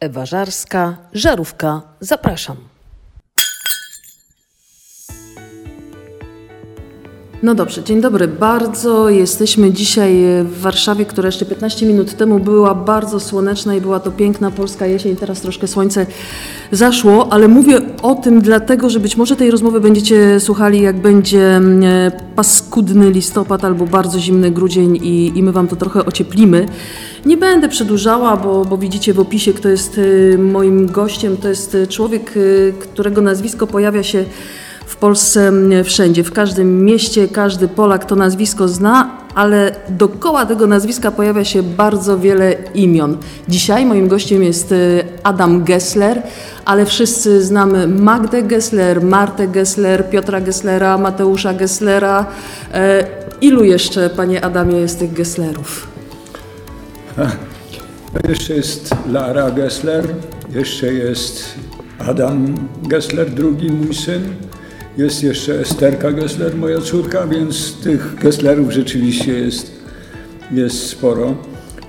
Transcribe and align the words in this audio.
Ewa 0.00 0.26
Żarska, 0.26 0.96
Żarówka, 1.12 1.82
zapraszam. 2.00 2.56
No 7.42 7.54
dobrze, 7.54 7.84
dzień 7.84 8.00
dobry 8.00 8.28
bardzo. 8.28 9.08
Jesteśmy 9.10 9.72
dzisiaj 9.72 10.14
w 10.44 10.60
Warszawie, 10.60 11.04
która 11.04 11.28
jeszcze 11.28 11.46
15 11.46 11.86
minut 11.86 12.16
temu 12.16 12.38
była 12.38 12.74
bardzo 12.74 13.20
słoneczna 13.20 13.74
i 13.74 13.80
była 13.80 14.00
to 14.00 14.10
piękna 14.10 14.50
polska 14.50 14.86
jesień. 14.86 15.16
Teraz 15.16 15.40
troszkę 15.40 15.66
słońce 15.66 16.06
zaszło, 16.72 17.32
ale 17.32 17.48
mówię 17.48 17.80
o 18.02 18.14
tym 18.14 18.40
dlatego, 18.40 18.90
że 18.90 19.00
być 19.00 19.16
może 19.16 19.36
tej 19.36 19.50
rozmowy 19.50 19.80
będziecie 19.80 20.40
słuchali, 20.40 20.82
jak 20.82 20.96
będzie 20.96 21.56
mm, 21.56 21.84
paskudny 22.36 23.10
listopad 23.10 23.64
albo 23.64 23.86
bardzo 23.86 24.18
zimny 24.18 24.50
grudzień 24.50 24.96
i, 24.96 25.32
i 25.38 25.42
my 25.42 25.52
Wam 25.52 25.68
to 25.68 25.76
trochę 25.76 26.04
ocieplimy. 26.04 26.66
Nie 27.26 27.36
będę 27.36 27.68
przedłużała, 27.68 28.36
bo, 28.36 28.64
bo 28.64 28.78
widzicie 28.78 29.14
w 29.14 29.20
opisie, 29.20 29.52
kto 29.52 29.68
jest 29.68 29.98
y, 29.98 30.38
moim 30.38 30.86
gościem. 30.86 31.36
To 31.36 31.48
jest 31.48 31.74
y, 31.74 31.86
człowiek, 31.86 32.34
którego 32.80 33.20
nazwisko 33.20 33.66
pojawia 33.66 34.02
się 34.02 34.24
w 34.86 34.96
Polsce 34.96 35.52
wszędzie, 35.84 36.24
w 36.24 36.32
każdym 36.32 36.84
mieście, 36.84 37.28
każdy 37.28 37.68
Polak 37.68 38.04
to 38.04 38.16
nazwisko 38.16 38.68
zna, 38.68 39.25
ale 39.36 39.72
dokoła 39.88 40.46
tego 40.46 40.66
nazwiska 40.66 41.10
pojawia 41.10 41.44
się 41.44 41.62
bardzo 41.62 42.18
wiele 42.18 42.54
imion. 42.74 43.16
Dzisiaj 43.48 43.86
moim 43.86 44.08
gościem 44.08 44.42
jest 44.42 44.72
y, 44.72 45.04
Adam 45.22 45.64
Gessler, 45.64 46.22
ale 46.64 46.86
wszyscy 46.86 47.44
znamy 47.44 47.88
Magdę 47.88 48.42
Gessler, 48.42 49.02
Martę 49.02 49.48
Gessler, 49.48 50.10
Piotra 50.10 50.40
Gesslera, 50.40 50.98
Mateusza 50.98 51.54
Gesslera. 51.54 52.26
E, 52.74 53.06
ilu 53.40 53.64
jeszcze, 53.64 54.10
panie 54.10 54.44
Adamie, 54.44 54.76
jest 54.76 54.98
tych 54.98 55.12
Gesslerów? 55.12 55.86
Jeszcze 58.28 58.54
jest 58.54 58.90
Lara 59.12 59.50
Gessler, 59.50 60.04
jeszcze 60.54 60.92
jest 60.92 61.44
Adam 61.98 62.54
Gessler, 62.82 63.30
drugi 63.30 63.70
mój 63.70 63.94
syn. 63.94 64.22
Jest 64.96 65.22
jeszcze 65.22 65.60
Esterka 65.60 66.12
Gessler, 66.12 66.56
moja 66.56 66.80
córka, 66.80 67.26
więc 67.26 67.80
tych 67.80 68.14
Gesslerów 68.14 68.72
rzeczywiście 68.72 69.32
jest, 69.32 69.72
jest 70.52 70.88
sporo. 70.88 71.34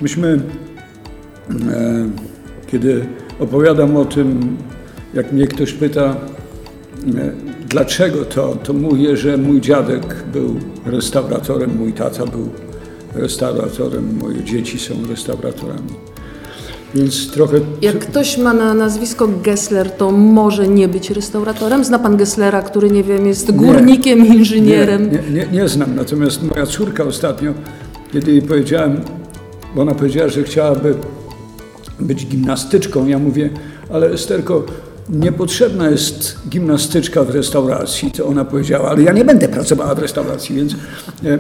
Myśmy, 0.02 0.39
e, 1.50 2.09
kiedy 2.67 3.05
opowiadam 3.39 3.97
o 3.97 4.05
tym, 4.05 4.58
jak 5.13 5.31
mnie 5.31 5.47
ktoś 5.47 5.73
pyta, 5.73 6.16
e, 7.16 7.31
dlaczego 7.69 8.25
to, 8.25 8.55
to 8.55 8.73
mówię, 8.73 9.17
że 9.17 9.38
mój 9.38 9.61
dziadek 9.61 10.23
był 10.33 10.59
restauratorem, 10.85 11.78
mój 11.78 11.94
tata 11.94 12.25
był 12.25 12.50
restauratorem, 13.13 14.17
moje 14.22 14.44
dzieci 14.44 14.80
są 14.80 14.94
restauratorami. 15.09 16.06
Więc 16.95 17.31
trochę... 17.31 17.59
Jak 17.81 17.99
ktoś 17.99 18.38
ma 18.38 18.53
na 18.53 18.73
nazwisko 18.73 19.30
Gessler, 19.43 19.91
to 19.91 20.11
może 20.11 20.67
nie 20.67 20.88
być 20.88 21.09
restauratorem? 21.09 21.83
Zna 21.83 21.99
pan 21.99 22.17
Gesslera, 22.17 22.61
który, 22.61 22.91
nie 22.91 23.03
wiem, 23.03 23.27
jest 23.27 23.52
górnikiem, 23.52 24.23
nie, 24.23 24.35
inżynierem? 24.35 25.11
Nie, 25.11 25.19
nie, 25.31 25.47
nie, 25.52 25.67
znam. 25.67 25.95
Natomiast 25.95 26.44
moja 26.44 26.66
córka 26.66 27.03
ostatnio, 27.03 27.53
kiedy 28.13 28.31
jej 28.31 28.41
powiedziałem, 28.41 29.02
bo 29.75 29.81
ona 29.81 29.95
powiedziała, 29.95 30.29
że 30.29 30.44
chciałaby 30.44 30.95
być 31.99 32.27
gimnastyczką, 32.27 33.07
ja 33.07 33.19
mówię, 33.19 33.49
ale 33.89 34.09
Esterko, 34.09 34.63
niepotrzebna 35.09 35.89
jest 35.89 36.38
gimnastyczka 36.50 37.23
w 37.23 37.30
restauracji, 37.30 38.11
to 38.11 38.25
ona 38.25 38.45
powiedziała, 38.45 38.89
ale 38.89 39.03
ja 39.03 39.13
nie 39.13 39.25
będę 39.25 39.47
pracowała 39.47 39.95
w 39.95 40.00
restauracji, 40.00 40.55
więc 40.55 40.73
e, 40.73 40.77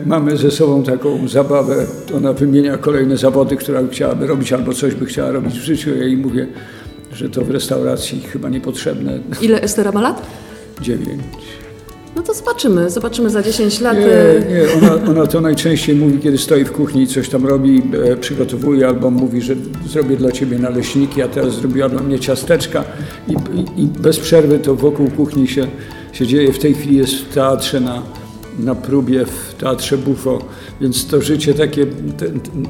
mamy 0.05 0.37
ze 0.37 0.51
sobą 0.51 0.83
taką 0.83 1.27
zabawę. 1.27 1.85
Ona 2.15 2.33
wymienia 2.33 2.77
kolejne 2.77 3.17
zawody, 3.17 3.55
które 3.55 3.87
chciałaby 3.91 4.27
robić, 4.27 4.53
albo 4.53 4.73
coś 4.73 4.95
by 4.95 5.05
chciała 5.05 5.31
robić 5.31 5.59
w 5.59 5.63
życiu. 5.63 5.89
Ja 5.89 6.03
jej 6.03 6.17
mówię, 6.17 6.47
że 7.13 7.29
to 7.29 7.45
w 7.45 7.51
restauracji 7.51 8.21
chyba 8.21 8.49
niepotrzebne. 8.49 9.19
Ile 9.41 9.61
Estera 9.61 9.91
ma 9.91 10.01
lat? 10.01 10.21
Dziewięć. 10.81 11.21
No 12.17 12.23
to 12.23 12.33
zobaczymy, 12.33 12.89
zobaczymy 12.89 13.29
za 13.29 13.43
10 13.43 13.81
lat. 13.81 13.97
Nie, 13.97 14.05
nie 14.05 14.73
ona, 14.77 15.11
ona 15.11 15.27
to 15.27 15.41
najczęściej 15.41 15.95
mówi, 15.95 16.19
kiedy 16.19 16.37
stoi 16.37 16.65
w 16.65 16.71
kuchni 16.71 17.01
i 17.03 17.07
coś 17.07 17.29
tam 17.29 17.45
robi, 17.45 17.83
e, 18.11 18.17
przygotowuje, 18.17 18.87
albo 18.87 19.11
mówi, 19.11 19.41
że 19.41 19.55
zrobię 19.87 20.17
dla 20.17 20.31
ciebie 20.31 20.59
naleśniki, 20.59 21.21
a 21.21 21.27
teraz 21.27 21.53
zrobiła 21.53 21.89
dla 21.89 22.01
mnie 22.01 22.19
ciasteczka 22.19 22.83
i, 23.27 23.31
i, 23.31 23.83
i 23.83 23.87
bez 23.87 24.19
przerwy 24.19 24.59
to 24.59 24.75
wokół 24.75 25.09
kuchni 25.09 25.47
się, 25.47 25.67
się 26.11 26.27
dzieje. 26.27 26.53
W 26.53 26.59
tej 26.59 26.73
chwili 26.73 26.97
jest 26.97 27.13
w 27.13 27.33
teatrze 27.33 27.79
na, 27.79 28.01
na 28.59 28.75
próbie 28.75 29.25
w 29.25 29.53
Teatrze 29.53 29.97
Bufo, 29.97 30.39
więc 30.81 31.07
to 31.07 31.21
życie 31.21 31.53
takie, 31.53 31.85
te, 31.85 32.25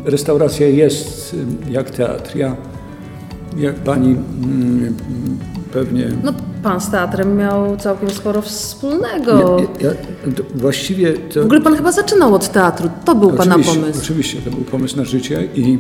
restauracja 0.05 0.67
jest 0.67 1.35
jak 1.69 1.89
teatr. 1.89 2.35
Ja, 2.35 2.55
jak 3.57 3.75
pani 3.75 4.07
mm, 4.09 4.95
pewnie... 5.73 6.11
No, 6.23 6.33
pan 6.67 6.81
z 6.81 6.89
teatrem 6.89 7.37
miał 7.37 7.77
całkiem 7.77 8.09
sporo 8.09 8.41
wspólnego. 8.41 9.57
Ja, 9.79 9.87
ja, 9.89 9.95
właściwie 10.55 11.13
to... 11.13 11.41
W 11.41 11.45
ogóle 11.45 11.61
pan 11.61 11.75
chyba 11.75 11.91
zaczynał 11.91 12.35
od 12.35 12.49
teatru. 12.49 12.89
To 13.05 13.15
był 13.15 13.31
pana 13.31 13.55
pomysł. 13.55 13.99
Oczywiście, 14.03 14.37
to 14.45 14.51
był 14.51 14.63
pomysł 14.63 14.97
na 14.97 15.05
życie 15.05 15.47
i 15.55 15.79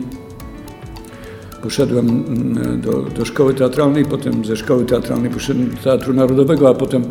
poszedłem 1.63 2.09
mm, 2.09 2.81
do, 2.81 2.91
do 3.01 3.25
szkoły 3.25 3.53
teatralnej, 3.53 4.05
potem 4.05 4.45
ze 4.45 4.57
szkoły 4.57 4.85
teatralnej 4.85 5.31
poszedłem 5.31 5.69
do 5.69 5.77
Teatru 5.77 6.13
Narodowego, 6.13 6.69
a 6.69 6.73
potem, 6.73 7.03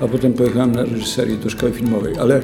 a 0.00 0.08
potem 0.08 0.32
pojechałem 0.32 0.72
na 0.72 0.82
reżyserię 0.82 1.36
do 1.36 1.50
szkoły 1.50 1.72
filmowej, 1.72 2.14
ale... 2.18 2.40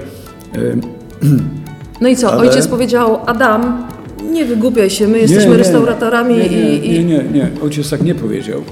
no 2.01 2.09
i 2.09 2.17
co, 2.17 2.33
ale... 2.33 2.41
ojciec 2.41 2.69
powiedział, 2.69 3.19
Adam, 3.27 3.87
nie 4.33 4.45
wygłupiaj 4.45 4.91
się, 4.91 5.09
my 5.09 5.19
jesteśmy 5.19 5.51
nie, 5.51 5.57
restauratorami 5.57 6.35
nie, 6.35 6.49
nie, 6.49 6.77
i, 6.77 6.91
Nie, 6.91 7.05
nie, 7.05 7.25
nie, 7.33 7.51
ojciec 7.63 7.91
tak 7.91 8.03
nie 8.03 8.15
powiedział. 8.15 8.63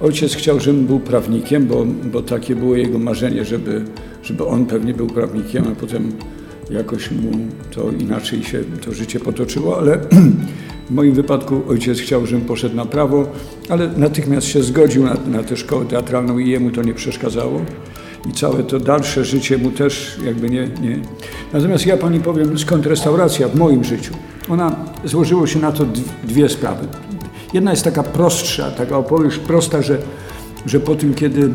Ojciec 0.00 0.34
chciał, 0.34 0.60
żebym 0.60 0.86
był 0.86 1.00
prawnikiem, 1.00 1.66
bo, 1.66 1.86
bo 2.12 2.22
takie 2.22 2.56
było 2.56 2.76
jego 2.76 2.98
marzenie, 2.98 3.44
żeby, 3.44 3.84
żeby 4.22 4.46
on 4.46 4.66
pewnie 4.66 4.94
był 4.94 5.06
prawnikiem, 5.06 5.64
a 5.72 5.80
potem 5.80 6.12
jakoś 6.70 7.10
mu 7.10 7.30
to 7.74 7.90
inaczej 8.00 8.42
się 8.42 8.64
to 8.84 8.94
życie 8.94 9.20
potoczyło, 9.20 9.78
ale 9.78 9.98
w 10.90 10.90
moim 10.90 11.14
wypadku 11.14 11.62
ojciec 11.68 11.98
chciał, 11.98 12.26
żebym 12.26 12.46
poszedł 12.46 12.76
na 12.76 12.84
prawo, 12.84 13.26
ale 13.68 13.88
natychmiast 13.96 14.46
się 14.46 14.62
zgodził 14.62 15.04
na, 15.04 15.16
na 15.26 15.42
tę 15.42 15.56
szkołę 15.56 15.84
teatralną 15.84 16.38
i 16.38 16.50
jemu 16.50 16.70
to 16.70 16.82
nie 16.82 16.94
przeszkadzało. 16.94 17.60
I 18.30 18.32
całe 18.32 18.62
to 18.62 18.80
dalsze 18.80 19.24
życie 19.24 19.58
mu 19.58 19.70
też 19.70 20.18
jakby 20.24 20.50
nie, 20.50 20.68
nie. 20.82 20.98
Natomiast 21.52 21.86
ja 21.86 21.96
pani 21.96 22.20
powiem, 22.20 22.58
skąd 22.58 22.86
restauracja 22.86 23.48
w 23.48 23.54
moim 23.54 23.84
życiu. 23.84 24.14
Ona 24.48 24.76
złożyło 25.04 25.46
się 25.46 25.58
na 25.58 25.72
to 25.72 25.84
dwie 26.24 26.48
sprawy. 26.48 26.86
Jedna 27.54 27.70
jest 27.70 27.84
taka 27.84 28.02
prostsza, 28.02 28.70
taka 28.70 28.98
opowieść 28.98 29.38
prosta, 29.38 29.82
że, 29.82 29.98
że 30.66 30.80
po 30.80 30.94
tym, 30.94 31.14
kiedy 31.14 31.50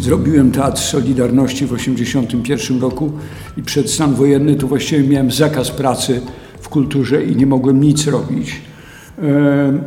zrobiłem 0.00 0.52
Teatr 0.52 0.80
Solidarności 0.80 1.66
w 1.66 1.76
1981 1.76 2.80
roku 2.80 3.12
i 3.56 3.62
przed 3.62 3.90
stan 3.90 4.14
wojenny, 4.14 4.56
to 4.56 4.66
właściwie 4.66 5.08
miałem 5.08 5.30
zakaz 5.30 5.70
pracy 5.70 6.20
w 6.60 6.68
kulturze 6.68 7.24
i 7.24 7.36
nie 7.36 7.46
mogłem 7.46 7.80
nic 7.80 8.06
robić. 8.06 8.60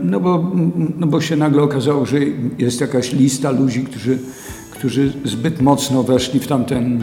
No 0.04 0.20
bo, 0.20 0.52
no 0.98 1.08
bo 1.08 1.22
się 1.22 1.36
nagle 1.36 1.62
okazało, 1.62 2.06
że 2.06 2.18
jest 2.58 2.82
jakaś 2.82 3.14
lista 3.14 3.52
ludzi, 3.52 3.84
którzy, 3.84 4.18
którzy 4.72 5.14
zbyt 5.26 5.62
mocno 5.62 6.04
weszli 6.04 6.40
w 6.40 6.48
tamten 6.48 7.02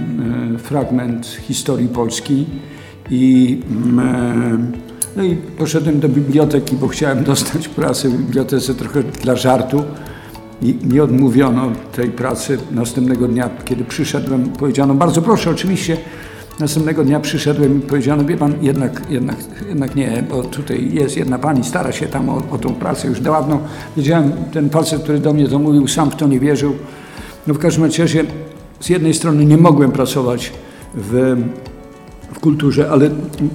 e, 0.54 0.58
fragment 0.58 1.26
historii 1.26 1.88
Polski 1.88 2.46
i 3.10 3.58
no 5.16 5.24
i 5.24 5.36
poszedłem 5.36 6.00
do 6.00 6.08
biblioteki, 6.08 6.76
bo 6.76 6.88
chciałem 6.88 7.24
dostać 7.24 7.68
pracę 7.68 8.08
w 8.08 8.18
bibliotece 8.18 8.74
trochę 8.74 9.02
dla 9.02 9.36
żartu. 9.36 9.82
I 10.62 10.74
mi 10.74 11.00
odmówiono 11.00 11.70
tej 11.92 12.10
pracy. 12.10 12.58
Następnego 12.70 13.28
dnia, 13.28 13.50
kiedy 13.64 13.84
przyszedłem, 13.84 14.48
powiedziano, 14.48 14.94
bardzo 14.94 15.22
proszę, 15.22 15.50
oczywiście. 15.50 15.96
Następnego 16.60 17.04
dnia 17.04 17.20
przyszedłem 17.20 17.78
i 17.78 17.80
powiedziano, 17.80 18.24
wie 18.24 18.36
pan, 18.36 18.54
jednak, 18.62 19.02
jednak, 19.10 19.36
jednak 19.68 19.96
nie, 19.96 20.24
bo 20.30 20.42
tutaj 20.42 20.88
jest 20.92 21.16
jedna 21.16 21.38
pani, 21.38 21.64
stara 21.64 21.92
się 21.92 22.06
tam 22.06 22.28
o, 22.28 22.42
o 22.50 22.58
tą 22.58 22.74
pracę 22.74 23.08
już 23.08 23.20
dawno. 23.20 23.60
Wiedziałem, 23.96 24.32
ten 24.52 24.70
facet, 24.70 25.02
który 25.02 25.18
do 25.18 25.32
mnie 25.32 25.48
to 25.48 25.58
mówił, 25.58 25.88
sam 25.88 26.10
w 26.10 26.16
to 26.16 26.26
nie 26.26 26.40
wierzył. 26.40 26.74
No 27.46 27.54
w 27.54 27.58
każdym 27.58 27.84
razie 27.84 28.24
z 28.80 28.88
jednej 28.88 29.14
strony 29.14 29.44
nie 29.44 29.56
mogłem 29.56 29.92
pracować 29.92 30.52
w 30.94 31.36
w 32.32 32.40
kulturze, 32.40 32.90
ale 32.90 33.10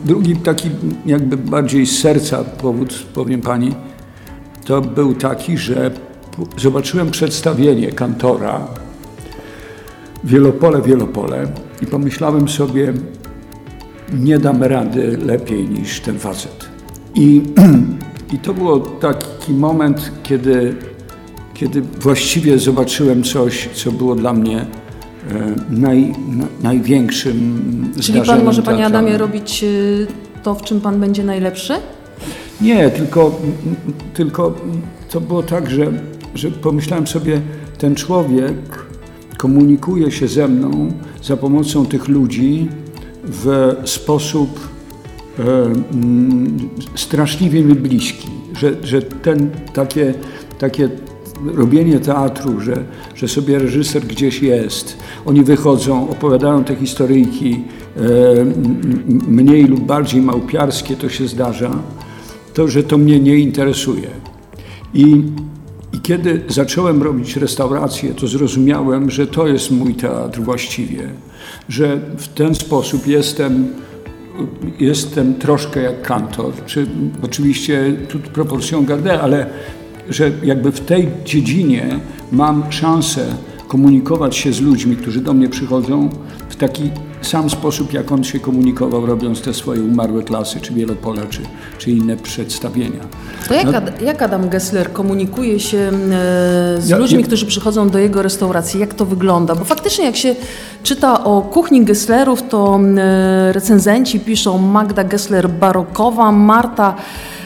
drugi 0.05 0.35
taki 0.35 0.69
jakby 1.05 1.37
bardziej 1.37 1.85
z 1.85 1.99
serca 1.99 2.43
powód, 2.43 3.05
powiem 3.13 3.41
pani, 3.41 3.75
to 4.65 4.81
był 4.81 5.13
taki, 5.13 5.57
że 5.57 5.91
zobaczyłem 6.57 7.11
przedstawienie 7.11 7.91
kantora 7.91 8.67
Wielopole, 10.23 10.81
Wielopole 10.81 11.47
i 11.81 11.85
pomyślałem 11.85 12.49
sobie, 12.49 12.93
nie 14.13 14.39
dam 14.39 14.63
rady 14.63 15.17
lepiej 15.17 15.69
niż 15.69 15.99
ten 15.99 16.19
facet. 16.19 16.69
I, 17.15 17.41
i 18.33 18.39
to 18.39 18.53
był 18.53 18.79
taki 18.79 19.53
moment, 19.53 20.11
kiedy, 20.23 20.75
kiedy 21.53 21.81
właściwie 21.81 22.59
zobaczyłem 22.59 23.23
coś, 23.23 23.69
co 23.73 23.91
było 23.91 24.15
dla 24.15 24.33
mnie 24.33 24.65
naj, 25.69 26.13
największym 26.63 27.91
Czyli 28.01 28.21
pan 28.21 28.43
może, 28.43 28.61
panie 28.61 28.85
Adamie, 28.85 29.17
robić 29.17 29.63
y, 29.63 30.07
to, 30.43 30.55
w 30.55 30.61
czym 30.61 30.81
pan 30.81 30.99
będzie 30.99 31.23
najlepszy? 31.23 31.73
Nie, 32.61 32.89
tylko, 32.89 33.41
tylko 34.13 34.55
to 35.09 35.21
było 35.21 35.43
tak, 35.43 35.69
że, 35.69 35.91
że 36.35 36.51
pomyślałem 36.51 37.07
sobie, 37.07 37.41
ten 37.77 37.95
człowiek 37.95 38.55
komunikuje 39.37 40.11
się 40.11 40.27
ze 40.27 40.47
mną 40.47 40.91
za 41.23 41.37
pomocą 41.37 41.85
tych 41.85 42.07
ludzi 42.07 42.69
w 43.23 43.73
sposób 43.85 44.59
e, 45.39 45.43
mm, 45.43 46.69
straszliwie 46.95 47.63
mi 47.63 47.75
bliski, 47.75 48.27
że, 48.57 48.73
że 48.83 49.01
ten 49.01 49.49
takie, 49.73 50.13
takie 50.59 50.89
robienie 51.53 51.99
teatru, 51.99 52.59
że, 52.59 52.83
że 53.15 53.27
sobie 53.27 53.59
reżyser 53.59 54.03
gdzieś 54.03 54.41
jest, 54.41 54.97
oni 55.25 55.43
wychodzą, 55.43 56.09
opowiadają 56.09 56.63
te 56.63 56.75
historyjki, 56.75 57.63
e, 57.97 58.01
mniej 59.27 59.63
lub 59.63 59.79
bardziej 59.79 60.21
małpiarskie 60.21 60.95
to 60.95 61.09
się 61.09 61.27
zdarza, 61.27 61.71
to 62.53 62.67
że 62.67 62.83
to 62.83 62.97
mnie 62.97 63.19
nie 63.19 63.35
interesuje. 63.35 64.07
I, 64.93 65.23
I 65.93 65.99
kiedy 65.99 66.41
zacząłem 66.47 67.03
robić 67.03 67.35
restaurację, 67.35 68.13
to 68.13 68.27
zrozumiałem, 68.27 69.11
że 69.11 69.27
to 69.27 69.47
jest 69.47 69.71
mój 69.71 69.95
teatr 69.95 70.41
właściwie, 70.41 71.09
że 71.69 71.99
w 72.17 72.27
ten 72.27 72.55
sposób 72.55 73.07
jestem 73.07 73.67
jestem 74.79 75.35
troszkę 75.35 75.81
jak 75.81 76.01
kantor, 76.01 76.53
czy 76.65 76.87
oczywiście 77.21 77.93
tu 78.09 78.19
proporcją 78.19 78.85
gardę, 78.85 79.21
ale 79.21 79.45
że 80.09 80.31
jakby 80.43 80.71
w 80.71 80.79
tej 80.79 81.07
dziedzinie 81.25 81.99
mam 82.31 82.71
szansę 82.71 83.25
komunikować 83.67 84.37
się 84.37 84.53
z 84.53 84.61
ludźmi, 84.61 84.95
którzy 84.95 85.21
do 85.21 85.33
mnie 85.33 85.49
przychodzą 85.49 86.09
w 86.49 86.55
taki 86.55 86.91
sam 87.27 87.49
sposób, 87.49 87.93
jak 87.93 88.11
on 88.11 88.23
się 88.23 88.39
komunikował, 88.39 89.05
robiąc 89.05 89.41
te 89.41 89.53
swoje 89.53 89.81
umarłe 89.81 90.23
klasy, 90.23 90.61
czy 90.61 90.73
wielopole, 90.73 91.21
czy, 91.29 91.41
czy 91.77 91.91
inne 91.91 92.17
przedstawienia. 92.17 92.99
To 93.47 93.53
jak, 93.53 93.65
no, 93.65 94.05
jak 94.05 94.21
Adam 94.21 94.49
Gessler 94.49 94.93
komunikuje 94.93 95.59
się 95.59 95.77
e, 95.77 95.91
z 96.81 96.89
ja, 96.89 96.97
ludźmi, 96.97 97.19
ja, 97.19 97.27
którzy 97.27 97.45
przychodzą 97.45 97.89
do 97.89 97.99
jego 97.99 98.21
restauracji? 98.21 98.79
Jak 98.79 98.93
to 98.93 99.05
wygląda? 99.05 99.55
Bo 99.55 99.65
faktycznie 99.65 100.05
jak 100.05 100.15
się 100.15 100.35
czyta 100.83 101.23
o 101.23 101.41
kuchni 101.41 101.85
Gesslerów, 101.85 102.43
to 102.49 102.79
e, 102.97 103.53
recenzenci 103.53 104.19
piszą 104.19 104.57
Magda 104.57 105.03
Gessler 105.03 105.49
barokowa, 105.49 106.31
Marta 106.31 106.95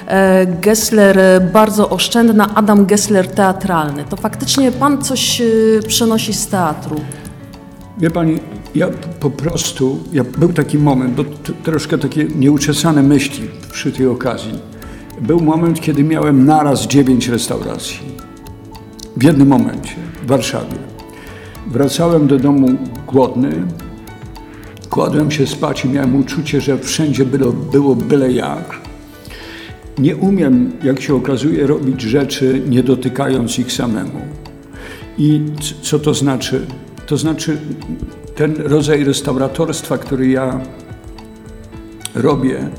E, 0.09 0.45
Gessler 0.45 1.41
bardzo 1.53 1.89
oszczędna, 1.89 2.55
Adam 2.55 2.85
Gessler 2.85 3.27
teatralny. 3.27 4.03
To 4.09 4.15
faktycznie 4.15 4.71
pan 4.71 5.03
coś 5.03 5.41
przenosi 5.87 6.33
z 6.33 6.47
teatru. 6.47 6.95
Wie 7.97 8.11
pani, 8.11 8.39
ja 8.75 8.87
po 9.19 9.29
prostu, 9.29 9.99
ja, 10.13 10.23
był 10.23 10.53
taki 10.53 10.77
moment, 10.77 11.15
bo 11.15 11.23
troszkę 11.63 11.97
takie 11.97 12.23
nieuczesane 12.23 13.03
myśli 13.03 13.47
przy 13.71 13.91
tej 13.91 14.07
okazji. 14.07 14.59
Był 15.21 15.39
moment, 15.39 15.81
kiedy 15.81 16.03
miałem 16.03 16.45
naraz 16.45 16.87
dziewięć 16.87 17.27
restauracji. 17.27 17.99
W 19.17 19.23
jednym 19.23 19.47
momencie, 19.47 19.95
w 20.23 20.27
Warszawie. 20.27 20.77
Wracałem 21.67 22.27
do 22.27 22.37
domu 22.37 22.67
głodny, 23.07 23.51
kładłem 24.89 25.31
się 25.31 25.47
spać 25.47 25.85
i 25.85 25.89
miałem 25.89 26.15
uczucie, 26.15 26.61
że 26.61 26.77
wszędzie 26.77 27.25
było, 27.25 27.51
było 27.51 27.95
byle 27.95 28.31
jak 28.31 28.89
nie 29.99 30.15
umiem, 30.15 30.71
jak 30.83 31.01
się 31.01 31.15
okazuje, 31.15 31.67
robić 31.67 32.01
rzeczy 32.01 32.61
nie 32.69 32.83
dotykając 32.83 33.59
ich 33.59 33.71
samemu. 33.71 34.21
I 35.17 35.41
co 35.81 35.99
to 35.99 36.13
znaczy? 36.13 36.65
To 37.07 37.17
znaczy, 37.17 37.57
ten 38.39 38.55
rodzaj 38.57 39.03
restauratorstwa, 39.03 39.97
który 39.97 40.29
ja 40.29 40.61
robię, 42.15 42.69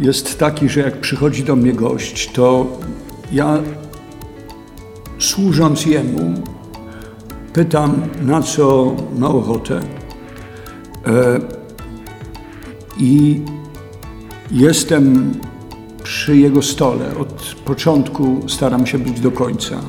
jest 0.00 0.38
taki, 0.38 0.68
że 0.68 0.80
jak 0.80 1.00
przychodzi 1.00 1.44
do 1.44 1.56
mnie 1.56 1.72
gość, 1.72 2.32
to 2.32 2.66
ja 3.32 3.58
służąc 5.18 5.86
jemu, 5.86 6.34
pytam, 7.52 8.02
na 8.22 8.42
co 8.42 8.96
ma 9.18 9.28
ochotę. 9.28 9.80
E, 11.06 11.40
I 12.98 13.42
jestem 14.50 15.32
przy 16.02 16.36
jego 16.36 16.62
stole. 16.62 17.16
Od 17.18 17.54
początku 17.64 18.48
staram 18.48 18.86
się 18.86 18.98
być 18.98 19.20
do 19.20 19.30
końca. 19.30 19.80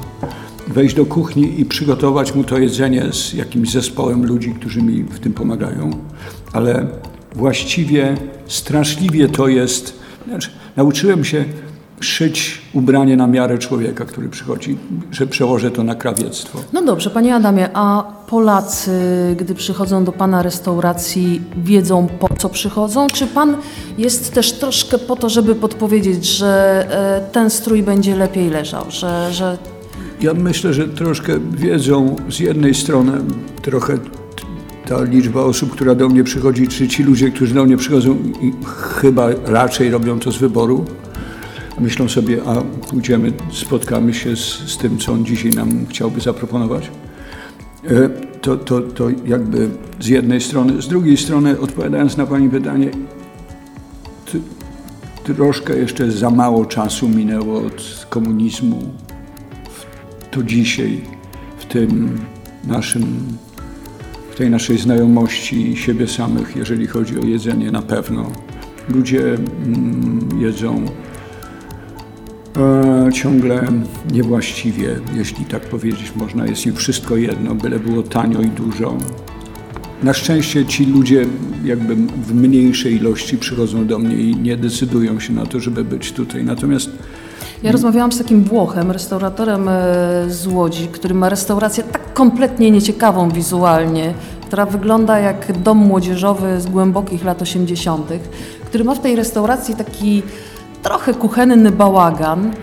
Wejść 0.74 0.96
do 0.96 1.06
kuchni 1.06 1.60
i 1.60 1.66
przygotować 1.66 2.36
mu 2.36 2.44
to 2.44 2.58
jedzenie 2.58 3.14
z 3.14 3.34
jakimś 3.34 3.72
zespołem 3.72 4.26
ludzi, 4.26 4.54
którzy 4.54 4.82
mi 4.82 5.04
w 5.04 5.20
tym 5.20 5.34
pomagają. 5.34 5.92
Ale 6.54 6.88
właściwie 7.36 8.18
straszliwie 8.48 9.30
to 9.30 9.48
jest. 9.48 10.00
Znaczy, 10.28 10.50
nauczyłem 10.76 11.26
się 11.26 11.46
szyć 12.00 12.62
ubranie 12.74 13.18
na 13.18 13.28
miarę 13.28 13.58
człowieka, 13.58 14.06
który 14.06 14.30
przychodzi, 14.30 14.78
że 15.12 15.28
przełożę 15.28 15.72
to 15.72 15.84
na 15.84 15.96
krawiectwo. 15.96 16.60
No 16.74 16.82
dobrze, 16.82 17.10
panie 17.10 17.36
Adamie, 17.36 17.70
a 17.74 18.04
Polacy, 18.28 18.92
gdy 19.40 19.56
przychodzą 19.56 20.04
do 20.04 20.12
pana 20.12 20.42
restauracji, 20.44 21.42
wiedzą 21.58 22.08
po 22.20 22.30
co 22.38 22.50
przychodzą? 22.50 23.08
Czy 23.08 23.28
pan 23.28 23.58
jest 23.98 24.34
też 24.34 24.52
troszkę 24.52 24.98
po 24.98 25.16
to, 25.16 25.30
żeby 25.30 25.56
podpowiedzieć, 25.56 26.26
że 26.26 26.86
e, 27.28 27.32
ten 27.32 27.50
strój 27.50 27.84
będzie 27.84 28.16
lepiej 28.16 28.50
leżał, 28.50 28.86
że, 28.90 29.34
że... 29.34 29.58
Ja 30.22 30.34
myślę, 30.34 30.74
że 30.74 30.88
troszkę 30.88 31.40
wiedzą 31.52 32.16
z 32.30 32.40
jednej 32.40 32.76
strony 32.76 33.12
trochę 33.62 33.98
ta 34.88 35.04
liczba 35.04 35.42
osób, 35.42 35.72
która 35.72 35.96
do 35.96 36.10
mnie 36.10 36.24
przychodzi, 36.24 36.68
czy 36.68 36.88
ci 36.88 37.04
ludzie, 37.04 37.32
którzy 37.32 37.54
do 37.54 37.66
mnie 37.66 37.78
przychodzą, 37.78 38.18
chyba 39.02 39.30
raczej 39.46 39.92
robią 39.92 40.20
to 40.20 40.32
z 40.32 40.38
wyboru 40.38 40.86
myślą 41.80 42.10
sobie, 42.10 42.44
a 42.46 42.62
pójdziemy, 42.90 43.34
spotkamy 43.52 44.14
się 44.14 44.36
z, 44.36 44.40
z 44.70 44.78
tym, 44.78 44.98
co 44.98 45.14
on 45.14 45.26
dzisiaj 45.26 45.52
nam 45.52 45.86
chciałby 45.90 46.22
zaproponować. 46.22 46.92
E, 47.88 48.10
to, 48.42 48.58
to, 48.58 48.82
to 48.82 49.10
jakby 49.26 49.70
z 50.00 50.08
jednej 50.08 50.42
strony. 50.42 50.82
Z 50.82 50.88
drugiej 50.88 51.18
strony, 51.18 51.60
odpowiadając 51.60 52.18
na 52.18 52.26
Pani 52.26 52.50
pytanie, 52.50 52.92
troszkę 55.24 55.78
jeszcze 55.78 56.12
za 56.12 56.30
mało 56.30 56.66
czasu 56.66 57.10
minęło 57.10 57.60
od 57.60 58.08
komunizmu 58.10 58.94
to 60.32 60.44
dzisiaj 60.44 61.02
w 61.58 61.66
tym 61.66 62.20
naszym, 62.68 63.38
w 64.32 64.36
tej 64.36 64.50
naszej 64.50 64.78
znajomości 64.78 65.78
siebie 65.78 66.08
samych, 66.08 66.56
jeżeli 66.56 66.88
chodzi 66.88 67.20
o 67.20 67.26
jedzenie 67.26 67.72
na 67.72 67.82
pewno. 67.82 68.32
Ludzie 68.90 69.34
mm, 69.34 70.30
jedzą 70.42 70.86
e, 72.58 73.10
ciągle 73.14 73.68
niewłaściwie, 74.12 75.00
jeśli 75.16 75.46
tak 75.46 75.62
powiedzieć 75.62 76.16
można. 76.16 76.48
Jest 76.48 76.66
im 76.66 76.76
wszystko 76.76 77.18
jedno, 77.18 77.56
byle 77.56 77.80
było 77.80 78.04
tanio 78.04 78.42
i 78.42 78.50
dużo. 78.50 78.98
Na 80.04 80.14
szczęście 80.14 80.66
ci 80.66 80.86
ludzie 80.86 81.26
jakby 81.64 81.96
w 81.96 82.34
mniejszej 82.34 82.96
ilości 82.96 83.38
przychodzą 83.38 83.88
do 83.88 84.00
mnie 84.00 84.16
i 84.16 84.36
nie 84.36 84.58
decydują 84.58 85.20
się 85.20 85.34
na 85.34 85.46
to, 85.46 85.60
żeby 85.60 85.84
być 85.84 86.12
tutaj. 86.12 86.44
Natomiast 86.44 86.90
ja 87.64 87.72
rozmawiałam 87.72 88.12
z 88.12 88.18
takim 88.18 88.44
Włochem, 88.44 88.92
restauratorem 88.92 89.70
e, 89.70 89.74
z 90.28 90.48
Łodzi, 90.48 90.88
który 90.88 91.14
ma 91.14 91.30
restaurację 91.30 91.84
tak 91.84 92.14
kompletnie 92.14 92.72
nieciekawą 92.72 93.30
wizualnie, 93.30 94.14
która 94.48 94.66
wygląda 94.66 95.20
jak 95.20 95.62
dom 95.62 95.78
młodzieżowy 95.78 96.62
z 96.62 96.68
głębokich 96.68 97.24
lat 97.24 97.42
80., 97.42 98.10
który 98.66 98.84
ma 98.84 98.96
w 98.96 99.00
tej 99.00 99.16
restauracji 99.16 99.76
taki 99.76 100.24
trochę 100.84 101.14
kuchenny 101.14 101.72
bałagan, 101.72 102.54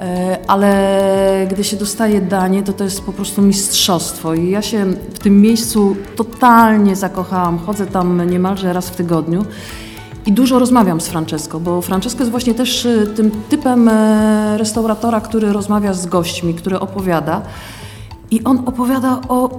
e, 0.00 0.38
ale 0.46 1.46
gdy 1.50 1.64
się 1.64 1.76
dostaje 1.76 2.20
danie, 2.20 2.62
to 2.62 2.72
to 2.72 2.84
jest 2.84 3.00
po 3.00 3.12
prostu 3.12 3.42
mistrzostwo. 3.42 4.34
I 4.34 4.50
ja 4.50 4.62
się 4.62 4.84
w 5.14 5.18
tym 5.18 5.40
miejscu 5.40 5.96
totalnie 6.16 6.96
zakochałam. 6.96 7.58
Chodzę 7.58 7.86
tam 7.86 8.30
niemalże 8.30 8.72
raz 8.72 8.90
w 8.90 8.96
tygodniu. 8.96 9.44
I 10.26 10.32
dużo 10.32 10.58
rozmawiam 10.58 11.00
z 11.00 11.08
Francesco, 11.08 11.60
bo 11.60 11.82
Francesco 11.82 12.18
jest 12.18 12.30
właśnie 12.30 12.54
też 12.54 12.86
e, 12.86 13.06
tym 13.06 13.30
typem 13.48 13.88
e, 13.88 14.58
restauratora, 14.58 15.20
który 15.20 15.52
rozmawia 15.52 15.94
z 15.94 16.06
gośćmi, 16.06 16.54
który 16.54 16.80
opowiada. 16.80 17.42
I 18.30 18.44
on 18.44 18.62
opowiada 18.66 19.20
o 19.28 19.50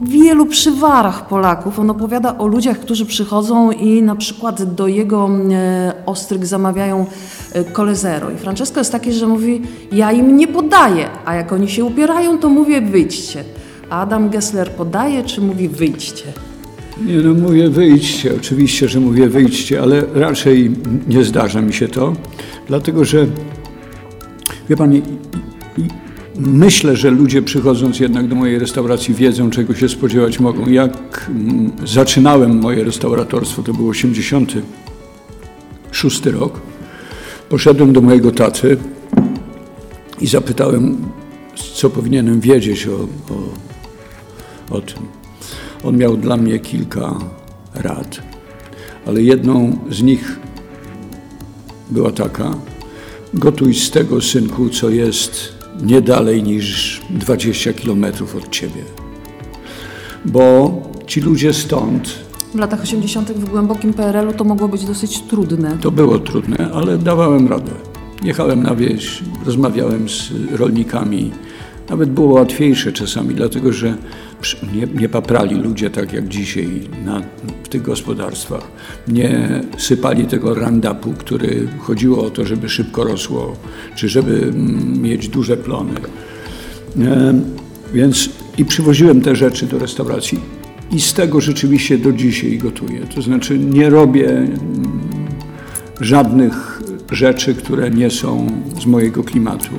wielu 0.00 0.46
przywarach 0.46 1.28
Polaków. 1.28 1.78
On 1.78 1.90
opowiada 1.90 2.38
o 2.38 2.46
ludziach, 2.46 2.78
którzy 2.78 3.06
przychodzą 3.06 3.70
i 3.70 4.02
na 4.02 4.16
przykład 4.16 4.74
do 4.74 4.86
jego 4.86 5.30
e, 5.52 5.92
ostryg 6.06 6.46
zamawiają 6.46 7.06
kole 7.72 7.96
zero. 7.96 8.30
I 8.30 8.36
Francesco 8.36 8.80
jest 8.80 8.92
taki, 8.92 9.12
że 9.12 9.26
mówi, 9.26 9.62
ja 9.92 10.12
im 10.12 10.36
nie 10.36 10.48
podaję, 10.48 11.08
a 11.24 11.34
jak 11.34 11.52
oni 11.52 11.68
się 11.68 11.84
upierają, 11.84 12.38
to 12.38 12.48
mówię 12.48 12.80
wyjdźcie. 12.80 13.44
A 13.90 14.00
Adam 14.00 14.30
Gessler 14.30 14.70
podaje, 14.70 15.24
czy 15.24 15.40
mówi 15.40 15.68
wyjdźcie? 15.68 16.45
Nie, 17.04 17.16
no 17.16 17.34
mówię 17.34 17.70
wyjdźcie, 17.70 18.36
oczywiście, 18.36 18.88
że 18.88 19.00
mówię 19.00 19.28
wyjdźcie, 19.28 19.82
ale 19.82 20.02
raczej 20.14 20.70
nie 21.08 21.24
zdarza 21.24 21.62
mi 21.62 21.72
się 21.72 21.88
to, 21.88 22.12
dlatego 22.68 23.04
że, 23.04 23.26
wie 24.68 24.76
Pani, 24.76 25.02
myślę, 26.38 26.96
że 26.96 27.10
ludzie 27.10 27.42
przychodząc 27.42 28.00
jednak 28.00 28.28
do 28.28 28.34
mojej 28.34 28.58
restauracji 28.58 29.14
wiedzą, 29.14 29.50
czego 29.50 29.74
się 29.74 29.88
spodziewać 29.88 30.40
mogą. 30.40 30.68
Jak 30.68 31.26
mm, 31.28 31.72
zaczynałem 31.84 32.60
moje 32.60 32.84
restauratorstwo, 32.84 33.62
to 33.62 33.74
był 33.74 33.88
86 33.88 36.26
rok, 36.26 36.60
poszedłem 37.48 37.92
do 37.92 38.00
mojego 38.00 38.30
taty 38.30 38.76
i 40.20 40.26
zapytałem, 40.26 40.96
co 41.74 41.90
powinienem 41.90 42.40
wiedzieć 42.40 42.86
o, 42.86 43.08
o, 43.34 43.38
o 44.76 44.80
tym. 44.80 45.15
On 45.86 45.96
miał 45.96 46.16
dla 46.16 46.36
mnie 46.36 46.58
kilka 46.58 47.18
rad, 47.74 48.20
ale 49.06 49.22
jedną 49.22 49.78
z 49.90 50.02
nich 50.02 50.38
była 51.90 52.12
taka: 52.12 52.54
gotuj 53.34 53.74
z 53.74 53.90
tego, 53.90 54.20
synku, 54.20 54.68
co 54.68 54.90
jest 54.90 55.52
nie 55.82 56.00
dalej 56.00 56.42
niż 56.42 57.00
20 57.10 57.72
kilometrów 57.72 58.36
od 58.36 58.50
ciebie. 58.50 58.82
Bo 60.24 60.74
ci 61.06 61.20
ludzie 61.20 61.52
stąd. 61.52 62.08
W 62.54 62.58
latach 62.58 62.82
80. 62.82 63.32
w 63.32 63.50
głębokim 63.50 63.94
PRL-u 63.94 64.32
to 64.32 64.44
mogło 64.44 64.68
być 64.68 64.84
dosyć 64.84 65.20
trudne. 65.20 65.78
To 65.80 65.90
było 65.90 66.18
trudne, 66.18 66.70
ale 66.74 66.98
dawałem 66.98 67.48
radę. 67.48 67.72
Jechałem 68.22 68.62
na 68.62 68.74
wieś, 68.74 69.22
rozmawiałem 69.44 70.08
z 70.08 70.30
rolnikami. 70.52 71.30
Nawet 71.90 72.10
było 72.10 72.34
łatwiejsze 72.34 72.92
czasami, 72.92 73.34
dlatego 73.34 73.72
że 73.72 73.96
nie, 74.74 74.86
nie 75.00 75.08
paprali 75.08 75.54
ludzie 75.54 75.90
tak 75.90 76.12
jak 76.12 76.28
dzisiaj 76.28 76.80
na, 77.04 77.22
w 77.64 77.68
tych 77.68 77.82
gospodarstwach. 77.82 78.70
Nie 79.08 79.60
sypali 79.78 80.24
tego 80.24 80.54
randapu, 80.54 81.12
który 81.12 81.68
chodziło 81.78 82.26
o 82.26 82.30
to, 82.30 82.44
żeby 82.44 82.68
szybko 82.68 83.04
rosło, 83.04 83.56
czy 83.94 84.08
żeby 84.08 84.42
mm, 84.42 85.02
mieć 85.02 85.28
duże 85.28 85.56
plony. 85.56 85.94
E, 87.00 87.40
więc 87.94 88.28
i 88.58 88.64
przywoziłem 88.64 89.20
te 89.20 89.36
rzeczy 89.36 89.66
do 89.66 89.78
restauracji 89.78 90.40
i 90.92 91.00
z 91.00 91.14
tego 91.14 91.40
rzeczywiście 91.40 91.98
do 91.98 92.12
dzisiaj 92.12 92.58
gotuję. 92.58 93.00
To 93.14 93.22
znaczy 93.22 93.58
nie 93.58 93.90
robię 93.90 94.28
mm, 94.28 94.52
żadnych 96.00 96.82
rzeczy, 97.10 97.54
które 97.54 97.90
nie 97.90 98.10
są 98.10 98.46
z 98.82 98.86
mojego 98.86 99.24
klimatu. 99.24 99.70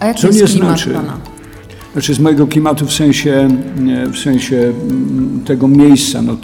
A 0.00 0.14
Co 0.14 0.28
nie 0.28 0.46
znaczy, 0.46 0.90
pana? 0.90 1.18
Znaczy 1.92 2.14
z 2.14 2.20
mojego 2.20 2.46
klimatu 2.46 2.86
w 2.86 2.92
sensie, 2.92 3.48
w 4.12 4.18
sensie 4.18 4.56
mm, 4.56 5.40
tego 5.44 5.68
miejsca. 5.68 6.22
No, 6.22 6.36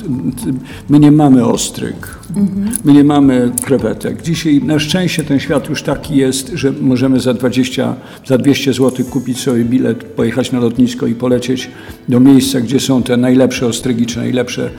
my 0.88 0.98
nie 0.98 1.12
mamy 1.12 1.44
ostryg, 1.44 2.18
mhm. 2.36 2.70
my 2.84 2.92
nie 2.92 3.04
mamy 3.04 3.52
krewetek. 3.64 4.22
Dzisiaj 4.22 4.60
na 4.62 4.78
szczęście 4.78 5.24
ten 5.24 5.40
świat 5.40 5.68
już 5.68 5.82
taki 5.82 6.16
jest, 6.16 6.50
że 6.54 6.72
możemy 6.80 7.20
za 7.20 7.34
20, 7.34 7.94
za 8.26 8.38
200 8.38 8.72
zł 8.72 9.06
kupić 9.10 9.40
sobie 9.40 9.64
bilet, 9.64 10.04
pojechać 10.04 10.52
na 10.52 10.60
lotnisko 10.60 11.06
i 11.06 11.14
polecieć 11.14 11.70
do 12.08 12.20
miejsca, 12.20 12.60
gdzie 12.60 12.80
są 12.80 13.02
te 13.02 13.16
najlepsze 13.16 13.66
ostrygi, 13.66 14.06
czy 14.06 14.18
najlepsze 14.18 14.70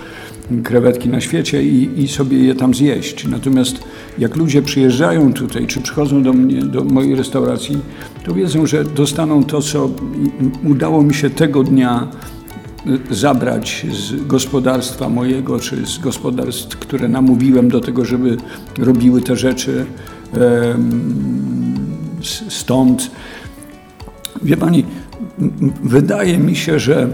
krewetki 0.63 1.09
na 1.09 1.21
świecie 1.21 1.63
i, 1.63 2.03
i, 2.03 2.07
sobie 2.07 2.37
je 2.37 2.55
tam 2.55 2.73
zjeść. 2.73 3.27
Natomiast 3.27 3.79
jak 4.19 4.35
ludzie 4.35 4.61
przyjeżdżają 4.61 5.33
tutaj, 5.33 5.67
czy 5.67 5.81
przychodzą 5.81 6.23
do 6.23 6.33
mnie, 6.33 6.61
do 6.61 6.83
mojej 6.83 7.15
restauracji, 7.15 7.77
to 8.25 8.33
wiedzą, 8.33 8.65
że 8.65 8.83
dostaną 8.83 9.43
to, 9.43 9.61
co 9.61 9.89
udało 10.63 11.03
mi 11.03 11.13
się 11.13 11.29
tego 11.29 11.63
dnia 11.63 12.07
y, 13.11 13.15
zabrać 13.15 13.85
z 13.91 14.27
gospodarstwa 14.27 15.09
mojego, 15.09 15.59
czy 15.59 15.85
z 15.85 15.97
gospodarstw, 15.97 16.77
które 16.77 17.07
namówiłem 17.07 17.69
do 17.69 17.81
tego, 17.81 18.05
żeby 18.05 18.37
robiły 18.79 19.21
te 19.21 19.35
rzeczy 19.35 19.85
stąd. 22.49 23.11
Wie 24.43 24.57
Pani, 24.57 24.85
wydaje 25.83 26.37
mi 26.37 26.55
się, 26.55 26.79
że 26.79 27.09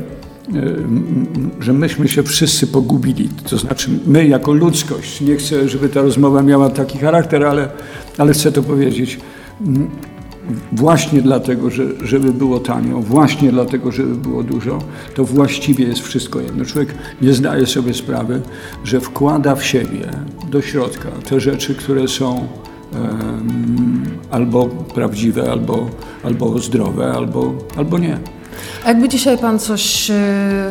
Y, 0.56 1.64
że 1.64 1.74
myśmy 1.74 2.08
się 2.08 2.24
wszyscy 2.24 2.68
pogubili. 2.68 3.30
To 3.50 3.58
znaczy 3.58 3.90
my 4.08 4.28
jako 4.28 4.54
ludzkość. 4.54 5.22
Nie 5.22 5.36
chcę, 5.36 5.70
żeby 5.70 5.90
ta 5.90 6.02
rozmowa 6.02 6.42
miała 6.42 6.70
taki 6.70 6.98
charakter, 6.98 7.46
ale, 7.46 7.70
ale 8.18 8.34
chcę 8.34 8.52
to 8.52 8.64
powiedzieć. 8.64 9.20
Właśnie 10.72 11.22
dlatego, 11.22 11.70
że, 11.70 11.84
żeby 12.04 12.34
było 12.34 12.60
tanio, 12.60 13.00
właśnie 13.00 13.52
dlatego, 13.52 13.92
żeby 13.92 14.16
było 14.16 14.44
dużo, 14.44 14.80
to 15.16 15.26
właściwie 15.26 15.86
jest 15.86 16.02
wszystko 16.02 16.40
jedno. 16.40 16.66
Człowiek 16.66 16.96
nie 17.22 17.34
zdaje 17.34 17.66
sobie 17.66 17.94
sprawy, 17.94 18.42
że 18.84 19.00
wkłada 19.00 19.56
w 19.56 19.64
siebie, 19.66 20.10
do 20.50 20.62
środka, 20.62 21.10
te 21.30 21.40
rzeczy, 21.40 21.76
które 21.76 22.08
są 22.08 22.48
um, 22.94 24.06
albo 24.32 24.66
prawdziwe, 24.66 25.52
albo, 25.52 25.90
albo 26.24 26.60
zdrowe, 26.60 27.12
albo, 27.12 27.54
albo 27.78 27.98
nie. 27.98 28.18
A 28.86 28.88
jakby 28.88 29.10
dzisiaj 29.10 29.38
Pan 29.38 29.60
coś 29.60 30.10
y, 30.10 30.14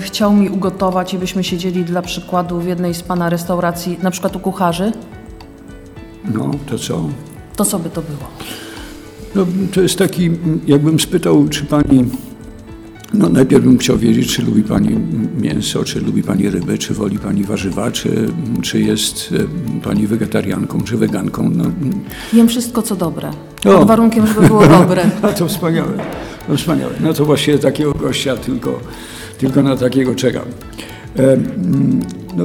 chciał 0.01 0.33
mi 0.33 0.49
ugotować 0.49 1.15
i 1.15 1.19
byśmy 1.19 1.45
siedzieli 1.45 1.85
dla 1.85 2.03
przykładu 2.03 2.61
w 2.61 2.67
jednej 2.67 2.95
z 2.95 3.03
Pana 3.03 3.31
restauracji, 3.31 3.99
na 4.03 4.11
przykład 4.11 4.37
u 4.37 4.41
kucharzy? 4.41 4.93
No, 6.35 6.51
to 6.71 6.79
co? 6.79 7.01
To 7.57 7.65
co 7.65 7.79
by 7.79 7.91
to 7.91 8.03
było? 8.03 8.29
No, 9.35 9.47
to 9.73 9.81
jest 9.81 9.99
taki, 9.99 10.31
jakbym 10.67 11.01
spytał, 11.01 11.49
czy 11.49 11.65
Pani 11.65 12.05
no 13.15 13.29
najpierw 13.29 13.65
bym 13.65 13.79
chciał 13.79 13.99
wiedzieć, 13.99 14.37
czy 14.37 14.43
lubi 14.43 14.63
Pani 14.63 14.97
mięso, 15.41 15.85
czy 15.85 16.01
lubi 16.01 16.23
Pani 16.23 16.51
ryby, 16.51 16.79
czy 16.79 16.95
woli 16.95 17.19
Pani 17.19 17.45
warzywa, 17.45 17.91
czy, 17.91 18.29
czy 18.63 18.81
jest 18.81 19.35
e, 19.79 19.81
Pani 19.83 20.07
wegetarianką, 20.07 20.81
czy 20.81 20.97
weganką. 20.97 21.51
No. 21.55 21.65
Jem 22.33 22.49
wszystko, 22.49 22.83
co 22.83 22.97
dobre. 22.97 23.31
Pod 23.63 23.87
warunkiem, 23.87 24.27
żeby 24.27 24.47
było 24.47 24.67
dobre. 24.79 25.11
A 25.23 25.29
to 25.29 25.49
wspaniałe. 25.49 25.93
No 26.49 26.57
wspaniałe. 26.57 26.93
No 27.01 27.13
to 27.13 27.25
właśnie 27.25 27.59
takiego 27.59 27.93
gościa 27.93 28.37
tylko, 28.37 28.81
tylko 29.39 29.63
na 29.63 29.77
takiego 29.77 30.15
czekam. 30.15 30.45
E, 31.19 31.37
no, 32.37 32.45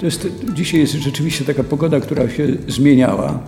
to 0.00 0.06
jest, 0.06 0.28
dzisiaj 0.54 0.80
jest 0.80 0.92
rzeczywiście 0.92 1.44
taka 1.44 1.64
pogoda, 1.64 2.00
która 2.00 2.28
się 2.28 2.46
zmieniała. 2.68 3.38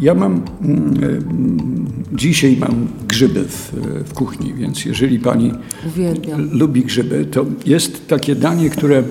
Ja 0.00 0.14
mam, 0.14 0.42
mm, 0.62 0.94
e, 1.04 2.16
dzisiaj 2.16 2.56
mam 2.56 2.88
grzyby 3.08 3.44
w, 3.44 3.72
w, 4.08 4.14
kuchni, 4.14 4.54
więc 4.54 4.84
jeżeli 4.84 5.18
pani 5.18 5.52
Uwielbiam. 5.86 6.50
lubi 6.52 6.84
grzyby, 6.84 7.24
to 7.24 7.46
jest 7.66 8.08
takie 8.08 8.34
danie, 8.34 8.70
które, 8.70 9.02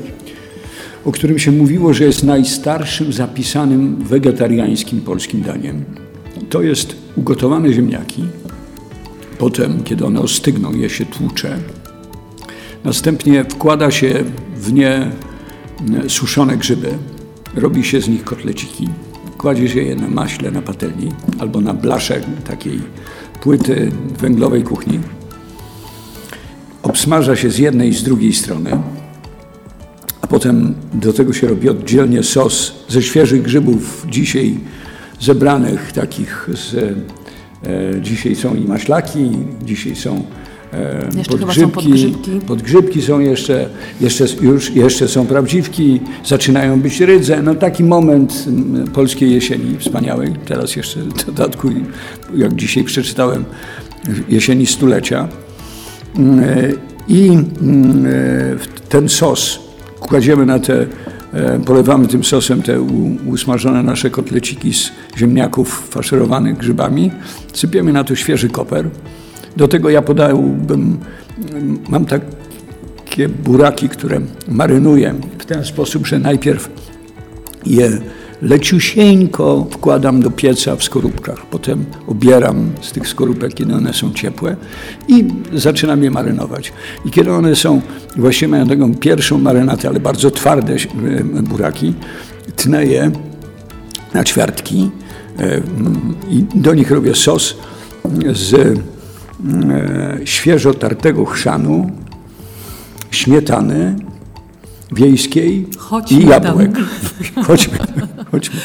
o 1.06 1.12
którym 1.12 1.40
się 1.40 1.52
mówiło, 1.52 1.94
że 1.94 2.04
jest 2.04 2.24
najstarszym 2.24 3.14
zapisanym 3.14 3.96
wegetariańskim 3.96 5.02
polskim 5.02 5.42
daniem. 5.42 5.84
To 6.50 6.62
jest 6.62 6.96
ugotowane 7.16 7.74
ziemniaki, 7.74 8.24
potem, 9.38 9.84
kiedy 9.84 10.06
one 10.06 10.20
ostygną, 10.20 10.74
je 10.74 10.90
się 10.90 11.06
tłucze. 11.06 11.58
Następnie 12.84 13.44
wkłada 13.44 13.92
się 13.92 14.24
w 14.56 14.74
nie 14.74 14.92
e, 14.92 15.12
suszone 16.08 16.58
grzyby, 16.58 16.90
robi 17.56 17.84
się 17.84 18.02
z 18.02 18.08
nich 18.08 18.24
kotleciki 18.24 18.88
Kładzie 19.38 19.70
się 19.70 19.82
je 19.82 19.96
na 19.96 20.08
maśle, 20.08 20.52
na 20.52 20.62
patelni 20.62 21.12
albo 21.40 21.62
na 21.62 21.74
blasze 21.74 22.22
takiej 22.48 22.82
płyty 23.42 23.92
węglowej 24.20 24.64
kuchni. 24.64 25.00
Obsmaża 26.84 27.36
się 27.36 27.50
z 27.50 27.58
jednej 27.58 27.90
i 27.90 27.94
z 27.94 28.04
drugiej 28.04 28.34
strony, 28.34 28.80
a 30.22 30.28
potem 30.28 30.76
do 30.94 31.14
tego 31.14 31.34
się 31.34 31.48
robi 31.48 31.70
oddzielnie 31.70 32.24
sos 32.24 32.74
ze 32.88 33.02
świeżych 33.02 33.42
grzybów, 33.42 34.06
dzisiaj 34.10 34.58
zebranych, 35.20 35.92
takich 35.92 36.50
z, 36.54 36.74
e, 36.74 38.02
dzisiaj 38.02 38.36
są 38.36 38.56
i 38.56 38.62
maślaki, 38.62 39.32
dzisiaj 39.64 39.96
są 39.96 40.24
jeszcze 41.18 41.38
podgrzybki, 41.38 41.74
podgrzybki. 41.74 42.40
podgrzybki 42.48 43.02
są 43.02 43.20
jeszcze, 43.20 43.70
jeszcze, 44.02 44.26
już 44.42 44.76
jeszcze 44.76 45.08
są 45.08 45.28
prawdziwki, 45.28 46.00
zaczynają 46.26 46.82
być 46.82 47.02
rydze. 47.02 47.42
No 47.42 47.56
taki 47.56 47.84
moment 47.84 48.46
polskiej 48.94 49.32
jesieni 49.32 49.78
wspaniałej. 49.80 50.34
Teraz 50.46 50.76
jeszcze 50.76 51.00
w 51.00 51.26
dodatku, 51.26 51.70
jak 52.36 52.56
dzisiaj 52.56 52.84
przeczytałem, 52.84 53.46
jesieni 54.30 54.66
stulecia. 54.66 55.28
I 57.08 57.38
ten 58.90 59.10
sos 59.10 59.60
kładziemy 60.00 60.46
na 60.46 60.60
te, 60.60 60.86
e, 61.34 61.60
polewamy 61.60 62.08
tym 62.08 62.24
sosem 62.24 62.62
te 62.62 62.82
usmażone 63.26 63.84
nasze 63.84 64.10
kotleciki 64.10 64.74
z 64.74 64.92
ziemniaków 65.18 65.88
faszerowanych 65.90 66.58
grzybami, 66.58 67.12
sypiemy 67.54 67.94
na 67.94 68.04
to 68.04 68.16
świeży 68.16 68.50
koper, 68.50 68.90
do 69.58 69.68
tego 69.68 69.90
ja 69.90 70.02
podałbym, 70.02 70.98
mam 71.90 72.06
takie 72.06 73.30
buraki, 73.30 73.90
które 73.90 74.22
marynuję 74.48 75.16
w 75.40 75.46
ten 75.46 75.66
sposób, 75.66 76.08
że 76.08 76.20
najpierw 76.20 76.70
je 77.66 78.00
leciusieńko 78.42 79.68
wkładam 79.72 80.22
do 80.22 80.32
pieca 80.32 80.76
w 80.76 80.84
skorupkach. 80.84 81.46
Potem 81.46 81.86
obieram 82.08 82.72
z 82.82 82.92
tych 82.92 83.08
skorupek, 83.08 83.54
kiedy 83.54 83.74
one 83.74 83.94
są 83.94 84.14
ciepłe 84.14 84.56
i 85.08 85.28
zaczynam 85.54 86.04
je 86.04 86.12
marynować. 86.12 86.74
I 87.06 87.12
kiedy 87.12 87.32
one 87.32 87.56
są, 87.56 87.82
właściwie 88.16 88.48
mają 88.48 88.68
taką 88.68 88.96
pierwszą 88.96 89.38
marynatę, 89.38 89.88
ale 89.88 90.00
bardzo 90.00 90.32
twarde 90.32 90.74
e, 90.74 90.78
buraki, 91.44 91.94
tnę 92.56 92.86
je 92.86 93.12
na 94.14 94.24
ćwiartki 94.24 94.92
e, 95.40 95.62
i 96.30 96.44
do 96.56 96.74
nich 96.74 96.92
robię 96.92 97.16
sos 97.16 97.58
z 98.34 98.80
świeżo 100.26 100.74
tartego 100.74 101.26
chrzanu, 101.26 101.92
śmietany 103.12 103.96
wiejskiej 104.92 105.68
chodźmy 105.78 106.22
i 106.22 106.28
jabłek. 106.28 106.72
Chodźmy, 107.48 107.78
chodźmy. 108.32 108.60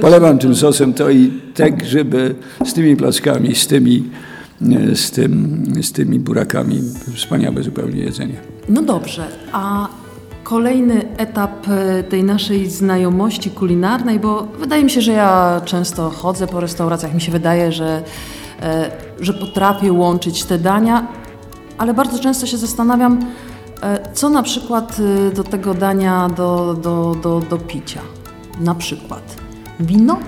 Polewam 0.00 0.38
tym 0.38 0.54
sosem 0.54 0.94
to 0.94 1.10
i 1.10 1.32
te 1.54 1.70
grzyby 1.70 2.34
z 2.64 2.74
tymi 2.74 2.96
plackami, 2.96 3.54
z 3.54 3.66
tymi 3.66 4.04
e, 4.62 4.96
z, 4.96 5.10
tym, 5.10 5.64
z 5.82 5.92
tymi 5.92 6.18
burakami. 6.18 6.82
Wspaniałe 7.14 7.62
zupełnie 7.62 8.00
jedzenie. 8.00 8.34
No 8.68 8.82
dobrze, 8.82 9.24
a 9.52 9.88
kolejny 10.42 11.16
etap 11.16 11.68
e, 11.68 12.02
tej 12.02 12.24
naszej 12.24 12.70
znajomości 12.70 13.50
kulinarnej, 13.50 14.20
bo 14.20 14.48
wydaje 14.60 14.84
mi 14.84 14.90
się, 14.90 15.00
że 15.00 15.12
ja 15.12 15.60
często 15.64 16.10
chodzę 16.10 16.46
po 16.46 16.60
restauracjach, 16.60 17.14
mi 17.14 17.20
się 17.20 17.32
wydaje, 17.32 17.72
że, 17.72 17.86
e, 17.86 18.02
że 19.20 19.34
potrafię 19.34 19.92
łączyć 19.92 20.44
te 20.44 20.58
dania, 20.58 21.06
ale 21.78 21.94
bardzo 21.94 22.18
często 22.18 22.46
się 22.46 22.56
zastanawiam, 22.56 23.20
co 24.14 24.30
na 24.30 24.42
przykład 24.42 24.96
do 25.34 25.44
tego 25.44 25.74
dania 25.74 26.28
do, 26.28 26.74
do, 26.82 27.16
do, 27.22 27.40
do 27.50 27.58
picia. 27.58 28.00
Na 28.60 28.74
przykład 28.74 29.36
wino 29.80 30.18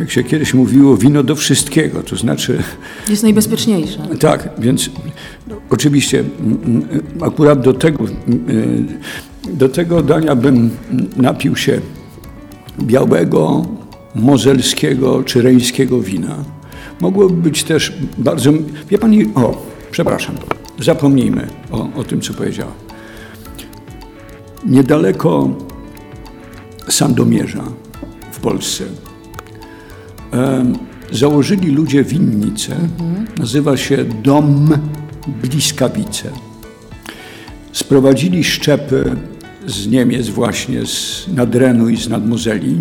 jak 0.00 0.10
się 0.10 0.24
kiedyś 0.24 0.54
mówiło, 0.54 0.96
wino 0.96 1.22
do 1.22 1.34
wszystkiego, 1.34 2.02
to 2.02 2.16
znaczy... 2.16 2.62
Jest 3.08 3.22
najbezpieczniejsze. 3.22 3.98
Tak, 4.20 4.48
więc 4.58 4.90
no, 5.46 5.56
oczywiście 5.70 6.24
akurat 7.20 7.60
do 7.60 7.74
tego, 7.74 8.04
do 9.48 9.68
tego 9.68 10.02
dania 10.02 10.36
bym 10.36 10.70
napił 11.16 11.56
się 11.56 11.80
białego, 12.80 13.66
mozelskiego 14.14 15.24
czy 15.24 15.42
reńskiego 15.42 16.00
wina. 16.00 16.36
Mogłoby 17.00 17.34
być 17.34 17.64
też 17.64 17.92
bardzo... 18.18 18.52
Wie 18.90 18.98
Pani, 18.98 19.30
o, 19.34 19.66
przepraszam, 19.90 20.34
zapomnijmy 20.78 21.46
o, 21.70 21.88
o 21.96 22.04
tym, 22.04 22.20
co 22.20 22.34
powiedziała. 22.34 22.72
Niedaleko 24.66 25.48
Sandomierza 26.88 27.64
w 28.32 28.40
Polsce 28.40 28.84
założyli 31.12 31.70
ludzie 31.70 32.04
winnicę. 32.04 32.72
Mhm. 32.72 33.26
Nazywa 33.38 33.76
się 33.76 34.04
Dom 34.04 34.78
Bliskawice. 35.42 36.30
Sprowadzili 37.72 38.44
szczepy 38.44 39.16
z 39.66 39.86
Niemiec 39.86 40.28
właśnie, 40.28 40.86
z 40.86 41.26
Nadrenu 41.34 41.88
i 41.88 41.96
z 41.96 42.08
Nadmozeli. 42.08 42.80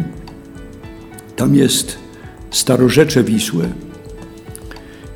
Tam 1.41 1.55
jest 1.55 1.97
starorzecze 2.51 3.23
Wisły 3.23 3.69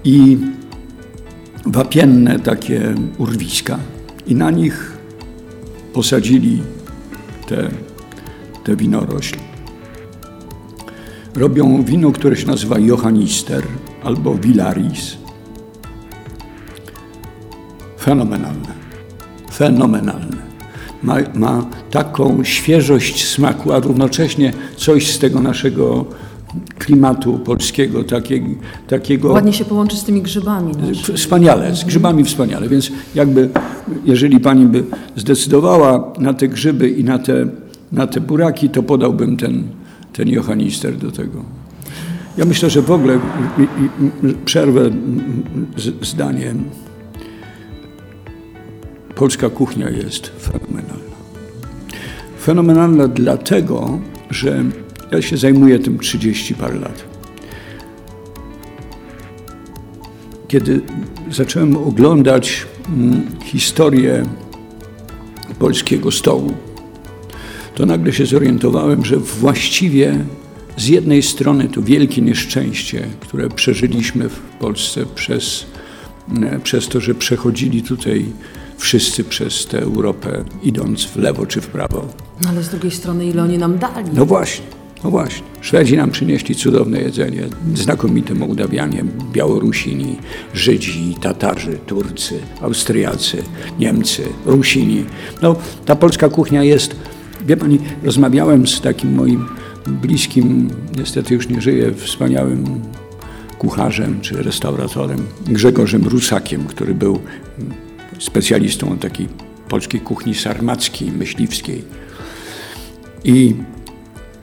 i 0.04 0.38
wapienne 1.66 2.40
takie 2.40 2.96
urwiska. 3.18 3.80
I 4.28 4.36
na 4.36 4.52
nich 4.52 4.98
posadzili 5.94 6.62
te, 7.48 7.70
te 8.64 8.76
winorośl 8.76 9.36
robią 11.36 11.84
wino, 11.84 12.12
które 12.12 12.36
się 12.36 12.48
nazywa 12.48 12.80
Johannister 12.80 13.64
albo 14.04 14.36
Villaris. 14.36 15.18
Fenomenalne. 18.00 18.74
Fenomenalne. 19.54 20.45
Ma, 21.06 21.16
ma 21.36 21.66
taką 21.92 22.44
świeżość 22.44 23.28
smaku, 23.28 23.74
a 23.74 23.80
równocześnie 23.80 24.54
coś 24.78 25.12
z 25.12 25.20
tego 25.20 25.40
naszego 25.40 26.06
klimatu 26.80 27.40
polskiego, 27.40 28.04
takiego, 28.04 28.48
takiego... 28.88 29.32
Ładnie 29.32 29.54
się 29.54 29.66
połączy 29.66 29.98
z 29.98 30.04
tymi 30.04 30.22
grzybami. 30.22 30.74
Wspaniale, 31.16 31.76
z 31.76 31.84
grzybami 31.84 32.24
wspaniale. 32.24 32.70
Więc 32.70 32.92
jakby, 33.16 33.50
jeżeli 34.06 34.40
pani 34.40 34.66
by 34.66 34.84
zdecydowała 35.16 36.14
na 36.20 36.34
te 36.34 36.48
grzyby 36.48 36.90
i 36.90 37.04
na 37.04 37.20
te, 37.20 37.48
na 37.92 38.08
te 38.08 38.22
buraki, 38.22 38.70
to 38.70 38.84
podałbym 38.84 39.38
ten, 39.38 39.64
ten 40.14 40.30
Johanister 40.30 40.98
do 40.98 41.12
tego. 41.12 41.44
Ja 42.38 42.46
myślę, 42.46 42.70
że 42.70 42.82
w 42.82 42.92
ogóle 42.92 43.20
przerwę 44.46 44.90
zdaniem. 46.02 46.64
Polska 49.16 49.50
kuchnia 49.50 49.90
jest 49.90 50.32
fenomenalna. 50.42 51.05
Fenomenalna 52.46 53.08
dlatego, 53.08 54.00
że 54.30 54.64
ja 55.12 55.22
się 55.22 55.38
zajmuję 55.38 55.80
tym 55.80 56.00
30 56.00 56.56
parę 56.56 56.80
lat. 56.80 57.04
Kiedy 60.48 60.82
zacząłem 61.32 61.78
oglądać 61.78 62.66
historię 63.44 64.26
polskiego 65.60 66.12
stołu, 66.12 66.54
to 67.76 67.86
nagle 67.86 68.14
się 68.14 68.26
zorientowałem, 68.26 69.06
że 69.06 69.18
właściwie 69.18 70.26
z 70.78 70.88
jednej 70.88 71.22
strony 71.22 71.70
to 71.70 71.82
wielkie 71.82 72.22
nieszczęście, 72.22 73.08
które 73.20 73.50
przeżyliśmy 73.50 74.30
w 74.30 74.40
Polsce 74.40 75.06
przez, 75.16 75.66
e, 76.44 76.60
przez 76.60 76.88
to, 76.88 77.00
że 77.00 77.16
przechodzili 77.16 77.84
tutaj 77.84 78.26
wszyscy 78.78 79.24
przez 79.24 79.66
tę 79.66 79.82
Europę, 79.82 80.44
idąc 80.64 81.06
w 81.06 81.16
lewo 81.18 81.46
czy 81.46 81.62
w 81.62 81.68
prawo. 81.68 82.08
No 82.44 82.50
ale 82.50 82.64
z 82.64 82.70
drugiej 82.70 82.92
strony, 82.92 83.26
ile 83.26 83.44
oni 83.44 83.58
nam 83.58 83.78
dali? 83.78 84.10
No 84.14 84.26
właśnie, 84.26 84.66
no 85.04 85.10
właśnie. 85.10 85.44
Szwedzi 85.62 85.98
nam 85.98 86.12
przynieśli 86.12 86.56
cudowne 86.56 87.02
jedzenie, 87.02 87.44
znakomite 87.76 88.34
Mołdawianie, 88.34 89.04
Białorusini, 89.32 90.16
Żydzi, 90.54 91.16
Tatarzy, 91.22 91.78
Turcy, 91.86 92.40
Austriacy, 92.62 93.44
Niemcy, 93.80 94.24
Rusini. 94.46 95.06
No, 95.42 95.56
ta 95.86 95.96
polska 95.96 96.30
kuchnia 96.30 96.64
jest 96.64 96.96
Wie 97.46 97.58
pani, 97.58 97.80
rozmawiałem 98.04 98.68
z 98.68 98.82
takim 98.82 99.14
moim 99.14 99.46
bliskim, 99.88 100.70
niestety 100.98 101.34
już 101.34 101.50
nie 101.50 101.62
żyje, 101.62 101.94
wspaniałym 101.94 102.82
kucharzem 103.60 104.22
czy 104.22 104.44
restauratorem 104.44 105.26
Grzegorzem 105.48 106.08
Rusakiem, 106.08 106.66
który 106.66 106.94
był 106.94 107.20
specjalistą 108.20 108.98
takiej 108.98 109.28
polskiej 109.70 110.02
kuchni 110.02 110.36
sarmackiej, 110.36 111.12
myśliwskiej. 111.12 111.84
I 113.24 113.56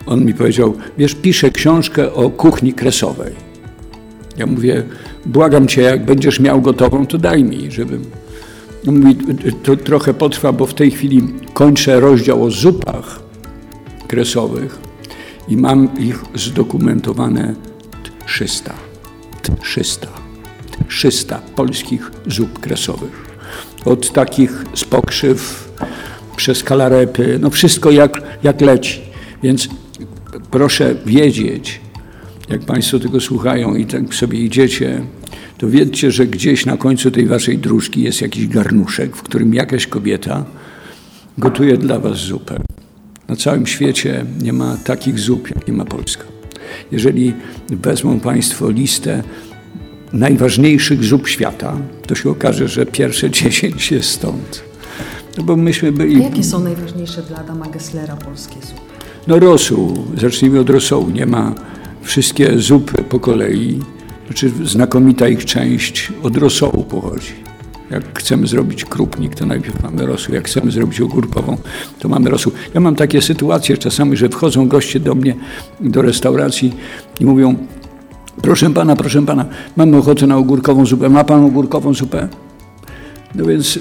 on 0.06 0.24
mi 0.24 0.34
powiedział, 0.34 0.76
wiesz, 0.98 1.14
piszę 1.14 1.50
książkę 1.50 2.12
o 2.12 2.30
kuchni 2.30 2.72
kresowej. 2.72 3.32
Ja 4.36 4.46
mówię, 4.46 4.82
błagam 5.26 5.68
cię, 5.68 5.82
jak 5.82 6.04
będziesz 6.04 6.40
miał 6.40 6.60
gotową, 6.60 7.06
to 7.06 7.18
daj 7.18 7.44
mi, 7.44 7.70
żebym 7.70 8.04
no 8.84 8.92
mówi, 8.92 9.16
to 9.62 9.76
trochę 9.76 10.14
potrwa, 10.14 10.52
bo 10.52 10.66
w 10.66 10.74
tej 10.74 10.90
chwili 10.90 11.22
kończę 11.54 12.00
rozdział 12.00 12.44
o 12.44 12.50
zupach 12.50 13.20
kresowych 14.08 14.78
i 15.48 15.56
mam 15.56 15.98
ich 15.98 16.24
zdokumentowane 16.34 17.54
300. 18.26 18.74
300. 19.60 20.08
300 20.88 21.38
polskich 21.38 22.10
zup 22.26 22.58
kresowych. 22.58 23.21
Od 23.84 24.12
takich 24.12 24.64
z 24.74 24.84
pokrzyw, 24.84 25.72
przez 26.36 26.64
kalarepy, 26.64 27.38
no 27.40 27.50
wszystko 27.50 27.90
jak, 27.90 28.22
jak 28.42 28.60
leci. 28.60 29.00
Więc 29.42 29.68
proszę 30.50 30.94
wiedzieć, 31.06 31.80
jak 32.48 32.60
Państwo 32.60 32.98
tego 32.98 33.20
słuchają 33.20 33.74
i 33.74 33.86
tak 33.86 34.14
sobie 34.14 34.38
idziecie, 34.38 35.02
to 35.58 35.68
wiedzcie, 35.68 36.10
że 36.10 36.26
gdzieś 36.26 36.66
na 36.66 36.76
końcu 36.76 37.10
tej 37.10 37.26
waszej 37.26 37.58
dróżki 37.58 38.02
jest 38.02 38.20
jakiś 38.20 38.48
garnuszek, 38.48 39.16
w 39.16 39.22
którym 39.22 39.54
jakaś 39.54 39.86
kobieta 39.86 40.44
gotuje 41.38 41.76
dla 41.76 41.98
was 41.98 42.16
zupę. 42.16 42.60
Na 43.28 43.36
całym 43.36 43.66
świecie 43.66 44.24
nie 44.42 44.52
ma 44.52 44.76
takich 44.84 45.18
zup, 45.18 45.50
jak 45.54 45.68
nie 45.68 45.74
ma 45.74 45.84
Polska. 45.84 46.24
Jeżeli 46.92 47.34
wezmą 47.68 48.20
Państwo 48.20 48.70
listę 48.70 49.22
najważniejszych 50.12 51.04
zup 51.04 51.28
świata, 51.28 51.76
to 52.06 52.14
się 52.14 52.30
okaże, 52.30 52.68
że 52.68 52.86
pierwsze 52.86 53.30
dziesięć 53.40 53.90
jest 53.90 54.08
stąd. 54.08 54.62
No 55.38 55.44
bo 55.44 55.56
myśmy 55.56 55.92
byli... 55.92 56.16
A 56.16 56.24
jakie 56.24 56.44
są 56.44 56.60
najważniejsze 56.60 57.22
dla 57.22 57.38
Adama 57.38 57.66
Gesslera 57.66 58.16
polskie 58.16 58.54
zupy? 58.60 58.80
No 59.26 59.38
rosół. 59.38 60.06
Zacznijmy 60.20 60.60
od 60.60 60.70
rosołu. 60.70 61.10
Nie 61.10 61.26
ma 61.26 61.54
wszystkie 62.02 62.58
zupy 62.58 63.02
po 63.02 63.20
kolei 63.20 63.80
znaczy 64.26 64.50
znakomita 64.64 65.28
ich 65.28 65.44
część 65.44 66.12
od 66.22 66.36
rosołu 66.36 66.84
pochodzi. 66.84 67.32
Jak 67.90 68.18
chcemy 68.18 68.46
zrobić 68.46 68.84
krupnik, 68.84 69.34
to 69.34 69.46
najpierw 69.46 69.82
mamy 69.82 70.06
rosół. 70.06 70.34
Jak 70.34 70.46
chcemy 70.46 70.70
zrobić 70.70 71.00
ogórkową, 71.00 71.56
to 71.98 72.08
mamy 72.08 72.30
rosół. 72.30 72.52
Ja 72.74 72.80
mam 72.80 72.96
takie 72.96 73.22
sytuacje 73.22 73.78
czasami, 73.78 74.16
że 74.16 74.28
wchodzą 74.28 74.68
goście 74.68 75.00
do 75.00 75.14
mnie 75.14 75.34
do 75.80 76.02
restauracji 76.02 76.74
i 77.20 77.24
mówią 77.24 77.56
proszę 78.42 78.70
pana, 78.70 78.96
proszę 78.96 79.26
pana, 79.26 79.44
mamy 79.76 79.96
ochotę 79.96 80.26
na 80.26 80.36
ogórkową 80.36 80.86
zupę. 80.86 81.08
Ma 81.08 81.24
pan 81.24 81.44
ogórkową 81.44 81.94
zupę? 81.94 82.28
No 83.34 83.44
więc 83.44 83.78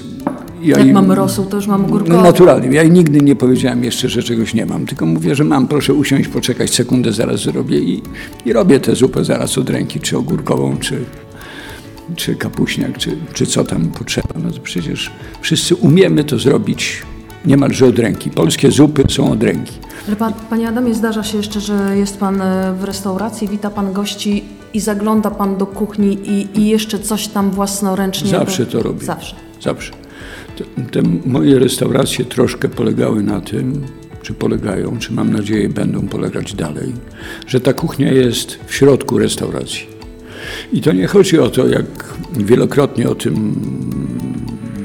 ja 0.62 0.78
Jak 0.78 0.86
im, 0.86 0.94
mam 0.94 1.12
rosół, 1.12 1.44
to 1.44 1.56
już 1.56 1.66
mam 1.66 1.84
ogórkową. 1.84 2.16
No 2.16 2.22
naturalnie. 2.22 2.76
Ja 2.76 2.82
nigdy 2.82 3.20
nie 3.20 3.36
powiedziałem 3.36 3.84
jeszcze, 3.84 4.08
że 4.08 4.22
czegoś 4.22 4.54
nie 4.54 4.66
mam, 4.66 4.86
tylko 4.86 5.06
mówię, 5.06 5.34
że 5.34 5.44
mam, 5.44 5.68
proszę 5.68 5.94
usiąść, 5.94 6.28
poczekać 6.28 6.74
sekundę, 6.74 7.12
zaraz 7.12 7.40
zrobię 7.40 7.78
i, 7.78 8.02
i 8.46 8.52
robię 8.52 8.80
tę 8.80 8.94
zupę 8.94 9.24
zaraz 9.24 9.58
od 9.58 9.70
ręki, 9.70 10.00
czy 10.00 10.18
ogórkową, 10.18 10.76
czy, 10.76 11.04
czy 12.16 12.34
kapuśniak, 12.34 12.98
czy, 12.98 13.16
czy 13.32 13.46
co 13.46 13.64
tam 13.64 13.88
potrzeba. 13.88 14.34
No 14.44 14.50
to 14.50 14.60
przecież 14.60 15.10
wszyscy 15.40 15.74
umiemy 15.74 16.24
to 16.24 16.38
zrobić 16.38 17.02
niemalże 17.44 17.86
od 17.86 17.98
ręki. 17.98 18.30
Polskie 18.30 18.70
zupy 18.70 19.04
są 19.08 19.32
od 19.32 19.42
ręki. 19.42 19.72
Ale 20.06 20.16
pan, 20.16 20.32
panie 20.50 20.68
Adamie, 20.68 20.94
zdarza 20.94 21.22
się 21.22 21.36
jeszcze, 21.36 21.60
że 21.60 21.96
jest 21.96 22.18
pan 22.18 22.42
e, 22.42 22.74
w 22.80 22.84
restauracji, 22.84 23.48
wita 23.48 23.70
pan 23.70 23.92
gości 23.92 24.44
i 24.74 24.80
zagląda 24.80 25.30
pan 25.30 25.56
do 25.56 25.66
kuchni 25.66 26.18
i, 26.24 26.60
i 26.60 26.68
jeszcze 26.68 26.98
coś 26.98 27.28
tam 27.28 27.50
własnoręcznie... 27.50 28.30
Zawsze 28.30 28.66
to 28.66 28.82
robię. 28.82 29.06
Zawsze. 29.06 29.36
Zawsze. 29.60 29.92
Te, 30.58 30.64
te 30.90 31.08
moje 31.26 31.58
restauracje 31.58 32.24
troszkę 32.24 32.68
polegały 32.68 33.22
na 33.22 33.40
tym, 33.40 33.86
czy 34.22 34.34
polegają, 34.34 34.98
czy 34.98 35.12
mam 35.12 35.32
nadzieję 35.32 35.68
będą 35.68 36.08
polegać 36.08 36.54
dalej, 36.54 36.92
że 37.46 37.60
ta 37.60 37.72
kuchnia 37.72 38.12
jest 38.12 38.58
w 38.66 38.74
środku 38.74 39.18
restauracji. 39.18 39.86
I 40.72 40.80
to 40.80 40.92
nie 40.92 41.06
chodzi 41.06 41.38
o 41.38 41.50
to, 41.50 41.68
jak 41.68 41.84
wielokrotnie 42.32 43.08
o 43.08 43.14
tym 43.14 43.54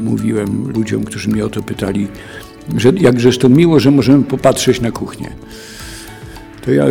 mówiłem 0.01 0.71
ludziom, 0.71 1.03
którzy 1.03 1.29
mnie 1.29 1.45
o 1.45 1.49
to 1.49 1.63
pytali, 1.63 2.07
że 2.77 2.91
jakżeż 3.01 3.37
to 3.37 3.49
miło, 3.49 3.79
że 3.79 3.91
możemy 3.91 4.23
popatrzeć 4.23 4.81
na 4.81 4.91
kuchnię. 4.91 5.29
To 6.67 6.71
ja 6.71 6.85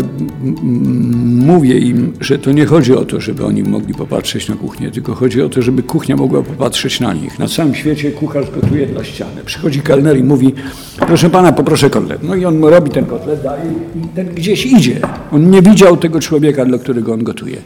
mówię 1.22 1.78
im, 1.78 2.12
że 2.20 2.38
to 2.38 2.52
nie 2.52 2.66
chodzi 2.66 2.94
o 2.94 3.04
to, 3.04 3.20
żeby 3.20 3.44
oni 3.44 3.62
mogli 3.62 3.94
popatrzeć 3.94 4.48
na 4.48 4.54
kuchnię, 4.54 4.90
tylko 4.90 5.14
chodzi 5.14 5.42
o 5.42 5.48
to, 5.48 5.62
żeby 5.62 5.82
kuchnia 5.82 6.16
mogła 6.16 6.42
popatrzeć 6.42 7.00
na 7.00 7.14
nich. 7.14 7.38
Na 7.38 7.48
całym 7.48 7.74
świecie 7.74 8.10
kucharz 8.10 8.50
gotuje 8.50 8.86
dla 8.86 9.04
ściany. 9.04 9.40
Przychodzi 9.44 9.80
kelner 9.80 10.18
i 10.18 10.22
mówi, 10.22 10.54
proszę 10.96 11.30
pana, 11.30 11.52
poproszę 11.52 11.90
kotlet. 11.90 12.22
No 12.22 12.34
i 12.34 12.44
on 12.44 12.64
robi 12.64 12.90
ten 12.90 13.06
kotlet, 13.06 13.42
daje 13.42 13.72
i 14.04 14.08
ten 14.08 14.26
gdzieś 14.34 14.66
idzie. 14.66 15.00
On 15.32 15.50
nie 15.50 15.62
widział 15.62 15.96
tego 15.96 16.20
człowieka, 16.20 16.64
dla 16.64 16.78
którego 16.78 17.12
on 17.12 17.24
gotuje. 17.24 17.56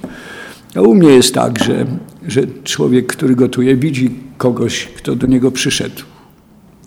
A 0.74 0.80
u 0.80 0.94
mnie 0.94 1.08
jest 1.08 1.34
tak, 1.34 1.58
że, 1.64 1.86
że 2.28 2.42
człowiek, 2.64 3.06
który 3.06 3.34
gotuje, 3.34 3.76
widzi 3.76 4.10
kogoś, 4.38 4.88
kto 4.96 5.16
do 5.16 5.26
niego 5.26 5.50
przyszedł. 5.50 6.02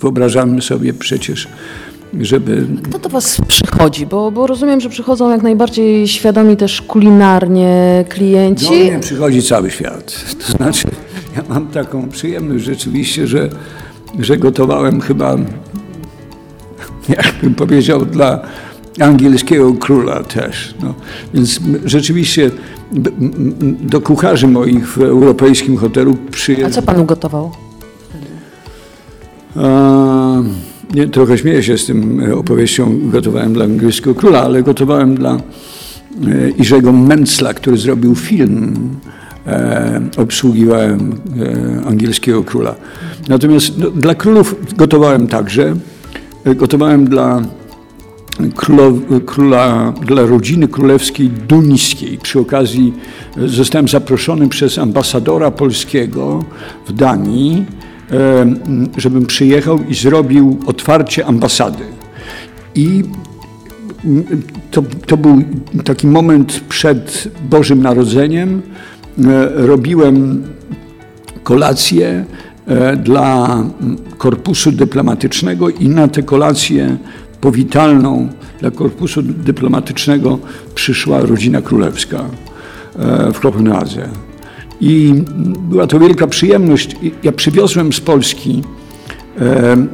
Wyobrażamy 0.04 0.62
sobie 0.62 0.94
przecież, 0.94 1.48
żeby... 2.22 2.68
Kto 2.84 3.00
do 3.00 3.10
Was 3.10 3.42
przychodzi? 3.48 4.06
Bo, 4.06 4.32
bo 4.32 4.48
rozumiem, 4.48 4.82
że 4.82 4.90
przychodzą 4.90 5.32
jak 5.32 5.44
najbardziej 5.44 6.08
świadomi 6.08 6.58
też 6.58 6.82
kulinarnie 6.82 8.06
klienci. 8.10 8.66
Do 8.66 8.72
mnie 8.72 9.00
przychodzi 9.00 9.44
cały 9.44 9.72
świat. 9.72 10.26
To 10.48 10.54
znaczy, 10.58 10.88
ja 11.36 11.44
mam 11.50 11.68
taką 11.68 12.10
przyjemność 12.10 12.64
rzeczywiście, 12.64 13.28
że, 13.28 13.50
że 14.20 14.38
gotowałem 14.38 15.02
chyba, 15.02 15.38
jakbym 17.10 17.56
powiedział, 17.56 18.06
dla 18.06 18.42
angielskiego 19.00 19.74
króla 19.74 20.24
też. 20.24 20.74
No. 20.84 20.94
Więc 21.34 21.60
rzeczywiście 21.86 22.52
do 23.82 24.02
kucharzy 24.02 24.48
moich 24.48 24.88
w 24.88 25.02
europejskim 25.02 25.78
hotelu 25.78 26.18
przyjeżdża... 26.32 26.68
A 26.68 26.72
co 26.72 26.82
Pan 26.82 27.00
ugotował? 27.00 27.52
Nie, 30.94 31.08
trochę 31.08 31.38
śmieję 31.38 31.64
się 31.64 31.78
z 31.78 31.86
tym 31.86 32.24
opowieścią, 32.36 33.00
gotowałem 33.04 33.54
dla 33.54 33.66
angielskiego 33.66 34.16
króla, 34.16 34.42
ale 34.42 34.64
gotowałem 34.64 35.16
dla 35.16 35.34
e, 35.36 35.40
Irzego 36.50 36.92
Mencla, 36.92 37.54
który 37.54 37.78
zrobił 37.78 38.16
film. 38.16 38.90
E, 39.48 40.02
obsługiwałem 40.18 41.16
e, 41.82 41.88
angielskiego 41.88 42.44
króla. 42.44 42.76
Natomiast 43.30 43.78
no, 43.78 43.90
dla 43.90 44.16
królów 44.16 44.56
gotowałem 44.78 45.28
także. 45.28 45.76
E, 46.44 46.56
gotowałem 46.56 47.06
dla 47.06 47.42
króla, 49.26 49.94
dla 50.06 50.26
rodziny 50.26 50.68
królewskiej 50.68 51.30
duńskiej. 51.30 52.18
Przy 52.18 52.40
okazji 52.40 52.94
e, 53.38 53.48
zostałem 53.48 53.88
zaproszony 53.88 54.50
przez 54.50 54.78
ambasadora 54.78 55.52
polskiego 55.52 56.44
w 56.88 56.94
Danii 56.94 57.66
żebym 58.98 59.26
przyjechał 59.26 59.80
i 59.90 59.96
zrobił 59.96 60.60
otwarcie 60.66 61.26
ambasady. 61.26 61.84
I 62.76 63.04
to, 64.72 64.84
to 65.06 65.18
był 65.18 65.44
taki 65.84 66.08
moment 66.08 66.60
przed 66.70 67.28
Bożym 67.50 67.82
Narodzeniem. 67.82 68.62
E, 69.26 69.50
robiłem 69.68 70.44
kolację 71.44 72.26
e, 72.68 72.98
dla 72.98 73.58
korpusu 74.18 74.72
dyplomatycznego 74.72 75.70
i 75.70 75.90
na 75.90 76.08
tę 76.08 76.24
kolację 76.24 76.98
powitalną 77.42 78.30
dla 78.60 78.72
korpusu 78.72 79.22
dyplomatycznego 79.22 80.40
przyszła 80.76 81.22
rodzina 81.22 81.62
królewska 81.62 82.26
e, 83.00 83.34
w 83.34 83.40
Kopenhadze. 83.40 84.10
I 84.82 85.14
była 85.70 85.88
to 85.88 86.00
wielka 86.00 86.28
przyjemność. 86.28 86.96
Ja 87.24 87.32
przywiozłem 87.32 87.94
z 87.94 88.00
Polski 88.00 88.64
e, 89.42 89.88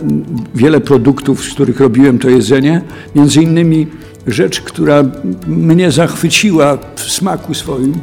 wiele 0.56 0.80
produktów, 0.80 1.44
z 1.44 1.54
których 1.54 1.80
robiłem 1.80 2.20
to 2.20 2.30
jedzenie. 2.30 2.82
Między 3.16 3.44
innymi 3.44 3.88
rzecz, 4.28 4.62
która 4.62 5.04
mnie 5.48 5.92
zachwyciła 5.92 6.78
w 6.96 7.02
smaku 7.02 7.54
swoim. 7.54 7.94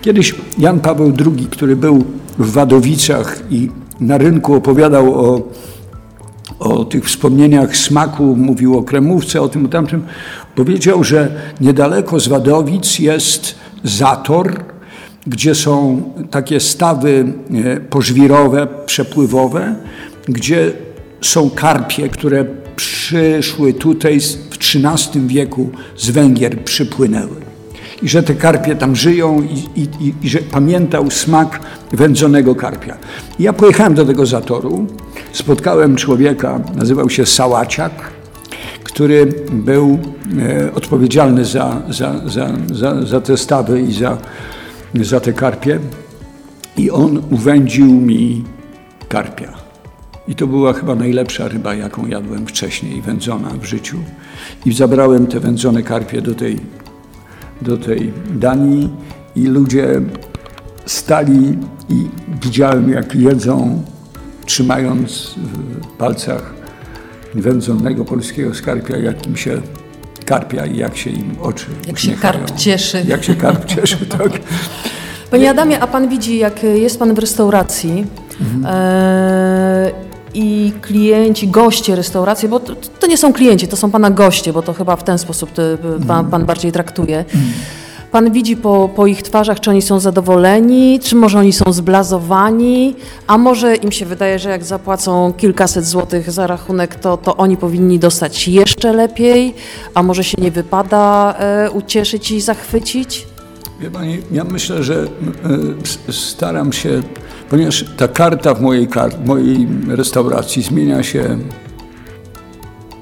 Kiedyś 0.00 0.34
Jan 0.58 0.80
Paweł 0.80 1.12
II, 1.26 1.46
który 1.50 1.76
był 1.76 2.04
w 2.38 2.52
Wadowicach 2.52 3.42
i 3.50 3.68
na 4.00 4.18
rynku 4.18 4.54
opowiadał 4.54 5.14
o, 5.14 5.48
o 6.58 6.84
tych 6.84 7.04
wspomnieniach 7.04 7.76
smaku, 7.76 8.36
mówił 8.36 8.78
o 8.78 8.82
kremówce, 8.82 9.42
o 9.42 9.48
tym, 9.48 9.64
o 9.64 9.68
tamtym, 9.68 10.02
powiedział, 10.54 11.04
że 11.04 11.34
niedaleko 11.60 12.20
z 12.20 12.28
Wadowic 12.28 12.98
jest 12.98 13.54
zator, 13.84 14.64
gdzie 15.26 15.54
są 15.54 16.02
takie 16.30 16.60
stawy 16.60 17.32
e, 17.64 17.80
pożwirowe, 17.80 18.66
przepływowe, 18.86 19.74
gdzie 20.28 20.72
są 21.20 21.50
karpie, 21.50 22.08
które 22.08 22.44
przyszły 22.76 23.74
tutaj 23.74 24.20
w 24.20 24.56
XIII 24.56 25.26
wieku 25.26 25.70
z 25.96 26.10
Węgier, 26.10 26.64
przypłynęły. 26.64 27.36
I 28.02 28.08
że 28.08 28.22
te 28.22 28.34
karpie 28.34 28.74
tam 28.76 28.96
żyją 28.96 29.42
i, 29.42 29.80
i, 29.80 29.88
i, 30.00 30.14
i 30.22 30.28
że 30.28 30.38
pamiętał 30.38 31.10
smak 31.10 31.60
wędzonego 31.92 32.54
karpia. 32.54 32.96
Ja 33.38 33.52
pojechałem 33.52 33.94
do 33.94 34.04
tego 34.04 34.26
zatoru, 34.26 34.86
spotkałem 35.32 35.96
człowieka, 35.96 36.60
nazywał 36.74 37.10
się 37.10 37.26
Sałaciak, 37.26 37.92
który 38.84 39.26
był 39.52 39.98
e, 40.38 40.74
odpowiedzialny 40.74 41.44
za, 41.44 41.82
za, 41.90 42.20
za, 42.26 42.50
za, 42.72 43.06
za 43.06 43.20
te 43.20 43.36
stawy 43.36 43.80
i 43.80 43.92
za 43.92 44.18
za 44.94 45.20
te 45.20 45.32
karpie 45.32 45.78
i 46.76 46.90
on 46.90 47.22
uwędził 47.30 47.86
mi 47.86 48.44
karpia. 49.08 49.52
I 50.28 50.34
to 50.34 50.46
była 50.46 50.72
chyba 50.72 50.94
najlepsza 50.94 51.48
ryba, 51.48 51.74
jaką 51.74 52.06
jadłem 52.06 52.46
wcześniej, 52.46 53.02
wędzona 53.02 53.50
w 53.50 53.64
życiu. 53.64 53.98
I 54.66 54.72
zabrałem 54.72 55.26
te 55.26 55.40
wędzone 55.40 55.82
karpie 55.82 56.22
do 56.22 56.34
tej, 56.34 56.60
do 57.62 57.76
tej 57.76 58.12
Danii 58.34 58.88
i 59.36 59.46
ludzie 59.46 60.00
stali 60.86 61.58
i 61.88 62.08
widziałem, 62.42 62.90
jak 62.90 63.14
jedzą, 63.14 63.82
trzymając 64.46 65.34
w 65.36 65.86
palcach 65.86 66.54
wędzonego 67.34 68.04
polskiego 68.04 68.54
skarpia, 68.54 68.96
jak 68.96 69.26
im 69.26 69.36
się 69.36 69.62
karpia 70.24 70.66
i 70.66 70.76
jak 70.76 70.96
się 70.96 71.10
im 71.10 71.36
oczy 71.40 71.66
Jak 71.86 71.98
się 71.98 72.12
karp 72.12 72.50
cieszy. 72.64 73.04
Jak 73.08 73.24
się 73.24 73.34
karp 73.34 73.64
cieszy, 73.64 74.06
tak. 74.06 74.30
Panie 75.30 75.50
Adamie, 75.50 75.80
a 75.80 75.86
pan 75.86 76.08
widzi, 76.08 76.38
jak 76.38 76.62
jest 76.62 76.98
pan 76.98 77.14
w 77.14 77.18
restauracji 77.18 78.06
mhm. 78.40 78.66
e, 78.66 79.90
i 80.34 80.72
klienci, 80.82 81.48
goście 81.48 81.96
restauracji, 81.96 82.48
bo 82.48 82.60
to, 82.60 82.74
to, 83.00 83.06
nie 83.06 83.16
są 83.16 83.32
klienci, 83.32 83.68
to 83.68 83.76
są 83.76 83.90
pana 83.90 84.10
goście, 84.10 84.52
bo 84.52 84.62
to 84.62 84.72
chyba 84.72 84.96
w 84.96 85.04
ten 85.04 85.18
sposób 85.18 85.50
pan, 85.50 85.66
mhm. 86.02 86.30
pan 86.30 86.46
bardziej 86.46 86.72
traktuje. 86.72 87.18
Mhm. 87.18 87.52
Pan 88.12 88.32
widzi 88.32 88.56
po, 88.56 88.88
po, 88.88 89.06
ich 89.06 89.22
twarzach, 89.22 89.60
czy 89.60 89.70
oni 89.70 89.82
są 89.82 90.00
zadowoleni, 90.00 91.00
czy 91.00 91.16
może 91.16 91.38
oni 91.38 91.52
są 91.52 91.72
zblazowani, 91.72 92.94
a 93.26 93.38
może 93.38 93.76
im 93.76 93.92
się 93.92 94.06
wydaje, 94.06 94.38
że 94.38 94.50
jak 94.50 94.64
zapłacą 94.64 95.32
kilkaset 95.32 95.84
złotych 95.84 96.30
za 96.30 96.46
rachunek, 96.46 96.94
to, 96.94 97.16
to 97.16 97.36
oni 97.36 97.56
powinni 97.56 97.98
dostać 97.98 98.48
jeszcze 98.48 98.92
lepiej, 98.92 99.54
a 99.94 100.02
może 100.02 100.24
się 100.24 100.42
nie 100.42 100.50
wypada 100.50 101.34
e, 101.38 101.70
ucieszyć 101.70 102.30
i 102.30 102.40
zachwycić? 102.40 103.26
Wie 103.80 103.90
Pani, 103.90 104.18
ja 104.32 104.44
myślę, 104.44 104.82
że 104.82 105.06
e, 106.08 106.12
staram 106.12 106.72
się, 106.72 107.02
ponieważ 107.50 107.84
ta 107.96 108.08
karta 108.08 108.54
w 108.54 108.60
mojej, 108.60 108.88
mojej 109.24 109.68
restauracji 109.88 110.62
zmienia 110.62 111.02
się 111.02 111.38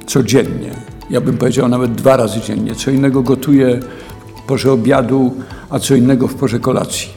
codziennie. 0.06 0.70
Ja 1.10 1.20
bym 1.20 1.38
powiedział 1.38 1.68
nawet 1.68 1.94
dwa 1.94 2.16
razy 2.16 2.40
dziennie. 2.40 2.74
Co 2.74 2.90
innego 2.90 3.22
gotuję 3.22 3.80
w 4.08 4.09
porze 4.50 4.72
obiadu, 4.72 5.34
a 5.70 5.78
co 5.78 5.94
innego 5.94 6.28
w 6.28 6.34
porze 6.34 6.58
kolacji. 6.58 7.08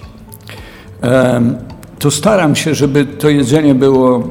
To 1.99 2.11
staram 2.11 2.55
się, 2.55 2.75
żeby 2.75 3.05
to 3.05 3.29
jedzenie 3.29 3.75
było 3.75 4.23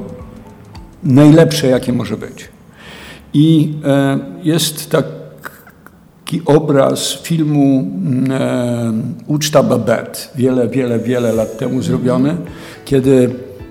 najlepsze, 1.02 1.66
jakie 1.66 1.92
może 1.92 2.16
być. 2.16 2.48
I 3.34 3.74
e, 3.84 4.18
jest 4.42 4.90
tak 4.90 5.04
taki 6.24 6.42
obraz 6.44 7.18
filmu 7.22 7.90
Uczta 9.26 9.62
Babette, 9.62 10.18
wiele, 10.34 10.68
wiele, 10.68 10.98
wiele 10.98 11.32
lat 11.32 11.58
temu 11.58 11.82
zrobiony, 11.82 12.36
kiedy 12.84 13.30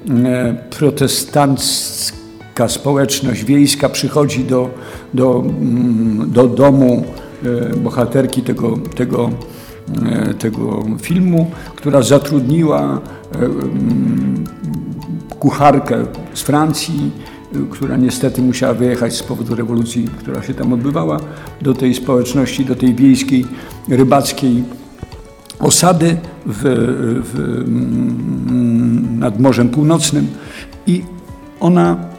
e, 0.10 0.56
protestancki 0.70 2.22
taka 2.54 2.70
społeczność 2.70 3.44
wiejska 3.44 3.89
przychodzi 3.89 4.44
do, 4.44 4.70
do, 5.13 5.44
mm, 5.46 6.32
do 6.32 6.48
domu 6.48 7.04
bohaterki 7.77 8.41
tego, 8.41 8.77
tego, 8.95 9.30
e, 10.06 10.34
tego 10.34 10.86
filmu, 11.01 11.51
która 11.75 12.01
zatrudniła 12.01 13.01
mm, 13.36 14.43
kucharkę 15.39 16.06
z 16.34 16.41
Francji, 16.41 17.12
która 17.69 17.97
niestety 17.97 18.41
musiała 18.41 18.73
wyjechać 18.73 19.15
z 19.15 19.23
powodu 19.23 19.56
rewolucji, 19.56 20.08
która 20.19 20.43
się 20.43 20.54
tam 20.54 20.73
odbywała, 20.73 21.19
do 21.62 21.73
tej 21.73 21.93
społeczności, 21.93 22.65
do 22.65 22.75
tej 22.75 22.95
wiejskiej, 22.95 23.45
rybackiej 23.89 24.63
osady 25.60 26.17
w, 26.45 26.62
w, 27.23 27.39
mm, 27.67 29.19
nad 29.19 29.39
Morzem 29.39 29.69
Północnym. 29.69 30.27
I 30.88 31.04
ona 31.60 32.11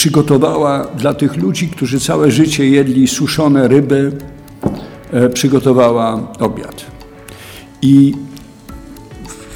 przygotowała 0.00 0.84
dla 0.84 1.14
tych 1.14 1.36
ludzi, 1.36 1.68
którzy 1.68 2.00
całe 2.00 2.30
życie 2.30 2.68
jedli 2.68 3.08
suszone 3.08 3.68
ryby, 3.68 4.12
e, 5.10 5.28
przygotowała 5.28 6.32
obiad. 6.38 6.86
I 7.82 8.14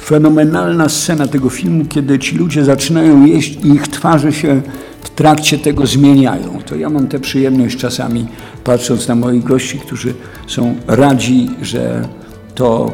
fenomenalna 0.03 0.89
scena 0.89 1.27
tego 1.27 1.49
filmu, 1.49 1.85
kiedy 1.85 2.19
ci 2.19 2.35
ludzie 2.35 2.65
zaczynają 2.65 3.25
jeść 3.25 3.57
i 3.63 3.67
ich 3.67 3.87
twarze 3.87 4.33
się 4.33 4.61
w 5.01 5.09
trakcie 5.09 5.57
tego 5.57 5.85
zmieniają. 5.85 6.59
To 6.65 6.75
ja 6.75 6.89
mam 6.89 7.07
tę 7.07 7.19
przyjemność 7.19 7.77
czasami, 7.77 8.27
patrząc 8.63 9.07
na 9.07 9.15
moich 9.15 9.43
gości, 9.43 9.79
którzy 9.79 10.13
są 10.47 10.75
radzi, 10.87 11.49
że 11.61 12.07
to, 12.55 12.93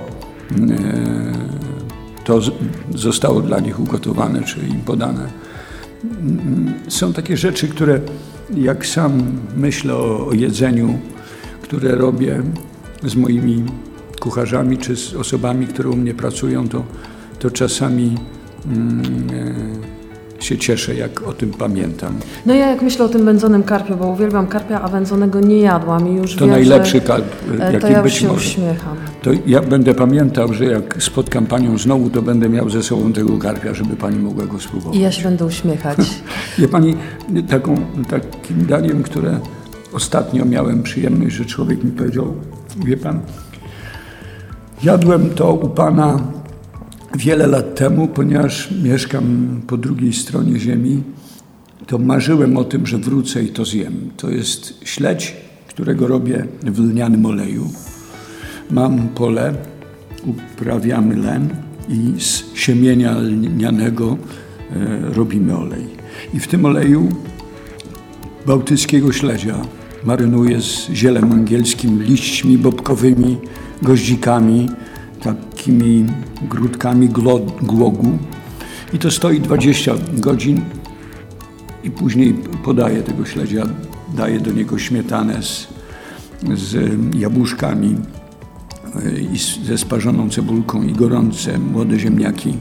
e, 0.52 1.34
to 2.24 2.40
zostało 2.96 3.42
dla 3.42 3.60
nich 3.60 3.80
ugotowane 3.80 4.44
czy 4.44 4.60
im 4.60 4.82
podane. 4.86 5.41
Są 6.88 7.14
takie 7.14 7.38
rzeczy, 7.38 7.68
które 7.68 8.00
jak 8.56 8.86
sam 8.86 9.24
myślę 9.56 9.96
o, 9.96 10.28
o 10.28 10.34
jedzeniu, 10.34 11.00
które 11.62 11.96
robię 11.96 12.42
z 13.04 13.16
moimi 13.16 13.64
kucharzami 14.20 14.78
czy 14.78 14.96
z 14.96 15.14
osobami, 15.14 15.68
które 15.68 15.90
u 15.90 15.96
mnie 15.96 16.14
pracują, 16.14 16.70
to, 16.70 16.84
to 17.40 17.52
czasami 17.52 18.18
mm, 18.66 19.02
e, 19.34 20.01
się 20.44 20.58
cieszę, 20.58 20.96
jak 20.96 21.28
o 21.28 21.34
tym 21.34 21.52
pamiętam. 21.52 22.14
No 22.46 22.54
ja 22.54 22.68
jak 22.72 22.82
myślę 22.82 23.06
o 23.06 23.10
tym 23.10 23.26
wędzonym 23.26 23.64
karpiu, 23.64 23.96
bo 23.96 24.08
uwielbiam 24.08 24.48
karpia, 24.48 24.82
a 24.82 24.88
wędzonego 24.88 25.40
nie 25.40 25.60
jadłam 25.60 26.10
i 26.10 26.16
już 26.16 26.36
To 26.36 26.40
wiem, 26.46 26.50
najlepszy 26.50 26.92
że, 26.92 27.02
karp, 27.02 27.26
e, 27.60 27.64
jaki 27.74 27.80
to 27.80 27.88
ja 27.92 28.04
być 28.04 28.14
się 28.14 28.28
może. 28.28 28.40
uśmiecham. 28.40 28.98
To 29.22 29.30
ja 29.48 29.62
będę 29.62 29.94
pamiętał, 29.94 30.54
że 30.54 30.66
jak 30.66 31.04
spotkam 31.04 31.46
Panią 31.46 31.78
znowu, 31.78 32.10
to 32.10 32.22
będę 32.22 32.50
miał 32.50 32.70
ze 32.70 32.84
sobą 32.84 33.14
tego 33.14 33.38
karpia, 33.38 33.74
żeby 33.74 33.96
Pani 33.96 34.20
mogła 34.20 34.46
go 34.46 34.60
spróbować. 34.60 34.96
I 34.98 35.00
ja 35.00 35.12
się 35.12 35.24
będę 35.24 35.46
uśmiechać. 35.46 35.98
Wie 36.60 36.68
Pani, 36.68 36.96
taką, 37.50 37.76
takim 38.10 38.66
daniem, 38.66 39.04
które 39.04 39.40
ostatnio 39.94 40.46
miałem 40.46 40.84
przyjemność, 40.84 41.36
że 41.36 41.46
człowiek 41.46 41.84
mi 41.84 41.92
powiedział, 41.92 42.34
wie 42.86 42.98
Pan, 42.98 43.20
jadłem 44.84 45.30
to 45.30 45.54
u 45.54 45.70
Pana 45.70 46.20
wiele 47.16 47.48
lat 47.48 47.76
temu, 47.76 48.08
ponieważ 48.08 48.72
mieszkam 48.84 49.62
po 49.68 49.78
drugiej 49.78 50.14
stronie 50.14 50.60
ziemi, 50.60 51.04
to 51.88 51.98
marzyłem 51.98 52.58
o 52.58 52.64
tym, 52.64 52.88
że 52.88 52.98
wrócę 52.98 53.44
i 53.44 53.48
to 53.48 53.66
zjem. 53.66 54.10
To 54.18 54.30
jest 54.30 54.74
śledź, 54.84 55.36
którego 55.68 56.08
robię 56.08 56.46
w 56.64 56.80
lnianym 56.80 57.26
oleju. 57.26 57.70
Mam 58.72 59.08
pole, 59.08 59.54
uprawiamy 60.26 61.16
len 61.16 61.50
i 61.90 62.22
z 62.22 62.44
siemienia 62.54 63.18
lnianego 63.20 64.18
e, 64.72 65.14
robimy 65.14 65.58
olej. 65.58 65.86
I 66.34 66.40
w 66.40 66.48
tym 66.48 66.66
oleju 66.66 67.10
bałtyckiego 68.46 69.12
śledzia 69.12 69.56
marynuję 70.04 70.62
z 70.62 70.90
zielem 70.90 71.32
angielskim, 71.32 72.04
liśćmi 72.04 72.58
bobkowymi, 72.58 73.38
goździkami, 73.82 74.70
takimi 75.62 76.06
grudkami 76.50 77.10
głogu. 77.62 78.18
I 78.94 79.00
to 79.00 79.12
stoi 79.12 79.40
20 79.42 79.92
godzin 80.14 80.62
i 81.84 81.92
później 81.92 82.34
podaję 82.64 83.02
tego 83.04 83.26
śledzia, 83.26 83.66
daję 84.16 84.40
do 84.40 84.52
niego 84.52 84.78
śmietanę 84.80 85.44
z, 85.44 85.68
z 86.54 86.92
jabłuszkami 87.16 87.96
e, 89.06 89.20
i 89.20 89.40
z- 89.40 89.60
ze 89.60 89.78
sparzoną 89.78 90.30
cebulką 90.30 90.84
i 90.84 90.94
gorące 90.94 91.58
młode 91.60 92.00
ziemniaki. 92.00 92.58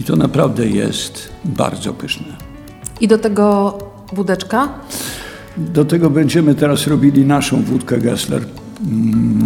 I 0.00 0.04
to 0.04 0.16
naprawdę 0.16 0.66
jest 0.68 1.28
bardzo 1.44 1.92
pyszne. 1.94 2.36
I 3.00 3.08
do 3.08 3.18
tego 3.18 3.78
wódeczka? 4.12 4.68
Do 5.56 5.84
tego 5.84 6.10
będziemy 6.10 6.54
teraz 6.54 6.86
robili 6.86 7.24
naszą 7.24 7.62
wódkę 7.62 7.98
Gessler. 7.98 8.42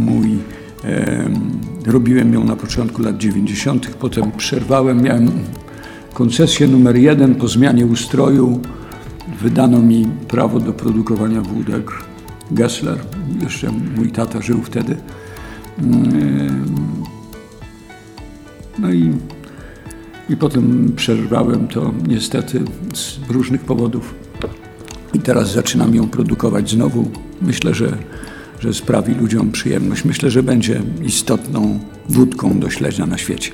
Mój, 0.07 0.39
robiłem 1.87 2.35
ją 2.35 2.45
na 2.45 2.57
początku 2.57 3.03
lat 3.03 3.17
90., 3.17 3.87
potem 3.87 4.33
przerwałem. 4.33 5.03
Miałem 5.03 5.31
koncesję 6.15 6.67
numer 6.67 6.97
jeden 6.97 7.35
po 7.35 7.49
zmianie 7.49 7.87
ustroju. 7.87 8.61
Wydano 9.41 9.79
mi 9.79 10.07
prawo 10.29 10.61
do 10.61 10.73
produkowania 10.73 11.41
wódek 11.41 11.91
Gessler. 12.51 12.99
Jeszcze 13.43 13.73
mój 13.97 14.13
tata 14.13 14.43
żył 14.43 14.63
wtedy. 14.63 14.97
Mm, 15.79 16.67
No 18.79 18.93
i, 18.93 19.13
i 20.29 20.37
potem 20.37 20.93
przerwałem 20.97 21.69
to 21.69 21.93
niestety 22.09 22.63
z 22.95 23.19
różnych 23.31 23.61
powodów. 23.61 24.15
I 25.15 25.19
teraz 25.19 25.53
zaczynam 25.53 25.95
ją 25.95 26.09
produkować 26.09 26.71
znowu. 26.71 27.11
Myślę, 27.43 27.75
że, 27.75 27.99
że 28.67 28.75
sprawi 28.75 29.15
ludziom 29.15 29.53
przyjemność. 29.53 30.05
Myślę, 30.05 30.31
że 30.31 30.43
będzie 30.43 30.83
istotną 31.05 31.79
wódką 32.09 32.61
do 32.61 32.71
śledzia 32.71 33.07
na 33.07 33.19
świecie. 33.19 33.51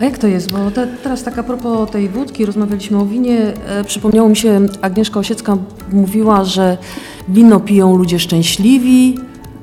A 0.00 0.04
jak 0.04 0.18
to 0.18 0.26
jest? 0.26 0.52
Bo 0.52 0.70
te, 0.70 0.86
teraz 1.02 1.22
tak 1.22 1.38
a 1.38 1.42
propos 1.42 1.90
tej 1.90 2.08
wódki, 2.08 2.46
rozmawialiśmy 2.46 2.98
o 2.98 3.06
winie. 3.06 3.52
E, 3.66 3.84
przypomniało 3.84 4.28
mi 4.28 4.36
się, 4.36 4.60
Agnieszka 4.80 5.20
Osiecka 5.20 5.56
mówiła, 5.92 6.44
że 6.44 6.78
wino 7.28 7.60
piją 7.60 7.96
ludzie 7.96 8.18
szczęśliwi, 8.18 9.18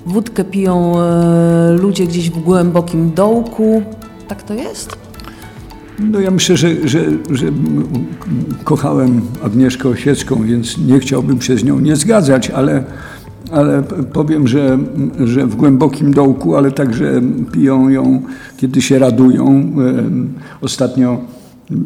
wódkę 0.06 0.44
piją 0.44 1.02
e, 1.02 1.72
ludzie 1.82 2.08
gdzieś 2.08 2.30
w 2.30 2.39
głębokim 2.39 3.12
dołku. 3.13 3.84
Tak 4.28 4.44
to 4.44 4.54
jest? 4.54 4.98
No 6.00 6.20
ja 6.20 6.32
myślę, 6.32 6.58
że, 6.58 6.88
że, 6.88 7.00
że 7.30 7.46
kochałem 8.63 9.22
Agnieszkę 9.44 9.89
Osiecką, 9.89 10.44
więc 10.44 10.78
nie 10.78 11.00
chciałbym 11.00 11.41
się 11.41 11.58
z 11.58 11.63
nią 11.63 11.80
nie 11.80 11.96
zgadzać, 11.96 12.50
ale, 12.50 12.84
ale 13.52 13.84
powiem, 14.14 14.48
że, 14.48 14.78
że 15.26 15.48
w 15.48 15.56
głębokim 15.56 16.14
dołku, 16.14 16.56
ale 16.56 16.72
także 16.72 17.22
piją 17.52 17.90
ją, 17.90 18.22
kiedy 18.58 18.82
się 18.82 19.00
radują. 19.00 19.48
Em, 19.48 20.34
Ostatnio 20.62 21.22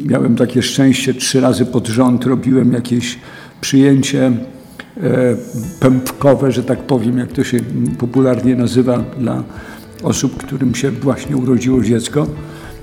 miałem 0.06 0.36
takie 0.36 0.62
szczęście, 0.62 1.14
trzy 1.14 1.40
razy 1.40 1.66
pod 1.66 1.86
rząd 1.86 2.24
robiłem 2.24 2.72
jakieś 2.72 3.18
przyjęcie 3.60 4.26
e, 4.26 5.36
pępkowe, 5.80 6.52
że 6.52 6.62
tak 6.62 6.78
powiem, 6.78 7.18
jak 7.18 7.32
to 7.32 7.44
się 7.44 7.58
popularnie 7.98 8.56
nazywa 8.56 9.04
dla 9.18 9.42
osób, 10.02 10.36
którym 10.36 10.74
się 10.74 10.90
właśnie 10.90 11.36
urodziło 11.36 11.82
dziecko 11.82 12.26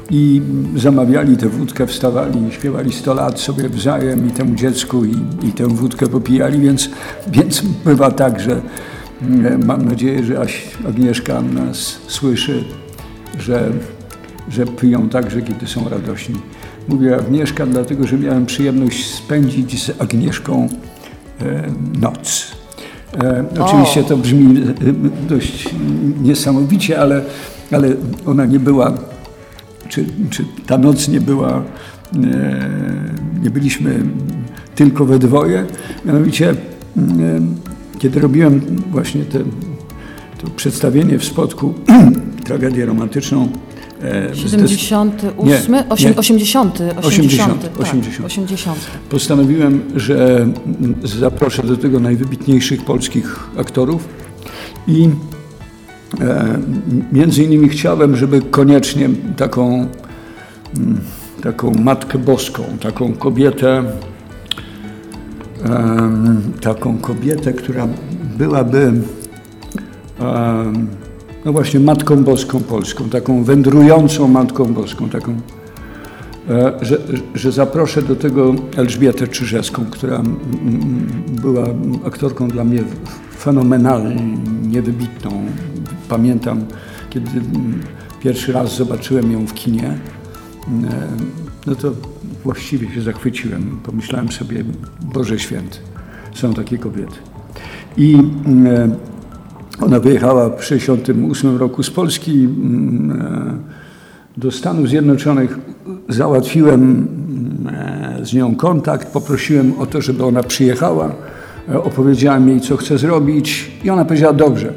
i 0.10 0.42
zamawiali 0.76 1.38
tę 1.38 1.50
wódkę, 1.50 1.88
wstawali 1.88 2.48
i 2.48 2.52
śpiewali 2.52 2.92
100 2.94 3.14
lat 3.14 3.40
sobie 3.40 3.70
wzajem 3.70 4.28
i 4.28 4.32
temu 4.32 4.56
dziecku 4.56 5.06
i, 5.06 5.16
i 5.44 5.52
tę 5.52 5.68
wódkę 5.68 6.08
popijali, 6.08 6.60
więc, 6.60 6.90
więc 7.28 7.62
bywa 7.86 8.12
tak, 8.12 8.40
że 8.40 8.62
mm, 9.22 9.66
mam 9.66 9.86
nadzieję, 9.86 10.24
że 10.24 10.46
Agnieszka 10.88 11.42
nas 11.42 11.98
słyszy, 12.08 12.64
że, 13.40 13.72
że 14.50 14.66
piją 14.66 15.10
także, 15.10 15.42
kiedy 15.42 15.68
są 15.68 15.90
radośni. 15.90 16.36
Mówię 16.88 17.16
Agnieszka, 17.16 17.66
dlatego 17.66 18.08
że 18.08 18.18
miałem 18.18 18.46
przyjemność 18.46 19.06
spędzić 19.06 19.84
z 19.84 20.02
Agnieszką 20.02 20.70
e, 21.42 21.64
noc. 22.02 22.52
E, 23.24 23.46
oczywiście 23.60 24.04
to 24.04 24.18
brzmi 24.18 24.62
e, 24.62 24.74
dość 25.30 25.70
niesamowicie, 26.22 27.00
ale, 27.00 27.22
ale 27.72 27.88
ona 28.26 28.46
nie 28.46 28.60
była 28.60 28.94
czy, 29.94 30.06
czy 30.30 30.46
ta 30.68 30.78
noc 30.78 31.08
nie 31.08 31.22
była, 31.22 31.52
e, 31.54 32.70
nie 33.44 33.50
byliśmy 33.50 34.04
tylko 34.76 35.06
we 35.06 35.20
dwoje. 35.20 35.66
Mianowicie, 36.06 36.50
e, 36.50 36.56
kiedy 38.00 38.20
robiłem 38.20 38.62
właśnie 38.92 39.26
te, 39.26 39.40
to 40.42 40.50
przedstawienie 40.56 41.20
w 41.20 41.26
Spodku, 41.26 41.74
tragedię 42.46 42.86
romantyczną. 42.86 43.48
e, 44.02 44.36
z 44.36 44.38
des- 44.38 44.52
78? 44.52 45.72
Nie, 45.76 45.90
Osiem, 45.90 46.10
nie. 46.12 46.18
80, 46.18 46.80
80, 46.82 47.06
80, 47.06 47.62
tak, 47.62 47.80
80. 47.82 48.26
80. 48.26 48.80
Postanowiłem, 49.10 49.82
że 49.96 50.48
zaproszę 51.04 51.64
do 51.64 51.78
tego 51.78 52.00
najwybitniejszych 52.00 52.86
polskich 52.86 53.40
aktorów 53.58 54.08
i 54.88 55.04
e, 55.04 55.33
między 57.12 57.44
innymi 57.44 57.70
chciałem, 57.70 58.16
żeby 58.16 58.42
koniecznie 58.42 59.10
taką, 59.38 59.88
mm, 60.78 61.00
taką 61.44 61.72
Matkę 61.72 62.18
Boską, 62.18 62.64
taką 62.82 63.14
kobietę 63.14 63.84
taką 66.62 66.98
kobietę, 66.98 67.54
która 67.54 67.88
byłaby 68.38 68.94
no 71.46 71.52
właśnie 71.54 71.80
Matką 71.80 72.24
Boską 72.24 72.60
Polską, 72.60 73.10
taką 73.10 73.44
wędrującą 73.44 74.28
Matką 74.28 74.66
Boską, 74.66 75.10
taką, 75.10 75.32
e, 75.32 75.36
że, 76.82 76.98
że 77.36 77.52
zaproszę 77.52 78.02
do 78.02 78.16
tego 78.16 78.56
Elżbietę 78.78 79.28
Czyżewską, 79.28 79.86
która 79.86 80.24
była 81.42 81.66
aktorką 82.06 82.48
dla 82.48 82.64
mnie 82.64 82.84
fenomenalnie 83.38 84.82
wybitną. 84.82 85.46
Pamiętam, 86.10 86.66
kiedy 87.10 87.30
pierwszy 88.24 88.54
raz 88.54 88.78
zobaczyłem 88.78 89.32
ją 89.32 89.48
w 89.48 89.54
kinie, 89.54 89.88
e, 89.88 89.98
no 91.68 91.76
to 91.76 91.92
właściwie 92.44 92.92
się 92.96 93.02
zachwyciłem. 93.02 93.80
Pomyślałem 93.84 94.32
sobie, 94.32 94.64
Boże 95.14 95.40
Święty, 95.40 95.78
są 96.34 96.54
takie 96.54 96.78
kobiety. 96.78 97.16
I 97.98 98.16
e, 98.66 98.96
ona 99.82 100.00
wyjechała 100.00 100.50
w 100.50 100.60
1968 100.60 101.58
roku 101.58 101.84
z 101.84 101.90
Polski 101.90 102.46
e, 102.46 103.83
do 104.38 104.52
Stanów 104.52 104.90
Zjednoczonych. 104.90 105.60
Załatwiłem 106.10 107.08
e, 107.72 108.26
z 108.26 108.34
nią 108.34 108.56
kontakt, 108.56 109.08
poprosiłem 109.08 109.74
o 109.80 109.86
to, 109.86 110.02
żeby 110.02 110.26
ona 110.26 110.44
przyjechała. 110.44 111.16
E, 111.70 111.84
opowiedziałem 111.84 112.50
jej, 112.50 112.62
co 112.62 112.78
chce 112.78 112.98
zrobić 112.98 113.72
i 113.84 113.90
ona 113.90 114.06
powiedziała 114.06 114.34
dobrze. 114.34 114.74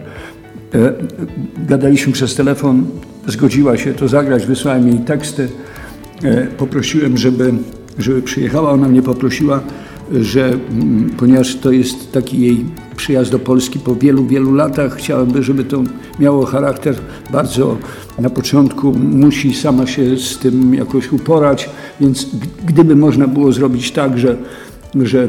Gadaliśmy 1.69 2.13
przez 2.13 2.35
telefon, 2.35 2.87
zgodziła 3.27 3.77
się 3.77 3.95
to 3.95 4.09
zagrać, 4.09 4.47
wysłałem 4.47 4.89
jej 4.89 4.99
teksty. 4.99 5.49
Poprosiłem, 6.59 7.17
żeby, 7.17 7.53
żeby 7.99 8.23
przyjechała. 8.23 8.71
Ona 8.71 8.89
mnie 8.89 9.03
poprosiła, 9.03 9.61
że 10.13 10.47
mm, 10.49 11.11
ponieważ 11.17 11.55
to 11.55 11.73
jest 11.73 12.13
taki 12.13 12.41
jej 12.41 12.65
przyjazd 12.97 13.31
do 13.31 13.39
Polski 13.39 13.79
po 13.79 13.95
wielu, 13.95 14.27
wielu 14.27 14.55
latach, 14.55 14.97
chciałabym, 14.97 15.43
żeby 15.43 15.65
to 15.65 15.83
miało 16.19 16.47
charakter 16.47 16.95
bardzo 17.31 17.77
na 18.19 18.31
początku 18.31 18.93
musi 18.93 19.55
sama 19.55 19.87
się 19.87 20.17
z 20.17 20.39
tym 20.39 20.75
jakoś 20.75 21.13
uporać, 21.13 21.71
więc 22.01 22.27
gdyby 22.67 22.97
można 22.97 23.27
było 23.27 23.53
zrobić 23.53 23.93
tak, 23.93 24.19
że, 24.19 24.37
że 24.95 25.29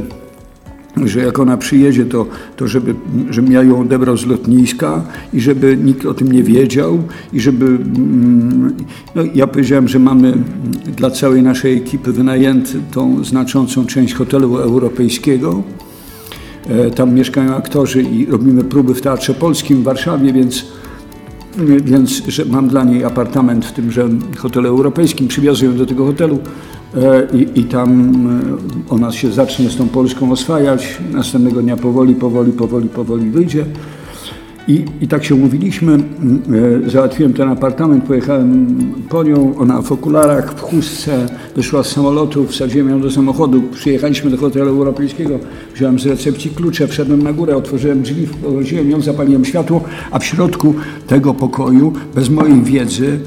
że 1.06 1.20
jak 1.20 1.40
ona 1.40 1.58
przyjedzie, 1.58 2.06
to, 2.06 2.26
to 2.56 2.68
żeby, 2.68 2.96
żebym 3.30 3.52
ja 3.52 3.64
ją 3.64 3.82
odebrał 3.82 4.18
z 4.18 4.26
lotniska 4.26 5.04
i 5.34 5.40
żeby 5.40 5.78
nikt 5.78 6.06
o 6.06 6.14
tym 6.14 6.32
nie 6.32 6.44
wiedział 6.44 7.04
i 7.34 7.40
żeby... 7.40 7.66
Mm, 7.66 8.74
no, 9.16 9.22
ja 9.36 9.48
powiedziałem, 9.48 9.88
że 9.88 10.00
mamy 10.00 10.34
dla 10.98 11.12
całej 11.12 11.42
naszej 11.42 11.78
ekipy 11.78 12.12
wynajęty 12.12 12.80
tą 12.92 13.24
znaczącą 13.24 13.86
część 13.86 14.14
hotelu 14.14 14.58
europejskiego. 14.58 15.64
E, 16.70 16.92
tam 16.92 17.14
mieszkają 17.14 17.56
aktorzy 17.56 18.02
i 18.02 18.26
robimy 18.26 18.64
próby 18.64 18.94
w 18.94 19.02
Teatrze 19.02 19.34
Polskim 19.34 19.82
w 19.82 19.84
Warszawie, 19.84 20.34
więc, 20.34 20.66
więc 21.84 22.10
że 22.28 22.46
mam 22.46 22.68
dla 22.68 22.84
niej 22.84 23.04
apartament 23.04 23.66
w 23.66 23.72
tymże 23.72 24.10
hotelu 24.38 24.70
europejskim. 24.70 25.28
Przywiozę 25.28 25.66
ją 25.66 25.78
do 25.78 25.86
tego 25.86 26.06
hotelu 26.06 26.40
E, 26.96 27.28
i, 27.38 27.60
i 27.60 27.64
tam 27.64 28.16
e, 28.90 28.94
ona 28.94 29.12
się 29.12 29.32
zacznie 29.32 29.70
z 29.70 29.76
tą 29.76 29.88
Polską 29.88 30.32
oswajać. 30.32 30.98
Następnego 31.12 31.62
dnia 31.62 31.78
powoli, 31.78 32.16
powoli, 32.16 32.52
powoli, 32.52 32.90
powoli 32.90 33.30
wyjdzie. 33.30 33.66
I, 34.68 34.86
I 35.02 35.08
tak 35.08 35.24
się 35.24 35.36
umówiliśmy, 35.36 35.94
e, 36.86 36.90
załatwiłem 36.90 37.34
ten 37.34 37.50
apartament, 37.50 38.04
pojechałem 38.04 38.78
po 39.10 39.24
nią, 39.24 39.58
ona 39.58 39.82
w 39.82 39.92
okularach, 39.92 40.54
w 40.54 40.62
chustce, 40.62 41.28
wyszła 41.56 41.84
z 41.84 41.92
samolotu, 41.92 42.48
wsadziłem 42.48 42.90
ją 42.90 43.02
do 43.02 43.12
samochodu, 43.12 43.62
przyjechaliśmy 43.62 44.32
do 44.32 44.38
hotelu 44.38 44.70
europejskiego, 44.70 45.40
wziąłem 45.76 46.00
z 46.00 46.06
recepcji 46.06 46.52
klucze, 46.52 46.88
wszedłem 46.88 47.24
na 47.24 47.34
górę, 47.34 47.56
otworzyłem 47.56 48.02
drzwi, 48.02 48.26
włożyłem 48.26 48.92
ją, 48.92 49.02
zapaliłem 49.02 49.46
światło, 49.46 49.84
a 50.12 50.20
w 50.20 50.26
środku 50.26 50.74
tego 51.08 51.34
pokoju, 51.34 51.94
bez 52.16 52.30
mojej 52.30 52.62
wiedzy, 52.62 53.20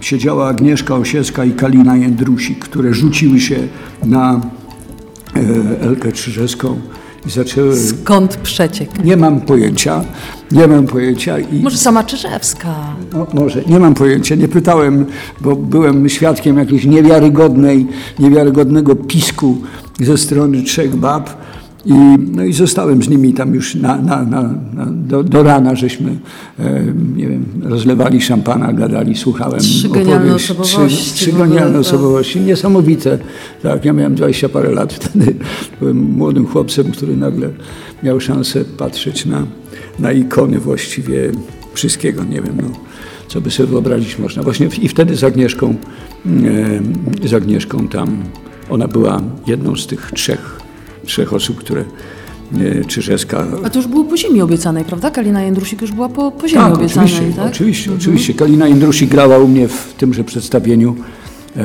siedziała 0.00 0.48
Agnieszka 0.48 0.94
Osiecka 0.94 1.44
i 1.44 1.52
Kalina 1.52 1.96
Jędrusik, 1.96 2.58
które 2.58 2.94
rzuciły 2.94 3.40
się 3.40 3.56
na 4.06 4.40
e, 5.36 5.80
Elkę 5.80 6.12
Krzyżewską 6.12 6.80
i 7.28 7.30
zaczęły... 7.30 7.76
Skąd 7.76 8.36
przeciek? 8.36 9.04
Nie 9.04 9.16
mam 9.16 9.40
pojęcia, 9.40 10.04
nie 10.52 10.66
mam 10.66 10.86
pojęcia. 10.86 11.38
I... 11.38 11.62
Może 11.62 11.78
sama 11.78 12.04
Czyżewska? 12.04 12.74
No, 13.12 13.26
może, 13.34 13.62
nie 13.66 13.78
mam 13.78 13.94
pojęcia, 13.94 14.34
nie 14.34 14.48
pytałem, 14.48 15.06
bo 15.40 15.56
byłem 15.56 16.08
świadkiem 16.08 16.58
jakiejś 16.58 16.84
niewiarygodnej, 16.84 17.86
niewiarygodnego 18.18 18.96
pisku 18.96 19.56
ze 20.00 20.18
strony 20.18 20.62
trzech 20.62 20.96
bab 20.96 21.30
i, 21.88 22.18
no 22.32 22.44
i 22.44 22.52
zostałem 22.52 23.02
z 23.02 23.08
nimi 23.08 23.34
tam 23.34 23.54
już 23.54 23.74
na, 23.74 24.02
na, 24.02 24.22
na, 24.22 24.54
do, 24.90 25.22
do, 25.24 25.42
rana, 25.42 25.74
żeśmy 25.74 26.18
e, 26.58 26.84
nie 27.16 27.28
wiem, 27.28 27.44
rozlewali 27.62 28.20
szampana, 28.20 28.72
gadali, 28.72 29.16
słuchałem 29.16 29.60
Trzy 29.60 29.88
genialne 29.88 30.34
osobowości. 30.34 31.14
Trzy, 31.14 31.14
trzy 31.14 31.32
genialne 31.32 31.78
osobowości, 31.78 32.40
niesamowite. 32.40 33.18
Tak, 33.62 33.84
ja 33.84 33.92
miałem 33.92 34.14
20 34.14 34.48
parę 34.48 34.70
lat 34.70 34.92
wtedy, 34.92 35.34
byłem 35.80 35.96
młodym 35.96 36.46
chłopcem, 36.46 36.92
który 36.92 37.16
nagle 37.16 37.48
miał 38.02 38.20
szansę 38.20 38.64
patrzeć 38.64 39.26
na, 39.26 39.46
na 39.98 40.12
ikony 40.12 40.58
właściwie 40.58 41.32
wszystkiego, 41.74 42.24
nie 42.24 42.42
wiem, 42.42 42.54
no, 42.62 42.68
co 43.28 43.40
by 43.40 43.50
sobie 43.50 43.68
wyobrazić 43.68 44.18
można. 44.18 44.42
Właśnie 44.42 44.68
i 44.82 44.88
wtedy 44.88 45.16
z 45.16 45.24
Agnieszką, 45.24 45.74
e, 47.24 47.28
z 47.28 47.34
Agnieszką 47.34 47.88
tam, 47.88 48.22
ona 48.70 48.88
była 48.88 49.22
jedną 49.46 49.76
z 49.76 49.86
tych 49.86 50.10
trzech 50.14 50.67
trzech 51.08 51.32
osób, 51.32 51.56
które 51.56 51.84
e, 52.58 52.84
Czyżewska. 52.84 53.46
A 53.64 53.70
to 53.70 53.78
już 53.78 53.88
było 53.88 54.04
po 54.04 54.16
ziemi 54.16 54.40
obiecanej, 54.40 54.84
prawda? 54.84 55.10
Kalina 55.10 55.42
Jędrusik 55.42 55.82
już 55.82 55.92
była 55.92 56.08
po, 56.08 56.30
po 56.30 56.48
ziemi 56.48 56.64
tak, 56.64 56.74
obiecanej, 56.74 57.12
oczywiście, 57.12 57.36
tak? 57.36 57.46
Oczywiście, 57.46 57.90
mhm. 57.90 58.00
oczywiście. 58.00 58.34
Kalina 58.34 58.68
Jędrusik 58.68 59.10
grała 59.10 59.38
u 59.38 59.48
mnie 59.48 59.68
w 59.68 59.94
tymże 59.98 60.24
przedstawieniu 60.24 60.96
e, 61.56 61.64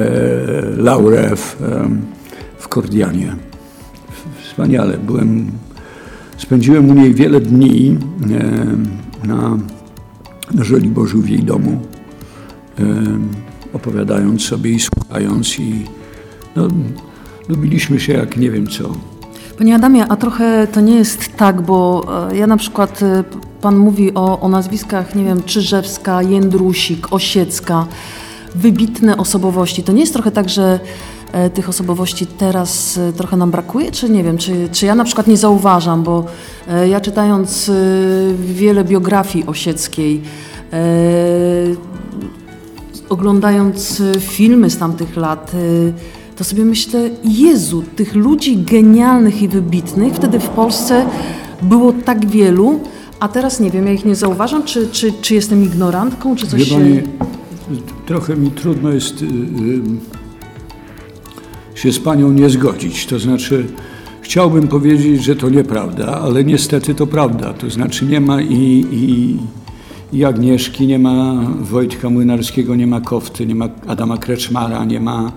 Laurę 0.77 1.35
w, 1.35 1.61
e, 1.61 1.89
w 2.57 2.67
Kordianie. 2.67 3.35
Wspaniale. 4.43 4.97
Byłem, 4.97 5.51
spędziłem 6.37 6.89
u 6.89 6.93
niej 6.93 7.13
wiele 7.13 7.41
dni 7.41 7.97
e, 9.23 9.27
na, 9.27 9.57
na 10.53 10.63
Żoliborzu 10.63 11.21
w 11.21 11.29
jej 11.29 11.43
domu, 11.43 11.81
e, 12.79 12.83
opowiadając 13.73 14.41
sobie 14.41 14.71
i 14.71 14.79
słuchając 14.79 15.59
i 15.59 15.85
no, 16.55 16.67
lubiliśmy 17.49 17.99
się 17.99 18.13
jak 18.13 18.37
nie 18.37 18.51
wiem 18.51 18.67
co. 18.67 19.12
Panie 19.57 19.75
Adamie, 19.75 20.05
a 20.07 20.15
trochę 20.15 20.67
to 20.67 20.81
nie 20.81 20.95
jest 20.95 21.35
tak, 21.37 21.61
bo 21.61 22.05
e, 22.31 22.37
ja 22.37 22.47
na 22.47 22.57
przykład, 22.57 23.03
e, 23.03 23.23
pan 23.61 23.77
mówi 23.77 24.13
o, 24.13 24.39
o 24.39 24.49
nazwiskach, 24.49 25.15
nie 25.15 25.23
wiem, 25.23 25.43
Czyżewska, 25.43 26.21
Jędrusik, 26.21 27.13
Osiecka, 27.13 27.87
wybitne 28.55 29.17
osobowości. 29.17 29.83
To 29.83 29.91
nie 29.91 30.01
jest 30.01 30.13
trochę 30.13 30.31
tak, 30.31 30.49
że 30.49 30.79
e, 31.31 31.49
tych 31.49 31.69
osobowości 31.69 32.27
teraz 32.27 32.99
trochę 33.17 33.37
nam 33.37 33.51
brakuje, 33.51 33.91
czy 33.91 34.09
nie 34.09 34.23
wiem, 34.23 34.37
czy, 34.37 34.69
czy 34.71 34.85
ja 34.85 34.95
na 34.95 35.03
przykład 35.03 35.27
nie 35.27 35.37
zauważam, 35.37 36.03
bo 36.03 36.25
ja 36.89 37.01
czytając 37.01 37.71
wiele 38.37 38.83
biografii 38.83 39.45
Osieckiej, 39.45 40.21
oglądając 43.09 44.01
filmy 44.19 44.69
z 44.69 44.77
tamtych 44.77 45.17
lat, 45.17 45.51
to 46.35 46.43
sobie 46.43 46.65
myślę, 46.65 47.09
Jezu, 47.23 47.83
tych 47.95 48.15
ludzi 48.15 48.57
genialnych 48.57 49.41
i 49.41 49.47
wybitnych 49.47 50.13
wtedy 50.13 50.39
w 50.39 50.49
Polsce 50.49 51.05
było 51.61 51.93
tak 51.93 52.25
wielu, 52.25 52.79
a 53.19 53.27
teraz 53.27 53.59
nie 53.59 53.71
wiem, 53.71 53.87
ja 53.87 53.93
ich 53.93 54.05
nie 54.05 54.15
zauważam, 54.15 54.63
czy, 54.63 54.87
czy, 54.87 55.13
czy 55.21 55.33
jestem 55.33 55.63
ignorantką, 55.63 56.35
czy 56.35 56.47
coś 56.47 56.63
się... 56.63 56.75
Pani, 56.75 57.01
trochę 58.05 58.35
mi 58.35 58.51
trudno 58.51 58.89
jest 58.89 59.21
y, 59.21 59.25
y, 59.25 59.29
się 61.75 61.91
z 61.91 61.99
Panią 61.99 62.31
nie 62.31 62.49
zgodzić, 62.49 63.05
to 63.05 63.19
znaczy 63.19 63.65
chciałbym 64.21 64.67
powiedzieć, 64.67 65.23
że 65.23 65.35
to 65.35 65.49
nieprawda, 65.49 66.07
ale 66.07 66.43
niestety 66.43 66.95
to 66.95 67.07
prawda, 67.07 67.53
to 67.53 67.69
znaczy 67.69 68.05
nie 68.05 68.21
ma 68.21 68.41
i, 68.41 68.85
i, 68.91 69.37
i 70.17 70.25
Agnieszki, 70.25 70.87
nie 70.87 70.99
ma 70.99 71.35
Wojtka 71.61 72.09
Młynarskiego, 72.09 72.75
nie 72.75 72.87
ma 72.87 73.01
Kofty, 73.01 73.45
nie 73.45 73.55
ma 73.55 73.69
Adama 73.87 74.17
Kreczmara, 74.17 74.85
nie 74.85 74.99
ma 74.99 75.31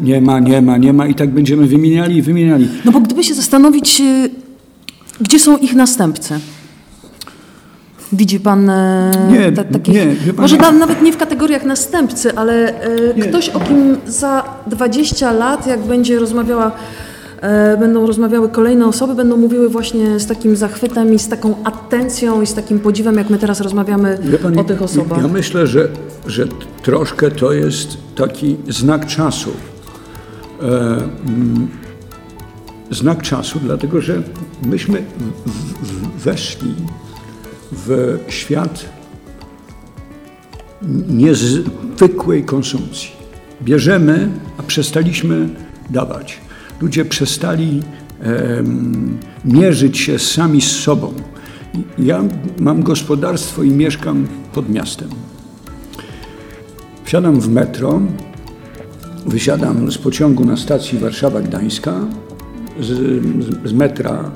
nie 0.00 0.20
ma, 0.20 0.40
nie 0.40 0.62
ma, 0.62 0.76
nie 0.76 0.92
ma 0.92 1.06
i 1.06 1.14
tak 1.14 1.30
będziemy 1.30 1.66
wymieniali 1.66 2.16
i 2.16 2.22
wymieniali. 2.22 2.68
No 2.84 2.92
bo 2.92 3.00
gdyby 3.00 3.24
się 3.24 3.34
zastanowić, 3.34 4.00
e, 4.00 4.28
gdzie 5.20 5.38
są 5.38 5.56
ich 5.56 5.74
następcy? 5.74 6.40
Widzi 8.12 8.40
pan 8.40 8.70
e, 8.70 9.10
nie, 9.32 9.52
ta, 9.52 9.64
takich, 9.64 9.94
nie, 9.94 10.06
może 10.36 10.56
nawet 10.56 11.02
nie 11.02 11.12
w 11.12 11.16
kategoriach 11.16 11.64
następcy, 11.64 12.36
ale 12.36 12.74
ktoś, 13.28 13.48
o 13.48 13.60
kim 13.60 13.96
za 14.06 14.44
20 14.66 15.32
lat, 15.32 15.66
jak 15.66 15.80
będzie 15.80 16.18
rozmawiała 16.18 16.72
E, 16.72 17.07
będą 17.80 18.06
rozmawiały 18.06 18.48
kolejne 18.48 18.86
osoby, 18.86 19.14
będą 19.14 19.36
mówiły 19.36 19.68
właśnie 19.68 20.20
z 20.20 20.26
takim 20.26 20.56
zachwytem 20.56 21.14
i 21.14 21.18
z 21.18 21.28
taką 21.28 21.54
atencją 21.64 22.42
i 22.42 22.46
z 22.46 22.54
takim 22.54 22.78
podziwem, 22.78 23.16
jak 23.16 23.30
my 23.30 23.38
teraz 23.38 23.60
rozmawiamy 23.60 24.18
pani, 24.42 24.58
o 24.58 24.64
tych 24.64 24.82
osobach. 24.82 25.22
Ja 25.22 25.28
myślę, 25.28 25.66
że, 25.66 25.88
że 26.26 26.46
troszkę 26.82 27.30
to 27.30 27.52
jest 27.52 27.96
taki 28.16 28.56
znak 28.68 29.06
czasu. 29.06 29.50
E, 30.62 30.66
mm, 30.66 31.68
znak 32.90 33.22
czasu, 33.22 33.58
dlatego 33.62 34.00
że 34.00 34.22
myśmy 34.66 35.02
weszli 36.18 36.74
w 37.72 38.18
świat 38.28 38.84
niezwykłej 41.08 42.44
konsumpcji. 42.44 43.10
Bierzemy, 43.62 44.28
a 44.58 44.62
przestaliśmy 44.62 45.48
dawać. 45.90 46.40
Ludzie 46.80 47.04
przestali 47.04 47.82
mierzyć 49.44 49.98
się 49.98 50.18
sami 50.18 50.60
z 50.60 50.70
sobą. 50.70 51.14
Ja 51.98 52.22
mam 52.58 52.82
gospodarstwo 52.82 53.62
i 53.62 53.70
mieszkam 53.70 54.26
pod 54.52 54.68
miastem. 54.68 55.08
Wsiadam 57.04 57.40
w 57.40 57.48
metro, 57.48 58.00
wysiadam 59.26 59.92
z 59.92 59.98
pociągu 59.98 60.44
na 60.44 60.56
stacji 60.56 60.98
Warszawa-Gdańska, 60.98 61.92
z, 62.80 62.86
z, 63.44 63.68
z 63.68 63.72
metra 63.72 64.30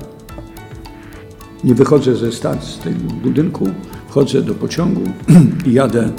nie 1.63 1.75
wychodzę 1.75 2.15
ze 2.15 2.31
stacji, 2.31 2.73
z 2.73 2.77
tego 2.77 2.99
budynku, 3.23 3.69
wchodzę 4.09 4.41
do 4.41 4.55
pociągu 4.55 5.01
i 5.67 5.73
jadę 5.73 6.11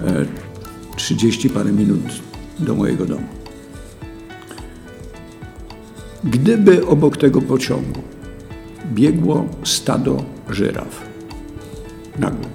e, 0.00 0.24
30 0.96 1.50
parę 1.50 1.72
minut 1.72 2.00
do 2.58 2.74
mojego 2.74 3.06
domu. 3.06 3.33
Gdyby 6.24 6.86
obok 6.86 7.16
tego 7.16 7.42
pociągu 7.42 8.00
biegło 8.92 9.46
stado 9.64 10.24
żyraf, 10.50 11.02
nagle, 12.18 12.46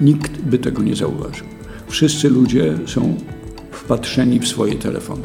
nikt 0.00 0.40
by 0.40 0.58
tego 0.58 0.82
nie 0.82 0.96
zauważył. 0.96 1.46
Wszyscy 1.88 2.30
ludzie 2.30 2.78
są 2.86 3.14
wpatrzeni 3.70 4.40
w 4.40 4.48
swoje 4.48 4.74
telefony. 4.74 5.22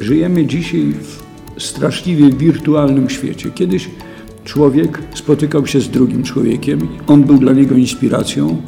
Żyjemy 0.00 0.46
dzisiaj 0.46 0.94
w 1.56 1.62
straszliwie 1.62 2.30
wirtualnym 2.30 3.10
świecie. 3.10 3.50
Kiedyś 3.50 3.90
człowiek 4.44 4.98
spotykał 5.14 5.66
się 5.66 5.80
z 5.80 5.88
drugim 5.88 6.22
człowiekiem, 6.22 6.88
on 7.06 7.24
był 7.24 7.38
dla 7.38 7.52
niego 7.52 7.74
inspiracją 7.74 8.62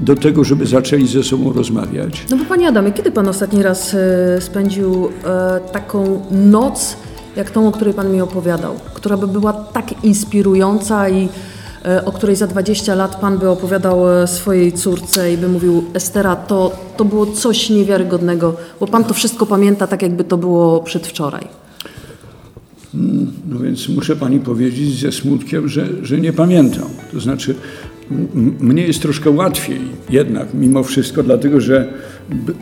do 0.00 0.16
tego, 0.16 0.44
żeby 0.44 0.66
zaczęli 0.66 1.06
ze 1.06 1.22
sobą 1.22 1.52
rozmawiać. 1.52 2.26
No 2.30 2.36
bo 2.36 2.44
Panie 2.44 2.68
Adamie, 2.68 2.92
kiedy 2.92 3.10
Pan 3.10 3.28
ostatni 3.28 3.62
raz 3.62 3.94
e, 3.94 4.40
spędził 4.40 5.08
e, 5.24 5.60
taką 5.72 6.22
noc, 6.30 6.96
jak 7.36 7.50
tą, 7.50 7.68
o 7.68 7.72
której 7.72 7.94
Pan 7.94 8.12
mi 8.12 8.20
opowiadał, 8.20 8.74
która 8.94 9.16
by 9.16 9.26
była 9.26 9.52
tak 9.52 10.04
inspirująca 10.04 11.08
i 11.08 11.28
e, 11.84 12.04
o 12.04 12.12
której 12.12 12.36
za 12.36 12.46
20 12.46 12.94
lat 12.94 13.20
Pan 13.20 13.38
by 13.38 13.48
opowiadał 13.48 13.98
swojej 14.26 14.72
córce 14.72 15.32
i 15.32 15.36
by 15.36 15.48
mówił 15.48 15.84
Estera, 15.94 16.36
to, 16.36 16.76
to 16.96 17.04
było 17.04 17.26
coś 17.26 17.70
niewiarygodnego, 17.70 18.56
bo 18.80 18.86
Pan 18.86 19.04
to 19.04 19.14
wszystko 19.14 19.46
pamięta 19.46 19.86
tak, 19.86 20.02
jakby 20.02 20.24
to 20.24 20.36
było 20.36 20.80
przedwczoraj. 20.80 21.48
No 23.48 23.58
więc 23.58 23.88
muszę 23.88 24.16
pani 24.16 24.40
powiedzieć 24.40 25.00
ze 25.00 25.12
smutkiem, 25.12 25.68
że, 25.68 25.86
że 26.02 26.20
nie 26.20 26.32
pamiętam. 26.32 26.88
To 27.12 27.20
znaczy, 27.20 27.54
mnie 28.60 28.82
jest 28.82 29.02
troszkę 29.02 29.30
łatwiej 29.30 29.80
jednak 30.10 30.54
mimo 30.54 30.82
wszystko, 30.82 31.22
dlatego 31.22 31.60
że 31.60 31.92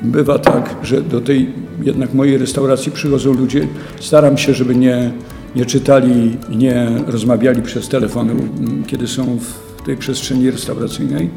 bywa 0.03 0.39
tak, 0.39 0.77
że 0.83 1.03
do 1.03 1.21
tej 1.21 1.49
jednak 1.83 2.15
mojej 2.15 2.39
restauracji 2.39 2.93
przychodzą 2.93 3.33
ludzie. 3.33 3.69
Staram 4.01 4.39
się, 4.39 4.55
żeby 4.55 4.75
nie, 4.75 5.13
nie 5.57 5.67
czytali, 5.67 6.37
nie 6.51 6.89
rozmawiali 7.07 7.63
przez 7.63 7.89
telefony, 7.89 8.35
kiedy 8.87 9.07
są 9.07 9.39
w 9.39 9.83
tej 9.87 9.97
przestrzeni 9.97 10.51
restauracyjnej. 10.51 11.31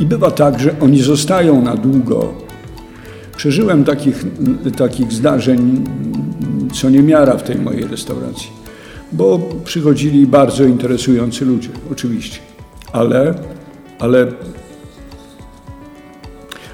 I 0.00 0.06
bywa 0.06 0.30
tak, 0.30 0.60
że 0.60 0.80
oni 0.80 1.02
zostają 1.02 1.62
na 1.62 1.76
długo. 1.76 2.34
Przeżyłem 3.36 3.84
takich, 3.84 4.24
takich 4.76 5.12
zdarzeń 5.12 5.84
co 6.72 6.90
niemiara 6.90 7.36
w 7.36 7.42
tej 7.42 7.56
mojej 7.56 7.84
restauracji, 7.84 8.50
bo 9.12 9.38
przychodzili 9.64 10.26
bardzo 10.26 10.64
interesujący 10.64 11.44
ludzie, 11.44 11.68
oczywiście, 11.92 12.38
ale, 12.92 13.34
ale, 13.98 14.26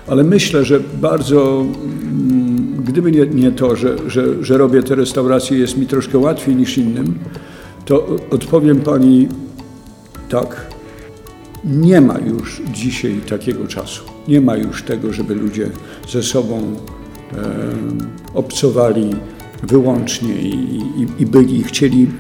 ale 0.07 0.25
myślę, 0.25 0.65
że 0.65 0.81
bardzo, 0.81 1.61
mm, 1.61 2.85
gdyby 2.85 3.13
nie, 3.13 3.27
nie 3.27 3.53
to, 3.53 3.77
że, 3.77 4.11
że, 4.11 4.45
że 4.45 4.59
robię 4.59 4.83
te 4.83 4.95
restauracje, 4.95 5.59
jest 5.59 5.77
mi 5.77 5.87
troszkę 5.87 6.19
łatwiej 6.19 6.57
niż 6.57 6.79
innym, 6.79 7.19
to 7.85 8.07
odpowiem 8.31 8.81
Pani 8.81 9.29
tak, 10.29 10.67
nie 11.65 12.01
ma 12.01 12.19
już 12.19 12.63
dzisiaj 12.73 13.21
takiego 13.29 13.67
czasu. 13.67 14.05
Nie 14.29 14.41
ma 14.41 14.57
już 14.57 14.83
tego, 14.83 15.13
żeby 15.13 15.35
ludzie 15.35 15.71
ze 16.09 16.23
sobą 16.23 16.59
e, 16.59 16.75
obcowali 18.35 19.11
wyłącznie 19.63 20.35
i, 20.35 20.77
i, 20.77 21.23
i 21.23 21.27
byli, 21.27 21.63
chcieli, 21.63 22.11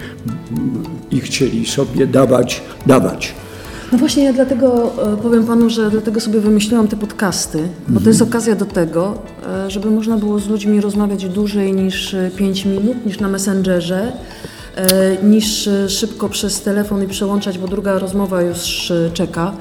i 1.10 1.20
chcieli 1.20 1.66
sobie 1.66 2.06
dawać, 2.06 2.62
dawać. 2.86 3.34
No 3.92 3.98
właśnie, 3.98 4.24
ja 4.24 4.32
dlatego 4.32 4.92
e, 5.12 5.16
powiem 5.16 5.44
Panu, 5.44 5.70
że 5.70 5.90
dlatego 5.90 6.20
sobie 6.20 6.40
wymyśliłam 6.40 6.88
te 6.88 6.96
podcasty, 6.96 7.58
bo 7.58 7.88
mhm. 7.88 8.04
to 8.04 8.10
jest 8.10 8.22
okazja 8.22 8.54
do 8.54 8.64
tego, 8.64 9.18
e, 9.66 9.70
żeby 9.70 9.90
można 9.90 10.16
było 10.16 10.38
z 10.38 10.48
ludźmi 10.48 10.80
rozmawiać 10.80 11.28
dłużej 11.28 11.72
niż 11.72 12.16
5 12.36 12.64
minut, 12.64 13.06
niż 13.06 13.20
na 13.20 13.28
Messengerze, 13.28 14.12
e, 14.76 15.16
niż 15.22 15.68
szybko 15.88 16.28
przez 16.28 16.60
telefon 16.60 17.02
i 17.02 17.06
przełączać, 17.06 17.58
bo 17.58 17.68
druga 17.68 17.98
rozmowa 17.98 18.42
już 18.42 18.92
czeka. 19.14 19.52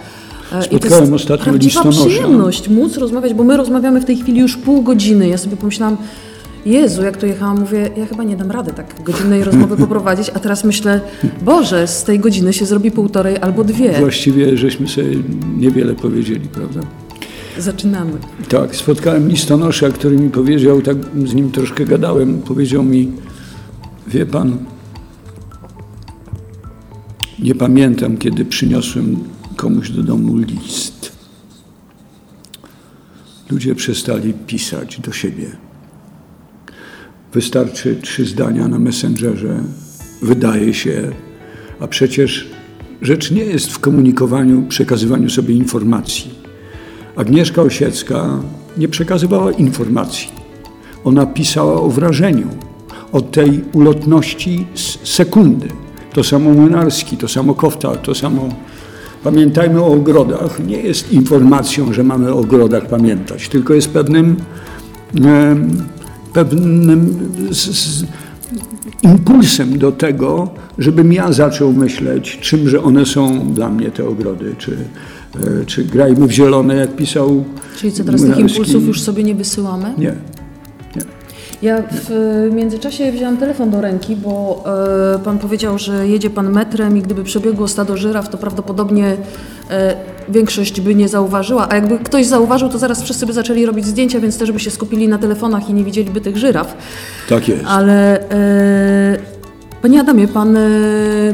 Spotkałem 0.47 0.77
I 0.77 0.79
to 0.79 1.01
jest 1.01 1.13
ostatnio 1.13 1.53
listonosza. 1.53 2.05
przyjemność 2.05 2.69
móc 2.69 2.97
rozmawiać, 2.97 3.33
bo 3.33 3.43
my 3.43 3.57
rozmawiamy 3.57 4.01
w 4.01 4.05
tej 4.05 4.17
chwili 4.17 4.39
już 4.39 4.57
pół 4.57 4.81
godziny. 4.81 5.27
Ja 5.27 5.37
sobie 5.37 5.57
pomyślałam, 5.57 5.97
Jezu, 6.65 7.03
jak 7.03 7.17
tu 7.17 7.25
jechałam, 7.25 7.59
mówię, 7.59 7.89
ja 7.97 8.05
chyba 8.05 8.23
nie 8.23 8.37
dam 8.37 8.51
rady 8.51 8.73
tak 8.73 9.03
godzinnej 9.03 9.43
rozmowy 9.43 9.77
poprowadzić, 9.85 10.31
a 10.33 10.39
teraz 10.39 10.63
myślę, 10.63 11.01
Boże, 11.41 11.87
z 11.87 12.03
tej 12.03 12.19
godziny 12.19 12.53
się 12.53 12.65
zrobi 12.65 12.91
półtorej 12.91 13.37
albo 13.41 13.63
dwie. 13.63 13.99
Właściwie 13.99 14.57
żeśmy 14.57 14.87
sobie 14.87 15.17
niewiele 15.57 15.95
powiedzieli, 15.95 16.47
prawda? 16.47 16.79
Zaczynamy. 17.57 18.11
Tak, 18.49 18.75
spotkałem 18.75 19.27
listonosza, 19.27 19.89
który 19.89 20.17
mi 20.17 20.29
powiedział, 20.29 20.81
tak 20.81 20.97
z 21.25 21.33
nim 21.33 21.51
troszkę 21.51 21.85
gadałem, 21.85 22.41
powiedział 22.41 22.83
mi, 22.83 23.11
wie 24.07 24.25
pan, 24.25 24.57
nie 27.39 27.55
pamiętam, 27.55 28.17
kiedy 28.17 28.45
przyniosłem 28.45 29.19
komuś 29.55 29.89
do 29.89 30.03
domu 30.03 30.37
list. 30.37 31.11
Ludzie 33.49 33.75
przestali 33.75 34.33
pisać 34.33 34.99
do 34.99 35.11
siebie. 35.11 35.62
Wystarczy 37.33 37.95
trzy 38.01 38.25
zdania 38.25 38.67
na 38.67 38.79
Messengerze, 38.79 39.63
wydaje 40.21 40.73
się, 40.73 41.11
a 41.79 41.87
przecież 41.87 42.47
rzecz 43.01 43.31
nie 43.31 43.43
jest 43.43 43.71
w 43.71 43.79
komunikowaniu, 43.79 44.63
przekazywaniu 44.69 45.29
sobie 45.29 45.55
informacji. 45.55 46.31
Agnieszka 47.15 47.61
Osiecka 47.61 48.39
nie 48.77 48.87
przekazywała 48.87 49.51
informacji. 49.51 50.27
Ona 51.03 51.25
pisała 51.25 51.81
o 51.81 51.89
wrażeniu, 51.89 52.47
o 53.11 53.21
tej 53.21 53.63
ulotności 53.73 54.67
sekundy. 55.03 55.67
To 56.13 56.23
samo 56.23 56.53
Młynarski, 56.53 57.17
to 57.17 57.27
samo 57.27 57.53
Kofta, 57.53 57.95
to 57.95 58.15
samo... 58.15 58.49
Pamiętajmy 59.23 59.81
o 59.81 59.87
ogrodach. 59.87 60.59
Nie 60.67 60.77
jest 60.77 61.13
informacją, 61.13 61.93
że 61.93 62.03
mamy 62.03 62.33
o 62.33 62.37
ogrodach 62.37 62.87
pamiętać, 62.87 63.49
tylko 63.49 63.73
jest 63.73 63.89
pewnym 63.89 64.35
pewnym 66.33 67.17
z, 67.51 67.57
z 67.57 68.05
impulsem 69.03 69.77
do 69.77 69.91
tego, 69.91 70.49
żebym 70.77 71.13
ja 71.13 71.33
zaczął 71.33 71.73
myśleć, 71.73 72.39
czymże 72.41 72.83
one 72.83 73.05
są 73.05 73.53
dla 73.53 73.69
mnie 73.69 73.91
te 73.91 74.07
ogrody, 74.07 74.55
czy, 74.57 74.77
e, 75.35 75.65
czy 75.65 75.83
grajmy 75.83 76.27
w 76.27 76.31
zielone, 76.31 76.75
jak 76.75 76.95
pisał 76.95 77.43
Czyli 77.77 77.93
co, 77.93 78.03
teraz 78.03 78.21
tych 78.21 78.37
impulsów 78.37 78.87
już 78.87 79.01
sobie 79.01 79.23
nie 79.23 79.35
wysyłamy? 79.35 79.93
Nie. 79.97 80.15
Ja 81.63 81.83
w 81.91 82.09
międzyczasie 82.53 83.11
wzięłam 83.11 83.37
telefon 83.37 83.69
do 83.69 83.81
ręki, 83.81 84.15
bo 84.15 84.63
e, 85.15 85.19
pan 85.19 85.39
powiedział, 85.39 85.77
że 85.77 86.07
jedzie 86.07 86.29
pan 86.29 86.49
metrem 86.49 86.97
i 86.97 87.01
gdyby 87.01 87.23
przebiegło 87.23 87.67
stado 87.67 87.97
żyraf, 87.97 88.29
to 88.29 88.37
prawdopodobnie 88.37 89.17
e, 89.69 89.95
większość 90.29 90.81
by 90.81 90.95
nie 90.95 91.07
zauważyła, 91.07 91.67
a 91.69 91.75
jakby 91.75 91.97
ktoś 91.97 92.25
zauważył, 92.25 92.69
to 92.69 92.77
zaraz 92.77 93.03
wszyscy 93.03 93.25
by 93.25 93.33
zaczęli 93.33 93.65
robić 93.65 93.85
zdjęcia, 93.85 94.19
więc 94.19 94.37
też 94.37 94.51
by 94.51 94.59
się 94.59 94.71
skupili 94.71 95.07
na 95.07 95.17
telefonach 95.17 95.69
i 95.69 95.73
nie 95.73 95.83
widzieliby 95.83 96.21
tych 96.21 96.37
żyraf. 96.37 96.75
Tak 97.29 97.47
jest. 97.47 97.63
Ale 97.67 98.29
e, 98.29 99.17
Panie 99.81 99.99
Adamie, 99.99 100.27
Pan 100.27 100.57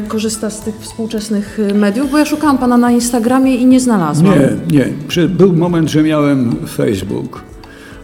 korzysta 0.07 0.49
z 0.49 0.61
tych 0.61 0.75
współczesnych 0.79 1.59
mediów? 1.75 2.11
Bo 2.11 2.17
ja 2.17 2.25
szukałam 2.25 2.57
Pana 2.57 2.77
na 2.77 2.91
Instagramie 2.91 3.55
i 3.55 3.65
nie 3.65 3.79
znalazłam. 3.79 4.39
Nie, 4.71 4.87
nie. 5.17 5.27
Był 5.27 5.53
moment, 5.53 5.89
że 5.89 6.03
miałem 6.03 6.55
Facebook 6.67 7.49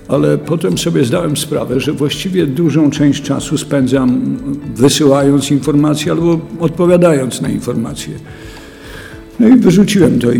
ale 0.08 0.38
potem 0.38 0.78
sobie 0.78 1.06
zdałem 1.06 1.38
sprawę, 1.38 1.80
że 1.80 1.94
właściwie 1.94 2.48
dużą 2.48 2.92
część 2.92 3.22
czasu 3.22 3.58
spędzam 3.58 4.38
wysyłając 4.76 5.52
informacje 5.52 6.12
albo 6.12 6.40
odpowiadając 6.60 7.42
na 7.42 7.50
informacje. 7.50 8.14
No 9.40 9.48
i 9.48 9.58
wyrzuciłem 9.58 10.20
to 10.20 10.32
i 10.32 10.40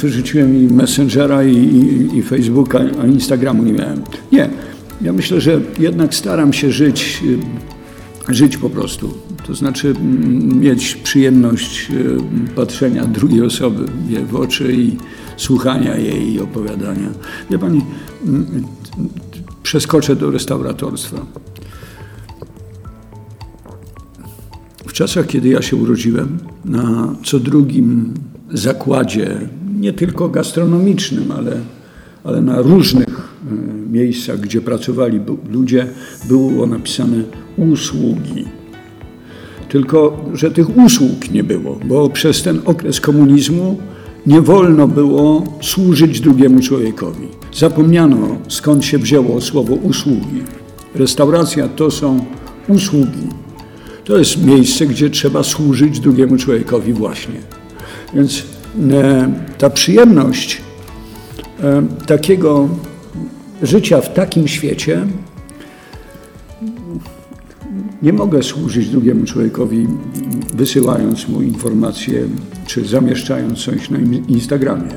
wyrzuciłem 0.00 0.56
i 0.56 0.74
Messengera 0.74 1.44
i, 1.44 1.56
i, 1.56 2.18
i 2.18 2.22
Facebooka, 2.22 2.80
a 3.02 3.06
Instagramu 3.06 3.62
nie 3.62 3.72
miałem. 3.72 4.02
Nie, 4.32 4.48
ja 5.02 5.12
myślę, 5.12 5.40
że 5.40 5.60
jednak 5.78 6.14
staram 6.14 6.52
się 6.52 6.72
żyć 6.72 7.22
żyć 8.28 8.56
po 8.56 8.70
prostu. 8.70 9.14
To 9.46 9.54
znaczy 9.54 9.88
mm, 9.88 10.60
mieć 10.60 10.94
przyjemność 10.94 11.90
e, 11.90 12.54
patrzenia 12.54 13.04
drugiej 13.04 13.42
osoby 13.42 13.84
w 14.30 14.36
oczy 14.36 14.72
i 14.72 14.96
słuchania 15.36 15.96
jej 15.96 16.40
opowiadania. 16.40 17.08
Wie 17.50 17.58
pani, 17.58 17.80
mm, 18.26 18.64
przeskoczę 19.62 20.16
do 20.16 20.30
restauratorstwa. 20.30 21.26
W 24.86 24.92
czasach, 24.92 25.26
kiedy 25.26 25.48
ja 25.48 25.62
się 25.62 25.76
urodziłem, 25.76 26.38
na 26.64 27.14
co 27.24 27.38
drugim 27.40 28.14
zakładzie, 28.50 29.48
nie 29.80 29.92
tylko 29.92 30.28
gastronomicznym, 30.28 31.32
ale, 31.32 31.56
ale 32.24 32.42
na 32.42 32.62
różnych 32.62 33.08
e, 33.08 33.54
miejscach, 33.92 34.40
gdzie 34.40 34.60
pracowali 34.60 35.20
ludzie, 35.50 35.86
było 36.28 36.66
napisane 36.66 37.22
usługi. 37.56 38.44
Tylko, 39.68 40.24
że 40.34 40.50
tych 40.50 40.76
usług 40.76 41.30
nie 41.30 41.44
było, 41.44 41.80
bo 41.84 42.08
przez 42.08 42.42
ten 42.42 42.60
okres 42.64 43.00
komunizmu 43.00 43.78
nie 44.26 44.40
wolno 44.40 44.88
było 44.88 45.44
służyć 45.60 46.20
drugiemu 46.20 46.60
człowiekowi. 46.60 47.28
Zapomniano 47.54 48.36
skąd 48.48 48.84
się 48.84 48.98
wzięło 48.98 49.40
słowo 49.40 49.74
usługi. 49.74 50.42
Restauracja 50.94 51.68
to 51.68 51.90
są 51.90 52.24
usługi. 52.68 53.28
To 54.04 54.18
jest 54.18 54.44
miejsce, 54.44 54.86
gdzie 54.86 55.10
trzeba 55.10 55.42
służyć 55.42 56.00
drugiemu 56.00 56.36
człowiekowi 56.36 56.92
właśnie. 56.92 57.34
Więc 58.14 58.42
e, 58.90 59.32
ta 59.58 59.70
przyjemność 59.70 60.62
e, 61.62 61.82
takiego 62.06 62.68
życia 63.62 64.00
w 64.00 64.14
takim 64.14 64.48
świecie 64.48 65.06
nie 68.02 68.12
mogę 68.12 68.42
służyć 68.42 68.88
drugiemu 68.88 69.24
człowiekowi, 69.24 69.86
wysyłając 70.54 71.28
mu 71.28 71.42
informacje 71.42 72.24
czy 72.66 72.84
zamieszczając 72.84 73.64
coś 73.64 73.90
na 73.90 73.98
Instagramie. 74.28 74.90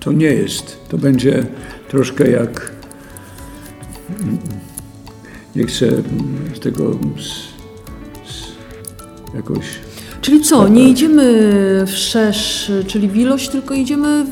To 0.00 0.12
nie 0.12 0.26
jest. 0.26 0.76
To 0.88 0.98
będzie 0.98 1.46
troszkę 1.88 2.30
jak. 2.30 2.72
Nie 5.56 5.66
chcę 5.66 5.86
tego 6.60 6.92
z, 6.92 7.28
z 8.30 9.34
jakoś. 9.34 9.66
Czyli 10.20 10.40
co, 10.40 10.68
nie 10.68 10.88
idziemy 10.88 11.84
w 11.86 11.90
szerz, 11.90 12.72
czyli 12.86 13.08
w 13.08 13.16
ilość, 13.16 13.48
tylko 13.48 13.74
idziemy 13.74 14.26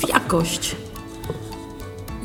w 0.00 0.08
jakość. 0.08 0.76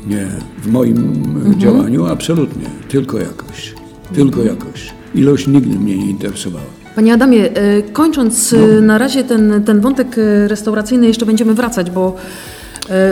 Nie, 0.06 0.28
w 0.62 0.66
moim 0.66 0.96
mhm. 0.96 1.60
działaniu 1.60 2.06
absolutnie, 2.06 2.66
tylko 2.88 3.18
jakość. 3.18 3.74
Tylko 4.14 4.42
jakość. 4.42 4.97
Ilość 5.14 5.46
nigdy 5.46 5.78
mnie 5.78 5.96
nie 5.96 6.10
interesowała. 6.10 6.78
Panie 6.98 7.14
Adamie, 7.14 7.50
e, 7.52 7.82
kończąc 7.82 8.52
no. 8.52 8.58
E, 8.58 8.80
na 8.80 8.98
razie 8.98 9.24
ten, 9.24 9.62
ten 9.64 9.80
wątek 9.80 10.18
e, 10.18 10.48
restauracyjny, 10.48 11.06
jeszcze 11.06 11.26
będziemy 11.26 11.54
wracać, 11.54 11.90
bo 11.90 12.16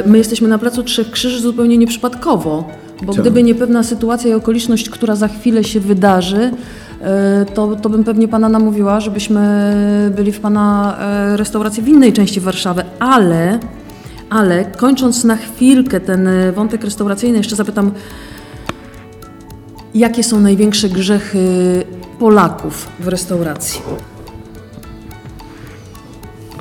my 0.06 0.18
jesteśmy 0.18 0.48
na 0.48 0.58
Placu 0.58 0.82
Trzech 0.82 1.10
Krzyży 1.10 1.40
zupełnie 1.40 1.78
nieprzypadkowo, 1.78 2.68
bo 3.02 3.14
Co? 3.14 3.20
gdyby 3.20 3.42
nie 3.42 3.54
pewna 3.54 3.82
sytuacja 3.82 4.30
i 4.30 4.34
okoliczność, 4.34 4.90
która 4.90 5.16
za 5.16 5.28
chwilę 5.28 5.64
się 5.64 5.80
wydarzy, 5.80 6.50
to, 7.54 7.76
to 7.76 7.88
bym 7.88 8.04
pewnie 8.04 8.28
Pana 8.28 8.48
namówiła, 8.48 9.00
żebyśmy 9.00 9.72
byli 10.16 10.32
w 10.32 10.40
Pana 10.40 10.96
restauracji 11.36 11.82
w 11.82 11.88
innej 11.88 12.12
części 12.12 12.40
Warszawy, 12.40 12.84
ale, 12.98 13.58
ale 14.30 14.64
kończąc 14.64 15.24
na 15.24 15.36
chwilkę 15.36 16.00
ten 16.00 16.28
wątek 16.54 16.84
restauracyjny, 16.84 17.38
jeszcze 17.38 17.56
zapytam, 17.56 17.92
Jakie 19.96 20.22
są 20.22 20.40
największe 20.40 20.88
grzechy 20.88 21.38
Polaków 22.18 22.88
w 23.00 23.08
restauracji? 23.08 23.80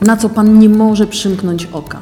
Na 0.02 0.18
co 0.18 0.30
Pan 0.30 0.60
nie 0.60 0.70
może 0.70 1.08
przymknąć 1.08 1.66
oka? 1.66 2.02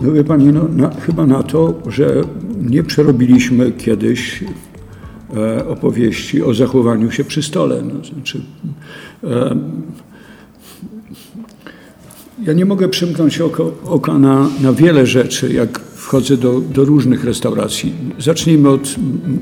No 0.00 0.12
wie 0.12 0.24
Pani, 0.24 0.46
no, 0.46 0.68
na, 0.68 0.90
chyba 0.90 1.26
na 1.26 1.42
to, 1.42 1.74
że 1.86 2.20
nie 2.60 2.82
przerobiliśmy 2.82 3.72
kiedyś 3.72 4.44
e, 5.36 5.68
opowieści 5.68 6.42
o 6.42 6.54
zachowaniu 6.54 7.10
się 7.10 7.24
przy 7.24 7.42
stole. 7.42 7.82
No, 7.82 8.04
znaczy, 8.04 8.40
e, 9.24 9.56
ja 12.42 12.52
nie 12.52 12.64
mogę 12.64 12.88
przymknąć 12.88 13.40
oko, 13.40 13.72
oka 13.84 14.18
na, 14.18 14.48
na 14.60 14.72
wiele 14.72 15.06
rzeczy, 15.06 15.52
jak 15.52 15.93
wchodzę 16.04 16.36
do, 16.36 16.60
do 16.60 16.84
różnych 16.84 17.24
restauracji. 17.24 17.92
Zacznijmy 18.18 18.68
od 18.68 18.94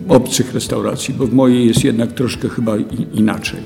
obcych 0.09 0.55
restauracji, 0.55 1.15
bo 1.15 1.27
w 1.27 1.33
mojej 1.33 1.67
jest 1.67 1.85
jednak 1.85 2.13
troszkę 2.13 2.49
chyba 2.49 2.77
inaczej. 3.15 3.61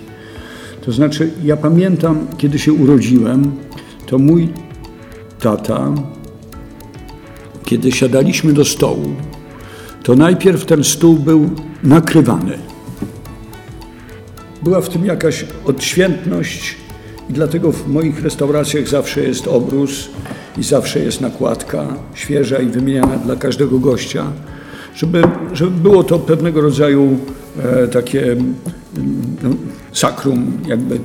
To 0.85 0.93
znaczy, 0.93 1.31
ja 1.45 1.57
pamiętam, 1.57 2.27
kiedy 2.39 2.59
się 2.59 2.73
urodziłem, 2.73 3.53
to 4.07 4.19
mój 4.19 4.49
tata, 5.41 5.95
kiedy 7.65 7.93
siadaliśmy 7.93 8.53
do 8.53 8.65
stołu, 8.65 9.15
to 10.03 10.17
najpierw 10.17 10.65
ten 10.65 10.85
stół 10.85 11.15
był 11.17 11.51
nakrywany. 11.83 12.59
Była 14.63 14.81
w 14.81 14.89
tym 14.89 15.07
jakaś 15.07 15.45
odświętność 15.65 16.77
i 17.31 17.33
dlatego 17.33 17.73
w 17.73 17.89
moich 17.89 18.23
restauracjach 18.23 18.89
zawsze 18.89 19.21
jest 19.23 19.49
obrus 19.49 20.09
i 20.59 20.63
zawsze 20.63 21.01
jest 21.01 21.21
nakładka 21.21 21.87
świeża 22.15 22.59
i 22.59 22.67
wymieniana 22.67 23.17
dla 23.17 23.37
każdego 23.37 23.79
gościa, 23.79 24.25
żeby, 24.95 25.23
żeby 25.53 25.71
było 25.71 26.05
to 26.05 26.19
pewnego 26.19 26.61
rodzaju 26.61 27.19
e, 27.63 27.89
takie 27.89 28.33
mm, 28.33 28.55
no, 29.43 29.51
sakrum. 29.93 30.59
Jakby. 30.67 31.01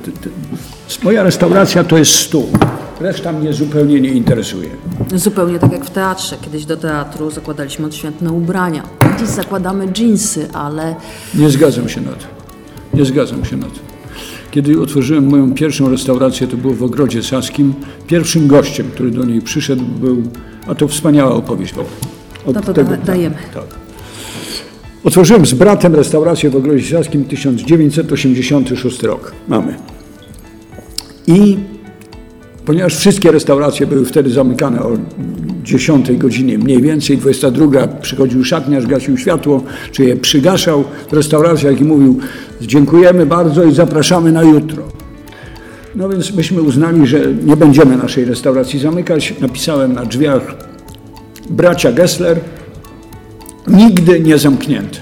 Moja 1.02 1.22
restauracja 1.22 1.84
to 1.84 1.98
jest 1.98 2.14
stół. 2.14 2.48
Reszta 3.00 3.32
mnie 3.32 3.52
zupełnie 3.52 4.00
nie 4.00 4.10
interesuje. 4.10 4.68
Zupełnie 5.14 5.58
tak 5.58 5.72
jak 5.72 5.84
w 5.84 5.90
teatrze. 5.90 6.36
Kiedyś 6.42 6.66
do 6.66 6.76
teatru 6.76 7.30
zakładaliśmy 7.30 7.86
odświętne 7.86 8.32
ubrania. 8.32 8.82
Dziś 9.18 9.28
zakładamy 9.28 9.88
dżinsy, 9.88 10.48
ale... 10.52 10.96
Nie 11.34 11.50
zgadzam 11.50 11.88
się 11.88 12.00
na 12.00 12.10
to. 12.10 12.26
Nie 12.94 13.04
zgadzam 13.04 13.44
się 13.44 13.56
na 13.56 13.66
to. 13.66 13.91
Kiedy 14.52 14.80
otworzyłem 14.80 15.26
moją 15.26 15.54
pierwszą 15.54 15.88
restaurację, 15.90 16.46
to 16.46 16.56
było 16.56 16.74
w 16.74 16.82
Ogrodzie 16.82 17.22
Saskim, 17.22 17.74
pierwszym 18.06 18.46
gościem, 18.46 18.86
który 18.94 19.10
do 19.10 19.24
niej 19.24 19.40
przyszedł 19.40 19.84
był, 19.84 20.22
a 20.66 20.74
to 20.74 20.88
wspaniała 20.88 21.34
opowieść. 21.34 21.74
Od 22.46 22.54
no 22.54 22.60
to 22.60 22.72
tego, 22.72 22.90
dajemy. 23.06 23.36
Tak, 23.54 23.64
tak. 23.68 23.74
Otworzyłem 25.04 25.46
z 25.46 25.54
bratem 25.54 25.94
restaurację 25.94 26.50
w 26.50 26.56
Ogrodzie 26.56 26.96
Saskim 26.96 27.24
1986 27.24 29.02
rok. 29.02 29.32
Mamy. 29.48 29.74
I 31.26 31.56
ponieważ 32.64 32.96
wszystkie 32.96 33.32
restauracje 33.32 33.86
były 33.86 34.04
wtedy 34.04 34.30
zamykane 34.30 34.82
o 34.82 34.90
10 35.64 36.12
godzinie 36.12 36.58
mniej 36.58 36.82
więcej, 36.82 37.18
22 37.18 37.88
przychodził 37.88 38.44
szatniarz, 38.44 38.86
gasił 38.86 39.18
światło, 39.18 39.62
czy 39.92 40.04
je 40.04 40.16
przygaszał 40.16 40.84
w 41.10 41.12
restauracjach 41.12 41.80
i 41.80 41.84
mówił 41.84 42.20
dziękujemy 42.66 43.26
bardzo 43.26 43.64
i 43.64 43.74
zapraszamy 43.74 44.32
na 44.32 44.42
jutro. 44.42 44.82
No 45.94 46.08
więc 46.08 46.34
myśmy 46.34 46.62
uznali, 46.62 47.06
że 47.06 47.20
nie 47.44 47.56
będziemy 47.56 47.96
naszej 47.96 48.24
restauracji 48.24 48.78
zamykać. 48.78 49.34
Napisałem 49.40 49.92
na 49.92 50.04
drzwiach 50.04 50.54
bracia 51.50 51.92
Gessler, 51.92 52.40
nigdy 53.68 54.20
nie 54.20 54.38
zamknięty. 54.38 54.98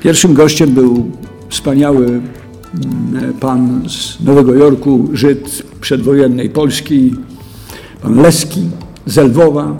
Pierwszym 0.00 0.34
gościem 0.34 0.70
był 0.70 1.10
wspaniały 1.48 2.06
mm, 2.06 3.32
pan 3.40 3.82
z 3.88 4.24
Nowego 4.24 4.54
Jorku, 4.54 5.08
Żyd 5.12 5.62
przedwojennej 5.80 6.50
Polski, 6.50 7.14
pan 8.02 8.22
Leski 8.22 8.60
z 9.06 9.16
Lwowa, 9.16 9.76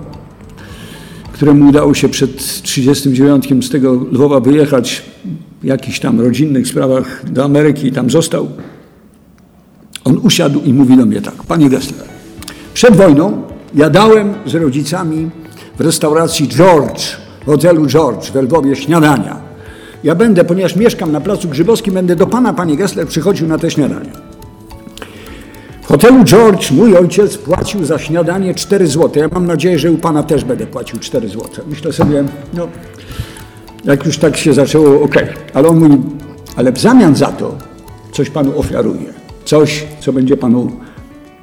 któremu 1.33 1.69
udało 1.69 1.95
się 1.95 2.09
przed 2.09 2.37
1939 2.37 3.67
z 3.67 3.71
tego 3.71 3.93
Lwowa 4.13 4.41
wyjechać 4.41 5.03
jakichś 5.63 6.01
tam 6.01 6.21
rodzinnych 6.21 6.69
sprawach 6.69 7.31
do 7.31 7.45
Ameryki 7.45 7.87
i 7.87 7.93
tam 7.93 8.11
został. 8.11 8.49
On 10.05 10.21
usiadł 10.23 10.61
i 10.61 10.75
mówi 10.75 10.97
do 10.97 11.07
mnie 11.07 11.23
tak, 11.23 11.35
panie 11.35 11.71
Gessler, 11.71 12.09
przed 12.75 12.97
wojną 12.97 13.43
jadałem 13.75 14.35
z 14.47 14.55
rodzicami 14.55 15.31
w 15.79 15.81
restauracji 15.81 16.49
George, 16.49 17.17
w 17.43 17.47
hotelu 17.47 17.87
George 17.87 18.31
w 18.31 18.35
Lwowie 18.35 18.77
śniadania. 18.77 19.41
Ja 20.05 20.15
będę, 20.15 20.45
ponieważ 20.45 20.77
mieszkam 20.77 21.13
na 21.13 21.21
Placu 21.21 21.49
Grzybowskim, 21.49 21.95
będę 21.95 22.17
do 22.17 22.27
pana, 22.27 22.53
panie 22.53 22.77
Gessler, 22.77 23.07
przychodził 23.07 23.49
na 23.49 23.59
te 23.59 23.71
śniadania. 23.71 24.13
W 25.83 25.87
hotelu 25.87 26.25
George 26.25 26.71
mój 26.71 26.97
ojciec 26.97 27.39
płacił 27.39 27.85
za 27.85 27.99
śniadanie 27.99 28.55
4 28.55 28.87
zł. 28.87 29.11
Ja 29.23 29.29
mam 29.33 29.47
nadzieję, 29.47 29.79
że 29.79 29.93
u 29.93 29.97
pana 29.97 30.23
też 30.23 30.45
będę 30.45 30.67
płacił 30.67 30.99
4 30.99 31.29
zł. 31.29 31.45
Myślę 31.71 31.93
sobie, 31.93 32.25
no, 32.55 32.69
jak 33.85 34.07
już 34.07 34.19
tak 34.19 34.37
się 34.37 34.55
zaczęło, 34.55 35.03
ok. 35.03 35.15
Ale 35.55 35.69
on 35.69 35.79
mówi, 35.79 35.99
ale 36.57 36.73
w 36.73 36.79
zamian 36.79 37.17
za 37.17 37.27
to 37.27 37.59
coś 38.13 38.31
panu 38.31 38.59
ofiaruje. 38.59 39.13
Coś, 39.45 39.85
co 40.01 40.13
będzie 40.13 40.37
panu 40.37 40.73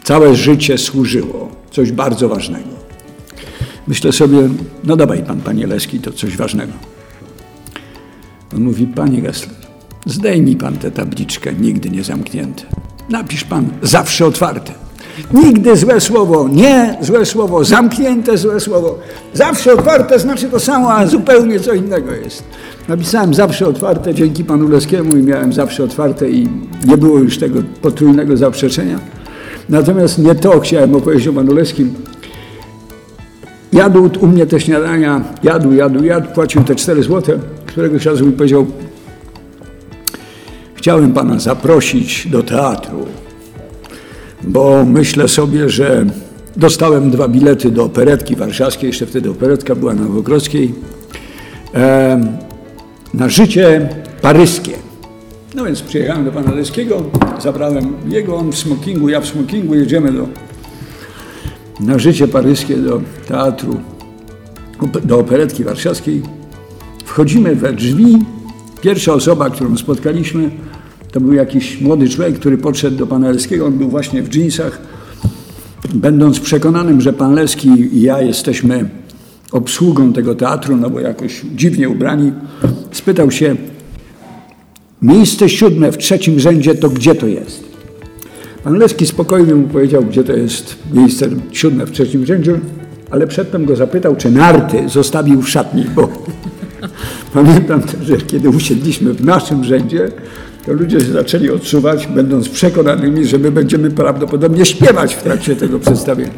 całe 0.04 0.36
życie 0.36 0.78
służyło. 0.78 1.52
Coś 1.72 1.92
bardzo 1.92 2.30
ważnego. 2.30 2.76
Myślę 3.88 4.12
sobie, 4.12 4.50
no 4.84 4.96
dawaj 4.96 5.24
pan, 5.24 5.42
panie 5.42 5.68
Leski, 5.68 6.00
to 6.00 6.12
coś 6.12 6.38
ważnego. 6.38 6.74
On 8.56 8.64
mówi, 8.64 8.88
panie 8.88 9.22
Gessler, 9.22 9.56
zdejmij 10.06 10.56
pan 10.56 10.78
tę 10.78 10.92
tabliczkę, 10.92 11.54
nigdy 11.54 11.90
nie 11.90 12.04
zamknięte. 12.04 12.64
Napisz 13.10 13.44
pan, 13.44 13.70
zawsze 13.82 14.26
otwarte. 14.26 14.85
Nigdy 15.34 15.76
złe 15.76 16.02
słowo, 16.02 16.50
nie 16.52 16.98
złe 17.02 17.26
słowo, 17.26 17.64
zamknięte 17.64 18.38
złe 18.38 18.60
słowo. 18.60 19.00
Zawsze 19.34 19.74
otwarte 19.74 20.20
znaczy 20.20 20.50
to 20.50 20.60
samo, 20.60 20.94
a 20.94 21.08
zupełnie 21.08 21.60
co 21.60 21.74
innego 21.74 22.12
jest. 22.12 22.44
Napisałem 22.88 23.34
zawsze 23.34 23.68
otwarte 23.68 24.14
dzięki 24.14 24.44
panu 24.44 24.68
Leskiemu 24.68 25.18
i 25.18 25.24
miałem 25.24 25.54
zawsze 25.54 25.84
otwarte 25.84 26.30
i 26.30 26.50
nie 26.86 26.98
było 26.98 27.20
już 27.20 27.38
tego 27.38 27.60
potrójnego 27.82 28.38
zaprzeczenia. 28.38 29.00
Natomiast 29.70 30.18
nie 30.18 30.36
to 30.36 30.60
chciałem 30.60 30.96
opowiedzieć 30.96 31.28
o 31.28 31.34
panu 31.34 31.54
Leskim. 31.54 31.94
Jadł 33.74 34.10
u 34.20 34.28
mnie 34.28 34.46
te 34.46 34.60
śniadania, 34.60 35.22
jadł, 35.44 35.74
jadł, 35.74 36.04
jadł, 36.04 36.34
płacił 36.34 36.64
te 36.64 36.76
4 36.76 37.04
złote. 37.04 37.40
Któregoś 37.66 38.06
razu 38.06 38.26
mi 38.26 38.32
powiedział, 38.32 38.66
chciałem 40.76 41.14
pana 41.14 41.40
zaprosić 41.40 42.28
do 42.28 42.44
teatru 42.44 43.06
bo 44.44 44.86
myślę 44.86 45.28
sobie, 45.28 45.70
że 45.70 46.06
dostałem 46.56 47.12
dwa 47.12 47.28
bilety 47.28 47.72
do 47.72 47.84
operetki 47.84 48.36
warszawskiej, 48.36 48.88
jeszcze 48.88 49.06
wtedy 49.06 49.30
operetka 49.30 49.76
była 49.76 49.94
na 49.94 50.02
Nowogrodzkiej, 50.02 50.74
e, 51.74 52.22
na 53.14 53.30
życie 53.30 53.90
paryskie. 54.22 54.72
No 55.56 55.66
więc 55.66 55.82
przyjechałem 55.82 56.26
do 56.26 56.32
pana 56.32 56.52
Leskiego, 56.52 57.04
zabrałem 57.42 57.94
jego, 58.08 58.36
on 58.36 58.52
w 58.52 58.58
smokingu, 58.58 59.10
ja 59.10 59.22
w 59.22 59.26
smokingu, 59.26 59.76
jedziemy 59.76 60.12
do, 60.12 60.28
na 61.80 62.00
życie 62.00 62.28
paryskie 62.28 62.78
do 62.78 63.02
teatru, 63.28 63.78
do 65.04 65.20
operetki 65.20 65.64
warszawskiej. 65.64 66.22
Wchodzimy 67.06 67.56
we 67.56 67.74
drzwi, 67.74 68.18
pierwsza 68.82 69.14
osoba, 69.14 69.50
którą 69.50 69.78
spotkaliśmy, 69.78 70.50
to 71.16 71.22
był 71.22 71.34
jakiś 71.34 71.82
młody 71.82 72.10
człowiek, 72.10 72.36
który 72.40 72.58
podszedł 72.58 72.98
do 72.98 73.08
pana 73.08 73.30
Leskiego, 73.30 73.66
on 73.66 73.74
był 73.74 73.90
właśnie 73.90 74.24
w 74.24 74.30
dżinsach. 74.30 74.82
Będąc 75.94 76.40
przekonanym, 76.40 77.02
że 77.02 77.14
pan 77.14 77.34
Leski 77.34 77.70
i 77.70 78.02
ja 78.02 78.22
jesteśmy 78.22 78.90
obsługą 79.52 80.14
tego 80.14 80.36
teatru, 80.36 80.76
no 80.76 80.90
bo 80.90 81.00
jakoś 81.00 81.42
dziwnie 81.56 81.90
ubrani, 81.90 82.32
spytał 82.92 83.32
się, 83.32 83.56
miejsce 85.02 85.50
siódme 85.50 85.92
w 85.92 85.98
trzecim 85.98 86.40
rzędzie, 86.40 86.76
to 86.76 86.90
gdzie 86.90 87.16
to 87.16 87.28
jest? 87.28 87.64
Pan 88.64 88.74
Leski 88.74 89.06
spokojnie 89.06 89.56
mu 89.56 89.68
powiedział, 89.68 90.04
gdzie 90.04 90.24
to 90.24 90.34
jest 90.34 90.76
miejsce 90.94 91.30
siódme 91.52 91.86
w 91.86 91.92
trzecim 91.92 92.26
rzędzie, 92.26 92.60
ale 93.12 93.28
przedtem 93.28 93.66
go 93.66 93.76
zapytał, 93.76 94.16
czy 94.16 94.32
narty 94.32 94.90
zostawił 94.90 95.42
w 95.42 95.50
szatni, 95.50 95.86
bo 95.96 96.10
pamiętam 97.34 97.82
też, 97.82 98.08
że 98.08 98.18
kiedy 98.18 98.50
usiedliśmy 98.50 99.14
w 99.14 99.26
naszym 99.26 99.64
rzędzie, 99.64 100.12
to 100.66 100.74
ludzie 100.74 101.00
się 101.00 101.12
zaczęli 101.12 101.50
odczuwać, 101.50 102.08
będąc 102.08 102.50
przekonanymi, 102.50 103.26
że 103.26 103.38
my 103.38 103.52
będziemy 103.52 103.92
prawdopodobnie 103.92 104.66
śpiewać 104.66 105.16
w 105.16 105.24
trakcie 105.24 105.56
tego 105.56 105.80
przedstawienia. 105.80 106.32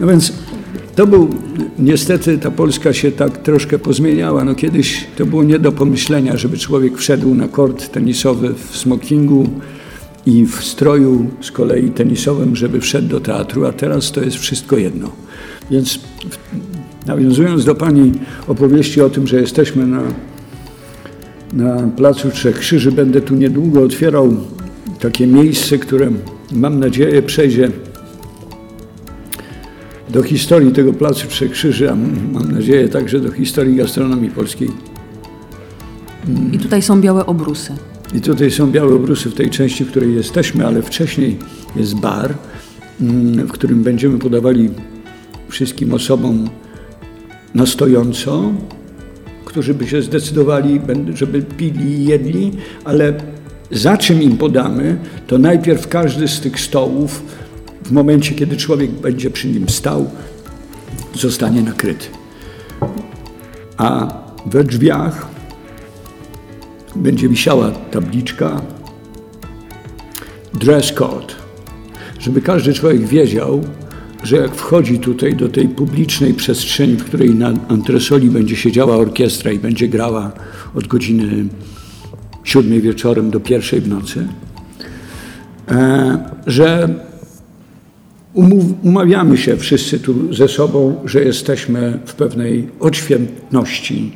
No 0.00 0.06
więc 0.06 0.32
to 0.96 1.06
był, 1.06 1.28
niestety 1.78 2.38
ta 2.38 2.50
Polska 2.50 2.92
się 2.92 3.12
tak 3.12 3.38
troszkę 3.38 3.78
pozmieniała. 3.78 4.44
No 4.44 4.54
kiedyś 4.54 5.06
to 5.16 5.26
było 5.26 5.44
nie 5.44 5.58
do 5.58 5.72
pomyślenia, 5.72 6.36
żeby 6.36 6.58
człowiek 6.58 6.98
wszedł 6.98 7.34
na 7.34 7.48
kort 7.48 7.92
tenisowy 7.92 8.54
w 8.54 8.76
smokingu 8.76 9.48
i 10.26 10.46
w 10.46 10.64
stroju 10.64 11.26
z 11.40 11.50
kolei 11.50 11.90
tenisowym, 11.90 12.56
żeby 12.56 12.80
wszedł 12.80 13.08
do 13.08 13.20
teatru, 13.20 13.66
a 13.66 13.72
teraz 13.72 14.12
to 14.12 14.20
jest 14.20 14.36
wszystko 14.36 14.76
jedno. 14.76 15.10
Więc 15.70 16.00
nawiązując 17.06 17.64
do 17.64 17.74
Pani 17.74 18.12
opowieści 18.48 19.00
o 19.00 19.10
tym, 19.10 19.26
że 19.26 19.40
jesteśmy 19.40 19.86
na 19.86 20.02
na 21.52 21.88
Placu 21.96 22.30
Trzech 22.30 22.58
Krzyży. 22.58 22.92
Będę 22.92 23.20
tu 23.20 23.34
niedługo 23.34 23.82
otwierał 23.82 24.36
takie 25.00 25.26
miejsce, 25.26 25.78
które 25.78 26.10
mam 26.52 26.80
nadzieję 26.80 27.22
przejdzie 27.22 27.70
do 30.10 30.22
historii 30.22 30.72
tego 30.72 30.92
Placu 30.92 31.28
Trzech 31.28 31.50
Krzyży, 31.52 31.90
a 31.90 31.96
mam 32.32 32.52
nadzieję 32.52 32.88
także 32.88 33.20
do 33.20 33.30
historii 33.32 33.76
gastronomii 33.76 34.30
polskiej. 34.30 34.70
I 36.52 36.58
tutaj 36.58 36.82
są 36.82 37.00
białe 37.00 37.26
obrusy. 37.26 37.72
I 38.14 38.20
tutaj 38.20 38.50
są 38.50 38.70
białe 38.70 38.94
obrusy 38.94 39.30
w 39.30 39.34
tej 39.34 39.50
części, 39.50 39.84
w 39.84 39.90
której 39.90 40.14
jesteśmy, 40.14 40.66
ale 40.66 40.82
wcześniej 40.82 41.38
jest 41.76 41.94
bar, 41.94 42.34
w 43.48 43.50
którym 43.52 43.82
będziemy 43.82 44.18
podawali 44.18 44.70
wszystkim 45.48 45.94
osobom 45.94 46.48
na 47.54 47.66
stojąco 47.66 48.52
którzy 49.48 49.74
by 49.74 49.86
się 49.86 50.02
zdecydowali, 50.02 50.80
żeby 51.14 51.42
pili 51.42 51.84
i 51.84 52.04
jedli, 52.04 52.52
ale 52.84 53.14
za 53.70 53.96
czym 53.96 54.22
im 54.22 54.36
podamy, 54.36 54.96
to 55.26 55.38
najpierw 55.38 55.88
każdy 55.88 56.28
z 56.28 56.40
tych 56.40 56.60
stołów, 56.60 57.22
w 57.84 57.92
momencie 57.92 58.34
kiedy 58.34 58.56
człowiek 58.56 58.90
będzie 58.90 59.30
przy 59.30 59.48
nim 59.48 59.68
stał, 59.68 60.10
zostanie 61.14 61.62
nakryty. 61.62 62.06
A 63.76 64.08
we 64.46 64.64
drzwiach 64.64 65.26
będzie 66.96 67.28
wisiała 67.28 67.70
tabliczka 67.70 68.62
dress 70.54 70.92
code, 70.92 71.34
żeby 72.18 72.40
każdy 72.40 72.74
człowiek 72.74 73.06
wiedział, 73.06 73.64
że 74.22 74.36
jak 74.36 74.54
wchodzi 74.54 74.98
tutaj 74.98 75.36
do 75.36 75.48
tej 75.48 75.68
publicznej 75.68 76.34
przestrzeni, 76.34 76.96
w 76.96 77.04
której 77.04 77.34
na 77.34 77.52
antresoli 77.68 78.30
będzie 78.30 78.56
siedziała 78.56 78.96
orkiestra 78.96 79.52
i 79.52 79.58
będzie 79.58 79.88
grała 79.88 80.32
od 80.74 80.86
godziny 80.86 81.44
siódmej 82.44 82.80
wieczorem 82.80 83.30
do 83.30 83.40
pierwszej 83.40 83.80
w 83.80 83.88
nocy, 83.88 84.28
e, 85.68 86.18
że 86.46 86.88
umawiamy 88.82 89.36
się 89.38 89.56
wszyscy 89.56 90.00
tu 90.00 90.34
ze 90.34 90.48
sobą, 90.48 91.00
że 91.04 91.24
jesteśmy 91.24 91.98
w 92.06 92.14
pewnej 92.14 92.68
odświętności 92.80 94.12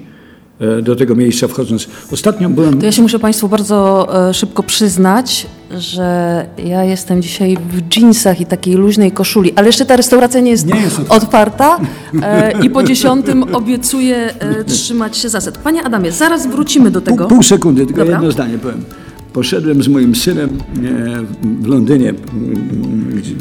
E, 0.62 0.82
do 0.82 0.96
tego 0.96 1.14
miejsca 1.14 1.48
wchodząc. 1.48 1.88
Ostatnio 2.12 2.48
byłem... 2.50 2.78
To 2.78 2.86
ja 2.86 2.92
się 2.92 3.02
muszę 3.02 3.18
Państwu 3.18 3.48
bardzo 3.48 4.08
e, 4.28 4.34
szybko 4.34 4.62
przyznać, 4.62 5.46
że 5.78 6.46
ja 6.64 6.84
jestem 6.84 7.22
dzisiaj 7.22 7.56
w 7.70 7.96
jeansach 7.96 8.40
i 8.40 8.46
takiej 8.46 8.74
luźnej 8.74 9.12
koszuli, 9.12 9.52
ale 9.56 9.66
jeszcze 9.66 9.86
ta 9.86 9.96
restauracja 9.96 10.40
nie 10.40 10.50
jest, 10.50 10.66
nie 10.66 10.80
jest 10.80 11.00
otwarta 11.08 11.78
e, 12.22 12.64
i 12.64 12.70
po 12.70 12.82
dziesiątym 12.92 13.54
obiecuję 13.54 14.34
trzymać 14.66 15.16
się 15.16 15.28
zasad. 15.28 15.58
Panie 15.58 15.84
Adamie, 15.84 16.12
zaraz 16.12 16.46
wrócimy 16.46 16.90
do 16.90 17.00
tego. 17.00 17.26
Pół, 17.26 17.36
pół 17.36 17.42
sekundy, 17.42 17.86
tylko 17.86 18.00
Dobra. 18.00 18.14
jedno 18.14 18.32
zdanie 18.32 18.58
powiem. 18.58 18.84
Poszedłem 19.32 19.82
z 19.82 19.88
moim 19.88 20.14
synem 20.14 20.58
w 21.42 21.66
Londynie, 21.66 22.14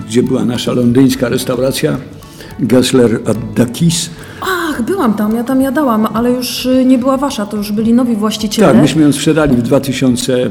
gdzie 0.08 0.24
była 0.24 0.46
nasza 0.46 0.74
londyńska 0.74 1.30
restauracja, 1.30 1.98
Gessler 2.60 3.20
Dakis. 3.56 4.10
Ach, 4.42 4.82
byłam 4.82 5.14
tam, 5.14 5.36
ja 5.36 5.44
tam 5.44 5.62
jadałam, 5.62 6.08
ale 6.14 6.32
już 6.32 6.66
y, 6.66 6.86
nie 6.86 6.98
była 6.98 7.18
wasza, 7.18 7.46
to 7.46 7.58
już 7.58 7.72
byli 7.72 7.94
nowi 7.94 8.16
właściciele. 8.16 8.68
Tak, 8.68 8.82
myśmy 8.82 9.02
ją 9.02 9.12
sprzedali 9.12 9.56
w 9.56 9.62
2013. 9.62 10.50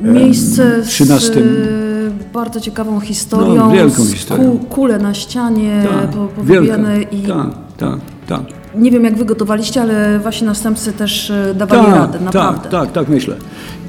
Miejsce 0.00 0.84
z 0.84 1.00
y, 1.36 2.10
bardzo 2.32 2.60
ciekawą 2.60 3.00
historią. 3.00 3.54
No, 3.54 3.70
wielką 3.70 4.04
historią. 4.04 4.58
kule 4.58 4.98
na 4.98 5.14
ścianie 5.14 5.84
tak, 5.90 6.10
powybijane 6.10 7.02
i... 7.02 7.22
Tak, 7.22 7.46
tak, 7.76 7.98
tak. 8.26 8.40
Nie 8.74 8.90
wiem, 8.90 9.04
jak 9.04 9.18
wy 9.18 9.24
gotowaliście, 9.24 9.82
ale 9.82 10.18
wasi 10.18 10.44
następcy 10.44 10.92
też 10.92 11.30
y, 11.30 11.54
dawali 11.58 11.86
tak, 11.86 11.94
radę, 11.94 12.20
naprawdę. 12.20 12.60
Tak, 12.62 12.70
tak, 12.70 12.92
tak 12.92 13.08
myślę. 13.08 13.36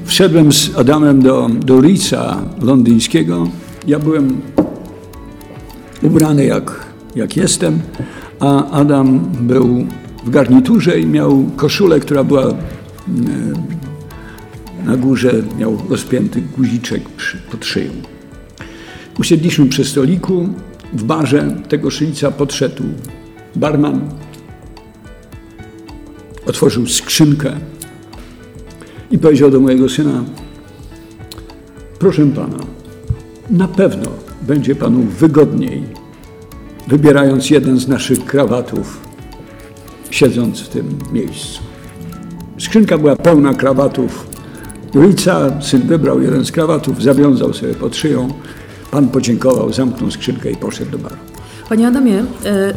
Wszedłem 0.04 0.52
z 0.52 0.78
Adamem 0.78 1.22
do, 1.22 1.48
do 1.64 1.80
Ritza 1.80 2.36
londyńskiego. 2.62 3.48
Ja 3.86 3.98
byłem 3.98 4.40
ubrany 6.02 6.44
jak 6.44 6.88
jak 7.18 7.36
jestem, 7.36 7.80
a 8.40 8.70
Adam 8.70 9.20
był 9.40 9.86
w 10.24 10.30
garniturze 10.30 11.00
i 11.00 11.06
miał 11.06 11.44
koszulę, 11.56 12.00
która 12.00 12.24
była 12.24 12.42
e, 12.42 12.54
na 14.84 14.96
górze, 14.96 15.32
miał 15.58 15.78
rozpięty 15.88 16.42
guziczek 16.56 17.02
pod 17.50 17.64
szyją. 17.64 17.90
Usiedliśmy 19.18 19.66
przy 19.66 19.84
stoliku, 19.84 20.48
w 20.92 21.04
barze 21.04 21.56
tego 21.68 21.90
szylica 21.90 22.30
podszedł 22.30 22.84
barman, 23.56 24.00
otworzył 26.46 26.86
skrzynkę 26.86 27.56
i 29.10 29.18
powiedział 29.18 29.50
do 29.50 29.60
mojego 29.60 29.88
syna, 29.88 30.24
proszę 31.98 32.26
pana, 32.26 32.58
na 33.50 33.68
pewno 33.68 34.10
będzie 34.42 34.74
panu 34.74 35.02
wygodniej 35.02 35.82
wybierając 36.88 37.50
jeden 37.50 37.78
z 37.78 37.88
naszych 37.88 38.24
krawatów, 38.24 39.00
siedząc 40.10 40.60
w 40.60 40.68
tym 40.68 40.98
miejscu. 41.12 41.60
Skrzynka 42.58 42.98
była 42.98 43.16
pełna 43.16 43.54
krawatów. 43.54 44.27
Ulica, 44.94 45.62
syn 45.62 45.82
wybrał 45.82 46.22
jeden 46.22 46.44
z 46.44 46.52
krawatów, 46.52 47.02
zawiązał 47.02 47.54
sobie 47.54 47.74
pod 47.74 47.96
szyją. 47.96 48.28
Pan 48.90 49.08
podziękował, 49.08 49.72
zamknął 49.72 50.10
skrzynkę 50.10 50.50
i 50.50 50.56
poszedł 50.56 50.90
do 50.90 50.98
baru. 50.98 51.16
Panie 51.68 51.88
Adamie, 51.88 52.24
e, 52.44 52.74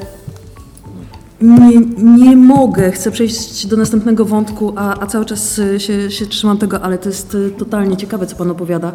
nie, 1.42 1.80
nie 2.04 2.38
mogę, 2.38 2.92
chcę 2.92 3.12
przejść 3.12 3.68
do 3.68 3.78
następnego 3.78 4.26
wątku, 4.26 4.74
a, 4.76 5.00
a 5.00 5.08
cały 5.08 5.26
czas 5.26 5.60
y, 5.60 5.80
się, 5.80 6.12
się 6.12 6.26
trzymam 6.26 6.58
tego, 6.58 6.82
ale 6.82 6.98
to 6.98 7.10
jest 7.10 7.36
y, 7.36 7.52
totalnie 7.58 7.98
ciekawe, 7.98 8.28
co 8.28 8.36
Pan 8.36 8.52
opowiada. 8.52 8.92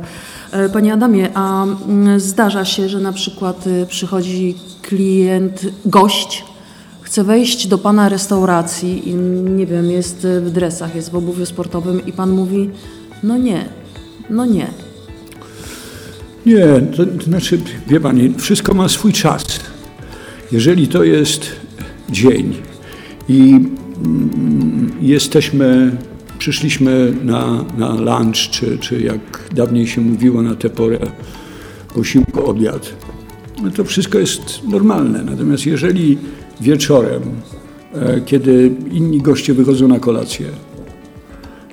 E, 0.52 0.68
Panie 0.68 0.92
Adamie, 0.92 1.30
a 1.34 1.66
zdarza 2.16 2.64
się, 2.64 2.88
że 2.88 3.00
na 3.00 3.12
przykład 3.12 3.64
przychodzi 3.88 4.54
klient, 4.82 5.66
gość, 5.84 6.44
chce 7.02 7.24
wejść 7.24 7.66
do 7.66 7.78
Pana 7.78 8.08
restauracji 8.08 9.08
i 9.08 9.14
nie 9.14 9.66
wiem, 9.66 9.90
jest 9.90 10.26
w 10.40 10.50
dresach, 10.50 10.94
jest 10.94 11.10
w 11.10 11.16
obuwiu 11.16 11.46
sportowym 11.46 12.06
i 12.06 12.12
Pan 12.12 12.30
mówi, 12.30 12.70
no 13.22 13.38
nie, 13.38 13.64
no 14.30 14.46
nie. 14.46 14.66
Nie, 16.46 16.66
to, 16.96 17.06
to 17.06 17.24
znaczy, 17.24 17.58
wie 17.88 18.00
Pani, 18.00 18.34
wszystko 18.38 18.74
ma 18.74 18.88
swój 18.88 19.12
czas. 19.12 19.60
Jeżeli 20.52 20.88
to 20.88 21.04
jest 21.04 21.50
dzień 22.10 22.54
i 23.28 23.40
mm, 23.50 24.92
jesteśmy, 25.00 25.96
przyszliśmy 26.38 27.12
na, 27.24 27.64
na 27.78 27.94
lunch, 27.94 28.50
czy, 28.50 28.78
czy 28.78 29.00
jak 29.00 29.48
dawniej 29.54 29.86
się 29.86 30.00
mówiło 30.00 30.42
na 30.42 30.54
tę 30.54 30.70
porę, 30.70 30.98
posiłku, 31.94 32.50
obiad, 32.50 32.94
no 33.62 33.70
to 33.70 33.84
wszystko 33.84 34.18
jest 34.18 34.60
normalne. 34.68 35.24
Natomiast 35.24 35.66
jeżeli 35.66 36.18
wieczorem, 36.60 37.22
e, 37.94 38.20
kiedy 38.20 38.70
inni 38.92 39.22
goście 39.22 39.54
wychodzą 39.54 39.88
na 39.88 39.98
kolację, 39.98 40.46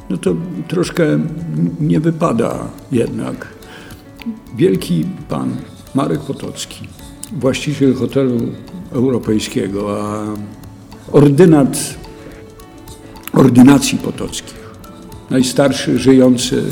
no 0.10 0.18
to 0.18 0.36
troszkę 0.68 1.20
nie 1.80 2.00
wypada 2.00 2.68
jednak. 2.92 3.48
Wielki 4.58 5.06
pan 5.30 5.56
Marek 5.96 6.20
Potocki, 6.20 6.88
właściciel 7.32 7.94
hotelu 7.94 8.40
europejskiego, 8.92 10.02
a 10.02 10.26
ordynat 11.12 11.98
ordynacji 13.34 13.98
potockich, 13.98 14.64
najstarszy 15.30 16.00
żyjący 16.00 16.64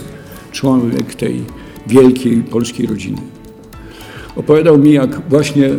człowiek 0.51 1.15
tej 1.15 1.43
wielkiej 1.87 2.43
polskiej 2.43 2.87
rodziny. 2.87 3.21
Opowiadał 4.35 4.77
mi, 4.77 4.93
jak 4.93 5.29
właśnie 5.29 5.69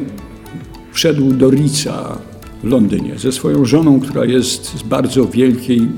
wszedł 0.93 1.33
do 1.33 1.51
Rica 1.51 2.19
w 2.63 2.67
Londynie 2.67 3.19
ze 3.19 3.33
swoją 3.33 3.65
żoną, 3.65 4.01
która 4.01 4.25
jest 4.25 4.79
z 4.79 4.83
bardzo 4.83 5.27
wielkiej 5.27 5.89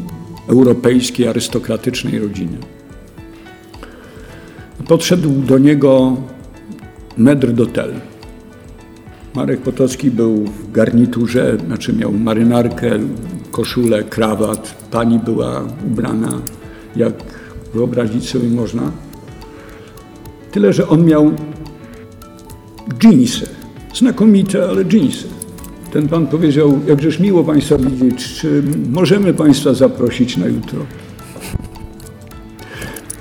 europejskiej, 0.49 1.29
arystokratycznej 1.29 2.19
rodziny. 2.19 2.59
Podszedł 4.89 5.31
do 5.31 5.59
niego 5.59 6.17
metr 7.17 7.53
d'hotel. 7.53 7.93
Marek 9.35 9.61
Potocki 9.61 10.11
był 10.11 10.45
w 10.45 10.73
garniturze, 10.73 11.57
znaczy 11.67 11.93
miał 11.93 12.13
marynarkę, 12.13 12.91
koszulę, 13.51 14.03
krawat. 14.03 14.89
Pani 14.91 15.19
była 15.19 15.63
ubrana, 15.87 16.33
jak 16.97 17.15
wyobrazić 17.75 18.29
sobie 18.29 18.49
można. 18.49 18.83
Tyle, 20.53 20.73
że 20.73 20.89
on 20.89 21.05
miał 21.05 21.33
dżinsy. 22.99 23.47
Znakomite, 23.95 24.69
ale 24.69 24.85
dżinsy. 24.85 25.34
Ten 25.95 26.09
pan 26.09 26.27
powiedział, 26.27 26.81
jakżeż 26.87 27.19
miło 27.19 27.45
Państwa 27.45 27.77
widzieć, 27.79 28.35
czy 28.35 28.63
możemy 28.93 29.35
Państwa 29.35 29.75
zaprosić 29.75 30.37
na 30.37 30.47
jutro? 30.47 30.79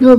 No, 0.01 0.17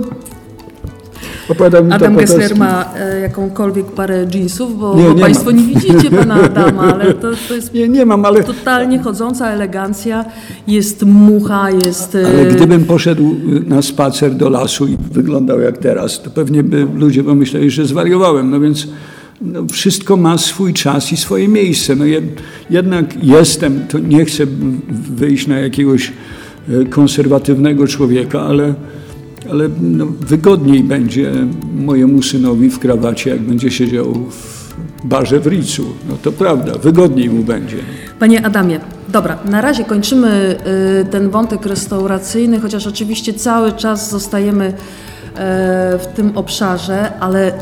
Opowiadał 1.48 1.84
mi 1.84 1.92
Adam 1.92 2.16
Gessler 2.16 2.56
ma 2.56 2.94
e, 2.96 3.20
jakąkolwiek 3.20 3.86
parę 3.86 4.26
jeansów, 4.34 4.78
bo, 4.78 4.94
nie, 4.96 5.14
nie 5.14 5.22
Państwo 5.22 5.50
mam. 5.50 5.56
nie 5.56 5.74
widzicie 5.74 6.10
pana 6.10 6.34
Adama, 6.34 6.82
ale 6.82 7.14
to, 7.14 7.30
to 7.48 7.54
jest 7.54 7.74
nie, 7.74 7.88
nie 7.88 8.06
mam, 8.06 8.24
ale... 8.24 8.44
totalnie 8.44 8.98
chodząca 8.98 9.50
elegancja, 9.50 10.24
jest 10.66 11.02
mucha, 11.02 11.70
jest... 11.70 12.14
E, 12.14 12.26
ale 12.26 12.46
gdybym 12.46 12.84
poszedł 12.84 13.36
na 13.66 13.82
spacer 13.82 14.34
do 14.34 14.48
lasu 14.48 14.86
i 14.86 14.96
wyglądał 15.12 15.60
jak 15.60 15.78
teraz, 15.78 16.22
to 16.22 16.30
pewnie 16.30 16.62
by 16.62 16.86
ludzie 16.94 17.24
pomyśleli, 17.24 17.70
że 17.70 17.86
zwariowałem, 17.86 18.50
no 18.50 18.60
więc 18.60 18.88
no, 19.44 19.66
wszystko 19.72 20.16
ma 20.16 20.38
swój 20.38 20.72
czas 20.72 21.12
i 21.12 21.16
swoje 21.16 21.48
miejsce. 21.48 21.96
No, 21.96 22.04
jednak 22.70 23.24
jestem, 23.24 23.86
to 23.88 23.98
nie 23.98 24.24
chcę 24.24 24.46
wyjść 25.10 25.46
na 25.46 25.58
jakiegoś 25.58 26.12
e, 26.68 26.84
konserwatywnego 26.84 27.86
człowieka, 27.86 28.40
ale 28.40 28.74
ale 29.50 29.68
no, 29.80 30.06
wygodniej 30.06 30.84
będzie 30.84 31.32
mojemu 31.74 32.22
synowi 32.22 32.70
w 32.70 32.78
krawacie, 32.78 33.30
jak 33.30 33.40
będzie 33.40 33.70
siedział 33.70 34.14
w 34.14 34.64
barze 35.04 35.40
w 35.40 35.46
Ricu. 35.46 35.84
No 36.08 36.16
to 36.22 36.32
prawda, 36.32 36.72
wygodniej 36.78 37.30
mu 37.30 37.42
będzie. 37.42 37.76
Panie 38.18 38.46
Adamie, 38.46 38.80
dobra, 39.08 39.38
na 39.44 39.60
razie 39.60 39.84
kończymy 39.84 40.56
y, 41.02 41.04
ten 41.10 41.30
wątek 41.30 41.66
restauracyjny, 41.66 42.60
chociaż 42.60 42.86
oczywiście 42.86 43.34
cały 43.34 43.72
czas 43.72 44.10
zostajemy 44.10 44.66
y, 44.68 44.72
w 45.98 46.06
tym 46.16 46.36
obszarze, 46.36 47.18
ale 47.20 47.52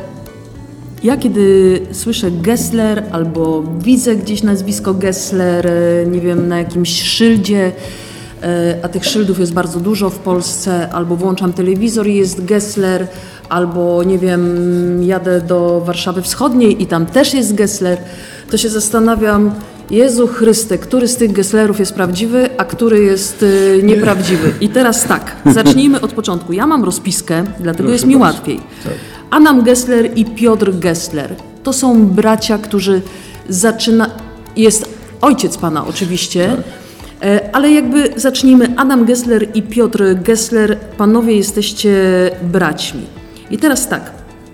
ja 1.05 1.17
kiedy 1.17 1.81
słyszę 1.93 2.31
Gessler 2.31 3.05
albo 3.13 3.65
widzę 3.79 4.17
gdzieś 4.17 4.43
nazwisko 4.43 4.95
Gessler, 4.95 5.67
y, 5.67 6.07
nie 6.11 6.21
wiem, 6.21 6.49
na 6.49 6.59
jakimś 6.59 7.03
szyldzie, 7.03 7.73
E, 8.43 8.79
a 8.83 8.89
tych 8.89 9.05
szyldów 9.05 9.39
jest 9.39 9.53
bardzo 9.53 9.81
dużo 9.81 10.11
w 10.11 10.19
Polsce, 10.19 10.89
albo 10.93 11.17
włączam 11.17 11.53
telewizor 11.53 12.07
i 12.07 12.15
jest 12.15 12.45
Gessler, 12.45 13.07
albo 13.49 14.03
nie 14.03 14.19
wiem, 14.19 15.03
jadę 15.03 15.41
do 15.41 15.83
Warszawy 15.87 16.23
Wschodniej 16.23 16.83
i 16.83 16.87
tam 16.87 17.07
też 17.07 17.35
jest 17.35 17.55
Gessler, 17.55 17.99
to 18.51 18.57
się 18.57 18.69
zastanawiam, 18.69 19.53
Jezu 19.91 20.27
Chryste, 20.27 20.79
który 20.79 21.09
z 21.09 21.17
tych 21.17 21.33
Gesslerów 21.33 21.79
jest 21.79 21.95
prawdziwy, 21.95 22.49
a 22.59 22.65
który 22.65 23.03
jest 23.03 23.43
y, 23.43 23.81
nieprawdziwy. 23.83 24.53
I 24.61 24.69
teraz 24.69 25.05
tak, 25.05 25.37
zacznijmy 25.55 26.01
od 26.01 26.13
początku. 26.13 26.53
Ja 26.53 26.67
mam 26.67 26.85
rozpiskę, 26.85 27.45
dlatego 27.61 27.77
Proszę 27.77 27.93
jest 27.93 28.07
mi 28.07 28.17
bardzo. 28.17 28.37
łatwiej. 28.37 28.61
Tak. 28.85 28.93
Adam 29.33 29.63
Gessler 29.63 30.19
i 30.19 30.25
Piotr 30.25 30.79
Gessler 30.79 31.35
to 31.63 31.73
są 31.73 32.07
bracia, 32.07 32.59
którzy 32.59 33.03
zaczyna. 33.49 34.11
Jest 34.57 34.89
ojciec 35.21 35.57
pana 35.57 35.87
oczywiście, 35.87 36.49
tak. 36.49 36.65
E, 37.31 37.57
ale 37.57 37.71
jakby 37.71 38.13
zacznijmy. 38.17 38.75
Adam 38.77 39.05
Gessler 39.05 39.49
i 39.55 39.63
Piotr 39.63 40.05
Gessler, 40.23 40.79
panowie 40.79 41.37
jesteście 41.37 41.97
braćmi. 42.43 43.03
I 43.51 43.59
teraz 43.59 43.89
tak. 43.89 44.11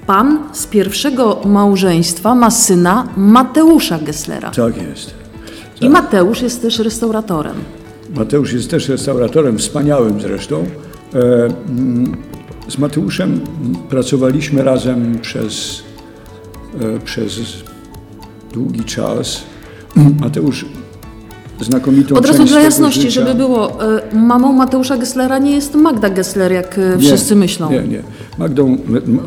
Pan 0.06 0.38
z 0.52 0.66
pierwszego 0.66 1.40
małżeństwa 1.44 2.34
ma 2.34 2.50
syna 2.50 3.08
Mateusza 3.16 3.98
Gesslera. 3.98 4.50
Tak 4.50 4.76
jest. 4.76 5.06
Tak. 5.06 5.82
I 5.82 5.88
Mateusz 5.88 6.42
jest 6.42 6.62
też 6.62 6.78
restauratorem. 6.78 7.54
Mateusz 8.16 8.52
jest 8.52 8.70
też 8.70 8.88
restauratorem, 8.88 9.58
wspaniałym 9.58 10.20
zresztą. 10.20 10.64
Z 12.68 12.78
Mateuszem 12.78 13.40
pracowaliśmy 13.88 14.62
razem 14.62 15.18
przez, 15.22 15.82
e, 16.80 17.00
przez 17.00 17.40
długi 18.52 18.84
czas. 18.84 19.42
Mateusz 20.20 20.66
znakomitą 21.60 22.14
Od 22.16 22.26
razu 22.26 22.44
dla 22.44 22.60
jasności, 22.60 23.10
żeby 23.10 23.34
było, 23.34 23.84
e, 23.96 24.16
mamą 24.16 24.52
Mateusza 24.52 24.96
Gesslera 24.96 25.38
nie 25.38 25.50
jest 25.50 25.74
Magda 25.74 26.10
Gessler, 26.10 26.52
jak 26.52 26.78
e, 26.78 26.96
nie, 26.96 26.98
wszyscy 26.98 27.36
myślą. 27.36 27.70
Nie, 27.70 27.82
nie. 27.82 28.02
Magdą, 28.38 28.78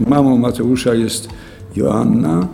mamą 0.07 0.37
Mateusza 0.37 0.93
jest 0.93 1.29
Joanna 1.75 2.47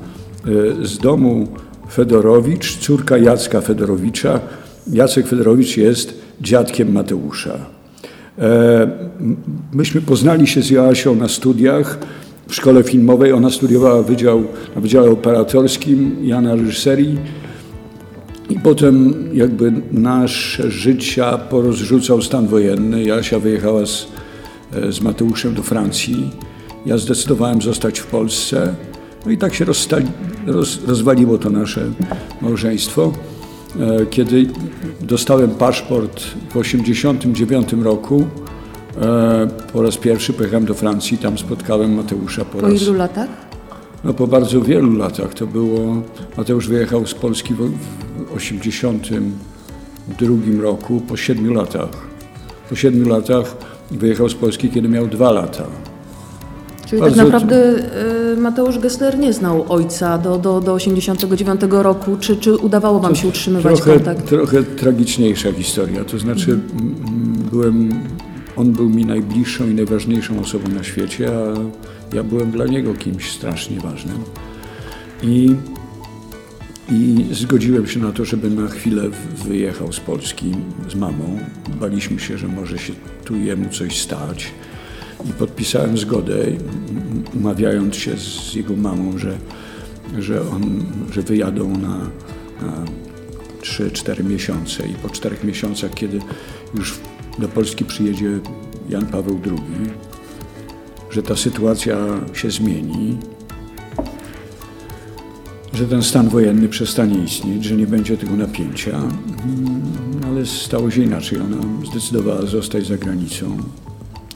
z 0.84 0.98
domu 0.98 1.48
Fedorowicz, 1.92 2.78
córka 2.78 3.18
Jacka 3.18 3.62
Fedorowicza. 3.62 4.40
Jacek 4.92 5.28
Fedorowicz 5.28 5.78
jest 5.78 6.14
dziadkiem 6.42 6.92
Mateusza. 6.92 7.77
Myśmy 9.74 10.02
poznali 10.02 10.48
się 10.48 10.62
z 10.62 10.70
Joasią 10.70 11.16
na 11.16 11.28
studiach 11.28 12.00
w 12.48 12.56
szkole 12.56 12.84
filmowej. 12.84 13.34
Ona 13.34 13.50
studiowała 13.50 14.04
wydział, 14.04 14.44
na 14.76 14.82
Wydziale 14.82 15.12
Operatorskim, 15.12 16.16
ja 16.22 16.42
na 16.42 16.56
reżyserii. 16.56 17.18
I 18.50 18.60
potem 18.60 19.14
jakby 19.34 19.74
nasze 19.92 20.72
życia 20.72 21.38
porozrzucał 21.38 22.22
stan 22.22 22.48
wojenny. 22.48 23.04
Jasia 23.04 23.40
wyjechała 23.40 23.86
z, 23.86 24.08
e, 24.74 24.92
z 24.92 25.02
Mateuszem 25.02 25.54
do 25.54 25.64
Francji. 25.64 26.32
Ja 26.86 26.98
zdecydowałem 26.98 27.62
zostać 27.62 28.00
w 28.00 28.06
Polsce. 28.06 28.76
No 29.26 29.32
i 29.32 29.38
tak 29.38 29.54
się 29.54 29.66
rozstali, 29.66 30.08
roz, 30.46 30.80
rozwaliło 30.88 31.38
to 31.38 31.50
nasze 31.50 31.92
małżeństwo. 32.42 33.14
E, 33.80 34.06
kiedy 34.06 34.48
dostałem 35.02 35.50
paszport 35.50 36.22
w 36.22 36.54
1989 36.54 37.74
roku, 37.84 38.28
e, 39.02 39.48
po 39.74 39.82
raz 39.82 39.98
pierwszy 39.98 40.34
pojechałem 40.34 40.66
do 40.66 40.74
Francji, 40.74 41.18
tam 41.18 41.38
spotkałem 41.38 41.96
Mateusza 41.96 42.46
po, 42.46 42.52
po 42.52 42.62
raz... 42.62 42.72
Po 42.72 42.78
ilu 42.78 42.94
latach? 42.94 43.30
No 44.04 44.14
po 44.14 44.28
bardzo 44.28 44.62
wielu 44.62 44.98
latach. 44.98 45.34
To 45.34 45.48
było, 45.48 46.02
Mateusz 46.38 46.68
wyjechał 46.68 47.08
z 47.08 47.14
Polski 47.14 47.54
w, 47.54 47.72
1982 48.36 50.62
roku, 50.62 51.02
po 51.08 51.18
siedmiu 51.18 51.54
latach. 51.54 51.90
Po 52.70 52.76
siedmiu 52.76 53.10
latach 53.10 53.56
wyjechał 53.92 54.30
z 54.30 54.36
Polski, 54.36 54.70
kiedy 54.70 54.90
miał 54.90 55.08
dwa 55.08 55.32
lata. 55.32 55.64
Czyli 56.90 57.02
tak 57.02 57.16
naprawdę 57.16 57.76
y, 58.34 58.38
Mateusz 58.38 58.80
Gessler 58.80 59.20
nie 59.20 59.34
znał 59.34 59.66
ojca 59.70 60.18
do, 60.18 60.38
do, 60.38 60.62
do 60.62 60.74
89 60.74 61.62
roku. 61.70 62.18
Czy, 62.20 62.38
czy 62.38 62.56
udawało 62.56 63.00
wam 63.00 63.16
się 63.16 63.28
utrzymywać 63.28 63.76
trochę, 63.76 63.94
kontakt? 63.94 64.30
Trochę 64.30 64.64
tragiczniejsza 64.64 65.52
historia. 65.52 66.04
To 66.04 66.20
znaczy, 66.20 66.52
mm. 66.52 66.96
byłem, 67.52 67.90
on 68.56 68.72
był 68.72 68.90
mi 68.90 69.06
najbliższą 69.06 69.70
i 69.70 69.74
najważniejszą 69.74 70.40
osobą 70.40 70.70
na 70.70 70.84
świecie, 70.84 71.30
a 71.30 72.16
ja 72.16 72.24
byłem 72.24 72.52
dla 72.52 72.66
niego 72.66 72.94
kimś 72.94 73.32
strasznie 73.32 73.80
ważnym. 73.80 74.18
I, 75.24 75.56
i 76.92 77.26
zgodziłem 77.32 77.88
się 77.88 78.00
na 78.00 78.12
to, 78.12 78.26
żeby 78.26 78.50
na 78.50 78.68
chwilę 78.68 79.02
wyjechał 79.46 79.94
z 79.94 80.00
Polski 80.00 80.52
z 80.90 80.96
mamą. 80.96 81.40
Baliśmy 81.80 82.20
się, 82.20 82.38
że 82.38 82.48
może 82.48 82.78
się 82.78 82.94
tu 83.26 83.36
jemu 83.36 83.70
coś 83.70 84.02
stać 84.02 84.52
i 85.26 85.34
podpisałem 85.34 85.98
zgodę, 85.98 86.38
umawiając 87.36 87.96
się 87.96 88.18
z 88.18 88.54
jego 88.54 88.76
mamą, 88.76 89.18
że, 89.18 89.38
że, 90.20 90.42
on, 90.50 90.86
że 91.12 91.22
wyjadą 91.22 91.78
na, 91.78 91.98
na 92.62 92.86
3-4 93.62 94.24
miesiące 94.24 94.88
i 94.88 94.94
po 94.94 95.10
4 95.10 95.36
miesiącach, 95.44 95.94
kiedy 95.94 96.20
już 96.76 97.00
do 97.40 97.48
Polski 97.48 97.86
przyjedzie 97.86 98.40
Jan 98.90 99.06
Paweł 99.06 99.40
II, 99.46 99.90
że 101.12 101.24
ta 101.24 101.36
sytuacja 101.36 101.98
się 102.34 102.52
zmieni, 102.52 103.18
że 105.74 105.88
ten 105.88 106.04
stan 106.04 106.30
wojenny 106.30 106.70
przestanie 106.70 107.24
istnieć, 107.24 107.66
że 107.66 107.76
nie 107.76 107.88
będzie 107.88 108.18
tego 108.18 108.36
napięcia, 108.36 109.00
ale 110.28 110.46
stało 110.46 110.92
się 110.92 111.04
inaczej. 111.04 111.40
Ona 111.40 111.88
zdecydowała 111.92 112.42
zostać 112.42 112.88
za 112.88 112.98
granicą. 112.98 113.58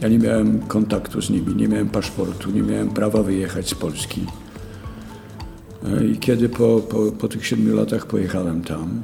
Ja 0.02 0.08
nie 0.08 0.20
miałem 0.20 0.60
kontaktu 0.60 1.22
z 1.22 1.30
nimi, 1.30 1.56
nie 1.56 1.68
miałem 1.68 1.90
paszportu, 1.90 2.52
nie 2.52 2.62
miałem 2.62 2.90
prawa 2.90 3.24
wyjechać 3.24 3.70
z 3.70 3.76
Polski. 3.76 4.26
E, 5.86 6.06
I 6.06 6.18
kiedy 6.18 6.50
po, 6.50 6.80
po, 6.80 7.12
po 7.12 7.28
tych 7.28 7.46
siedmiu 7.46 7.76
latach 7.76 8.06
pojechałem 8.06 8.62
tam, 8.62 9.02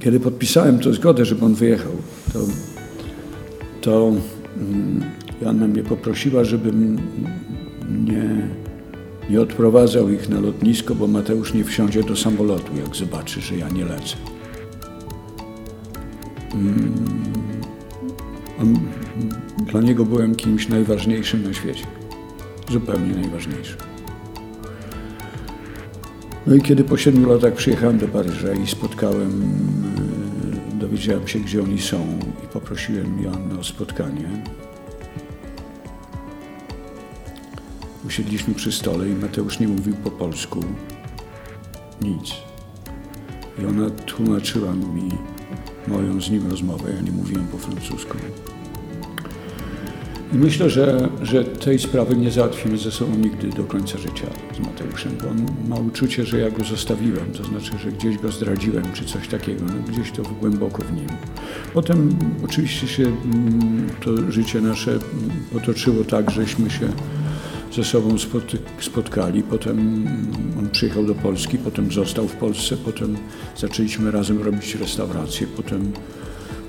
kiedy 0.00 0.20
podpisałem 0.20 0.78
tę 0.78 0.92
zgodę, 0.92 1.24
żeby 1.24 1.44
on 1.44 1.54
wyjechał, 1.54 1.92
to, 2.32 2.38
to 3.80 4.12
mm, 4.56 5.02
Joanna 5.42 5.66
mnie 5.66 5.82
poprosiła, 5.82 6.44
żebym 6.44 6.98
nie, 8.04 8.48
nie 9.30 9.40
odprowadzał 9.40 10.10
ich 10.10 10.28
na 10.28 10.40
lotnisko, 10.40 10.94
bo 10.94 11.06
Mateusz 11.06 11.54
nie 11.54 11.64
wsiądzie 11.64 12.02
do 12.02 12.16
samolotu, 12.16 12.76
jak 12.76 12.96
zobaczy, 12.96 13.40
że 13.40 13.56
ja 13.56 13.68
nie 13.68 13.84
lecę. 13.84 14.33
On, 18.60 18.78
dla 19.66 19.80
niego 19.80 20.04
byłem 20.04 20.34
kimś 20.34 20.68
najważniejszym 20.68 21.42
na 21.42 21.54
świecie. 21.54 21.86
Zupełnie 22.70 23.14
najważniejszym. 23.14 23.76
No 26.46 26.54
i 26.54 26.62
kiedy 26.62 26.84
po 26.84 26.96
siedmiu 26.96 27.28
latach 27.28 27.54
przyjechałem 27.54 27.98
do 27.98 28.08
Paryża 28.08 28.52
i 28.52 28.66
spotkałem, 28.66 29.42
e, 30.74 30.80
dowiedziałem 30.80 31.28
się, 31.28 31.38
gdzie 31.38 31.62
oni 31.62 31.80
są 31.80 32.18
i 32.44 32.46
poprosiłem 32.46 33.22
Joannę 33.22 33.58
o 33.58 33.64
spotkanie. 33.64 34.28
Usiedliśmy 38.06 38.54
przy 38.54 38.72
stole 38.72 39.08
i 39.08 39.14
Mateusz 39.14 39.60
nie 39.60 39.68
mówił 39.68 39.94
po 39.94 40.10
polsku 40.10 40.60
nic. 42.02 42.32
I 43.62 43.66
ona 43.66 43.90
tłumaczyła 43.90 44.72
mi 44.72 45.10
moją 45.88 46.20
z 46.20 46.30
nim 46.30 46.50
rozmowę. 46.50 46.92
Ja 46.96 47.00
nie 47.00 47.12
mówiłem 47.12 47.46
po 47.46 47.58
francusku. 47.58 48.18
I 50.34 50.36
myślę, 50.36 50.70
że, 50.70 51.08
że 51.22 51.44
tej 51.44 51.78
sprawy 51.78 52.16
nie 52.16 52.30
załatwimy 52.30 52.78
ze 52.78 52.90
sobą 52.90 53.16
nigdy 53.16 53.48
do 53.48 53.64
końca 53.64 53.98
życia 53.98 54.26
z 54.56 54.66
Mateuszem, 54.66 55.12
bo 55.22 55.30
on 55.30 55.46
ma 55.68 55.76
uczucie, 55.76 56.24
że 56.24 56.38
ja 56.38 56.50
go 56.50 56.64
zostawiłem, 56.64 57.32
to 57.32 57.44
znaczy, 57.44 57.78
że 57.78 57.92
gdzieś 57.92 58.18
go 58.18 58.32
zdradziłem, 58.32 58.84
czy 58.92 59.04
coś 59.04 59.28
takiego, 59.28 59.64
no, 59.66 59.92
gdzieś 59.92 60.12
to 60.12 60.22
głęboko 60.22 60.82
w 60.82 60.92
nim. 60.92 61.06
Potem 61.74 62.16
oczywiście 62.44 62.88
się 62.88 63.02
mm, 63.02 63.86
to 64.00 64.32
życie 64.32 64.60
nasze 64.60 64.98
potoczyło 65.52 66.04
tak, 66.04 66.30
żeśmy 66.30 66.70
się 66.70 66.88
ze 67.76 67.84
sobą 67.84 68.16
spotkali. 68.80 69.42
Potem 69.42 70.06
on 70.58 70.70
przyjechał 70.70 71.04
do 71.04 71.14
Polski, 71.14 71.58
potem 71.58 71.92
został 71.92 72.28
w 72.28 72.32
Polsce, 72.32 72.76
potem 72.76 73.16
zaczęliśmy 73.56 74.10
razem 74.10 74.42
robić 74.42 74.74
restaurację, 74.74 75.46
potem, 75.46 75.92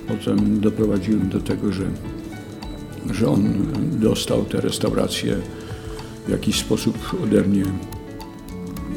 potem 0.08 0.60
doprowadziłem 0.60 1.30
do 1.30 1.39
tego, 1.39 1.72
że, 1.72 1.86
że 3.12 3.30
on 3.30 3.53
dostał 3.91 4.45
te 4.45 4.62
restauracje 4.62 5.38
w 6.28 6.32
jakiś 6.32 6.60
sposób 6.60 6.97
ode 7.24 7.41
mnie 7.41 7.66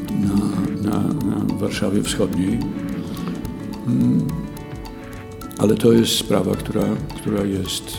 na, 0.09 0.91
na, 0.91 0.99
na 1.13 1.55
Warszawie 1.55 2.03
Wschodniej. 2.03 2.59
Mm, 3.87 4.27
ale 5.57 5.75
to 5.75 5.93
jest 5.93 6.11
sprawa, 6.11 6.55
która, 6.55 6.85
która 7.15 7.45
jest. 7.45 7.97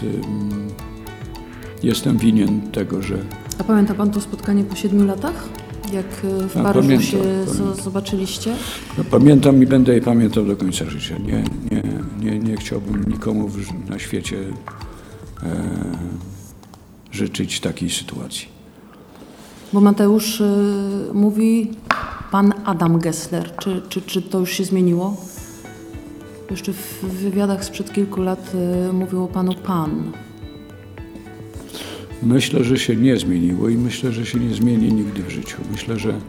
Jestem 1.82 2.18
winien 2.18 2.60
tego, 2.60 3.02
że, 3.02 3.18
a 3.60 3.64
pamięta 3.64 3.94
Pan 3.94 4.10
to 4.10 4.20
spotkanie 4.20 4.64
po 4.64 4.76
siedmiu 4.76 5.06
latach? 5.06 5.48
Jak 5.92 6.06
e, 6.06 6.48
w 6.48 6.52
Paryżu 6.52 6.88
pamiętam, 6.88 7.06
się 7.06 7.18
pamiętam. 7.18 7.84
zobaczylicie? 7.84 8.54
No, 8.98 9.04
pamiętam 9.10 9.62
i 9.62 9.66
będę 9.66 9.94
je 9.94 10.00
pamiętał 10.00 10.44
do 10.44 10.56
końca 10.56 10.84
życia. 10.84 11.18
Nie, 11.18 11.44
nie, 11.70 11.82
nie, 12.20 12.38
nie 12.38 12.56
chciałbym 12.56 13.04
nikomu 13.08 13.50
na 13.88 13.98
świecie 13.98 14.36
e, 15.42 15.46
życzyć 17.12 17.60
takiej 17.60 17.90
sytuacji. 17.90 18.48
Bo 19.72 19.80
Mateusz 19.80 20.40
y, 20.40 20.44
mówi 21.14 21.70
pan 22.30 22.52
Adam 22.64 22.98
Gessler. 22.98 23.56
Czy, 23.56 23.82
czy, 23.88 24.02
czy 24.02 24.22
to 24.22 24.38
już 24.38 24.50
się 24.50 24.64
zmieniło? 24.64 25.16
Jeszcze 26.50 26.72
w 26.72 27.04
wywiadach 27.04 27.64
sprzed 27.64 27.92
kilku 27.92 28.22
lat 28.22 28.52
y, 28.90 28.92
mówił 28.92 29.24
o 29.24 29.28
panu 29.28 29.54
pan. 29.54 30.12
Myślę, 32.22 32.64
że 32.64 32.78
się 32.78 32.96
nie 32.96 33.16
zmieniło 33.16 33.68
i 33.68 33.76
myślę, 33.76 34.12
że 34.12 34.26
się 34.26 34.38
nie 34.38 34.54
zmieni 34.54 34.92
nigdy 34.92 35.22
w 35.22 35.30
życiu. 35.30 35.56
Myślę, 35.72 35.98
że, 35.98 36.20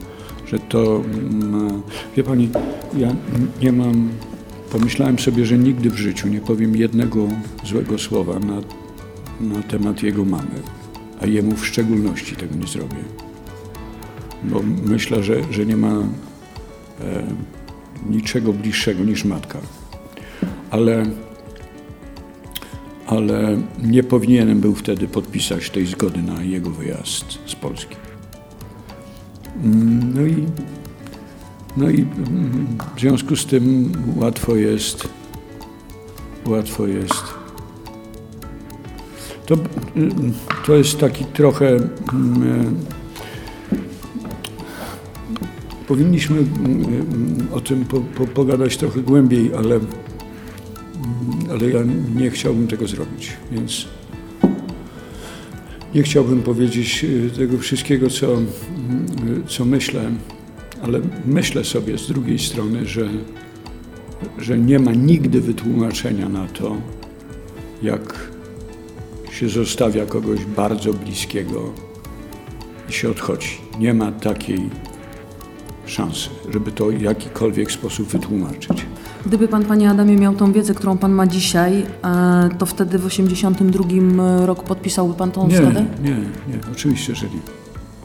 że 0.47 0.59
to. 0.59 1.03
Mm, 1.05 1.81
wie 2.17 2.23
pani, 2.23 2.49
ja 2.97 3.15
nie 3.61 3.71
mam. 3.71 4.09
Pomyślałem 4.71 5.19
sobie, 5.19 5.45
że 5.45 5.57
nigdy 5.57 5.89
w 5.89 5.95
życiu 5.95 6.27
nie 6.27 6.41
powiem 6.41 6.75
jednego 6.75 7.27
złego 7.65 7.97
słowa 7.97 8.39
na, 8.39 8.61
na 9.55 9.63
temat 9.63 10.03
jego 10.03 10.25
mamy, 10.25 10.61
a 11.21 11.25
jemu 11.25 11.55
w 11.55 11.67
szczególności 11.67 12.35
tego 12.35 12.55
nie 12.55 12.67
zrobię. 12.67 13.03
Bo 14.43 14.61
myślę, 14.85 15.23
że, 15.23 15.35
że 15.51 15.65
nie 15.65 15.77
ma 15.77 15.93
e, 17.01 17.23
niczego 18.09 18.53
bliższego 18.53 19.03
niż 19.03 19.25
matka. 19.25 19.59
Ale 20.69 21.05
ale 23.11 23.57
nie 23.83 24.03
powinienem 24.03 24.59
był 24.59 24.75
wtedy 24.75 25.07
podpisać 25.07 25.69
tej 25.69 25.85
zgody 25.85 26.21
na 26.21 26.43
jego 26.43 26.69
wyjazd 26.69 27.25
z 27.45 27.55
Polski. 27.55 27.95
Mm, 29.63 30.13
no 30.13 30.21
i, 30.21 30.45
no 31.77 31.89
i 31.89 32.01
mm, 32.01 32.67
w 32.95 32.99
związku 32.99 33.35
z 33.35 33.45
tym 33.45 33.91
łatwo 34.15 34.55
jest, 34.55 35.09
łatwo 36.45 36.87
jest. 36.87 37.23
To, 39.45 39.55
mm, 39.95 40.33
to 40.65 40.75
jest 40.75 40.99
taki 40.99 41.25
trochę. 41.25 41.77
Powinniśmy 45.87 46.37
o 47.53 47.61
tym 47.61 47.85
po, 47.85 47.99
po, 47.99 48.27
pogadać 48.27 48.77
trochę 48.77 49.01
głębiej, 49.01 49.51
ale 49.57 49.79
ale 51.51 51.69
ja 51.69 51.79
nie 52.15 52.29
chciałbym 52.29 52.67
tego 52.67 52.87
zrobić, 52.87 53.31
więc 53.51 53.87
nie 55.95 56.03
chciałbym 56.03 56.41
powiedzieć 56.41 57.03
y, 57.03 57.31
tego 57.37 57.57
wszystkiego, 57.57 58.09
co, 58.09 58.33
y, 58.33 58.43
co 59.47 59.65
myślę, 59.65 60.11
ale 60.81 61.01
myślę 61.25 61.63
sobie 61.63 61.97
z 61.97 62.07
drugiej 62.07 62.39
strony, 62.39 62.85
że, 62.85 63.09
że 64.37 64.59
nie 64.59 64.79
ma 64.79 64.91
nigdy 64.91 65.41
wytłumaczenia 65.41 66.29
na 66.29 66.47
to, 66.47 66.77
jak 67.81 68.31
się 69.31 69.49
zostawia 69.49 70.05
kogoś 70.05 70.45
bardzo 70.45 70.93
bliskiego 70.93 71.73
i 72.89 72.93
się 72.93 73.09
odchodzi. 73.09 73.57
Nie 73.79 73.93
ma 73.93 74.11
takiej 74.11 74.69
szansy, 75.85 76.29
żeby 76.49 76.71
to 76.71 76.85
w 76.85 77.01
jakikolwiek 77.01 77.71
sposób 77.71 78.07
wytłumaczyć. 78.07 78.85
Gdyby 79.25 79.47
Pan, 79.47 79.65
Panie 79.65 79.89
Adamie, 79.89 80.15
miał 80.15 80.35
tą 80.35 80.51
wiedzę, 80.51 80.73
którą 80.73 80.97
Pan 80.97 81.11
ma 81.11 81.27
dzisiaj, 81.27 81.85
e, 82.03 82.49
to 82.57 82.65
wtedy 82.65 82.97
w 82.97 83.09
1982 83.09 84.45
roku 84.45 84.65
podpisałby 84.65 85.13
Pan 85.13 85.31
tą 85.31 85.47
nie? 85.47 85.59
Nie, 86.03 86.11
nie, 86.47 86.59
oczywiście, 86.71 87.15
że 87.15 87.25
nie. 87.25 87.39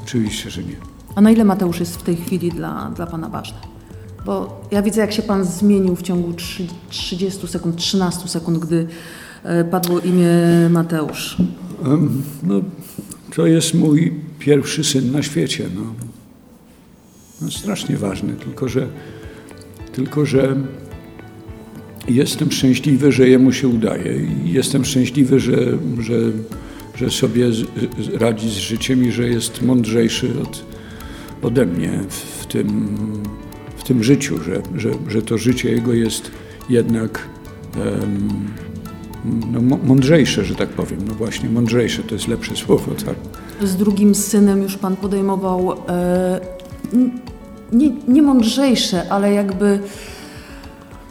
Oczywiście, 0.02 0.50
że 0.50 0.62
nie. 0.62 0.76
A 1.14 1.20
na 1.20 1.30
ile 1.30 1.44
Mateusz 1.44 1.80
jest 1.80 1.96
w 1.96 2.02
tej 2.02 2.16
chwili 2.16 2.50
dla, 2.50 2.90
dla 2.96 3.06
Pana 3.06 3.28
ważny? 3.28 3.58
Bo 4.26 4.60
ja 4.70 4.82
widzę, 4.82 5.00
jak 5.00 5.12
się 5.12 5.22
Pan 5.22 5.44
zmienił 5.44 5.96
w 5.96 6.02
ciągu 6.02 6.32
30 6.88 7.48
sekund, 7.48 7.76
13 7.76 8.28
sekund, 8.28 8.58
gdy 8.58 8.86
e, 9.42 9.64
padło 9.64 10.00
imię 10.00 10.28
Mateusz? 10.70 11.36
No, 12.42 12.60
to 13.36 13.46
jest 13.46 13.74
mój 13.74 14.20
pierwszy 14.38 14.84
syn 14.84 15.12
na 15.12 15.22
świecie. 15.22 15.68
No. 15.74 15.82
no 17.42 17.50
strasznie 17.50 17.96
ważny, 17.96 18.32
tylko 18.32 18.68
że, 18.68 18.88
tylko 19.92 20.26
że 20.26 20.56
jestem 22.08 22.52
szczęśliwy, 22.52 23.12
że 23.12 23.28
jemu 23.28 23.52
się 23.52 23.68
udaje. 23.68 24.16
I 24.46 24.52
jestem 24.52 24.84
szczęśliwy, 24.84 25.40
że, 25.40 25.56
że, 26.00 26.18
że 26.94 27.10
sobie 27.10 27.46
radzi 28.14 28.50
z 28.50 28.56
życiem 28.56 29.04
i 29.04 29.12
że 29.12 29.28
jest 29.28 29.62
mądrzejszy 29.62 30.30
od, 30.42 30.64
ode 31.42 31.66
mnie 31.66 32.00
w 32.40 32.46
tym, 32.46 32.88
w 33.76 33.84
tym 33.84 34.04
życiu, 34.04 34.42
że, 34.42 34.62
że, 34.76 34.90
że 35.08 35.22
to 35.22 35.38
życie 35.38 35.70
jego 35.70 35.92
jest 35.92 36.30
jednak 36.68 37.28
um, 37.78 38.28
no, 39.52 39.76
mądrzejsze, 39.84 40.44
że 40.44 40.54
tak 40.54 40.68
powiem. 40.68 40.98
No 41.08 41.14
właśnie, 41.14 41.48
mądrzejsze 41.48 42.02
to 42.02 42.14
jest 42.14 42.28
lepsze 42.28 42.56
słowo. 42.56 42.92
Tak? 43.06 43.14
Z 43.68 43.76
drugim 43.76 44.14
synem 44.14 44.62
już 44.62 44.76
pan 44.76 44.96
podejmował 44.96 45.72
e, 45.88 46.40
nie, 47.72 47.92
nie 48.08 48.22
mądrzejsze, 48.22 49.08
ale 49.08 49.32
jakby 49.32 49.78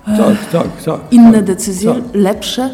tak, 0.05 0.49
tak, 0.51 0.83
tak. 0.85 0.99
Inne 1.11 1.33
tak, 1.33 1.43
decyzje, 1.43 1.93
tak. 1.93 2.03
lepsze? 2.13 2.69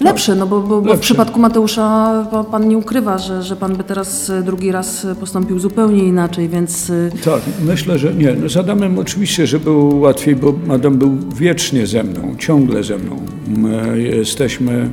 Lepsze, 0.00 0.34
no 0.34 0.46
bo, 0.46 0.60
bo, 0.60 0.80
bo 0.80 0.96
w 0.96 1.00
przypadku 1.00 1.40
Mateusza 1.40 2.26
pan 2.50 2.68
nie 2.68 2.78
ukrywa, 2.78 3.18
że, 3.18 3.42
że 3.42 3.56
pan 3.56 3.76
by 3.76 3.84
teraz 3.84 4.30
e, 4.30 4.42
drugi 4.42 4.72
raz 4.72 5.06
postąpił 5.20 5.58
zupełnie 5.58 6.04
inaczej, 6.04 6.48
więc... 6.48 6.90
E, 6.90 7.10
tak, 7.24 7.40
myślę, 7.64 7.98
że 7.98 8.14
nie. 8.14 8.34
No 8.34 8.48
z 8.48 8.56
Adamem 8.56 8.98
oczywiście, 8.98 9.46
że 9.46 9.58
było 9.58 9.94
łatwiej, 9.94 10.36
bo 10.36 10.54
Adam 10.74 10.98
był 10.98 11.18
wiecznie 11.36 11.86
ze 11.86 12.02
mną, 12.02 12.36
ciągle 12.38 12.82
ze 12.82 12.98
mną. 12.98 13.16
My 13.46 14.02
jesteśmy 14.02 14.90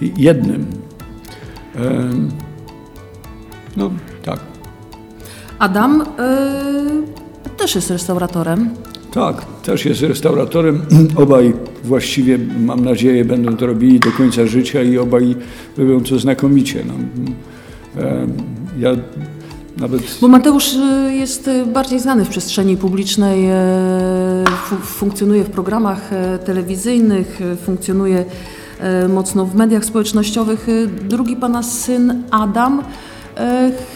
jednym. 0.00 0.66
No, 3.76 3.90
tak. 4.24 4.40
Adam 5.58 6.02
y, 6.02 7.56
też 7.56 7.74
jest 7.74 7.90
restauratorem. 7.90 8.70
Tak, 9.12 9.44
też 9.62 9.84
jest 9.84 10.02
restauratorem. 10.02 10.82
Obaj 11.16 11.52
właściwie, 11.84 12.38
mam 12.60 12.84
nadzieję, 12.84 13.24
będą 13.24 13.56
to 13.56 13.66
robili 13.66 14.00
do 14.00 14.12
końca 14.12 14.46
życia 14.46 14.82
i 14.82 14.98
obaj 14.98 15.36
robią 15.78 16.00
to 16.00 16.18
znakomicie. 16.18 16.84
No, 16.86 16.94
ja 18.78 18.90
nawet... 19.80 20.18
Bo 20.20 20.28
Mateusz 20.28 20.74
y, 20.74 21.14
jest 21.14 21.48
y, 21.48 21.66
bardziej 21.66 22.00
znany 22.00 22.24
w 22.24 22.28
przestrzeni 22.28 22.76
publicznej, 22.76 23.46
e, 23.46 24.44
funkcjonuje 24.82 25.44
w 25.44 25.50
programach 25.50 26.12
e, 26.12 26.38
telewizyjnych, 26.38 27.40
e, 27.42 27.56
funkcjonuje 27.56 28.24
mocno 29.08 29.46
w 29.46 29.54
mediach 29.54 29.84
społecznościowych. 29.84 30.66
Drugi 31.08 31.36
pana 31.36 31.62
syn 31.62 32.22
Adam 32.30 32.82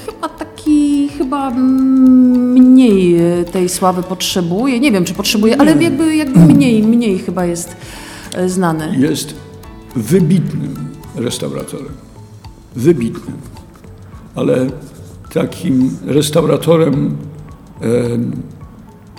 chyba 0.06 0.28
taki, 0.28 1.08
chyba 1.08 1.50
mniej 1.50 3.20
tej 3.52 3.68
sławy 3.68 4.02
potrzebuje. 4.02 4.80
Nie 4.80 4.92
wiem, 4.92 5.04
czy 5.04 5.14
potrzebuje, 5.14 5.60
ale 5.60 5.82
jakby, 5.82 6.16
jakby 6.16 6.40
mniej, 6.40 6.82
mniej 6.82 7.18
chyba 7.18 7.44
jest 7.44 7.76
e, 8.34 8.48
znany. 8.48 8.96
Jest 8.98 9.34
wybitnym 9.96 10.74
restauratorem. 11.14 11.92
Wybitnym. 12.76 13.36
Ale 14.34 14.66
takim 15.32 15.96
restauratorem 16.04 17.16
e, 17.82 17.86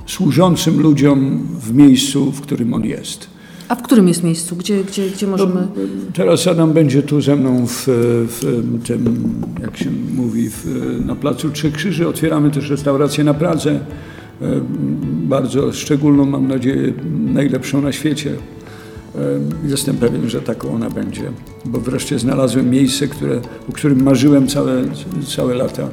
służącym 0.06 0.82
ludziom 0.82 1.48
w 1.60 1.74
miejscu, 1.74 2.32
w 2.32 2.42
którym 2.42 2.74
on 2.74 2.86
jest. 2.86 3.33
A 3.74 3.76
w 3.76 3.82
którym 3.82 4.08
jest 4.08 4.24
miejscu? 4.24 4.56
Gdzie, 4.56 4.84
gdzie, 4.84 5.10
gdzie 5.10 5.28
możemy... 5.28 5.54
No, 5.56 5.68
teraz 6.14 6.48
Adam 6.48 6.74
będzie 6.74 7.04
tu 7.04 7.22
ze 7.22 7.36
mną 7.36 7.68
w, 7.68 7.84
w 8.28 8.78
tym, 8.88 9.34
jak 9.62 9.78
się 9.78 9.90
mówi, 10.16 10.50
w, 10.50 10.66
na 11.06 11.16
Placu 11.16 11.50
Trzy 11.50 11.72
Krzyży. 11.72 12.08
Otwieramy 12.08 12.52
też 12.52 12.70
restaurację 12.70 13.24
na 13.24 13.34
Pradze. 13.34 13.72
E, 13.72 13.80
bardzo 15.06 15.74
szczególną, 15.74 16.26
mam 16.26 16.48
nadzieję, 16.48 16.94
najlepszą 17.26 17.82
na 17.82 17.92
świecie. 17.92 18.32
E, 19.16 19.20
jestem 19.68 19.98
pewien, 19.98 20.30
że 20.30 20.42
taką 20.42 20.76
ona 20.76 20.90
będzie, 20.90 21.32
bo 21.66 21.80
wreszcie 21.80 22.20
znalazłem 22.20 22.70
miejsce, 22.70 23.08
które, 23.08 23.42
o 23.70 23.72
którym 23.72 24.04
marzyłem 24.04 24.48
całe, 24.48 24.84
całe 25.36 25.56
lata. 25.56 25.88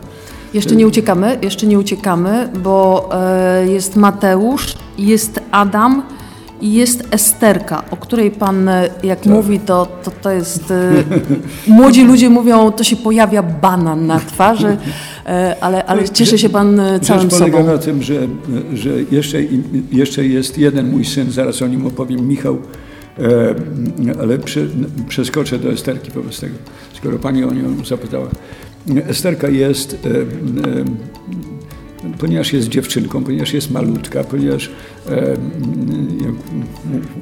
Jeszcze 0.54 0.76
nie 0.76 0.86
uciekamy, 0.86 1.38
jeszcze 1.42 1.66
nie 1.66 1.78
uciekamy, 1.78 2.48
bo 2.62 3.08
e, 3.12 3.66
jest 3.70 3.96
Mateusz, 3.96 4.74
jest 4.98 5.40
Adam, 5.50 6.02
i 6.60 6.72
jest 6.72 7.08
Esterka, 7.10 7.84
o 7.90 7.96
której 7.96 8.30
pan 8.30 8.68
e, 8.68 8.88
jak 9.02 9.20
tak. 9.20 9.32
mówi, 9.32 9.60
to, 9.60 9.86
to, 10.04 10.10
to 10.22 10.30
jest... 10.30 10.70
E, 10.70 10.92
młodzi 11.66 12.04
ludzie 12.04 12.30
mówią, 12.30 12.72
to 12.72 12.84
się 12.84 12.96
pojawia 12.96 13.42
banan 13.42 14.06
na 14.06 14.20
twarzy, 14.20 14.76
e, 15.26 15.56
ale, 15.60 15.84
ale 15.84 16.08
cieszy 16.08 16.38
się 16.38 16.48
pan 16.48 16.80
całym 17.02 17.22
Rzecz 17.22 17.30
polega 17.30 17.58
sobą. 17.58 17.72
na 17.72 17.78
tym, 17.78 18.02
że, 18.02 18.14
że 18.74 18.90
jeszcze, 19.10 19.38
jeszcze 19.92 20.26
jest 20.26 20.58
jeden 20.58 20.90
mój 20.90 21.04
syn, 21.04 21.30
zaraz 21.30 21.62
o 21.62 21.66
nim 21.66 21.86
opowiem, 21.86 22.28
Michał, 22.28 22.58
ale 24.20 24.38
przeskoczę 25.08 25.58
do 25.58 25.72
Esterki 25.72 26.10
wobec 26.10 26.40
tego, 26.40 26.54
skoro 26.92 27.18
pani 27.18 27.44
o 27.44 27.54
nią 27.54 27.84
zapytała. 27.84 28.26
Esterka 29.08 29.48
jest 29.48 29.96
ponieważ 32.20 32.52
jest 32.52 32.68
dziewczynką, 32.68 33.24
ponieważ 33.24 33.52
jest 33.52 33.70
malutka, 33.70 34.24
ponieważ 34.24 34.70
e, 35.08 35.36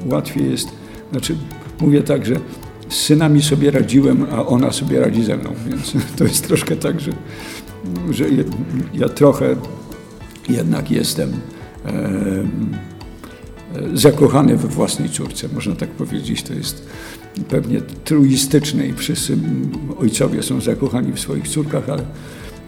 łatwiej 0.05 0.51
jest, 0.51 0.67
znaczy 1.11 1.35
mówię 1.81 2.03
tak, 2.03 2.25
że 2.25 2.35
z 2.89 2.95
synami 2.95 3.41
sobie 3.41 3.71
radziłem, 3.71 4.25
a 4.31 4.45
ona 4.45 4.71
sobie 4.71 4.99
radzi 4.99 5.23
ze 5.23 5.37
mną, 5.37 5.53
więc 5.67 5.93
to 6.17 6.23
jest 6.23 6.47
troszkę 6.47 6.75
tak, 6.75 6.99
że, 6.99 7.11
że 8.11 8.25
ja 8.93 9.09
trochę 9.09 9.55
jednak 10.49 10.91
jestem 10.91 11.31
e, 11.85 12.43
zakochany 13.93 14.57
we 14.57 14.67
własnej 14.67 15.09
córce, 15.09 15.47
można 15.53 15.75
tak 15.75 15.89
powiedzieć. 15.89 16.43
To 16.43 16.53
jest 16.53 16.87
pewnie 17.49 17.81
truistyczne 17.81 18.87
i 18.87 18.93
wszyscy 18.93 19.37
ojcowie 19.99 20.43
są 20.43 20.61
zakochani 20.61 21.13
w 21.13 21.19
swoich 21.19 21.47
córkach, 21.47 21.89
ale 21.89 22.03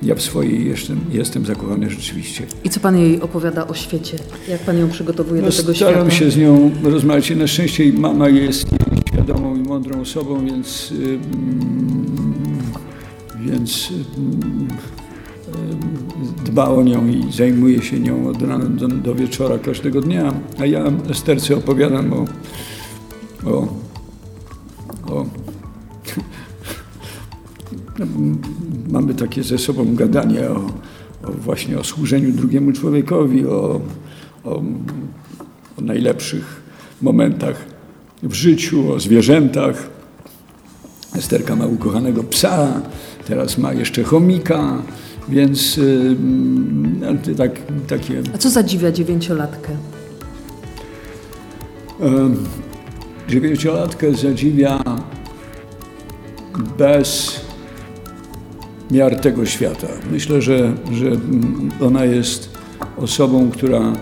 ja 0.03 0.15
w 0.15 0.21
swojej 0.21 0.67
jestem, 0.67 0.99
jestem 1.11 1.45
zakochany 1.45 1.89
rzeczywiście. 1.89 2.45
I 2.63 2.69
co 2.69 2.79
Pan 2.79 2.97
jej 2.97 3.21
opowiada 3.21 3.67
o 3.67 3.73
świecie? 3.73 4.17
Jak 4.49 4.61
Pan 4.61 4.77
ją 4.77 4.89
przygotowuje 4.89 5.41
no, 5.41 5.49
do 5.49 5.57
tego 5.57 5.73
świata? 5.73 5.91
Staram 5.91 6.11
się 6.11 6.31
z 6.31 6.37
nią 6.37 6.71
rozmawiać. 6.83 7.29
Na 7.29 7.47
szczęście 7.47 7.93
mama 7.93 8.29
jest 8.29 8.67
świadomą 9.07 9.55
i 9.55 9.59
mądrą 9.59 10.01
osobą, 10.01 10.45
więc, 10.45 10.93
więc 13.39 13.93
dba 16.45 16.69
o 16.69 16.83
nią 16.83 17.07
i 17.07 17.31
zajmuje 17.31 17.81
się 17.81 17.99
nią 17.99 18.29
od 18.29 18.41
rana 18.41 18.65
do, 18.65 18.87
do 18.87 19.15
wieczora 19.15 19.57
każdego 19.57 20.01
dnia. 20.01 20.33
A 20.59 20.65
ja 20.65 20.83
Esterce 21.09 21.57
opowiadam 21.57 22.13
o, 22.13 22.25
o, 23.45 23.67
o 25.07 25.25
mamy 28.89 29.13
takie 29.13 29.43
ze 29.43 29.57
sobą 29.57 29.95
gadanie 29.95 30.49
o, 30.49 30.55
o 31.23 31.31
właśnie 31.31 31.79
o 31.79 31.83
służeniu 31.83 32.31
drugiemu 32.31 32.71
człowiekowi, 32.71 33.47
o, 33.47 33.81
o, 34.43 34.63
o 35.77 35.81
najlepszych 35.81 36.61
momentach 37.01 37.65
w 38.23 38.33
życiu, 38.33 38.93
o 38.93 38.99
zwierzętach. 38.99 39.89
Esterka 41.15 41.55
ma 41.55 41.65
ukochanego 41.65 42.23
psa, 42.23 42.81
teraz 43.27 43.57
ma 43.57 43.73
jeszcze 43.73 44.03
chomika, 44.03 44.81
więc 45.29 45.77
yy, 45.77 47.35
tak, 47.37 47.51
takie... 47.87 48.21
A 48.35 48.37
co 48.37 48.49
zadziwia 48.49 48.91
dziewięciolatkę? 48.91 49.77
dziewięciolatkę 53.29 54.13
zadziwia 54.13 54.83
bez 56.77 57.41
miar 58.91 59.19
tego 59.19 59.45
świata. 59.45 59.87
Myślę, 60.11 60.41
że, 60.41 60.73
że 60.91 61.11
ona 61.85 62.05
jest 62.05 62.49
osobą, 62.97 63.51
która, 63.51 63.93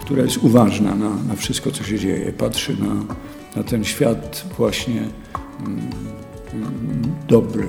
która 0.00 0.22
jest 0.22 0.36
uważna 0.36 0.94
na, 0.94 1.10
na 1.28 1.34
wszystko, 1.36 1.70
co 1.70 1.84
się 1.84 1.98
dzieje. 1.98 2.32
Patrzy 2.32 2.76
na, 2.80 2.94
na 3.56 3.62
ten 3.62 3.84
świat 3.84 4.44
właśnie 4.58 5.02
um, 5.60 5.80
dobry. 7.28 7.66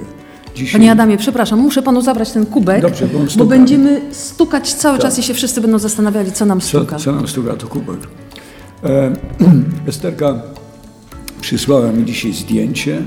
Dzisiaj... 0.56 0.80
Panie 0.80 0.92
Adamie, 0.92 1.18
przepraszam, 1.18 1.60
muszę 1.60 1.82
panu 1.82 2.02
zabrać 2.02 2.32
ten 2.32 2.46
kubek, 2.46 2.82
Dobrze, 2.82 3.08
bo, 3.08 3.20
bo 3.38 3.46
będziemy 3.46 4.02
stukać 4.12 4.74
cały 4.74 4.98
tak. 4.98 5.08
czas 5.08 5.20
i 5.20 5.24
się 5.24 5.34
wszyscy 5.34 5.62
będą 5.62 5.80
zastanawiali, 5.80 6.32
co 6.32 6.46
nam 6.46 6.62
stuka. 6.62 6.98
Co, 6.98 7.04
co 7.04 7.12
nam 7.12 7.28
stuka, 7.28 7.54
to 7.54 7.68
kubek. 7.68 8.00
E, 8.84 9.14
Esterka 9.90 10.42
przysłała 11.42 11.92
mi 11.92 12.06
dzisiaj 12.06 12.34
zdjęcie 12.34 13.02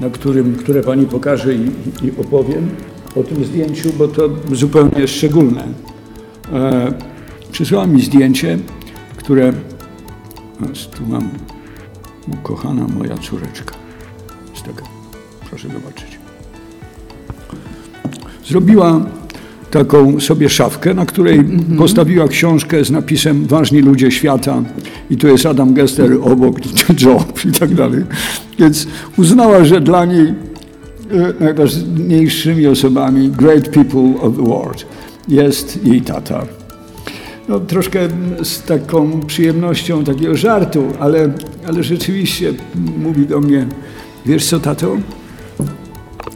na 0.00 0.10
którym, 0.10 0.54
które 0.54 0.82
Pani 0.82 1.06
pokaże 1.06 1.54
i, 1.54 1.70
i 2.02 2.12
opowiem 2.20 2.68
o 3.16 3.22
tym 3.22 3.44
zdjęciu, 3.44 3.92
bo 3.98 4.08
to 4.08 4.28
zupełnie 4.52 5.08
szczególne. 5.08 5.64
E, 6.52 6.92
przysłała 7.52 7.86
mi 7.86 8.02
zdjęcie, 8.02 8.58
które 9.16 9.52
tu 10.96 11.06
mam 11.06 11.28
ukochana 12.32 12.86
moja 12.98 13.18
córeczka. 13.18 13.74
Jest 14.52 14.64
taka, 14.64 14.84
proszę 15.48 15.68
zobaczyć. 15.68 16.18
Zrobiła 18.46 19.00
taką 19.70 20.20
sobie 20.20 20.48
szafkę, 20.48 20.94
na 20.94 21.06
której 21.06 21.44
postawiła 21.78 22.28
książkę 22.28 22.84
z 22.84 22.90
napisem 22.90 23.46
Ważni 23.46 23.80
ludzie 23.80 24.10
świata 24.10 24.62
i 25.10 25.16
tu 25.16 25.28
jest 25.28 25.46
Adam 25.46 25.74
Gester 25.74 26.12
obok, 26.22 26.58
Job 27.02 27.44
i 27.44 27.52
tak 27.52 27.74
dalej. 27.74 28.04
Więc 28.58 28.86
uznała, 29.16 29.64
że 29.64 29.80
dla 29.80 30.04
niej 30.04 30.26
e, 30.26 30.34
najważniejszymi 31.40 32.66
osobami 32.66 33.28
great 33.28 33.68
people 33.68 34.20
of 34.20 34.36
the 34.36 34.42
world 34.42 34.86
jest 35.28 35.86
jej 35.86 36.00
tata. 36.00 36.46
No, 37.48 37.60
troszkę 37.60 38.08
z 38.42 38.62
taką 38.62 39.20
przyjemnością 39.20 40.04
takiego 40.04 40.36
żartu, 40.36 40.84
ale, 41.00 41.32
ale 41.68 41.82
rzeczywiście 41.82 42.52
mówi 42.98 43.26
do 43.26 43.40
mnie, 43.40 43.66
wiesz 44.26 44.46
co 44.46 44.60
tato? 44.60 44.96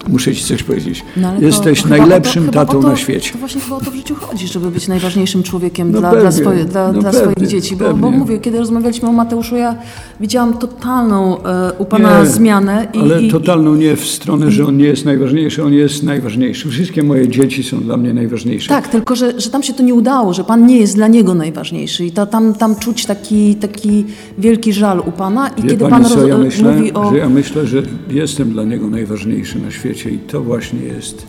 Muszę 0.08 0.34
ci 0.34 0.44
coś 0.44 0.62
powiedzieć. 0.62 1.04
No, 1.16 1.40
Jesteś 1.40 1.82
to, 1.82 1.88
najlepszym 1.88 2.44
chyba 2.44 2.64
tatą 2.64 2.82
to, 2.82 2.88
na 2.88 2.96
świecie. 2.96 3.32
To 3.32 3.38
właśnie 3.38 3.60
chyba 3.60 3.76
o 3.76 3.80
to 3.80 3.90
w 3.90 3.94
życiu 3.94 4.14
chodzi, 4.14 4.48
żeby 4.48 4.70
być 4.70 4.88
najważniejszym 4.88 5.42
człowiekiem 5.42 5.92
No 5.92 6.00
dla, 6.00 6.10
pewnie, 6.10 6.22
dla, 6.22 6.32
swoje, 6.32 6.64
dla, 6.64 6.92
no 6.92 7.00
dla 7.00 7.10
pewnie, 7.10 7.32
swoich 7.32 7.48
dzieci. 7.48 7.76
Bo, 7.76 7.94
bo 7.94 8.10
mówię, 8.10 8.38
kiedy 8.38 8.58
rozmawialiśmy 8.58 9.08
o 9.08 9.12
Mateuszu, 9.12 9.56
ja 9.56 9.76
widziałam 10.20 10.58
totalną 10.58 11.42
e, 11.42 11.72
u 11.78 11.84
pana 11.84 12.20
Nie, 12.20 12.26
zmianę. 12.26 12.86
I, 12.94 12.98
ale 12.98 13.22
i, 13.22 13.30
totalną 13.30 13.74
nie 13.74 13.96
w 13.96 14.06
stronę, 14.06 14.50
że 14.50 14.66
on 14.66 14.76
nie 14.76 14.84
jest 14.84 15.04
najważniejszy, 15.04 15.64
on 15.64 15.72
jest 15.72 16.02
najważniejszy. 16.02 16.68
Wszystkie 16.68 17.02
moje 17.02 17.28
dzieci 17.28 17.62
są 17.62 17.80
dla 17.80 17.96
mnie 17.96 18.14
najważniejsze. 18.14 18.68
Tak, 18.68 18.88
tylko 18.88 19.16
że, 19.16 19.40
że 19.40 19.50
tam 19.50 19.62
się 19.62 19.72
to 19.72 19.82
nie 19.82 19.94
udało, 19.94 20.34
że 20.34 20.44
pan 20.44 20.66
nie 20.66 20.78
jest 20.78 20.94
dla 20.94 21.08
niego 21.08 21.34
najważniejszy. 21.34 22.04
I 22.06 22.10
tam, 22.10 22.54
tam 22.54 22.76
czuć 22.76 23.06
taki, 23.06 23.54
taki 23.54 24.04
wielki 24.38 24.72
żal 24.72 24.98
u 25.06 25.12
pana. 25.12 25.48
I 25.48 25.62
Wie 25.62 25.68
kiedy 25.68 25.84
pani 25.84 26.04
pan 26.04 26.04
co, 26.04 26.16
roz- 26.16 26.28
ja 26.28 26.38
myślę, 26.38 26.76
mówi 26.76 26.92
o. 26.92 27.10
że 27.10 27.18
ja 27.18 27.28
myślę, 27.28 27.66
że 27.66 27.82
jestem 28.10 28.50
dla 28.50 28.64
niego 28.64 28.90
najważniejszy 28.90 29.58
na 29.58 29.70
świecie 29.70 29.91
i 30.10 30.18
to 30.18 30.40
właśnie 30.40 30.80
jest 30.80 31.26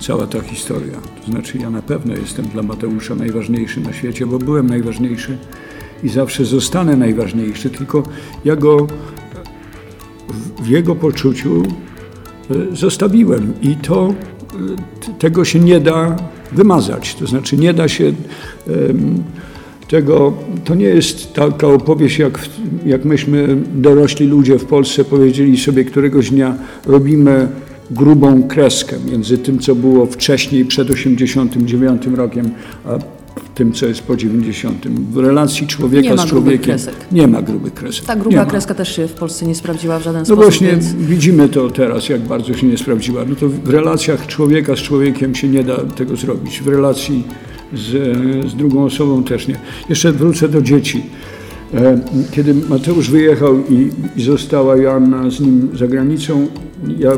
cała 0.00 0.26
ta 0.26 0.40
historia. 0.40 0.94
To 1.26 1.30
znaczy 1.32 1.58
ja 1.58 1.70
na 1.70 1.82
pewno 1.82 2.14
jestem 2.16 2.44
dla 2.44 2.62
Mateusza 2.62 3.14
najważniejszy 3.14 3.80
na 3.80 3.92
świecie, 3.92 4.26
bo 4.26 4.38
byłem 4.38 4.66
najważniejszy 4.66 5.38
i 6.02 6.08
zawsze 6.08 6.44
zostanę 6.44 6.96
najważniejszy, 6.96 7.70
tylko 7.70 8.02
ja 8.44 8.56
go 8.56 8.86
w- 10.62 10.68
jego 10.68 10.94
poczuciu 10.96 11.62
e, 11.62 12.76
zostawiłem 12.76 13.52
i 13.62 13.76
to 13.76 14.14
e, 15.08 15.12
tego 15.18 15.44
się 15.44 15.58
nie 15.60 15.80
da 15.80 16.16
wymazać. 16.52 17.14
To 17.14 17.26
znaczy 17.26 17.56
nie 17.56 17.74
da 17.74 17.88
się 17.88 18.12
tego, 19.88 20.32
to 20.64 20.74
nie 20.74 20.84
jest 20.86 21.32
taka 21.32 21.66
opowieść, 21.66 22.18
jak, 22.18 22.38
jak 22.86 23.04
myśmy 23.04 23.56
dorośli 23.74 24.26
ludzie 24.26 24.58
w 24.58 24.64
Polsce 24.64 25.04
powiedzieli 25.04 25.58
sobie 25.58 25.84
któregoś 25.84 26.30
dnia 26.30 26.54
robimy 26.86 27.48
grubą 27.90 28.42
kreskę 28.42 28.96
między 29.10 29.38
tym, 29.38 29.58
co 29.58 29.74
było 29.74 30.06
wcześniej, 30.06 30.64
przed 30.64 30.90
89 30.90 32.02
rokiem, 32.16 32.50
a 32.84 32.98
tym, 33.54 33.72
co 33.72 33.86
jest 33.86 34.02
po 34.02 34.16
90. 34.16 34.88
W 35.12 35.16
relacji 35.16 35.66
człowieka 35.66 36.16
z 36.16 36.26
człowiekiem 36.26 36.64
kresek. 36.64 36.94
nie 37.12 37.26
ma 37.28 37.42
grubych 37.42 37.74
kresek. 37.74 38.04
Ta 38.04 38.16
gruba 38.16 38.46
kreska 38.46 38.74
też 38.74 38.96
się 38.96 39.08
w 39.08 39.12
Polsce 39.12 39.46
nie 39.46 39.54
sprawdziła 39.54 39.98
w 39.98 40.02
żaden 40.02 40.20
No 40.20 40.24
sposób. 40.26 40.42
właśnie 40.44 40.68
Więc... 40.68 40.92
widzimy 40.92 41.48
to 41.48 41.70
teraz, 41.70 42.08
jak 42.08 42.20
bardzo 42.20 42.54
się 42.54 42.66
nie 42.66 42.78
sprawdziła. 42.78 43.24
No 43.28 43.36
to 43.36 43.48
w 43.48 43.68
relacjach 43.68 44.26
człowieka 44.26 44.76
z 44.76 44.78
człowiekiem 44.78 45.34
się 45.34 45.48
nie 45.48 45.64
da 45.64 45.76
tego 45.76 46.16
zrobić. 46.16 46.60
W 46.60 46.68
relacji 46.68 47.24
z, 47.74 47.88
z 48.50 48.54
drugą 48.54 48.84
osobą 48.84 49.24
też 49.24 49.48
nie. 49.48 49.56
Jeszcze 49.88 50.12
wrócę 50.12 50.48
do 50.48 50.62
dzieci. 50.62 51.02
E, 51.74 52.00
Kiedy 52.32 52.54
Mateusz 52.54 53.10
wyjechał 53.10 53.58
i, 53.68 53.90
i 54.16 54.22
została 54.22 54.76
Joanna 54.76 55.30
z 55.30 55.40
nim 55.40 55.68
za 55.78 55.86
granicą, 55.88 56.46
ja 56.98 57.10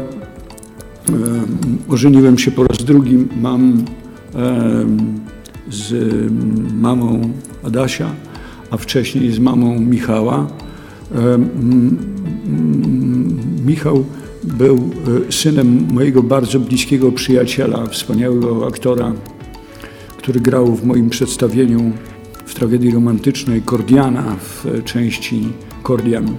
ożeniłem 1.88 2.38
się 2.38 2.50
po 2.50 2.64
raz 2.64 2.84
drugi. 2.84 3.26
Mam 3.40 3.84
e, 4.34 4.86
z 5.70 5.94
mamą 6.74 7.20
Adasia, 7.62 8.10
a 8.70 8.76
wcześniej 8.76 9.32
z 9.32 9.38
mamą 9.38 9.80
Michała. 9.80 10.46
E, 11.14 11.38
Michał 13.66 14.04
był 14.44 14.90
e, 15.28 15.32
synem 15.32 15.86
mojego 15.92 16.22
bardzo 16.22 16.60
bliskiego 16.60 17.12
przyjaciela, 17.12 17.86
wspaniałego 17.86 18.66
aktora, 18.66 19.12
który 20.16 20.40
grał 20.40 20.74
w 20.74 20.84
moim 20.84 21.10
przedstawieniu 21.10 21.92
w 22.46 22.54
tragedii 22.54 22.90
romantycznej 22.90 23.62
Kordiana 23.62 24.36
w 24.36 24.66
e, 24.66 24.82
części 24.82 25.48
Kordian. 25.82 26.28
E, 26.28 26.36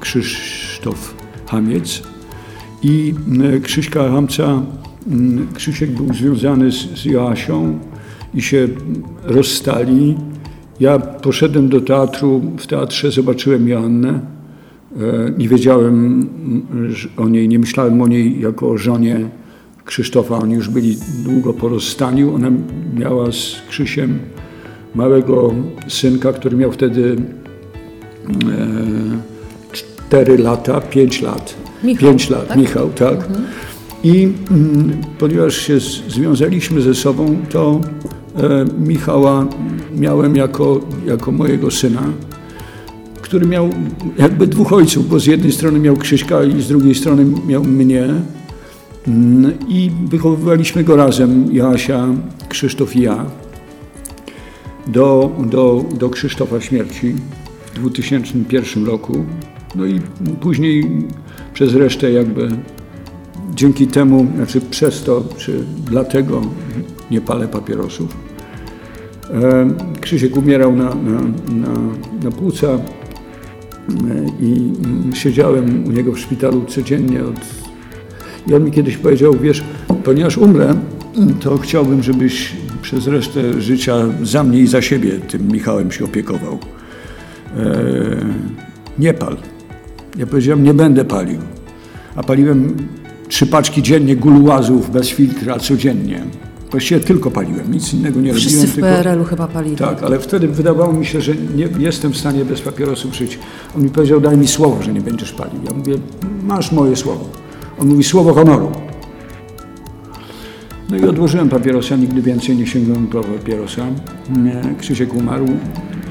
Krzysztof 0.00 1.23
Hamiec 1.46 2.02
i 2.82 3.14
Krzyśka 3.62 4.08
Hamca, 4.08 4.62
m, 5.10 5.46
Krzysiek 5.54 5.90
był 5.90 6.14
związany 6.14 6.72
z, 6.72 6.98
z 6.98 7.04
Joasią 7.04 7.78
i 8.34 8.42
się 8.42 8.68
rozstali. 9.22 10.16
Ja 10.80 10.98
poszedłem 10.98 11.68
do 11.68 11.80
teatru, 11.80 12.40
w 12.58 12.66
teatrze 12.66 13.10
zobaczyłem 13.10 13.68
Joannę. 13.68 14.20
E, 15.00 15.32
Nie 15.38 15.48
wiedziałem 15.48 16.28
o 17.16 17.28
niej, 17.28 17.48
nie 17.48 17.58
myślałem 17.58 18.02
o 18.02 18.06
niej 18.06 18.40
jako 18.40 18.70
o 18.70 18.78
żonie 18.78 19.28
Krzysztofa. 19.84 20.38
Oni 20.38 20.54
już 20.54 20.68
byli 20.68 20.96
długo 21.24 21.52
po 21.52 21.68
rozstaniu. 21.68 22.34
Ona 22.34 22.50
miała 22.94 23.32
z 23.32 23.56
Krzysiem 23.68 24.18
małego 24.94 25.54
synka, 25.88 26.32
który 26.32 26.56
miał 26.56 26.72
wtedy 26.72 27.16
e, 28.28 29.33
4 30.14 30.38
lata, 30.38 30.80
5 30.80 31.22
lat. 31.22 31.54
Michał, 31.82 32.10
5 32.10 32.30
lat, 32.30 32.48
tak? 32.48 32.56
Michał, 32.56 32.90
tak. 32.90 33.28
I 34.04 34.28
mm, 34.50 35.00
ponieważ 35.18 35.56
się 35.56 35.80
z, 35.80 36.02
związaliśmy 36.08 36.80
ze 36.80 36.94
sobą, 36.94 37.36
to 37.50 37.80
e, 38.36 38.64
Michała 38.78 39.46
miałem 39.96 40.36
jako, 40.36 40.80
jako 41.06 41.32
mojego 41.32 41.70
syna, 41.70 42.02
który 43.22 43.46
miał 43.46 43.70
jakby 44.18 44.46
dwóch 44.46 44.72
ojców, 44.72 45.08
bo 45.08 45.20
z 45.20 45.26
jednej 45.26 45.52
strony 45.52 45.78
miał 45.78 45.96
Krzyśka 45.96 46.44
i 46.44 46.62
z 46.62 46.68
drugiej 46.68 46.94
strony 46.94 47.26
miał 47.46 47.64
mnie. 47.64 48.04
Mm, 49.08 49.52
I 49.68 49.90
wychowywaliśmy 50.04 50.84
go 50.84 50.96
razem, 50.96 51.48
Joasia, 51.52 52.06
Krzysztof 52.48 52.96
i 52.96 53.00
ja, 53.00 53.26
do, 54.86 55.32
do, 55.46 55.84
do 55.98 56.10
Krzysztofa 56.10 56.60
śmierci 56.60 57.14
w 57.66 57.74
2001 57.74 58.86
roku. 58.86 59.24
No 59.74 59.86
i 59.86 60.00
później 60.40 60.84
przez 61.54 61.74
resztę 61.74 62.12
jakby 62.12 62.48
dzięki 63.54 63.86
temu, 63.86 64.26
znaczy 64.36 64.60
przez 64.60 65.02
to, 65.02 65.24
czy 65.36 65.64
dlatego 65.86 66.42
nie 67.10 67.20
palę 67.20 67.48
papierosów. 67.48 68.16
Krzysiek 70.00 70.36
umierał 70.36 70.76
na, 70.76 70.84
na, 70.84 71.20
na, 71.54 71.74
na 72.24 72.30
płuca 72.30 72.78
i 74.40 74.72
mm, 74.84 75.14
siedziałem 75.14 75.84
u 75.86 75.92
niego 75.92 76.12
w 76.12 76.18
szpitalu 76.18 76.64
codziennie 76.68 77.24
od... 77.24 77.40
I 78.46 78.54
on 78.54 78.64
mi 78.64 78.70
kiedyś 78.70 78.96
powiedział, 78.96 79.34
wiesz, 79.34 79.64
ponieważ 80.04 80.38
umrę, 80.38 80.74
to 81.40 81.58
chciałbym, 81.58 82.02
żebyś 82.02 82.52
przez 82.82 83.06
resztę 83.06 83.60
życia 83.60 83.94
za 84.22 84.44
mnie 84.44 84.58
i 84.58 84.66
za 84.66 84.82
siebie 84.82 85.10
tym 85.10 85.48
Michałem 85.52 85.90
się 85.90 86.04
opiekował. 86.04 86.58
E, 87.56 87.64
nie 88.98 89.14
pal. 89.14 89.36
Ja 90.18 90.26
powiedziałem, 90.26 90.64
nie 90.64 90.74
będę 90.74 91.04
palił. 91.04 91.38
A 92.16 92.22
paliłem 92.22 92.76
trzy 93.28 93.46
paczki 93.46 93.82
dziennie 93.82 94.16
gulułazów 94.16 94.90
bez 94.90 95.08
filtra 95.08 95.58
codziennie. 95.58 96.24
Właściwie 96.70 97.00
tylko 97.00 97.30
paliłem, 97.30 97.72
nic 97.72 97.94
innego 97.94 98.20
nie 98.20 98.34
Wszyscy 98.34 98.56
robiłem. 98.56 98.70
w 98.70 98.74
tylko... 98.74 98.88
PRL-u 98.88 99.24
chyba 99.24 99.46
palili. 99.48 99.76
Tak, 99.76 100.02
ale 100.02 100.18
wtedy 100.18 100.48
wydawało 100.48 100.92
mi 100.92 101.06
się, 101.06 101.20
że 101.20 101.32
nie 101.56 101.68
jestem 101.78 102.12
w 102.12 102.16
stanie 102.16 102.44
bez 102.44 102.60
papierosów 102.60 103.14
żyć. 103.14 103.38
On 103.76 103.82
mi 103.82 103.90
powiedział, 103.90 104.20
daj 104.20 104.36
mi 104.38 104.48
słowo, 104.48 104.82
że 104.82 104.92
nie 104.92 105.00
będziesz 105.00 105.32
palił. 105.32 105.60
Ja 105.70 105.76
mówię, 105.76 105.94
masz 106.42 106.72
moje 106.72 106.96
słowo. 106.96 107.28
On 107.78 107.88
mówi, 107.88 108.04
słowo 108.04 108.34
honoru. 108.34 108.72
No 110.90 110.96
i 110.96 111.04
odłożyłem 111.04 111.48
papierosa, 111.48 111.96
nigdy 111.96 112.22
więcej 112.22 112.56
nie 112.56 112.66
sięgnąłem 112.66 113.06
po 113.06 113.20
papierosa. 113.24 113.86
Nie, 114.36 114.62
Krzysiek 114.78 115.14
umarł, 115.14 115.46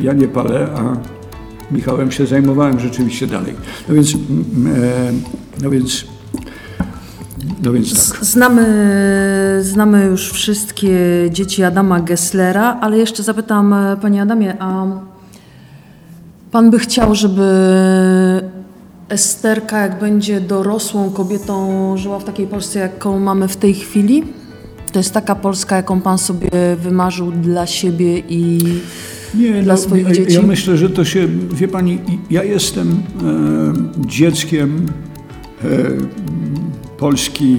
ja 0.01 0.13
nie 0.13 0.27
palę, 0.27 0.67
a 0.75 0.97
Michałem 1.73 2.11
się 2.11 2.25
zajmowałem 2.25 2.79
rzeczywiście 2.79 3.27
dalej. 3.27 3.55
No 3.89 3.95
więc, 3.95 4.13
e, 4.13 4.17
no 5.63 5.69
więc, 5.69 6.05
no 7.63 7.71
więc 7.71 8.11
tak. 8.11 8.25
Znamy, 8.25 9.59
znamy 9.61 10.05
już 10.05 10.31
wszystkie 10.31 10.97
dzieci 11.31 11.63
Adama 11.63 11.99
Gesslera, 11.99 12.77
ale 12.81 12.97
jeszcze 12.97 13.23
zapytam 13.23 13.73
e, 13.73 13.97
Panie 13.97 14.21
Adamie, 14.21 14.55
a 14.59 14.85
Pan 16.51 16.71
by 16.71 16.79
chciał, 16.79 17.15
żeby 17.15 17.43
Esterka, 19.09 19.79
jak 19.79 19.99
będzie 19.99 20.41
dorosłą 20.41 21.11
kobietą, 21.11 21.97
żyła 21.97 22.19
w 22.19 22.23
takiej 22.23 22.47
Polsce, 22.47 22.79
jaką 22.79 23.19
mamy 23.19 23.47
w 23.47 23.57
tej 23.57 23.73
chwili? 23.73 24.23
To 24.91 24.99
jest 24.99 25.13
taka 25.13 25.35
Polska, 25.35 25.75
jaką 25.75 26.01
Pan 26.01 26.17
sobie 26.17 26.49
wymarzył 26.77 27.31
dla 27.31 27.67
siebie 27.67 28.19
i 28.19 28.59
nie, 29.35 29.63
dla 29.63 29.73
no, 29.73 29.79
swoich 29.79 30.07
ja, 30.07 30.13
dzieci? 30.13 30.33
Ja 30.33 30.41
myślę, 30.41 30.77
że 30.77 30.89
to 30.89 31.05
się, 31.05 31.27
wie 31.53 31.67
pani, 31.67 31.99
ja 32.29 32.43
jestem 32.43 32.89
e, 32.91 32.97
dzieckiem 34.07 34.85
e, 35.63 35.67
Polski 36.97 37.57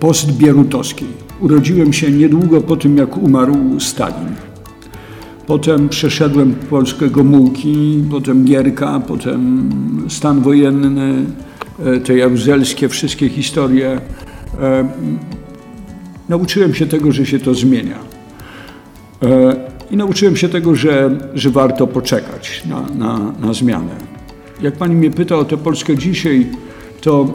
postbierutowskiej. 0.00 1.08
Urodziłem 1.40 1.92
się 1.92 2.10
niedługo 2.10 2.60
po 2.60 2.76
tym, 2.76 2.96
jak 2.96 3.16
umarł 3.16 3.80
Stalin. 3.80 4.34
Potem 5.46 5.88
przeszedłem 5.88 6.54
Polskę 6.54 7.10
Gomułki, 7.10 8.04
potem 8.10 8.44
Gierka, 8.44 9.00
potem 9.00 9.70
stan 10.08 10.40
wojenny, 10.40 11.24
e, 11.84 12.00
te 12.00 12.16
jaruzelskie, 12.16 12.88
wszystkie 12.88 13.28
historie. 13.28 14.00
E, 14.60 14.88
nauczyłem 16.28 16.74
się 16.74 16.86
tego, 16.86 17.12
że 17.12 17.26
się 17.26 17.38
to 17.38 17.54
zmienia. 17.54 18.11
E, 19.22 19.56
I 19.90 19.96
nauczyłem 19.96 20.36
się 20.36 20.48
tego, 20.48 20.74
że, 20.74 21.18
że 21.34 21.50
warto 21.50 21.86
poczekać 21.86 22.62
na, 22.66 22.80
na, 22.80 23.32
na 23.46 23.52
zmianę. 23.52 23.96
Jak 24.62 24.76
pani 24.76 24.94
mnie 24.94 25.10
pyta 25.10 25.36
o 25.36 25.44
tę 25.44 25.56
Polskę 25.56 25.96
dzisiaj, 25.96 26.46
to, 27.00 27.34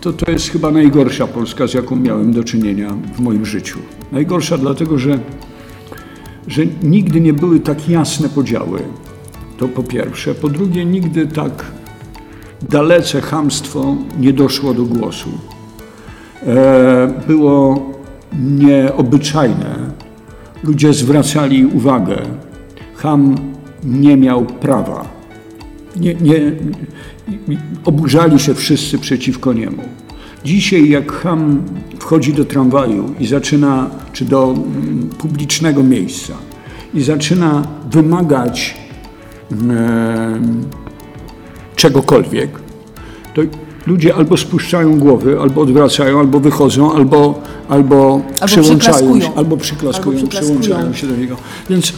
to 0.00 0.12
to 0.12 0.30
jest 0.30 0.50
chyba 0.50 0.70
najgorsza 0.70 1.26
Polska, 1.26 1.66
z 1.66 1.74
jaką 1.74 1.96
miałem 1.96 2.32
do 2.32 2.44
czynienia 2.44 2.94
w 3.14 3.20
moim 3.20 3.46
życiu. 3.46 3.78
Najgorsza 4.12 4.58
dlatego, 4.58 4.98
że 4.98 5.18
że 6.48 6.62
nigdy 6.82 7.20
nie 7.20 7.32
były 7.32 7.60
tak 7.60 7.88
jasne 7.88 8.28
podziały. 8.28 8.82
To 9.58 9.68
po 9.68 9.82
pierwsze. 9.82 10.34
Po 10.34 10.48
drugie, 10.48 10.84
nigdy 10.84 11.26
tak 11.26 11.64
dalece 12.62 13.20
hamstwo 13.20 13.96
nie 14.18 14.32
doszło 14.32 14.74
do 14.74 14.84
głosu. 14.84 15.30
E, 16.46 17.22
było 17.26 17.86
nieobyczajne. 18.38 19.77
Ludzie 20.64 20.92
zwracali 20.92 21.66
uwagę. 21.66 22.22
Ham 22.96 23.34
nie 23.84 24.16
miał 24.16 24.44
prawa. 24.44 25.08
Nie, 25.96 26.14
nie, 26.14 26.52
oburzali 27.84 28.38
się 28.38 28.54
wszyscy 28.54 28.98
przeciwko 28.98 29.52
niemu. 29.52 29.82
Dzisiaj, 30.44 30.88
jak 30.88 31.12
Ham 31.12 31.62
wchodzi 31.98 32.32
do 32.32 32.44
tramwaju 32.44 33.14
i 33.20 33.26
zaczyna, 33.26 33.90
czy 34.12 34.24
do 34.24 34.52
mm, 34.52 35.08
publicznego 35.18 35.82
miejsca 35.82 36.34
i 36.94 37.02
zaczyna 37.02 37.62
wymagać 37.90 38.76
e, 39.70 40.40
czegokolwiek, 41.76 42.50
to 43.34 43.42
ludzie 43.88 44.14
albo 44.14 44.36
spuszczają 44.36 44.98
głowy, 44.98 45.40
albo 45.40 45.60
odwracają, 45.60 46.18
albo 46.20 46.40
wychodzą, 46.40 46.92
albo, 46.94 47.40
albo, 47.68 48.20
albo 48.40 48.46
przyłączają 48.46 49.20
się, 49.20 49.34
albo 49.36 49.56
przyklaskują, 49.56 50.18
albo 50.18 50.30
przyłączają 50.30 50.92
się 50.92 51.06
do 51.06 51.16
niego. 51.16 51.36
Więc 51.70 51.92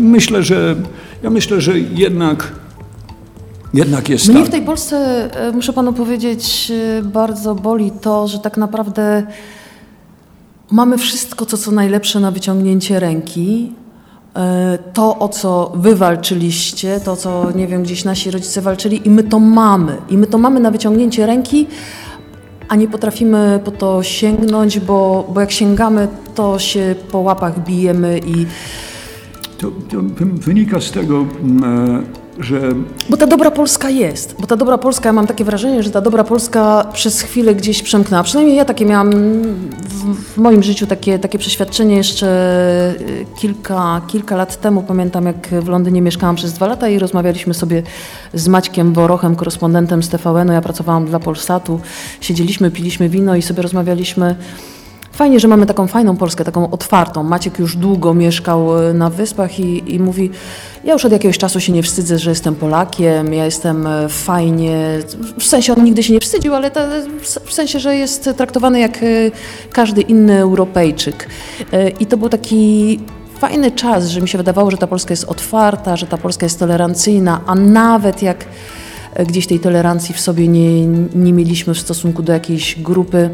myślę, 0.00 0.42
że 0.42 0.76
ja 1.22 1.30
myślę, 1.30 1.60
że 1.60 1.78
jednak 1.78 2.52
jednak 3.74 4.08
jest 4.08 4.28
Mnie 4.28 4.38
tak. 4.38 4.46
w 4.46 4.50
tej 4.50 4.62
Polsce, 4.62 4.96
e, 5.48 5.52
muszę 5.52 5.72
panu 5.72 5.92
powiedzieć, 5.92 6.72
e, 6.98 7.02
bardzo 7.02 7.54
boli 7.54 7.90
to, 8.00 8.28
że 8.28 8.38
tak 8.38 8.56
naprawdę 8.56 9.26
mamy 10.70 10.98
wszystko, 10.98 11.46
co 11.46 11.56
co 11.56 11.70
najlepsze 11.70 12.20
na 12.20 12.30
wyciągnięcie 12.30 13.00
ręki. 13.00 13.72
E, 14.36 14.78
to, 14.92 15.18
o 15.18 15.28
co 15.28 15.72
wy 15.74 15.96
walczyliście, 15.96 17.00
to, 17.00 17.16
co, 17.16 17.50
nie 17.54 17.66
wiem, 17.66 17.82
gdzieś 17.82 18.04
nasi 18.04 18.30
rodzice 18.30 18.60
walczyli 18.60 19.06
i 19.06 19.10
my 19.10 19.22
to 19.24 19.38
mamy. 19.38 19.96
I 20.08 20.18
my 20.18 20.26
to 20.26 20.38
mamy 20.38 20.60
na 20.60 20.70
wyciągnięcie 20.70 21.26
ręki, 21.26 21.66
a 22.68 22.76
nie 22.76 22.88
potrafimy 22.88 23.60
po 23.64 23.70
to 23.70 24.02
sięgnąć, 24.02 24.80
bo, 24.80 25.28
bo 25.34 25.40
jak 25.40 25.50
sięgamy, 25.50 26.08
to 26.34 26.58
się 26.58 26.94
po 27.12 27.18
łapach 27.18 27.64
bijemy 27.64 28.18
i... 28.18 28.46
To, 29.58 29.70
to 29.70 29.96
wynika 30.34 30.80
z 30.80 30.90
tego, 30.90 31.26
mm, 31.42 32.04
że... 32.40 32.60
Bo 33.08 33.16
ta 33.16 33.26
dobra 33.26 33.50
Polska 33.50 33.90
jest, 33.90 34.36
bo 34.40 34.46
ta 34.46 34.56
dobra 34.56 34.78
Polska, 34.78 35.08
ja 35.08 35.12
mam 35.12 35.26
takie 35.26 35.44
wrażenie, 35.44 35.82
że 35.82 35.90
ta 35.90 36.00
dobra 36.00 36.24
Polska 36.24 36.86
przez 36.92 37.20
chwilę 37.20 37.54
gdzieś 37.54 37.82
przemknęła. 37.82 38.22
Przynajmniej 38.22 38.56
ja 38.56 38.64
takie 38.64 38.86
miałam 38.86 39.12
w, 39.82 40.14
w 40.34 40.36
moim 40.36 40.62
życiu 40.62 40.86
takie, 40.86 41.18
takie 41.18 41.38
przeświadczenie 41.38 41.96
jeszcze 41.96 42.26
y, 43.00 43.26
kilka, 43.38 44.00
kilka 44.06 44.36
lat 44.36 44.60
temu. 44.60 44.82
Pamiętam, 44.82 45.26
jak 45.26 45.48
w 45.48 45.68
Londynie 45.68 46.02
mieszkałam 46.02 46.36
przez 46.36 46.52
dwa 46.52 46.66
lata 46.66 46.88
i 46.88 46.98
rozmawialiśmy 46.98 47.54
sobie 47.54 47.82
z 48.34 48.48
Maćkiem 48.48 48.92
Borochem, 48.92 49.36
korespondentem 49.36 50.02
z 50.02 50.08
TVN-u. 50.08 50.52
Ja 50.52 50.60
pracowałam 50.60 51.06
dla 51.06 51.18
Polsatu. 51.18 51.80
Siedzieliśmy, 52.20 52.70
piliśmy 52.70 53.08
wino 53.08 53.36
i 53.36 53.42
sobie 53.42 53.62
rozmawialiśmy 53.62 54.36
Fajnie, 55.12 55.40
że 55.40 55.48
mamy 55.48 55.66
taką 55.66 55.86
fajną 55.86 56.16
Polskę, 56.16 56.44
taką 56.44 56.70
otwartą. 56.70 57.22
Maciek 57.22 57.58
już 57.58 57.76
długo 57.76 58.14
mieszkał 58.14 58.88
e, 58.88 58.94
na 58.94 59.10
Wyspach 59.10 59.60
i, 59.60 59.94
i 59.94 59.98
mówi, 59.98 60.30
ja 60.84 60.92
już 60.92 61.04
od 61.04 61.12
jakiegoś 61.12 61.38
czasu 61.38 61.60
się 61.60 61.72
nie 61.72 61.82
wstydzę, 61.82 62.18
że 62.18 62.30
jestem 62.30 62.54
Polakiem, 62.54 63.34
ja 63.34 63.44
jestem 63.44 63.86
e, 63.86 64.08
fajnie, 64.08 64.98
w 65.38 65.44
sensie 65.44 65.74
on 65.74 65.84
nigdy 65.84 66.02
się 66.02 66.12
nie 66.12 66.20
wstydził, 66.20 66.54
ale 66.54 66.70
ta, 66.70 66.88
w 67.44 67.52
sensie, 67.52 67.80
że 67.80 67.96
jest 67.96 68.30
traktowany 68.36 68.80
jak 68.80 68.96
e, 68.96 69.06
każdy 69.72 70.00
inny 70.00 70.38
Europejczyk. 70.38 71.28
I 72.00 72.06
to 72.06 72.16
był 72.16 72.28
taki 72.28 73.00
fajny 73.38 73.70
czas, 73.70 74.08
że 74.08 74.20
mi 74.20 74.28
się 74.28 74.38
wydawało, 74.38 74.70
że 74.70 74.76
ta 74.76 74.86
Polska 74.86 75.12
jest 75.12 75.24
otwarta, 75.24 75.96
że 75.96 76.06
ta 76.06 76.18
Polska 76.18 76.46
jest 76.46 76.58
tolerancyjna, 76.58 77.40
a 77.46 77.54
nawet 77.54 78.22
jak 78.22 78.44
gdzieś 79.26 79.46
tej 79.46 79.60
tolerancji 79.60 80.14
w 80.14 80.20
sobie 80.20 80.48
nie, 80.48 80.86
nie 81.14 81.32
mieliśmy 81.32 81.74
w 81.74 81.78
stosunku 81.78 82.22
do 82.22 82.32
jakiejś 82.32 82.80
grupy, 82.80 83.30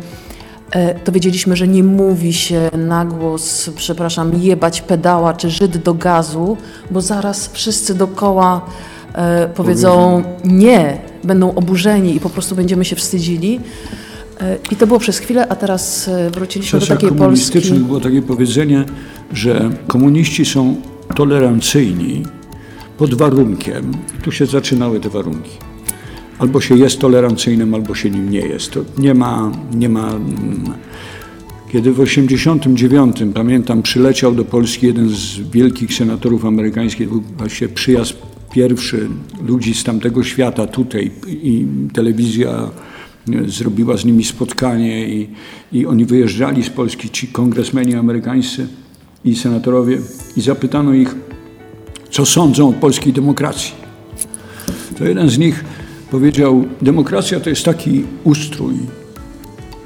E, 0.70 0.94
to 0.94 1.12
wiedzieliśmy, 1.12 1.56
że 1.56 1.68
nie 1.68 1.84
mówi 1.84 2.32
się 2.32 2.70
na 2.78 3.04
głos, 3.04 3.70
przepraszam, 3.76 4.34
jebać 4.34 4.82
pedała 4.82 5.34
czy 5.34 5.50
Żyd 5.50 5.76
do 5.76 5.94
gazu, 5.94 6.56
bo 6.90 7.00
zaraz 7.00 7.50
wszyscy 7.52 7.94
dokoła 7.94 8.66
e, 9.14 9.48
powiedzą 9.48 10.22
nie, 10.44 10.98
będą 11.24 11.54
oburzeni 11.54 12.16
i 12.16 12.20
po 12.20 12.30
prostu 12.30 12.54
będziemy 12.56 12.84
się 12.84 12.96
wstydzili. 12.96 13.60
E, 14.40 14.58
I 14.70 14.76
to 14.76 14.86
było 14.86 14.98
przez 14.98 15.18
chwilę, 15.18 15.48
a 15.48 15.56
teraz 15.56 16.08
e, 16.08 16.30
wróciliśmy 16.30 16.80
do 16.80 16.86
takiej 16.86 17.12
Polski. 17.12 17.72
było 17.72 18.00
takie 18.00 18.22
powiedzenie, 18.22 18.84
że 19.32 19.70
komuniści 19.88 20.44
są 20.44 20.76
tolerancyjni 21.14 22.22
pod 22.98 23.14
warunkiem, 23.14 23.92
tu 24.22 24.32
się 24.32 24.46
zaczynały 24.46 25.00
te 25.00 25.08
warunki, 25.08 25.50
albo 26.38 26.60
się 26.60 26.76
jest 26.76 26.98
tolerancyjnym, 26.98 27.74
albo 27.74 27.94
się 27.94 28.10
nim 28.10 28.30
nie 28.30 28.40
jest. 28.40 28.70
To 28.70 28.80
nie 28.98 29.14
ma, 29.14 29.52
nie 29.74 29.88
ma. 29.88 30.08
Mm, 30.08 30.64
kiedy 31.72 31.92
w 31.92 32.04
1989, 32.04 33.34
pamiętam, 33.34 33.82
przyleciał 33.82 34.34
do 34.34 34.44
Polski 34.44 34.86
jeden 34.86 35.08
z 35.08 35.38
wielkich 35.50 35.94
senatorów 35.94 36.44
amerykańskich, 36.44 37.08
był 37.08 37.22
właśnie 37.38 37.68
przyjazd 37.68 38.14
pierwszy 38.52 39.08
ludzi 39.46 39.74
z 39.74 39.84
tamtego 39.84 40.24
świata 40.24 40.66
tutaj 40.66 41.10
i 41.28 41.66
telewizja 41.92 42.50
e, 42.50 43.48
zrobiła 43.48 43.96
z 43.96 44.04
nimi 44.04 44.24
spotkanie 44.24 45.08
i, 45.08 45.28
i 45.72 45.86
oni 45.86 46.04
wyjeżdżali 46.04 46.64
z 46.64 46.70
Polski, 46.70 47.10
ci 47.10 47.28
kongresmeni 47.28 47.94
amerykańscy 47.94 48.66
i 49.24 49.36
senatorowie 49.36 49.98
i 50.36 50.40
zapytano 50.40 50.94
ich, 50.94 51.14
co 52.10 52.26
sądzą 52.26 52.68
o 52.68 52.72
polskiej 52.72 53.12
demokracji. 53.12 53.74
To 54.98 55.04
jeden 55.04 55.30
z 55.30 55.38
nich 55.38 55.64
powiedział: 56.10 56.64
Demokracja 56.82 57.40
to 57.40 57.50
jest 57.50 57.64
taki 57.64 58.04
ustrój, 58.24 58.74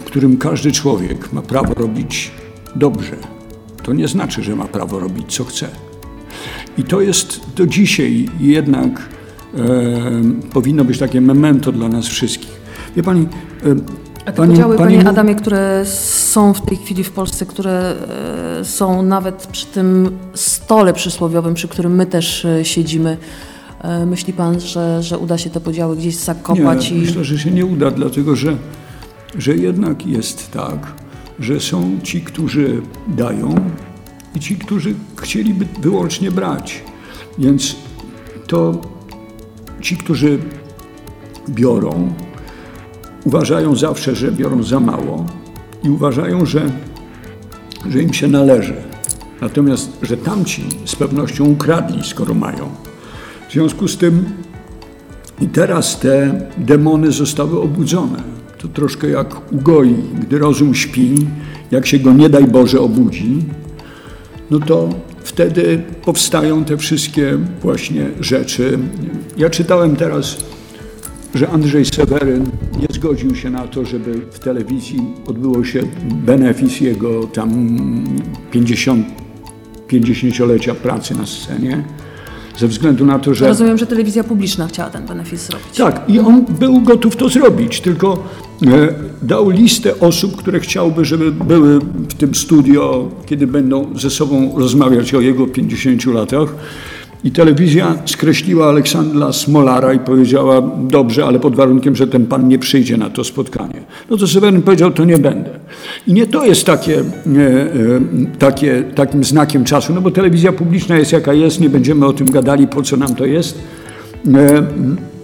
w 0.01 0.05
którym 0.05 0.36
każdy 0.36 0.72
człowiek 0.72 1.32
ma 1.32 1.42
prawo 1.42 1.74
robić 1.74 2.30
dobrze. 2.76 3.16
To 3.82 3.92
nie 3.92 4.09
znaczy, 4.09 4.42
że 4.42 4.56
ma 4.56 4.64
prawo 4.64 5.01
robić 5.01 5.36
co 5.36 5.44
chce. 5.44 5.68
I 6.78 6.84
to 6.84 7.01
jest 7.01 7.40
do 7.56 7.66
dzisiaj 7.66 8.28
jednak 8.40 9.09
e, 9.55 9.60
powinno 10.52 10.84
być 10.84 10.98
takie 10.98 11.20
memento 11.20 11.72
dla 11.72 11.88
nas 11.88 12.06
wszystkich. 12.06 12.60
Wie 12.97 13.02
pani. 13.02 13.28
E, 13.66 13.74
a 14.26 14.32
te 14.32 14.32
pani, 14.32 14.52
podziały, 14.52 14.76
pani, 14.76 14.97
panie 14.97 15.09
Adamie, 15.09 15.34
które 15.34 15.82
są 15.86 16.55
w 16.55 16.60
tej 16.60 16.76
chwili 16.76 17.05
w 17.05 17.10
Polsce, 17.10 17.47
które 17.47 17.94
e, 18.60 18.64
są 18.64 19.02
nawet 19.02 19.47
przy 19.52 19.66
tym 19.66 20.18
stole 20.34 20.92
przysłowiowym, 20.92 21.55
przy 21.55 21.68
którym 21.68 21.94
my 21.94 22.06
też 22.06 22.44
e, 22.44 22.64
siedzimy, 22.64 23.16
myśli 24.07 24.32
Pan, 24.32 24.61
że, 24.61 25.02
że 25.02 25.19
uda 25.19 25.39
się 25.39 25.51
te 25.51 25.61
podziały 25.61 25.97
gdzieś 25.97 26.16
zakopać? 26.16 26.90
Nie, 26.90 26.97
i... 26.97 27.01
myślę, 27.01 27.24
że 27.24 27.39
się 27.39 27.51
nie 27.51 27.66
uda, 27.66 27.90
dlatego 27.90 28.36
że, 28.36 28.57
że 29.39 29.57
jednak 29.57 30.07
jest 30.07 30.51
tak, 30.51 30.93
że 31.39 31.61
są 31.61 31.98
ci, 32.02 32.20
którzy 32.20 32.82
dają 33.09 33.55
i 34.35 34.40
ci, 34.40 34.57
którzy 34.57 34.94
chcieliby 35.16 35.66
wyłącznie 35.82 36.31
brać. 36.31 36.82
Więc 37.39 37.77
to 38.47 38.81
ci, 39.81 39.97
którzy 39.97 40.39
biorą, 41.48 42.12
uważają 43.24 43.77
zawsze, 43.77 44.16
że 44.16 44.32
biorą 44.32 44.62
za 44.62 44.81
mało 44.81 45.27
i 45.85 45.90
uważają, 45.90 46.47
że, 46.47 46.73
że 47.90 48.02
im 48.02 48.12
się 48.12 48.28
należy. 48.28 48.74
Natomiast, 49.40 49.98
że 50.02 50.16
tamci 50.16 50.65
z 50.85 50.97
pewnością 50.97 51.44
ukradli, 51.44 52.05
skoro 52.05 52.35
mają. 52.35 52.89
W 53.51 53.52
związku 53.52 53.89
z 53.89 53.97
tym 53.97 54.24
i 55.40 55.48
teraz 55.48 56.01
te 56.01 56.40
demony 56.59 57.12
zostały 57.12 57.60
obudzone. 57.60 58.22
To 58.59 58.68
troszkę 58.68 59.09
jak 59.09 59.52
u 59.52 59.56
goi, 59.56 59.94
gdy 60.20 60.39
rozum 60.39 60.74
śpi, 60.74 61.27
jak 61.70 61.86
się 61.86 61.98
go 61.98 62.12
nie 62.12 62.28
daj 62.28 62.44
Boże 62.44 62.81
obudzi, 62.81 63.44
no 64.51 64.59
to 64.59 64.89
wtedy 65.24 65.82
powstają 66.05 66.64
te 66.64 66.77
wszystkie 66.77 67.39
właśnie 67.62 68.10
rzeczy. 68.20 68.78
Ja 69.36 69.51
czytałem 69.51 69.97
teraz, 69.97 70.36
że 71.35 71.48
Andrzej 71.48 71.85
Seweryn 71.85 72.51
nie 72.81 72.86
zgodził 72.90 73.35
się 73.35 73.51
na 73.51 73.66
to, 73.66 73.85
żeby 73.85 74.20
w 74.31 74.39
telewizji 74.39 75.01
odbyło 75.27 75.64
się 75.64 75.82
benefis 76.10 76.81
jego 76.81 77.27
tam 77.27 77.68
50, 78.51 79.06
50-lecia 79.89 80.74
pracy 80.74 81.14
na 81.14 81.27
scenie 81.27 81.85
ze 82.61 82.69
względu 82.69 83.07
na 83.07 83.19
to, 83.19 83.35
że... 83.35 83.49
Rozumiem, 83.49 83.78
że 83.78 83.87
telewizja 83.87 84.24
publiczna 84.24 84.66
chciała 84.66 84.91
ten 84.91 85.07
benefis 85.07 85.47
zrobić. 85.47 85.77
Tak, 85.77 86.03
i 86.09 86.19
on 86.19 86.45
był 86.61 86.81
gotów 86.81 87.16
to 87.16 87.28
zrobić, 87.28 87.81
tylko 87.81 88.24
e, 88.66 88.89
dał 89.23 89.51
listę 89.51 90.01
osób, 90.01 90.37
które 90.37 90.61
chciałby, 90.61 91.05
żeby 91.05 91.32
były 91.32 91.78
w 91.81 92.15
tym 92.15 92.35
studio, 92.35 93.09
kiedy 93.27 93.47
będą 93.47 93.99
ze 93.99 94.11
sobą 94.11 94.59
rozmawiać 94.59 95.15
o 95.15 95.20
jego 95.20 95.47
50 95.47 96.07
latach. 96.07 96.49
I 97.24 97.31
telewizja 97.31 97.95
skreśliła 98.07 98.69
Aleksandra 98.69 99.32
Smolara 99.32 99.93
i 99.93 99.99
powiedziała, 99.99 100.62
dobrze, 100.77 101.27
ale 101.27 101.41
pod 101.41 101.57
warunkiem, 101.57 101.97
że 101.97 102.07
ten 102.07 102.27
pan 102.27 102.49
nie 102.49 102.59
przyjdzie 102.59 102.97
na 102.97 103.11
to 103.11 103.24
spotkanie. 103.24 103.80
No 104.10 104.16
to 104.16 104.26
Seweryn 104.26 104.62
powiedział, 104.62 104.90
to 104.90 105.04
nie 105.04 105.18
będę. 105.18 105.50
I 106.06 106.12
nie 106.12 106.26
to 106.26 106.44
jest 106.44 106.64
takie, 106.64 106.98
e, 106.98 107.02
e, 107.02 107.04
takie, 108.38 108.82
takim 108.94 109.24
znakiem 109.24 109.64
czasu, 109.64 109.94
no 109.94 110.00
bo 110.00 110.10
telewizja 110.10 110.52
publiczna 110.52 110.96
jest 110.96 111.12
jaka 111.12 111.32
jest, 111.32 111.60
nie 111.60 111.70
będziemy 111.70 112.06
o 112.06 112.12
tym 112.12 112.30
gadali, 112.30 112.66
po 112.66 112.82
co 112.82 112.96
nam 112.96 113.14
to 113.14 113.26
jest. 113.26 113.58
E, 114.34 114.62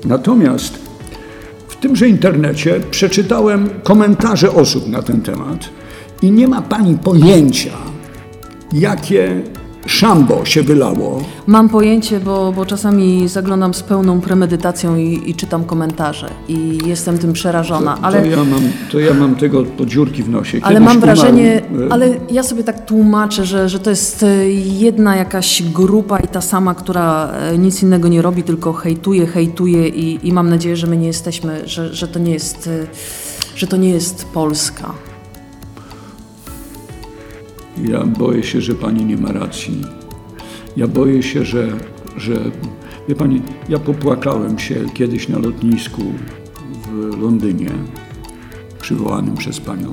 natomiast 0.05 0.79
w 1.69 1.77
tymże 1.77 2.09
internecie 2.09 2.81
przeczytałem 2.91 3.69
komentarze 3.83 4.53
osób 4.53 4.89
na 4.89 5.03
ten 5.03 5.21
temat 5.21 5.69
i 6.23 6.31
nie 6.31 6.49
ma 6.49 6.63
pani 6.63 6.99
pojęcia, 6.99 7.73
jakie 8.73 9.43
szambo 9.87 10.45
się 10.45 10.63
wylało. 10.63 11.23
Mam 11.47 11.69
pojęcie, 11.69 12.21
bo, 12.21 12.53
bo 12.53 12.67
czasami 12.67 13.29
zaglądam 13.29 13.75
z 13.75 13.83
pełną 13.83 14.21
premedytacją 14.21 14.97
i, 14.97 15.23
i 15.27 15.35
czytam 15.35 15.65
komentarze 15.65 16.31
i 16.49 16.79
jestem 16.87 17.19
tym 17.19 17.33
przerażona. 17.33 17.97
To, 17.97 18.05
ale, 18.05 18.23
to, 18.23 18.27
ja 18.27 18.37
mam, 18.37 18.63
to 18.93 18.99
ja 18.99 19.15
mam 19.15 19.35
tego 19.35 19.65
po 19.65 19.87
dziurki 19.87 20.23
w 20.23 20.29
nosie. 20.29 20.59
ale 20.63 20.75
Kiedyś 20.75 20.89
mam 20.89 21.01
wrażenie, 21.01 21.63
e, 21.87 21.93
ale 21.93 22.11
ja 22.31 22.43
sobie 22.43 22.65
tak 22.65 22.87
tłumaczę, 22.87 23.45
że, 23.45 23.69
że 23.69 23.79
to 23.79 23.91
jest 23.91 24.23
e, 24.23 24.51
jedna 24.51 25.17
jakaś 25.17 25.63
grupa 25.63 26.19
i 26.19 26.29
ta 26.29 26.41
sama, 26.41 26.75
która 26.75 27.31
e, 27.31 27.59
nic 27.59 27.83
innego 27.83 28.09
nie 28.09 28.23
robi, 28.23 28.43
tylko 28.43 28.73
hejtuje, 28.73 29.27
hejtuje 29.27 29.89
i, 29.89 30.29
i 30.29 30.33
mam 30.33 30.51
nadzieję, 30.51 30.77
że 30.77 30.87
my 30.87 30.97
nie 30.97 31.07
jesteśmy, 31.07 31.69
że, 31.69 31.95
że 31.95 32.09
to 32.09 32.19
nie 32.19 32.33
jest, 32.33 32.71
że 33.57 33.67
to 33.67 33.77
nie 33.77 33.91
jest 33.91 34.25
Polska. 34.25 35.06
Ja 37.85 38.05
boję 38.05 38.43
się, 38.43 38.61
że 38.61 38.75
pani 38.75 39.05
nie 39.05 39.17
ma 39.17 39.33
racji. 39.33 39.83
Ja 40.77 40.87
boję 40.87 41.23
się, 41.23 41.45
że, 41.45 41.69
że 42.17 42.35
wie 43.09 43.15
pani, 43.15 43.43
ja 43.69 43.79
popłakałem 43.79 44.59
się 44.59 44.75
kiedyś 44.95 45.29
na 45.29 45.39
lotnisku 45.39 46.03
w 46.83 47.21
Londynie, 47.23 47.71
przywołanym 48.81 49.35
przez 49.35 49.61
panią. 49.61 49.91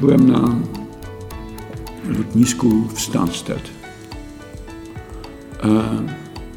Byłem 0.00 0.30
na 0.30 0.54
lotnisku 2.18 2.70
w 2.94 3.00
Stansted 3.00 3.70
e, 5.62 5.82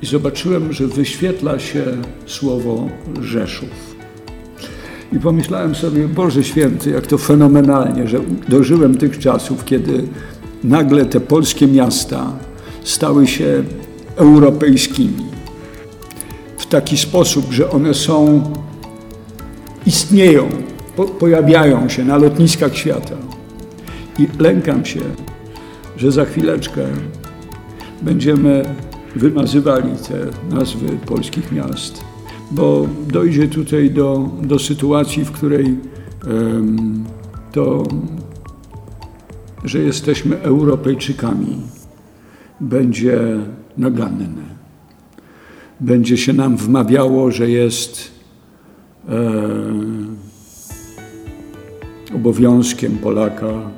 i 0.02 0.06
zobaczyłem, 0.06 0.74
że 0.74 0.88
wyświetla 0.88 1.60
się 1.60 1.86
słowo 2.26 2.90
Rzeszów. 3.22 3.93
I 5.16 5.20
pomyślałem 5.20 5.76
sobie, 5.76 6.08
Boże 6.08 6.44
Święty, 6.44 6.90
jak 6.90 7.08
to 7.08 7.18
fenomenalnie, 7.18 8.08
że 8.08 8.20
dożyłem 8.50 8.98
tych 8.98 9.20
czasów, 9.20 9.66
kiedy 9.66 10.08
nagle 10.64 11.06
te 11.06 11.20
polskie 11.20 11.68
miasta 11.68 12.32
stały 12.84 13.28
się 13.28 13.64
europejskimi. 14.16 15.26
W 16.58 16.66
taki 16.66 16.98
sposób, 16.98 17.52
że 17.52 17.72
one 17.72 17.94
są, 17.94 18.44
istnieją, 19.86 20.50
po, 20.96 21.04
pojawiają 21.06 21.90
się 21.90 22.06
na 22.06 22.18
lotniskach 22.18 22.78
świata. 22.78 23.16
I 24.20 24.28
lękam 24.40 24.86
się, 24.86 25.02
że 25.98 26.12
za 26.12 26.26
chwileczkę 26.26 26.82
będziemy 28.02 28.66
wymazywali 29.16 29.92
te 30.08 30.56
nazwy 30.56 30.98
polskich 31.06 31.52
miast 31.52 32.13
bo 32.54 32.88
dojdzie 33.08 33.48
tutaj 33.48 33.92
do, 33.92 34.30
do 34.42 34.60
sytuacji, 34.60 35.26
w 35.26 35.32
której 35.32 35.78
to, 37.52 37.84
że 39.64 39.80
jesteśmy 39.80 40.42
Europejczykami, 40.42 41.58
będzie 42.60 43.20
naganne. 43.78 44.54
Będzie 45.80 46.18
się 46.18 46.34
nam 46.34 46.58
wmawiało, 46.58 47.32
że 47.32 47.50
jest 47.50 48.12
e, 49.10 49.32
obowiązkiem 52.16 52.98
Polaka 52.98 53.72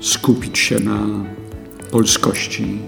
skupić 0.00 0.58
się 0.58 0.80
na 0.80 1.06
polskości. 1.90 2.78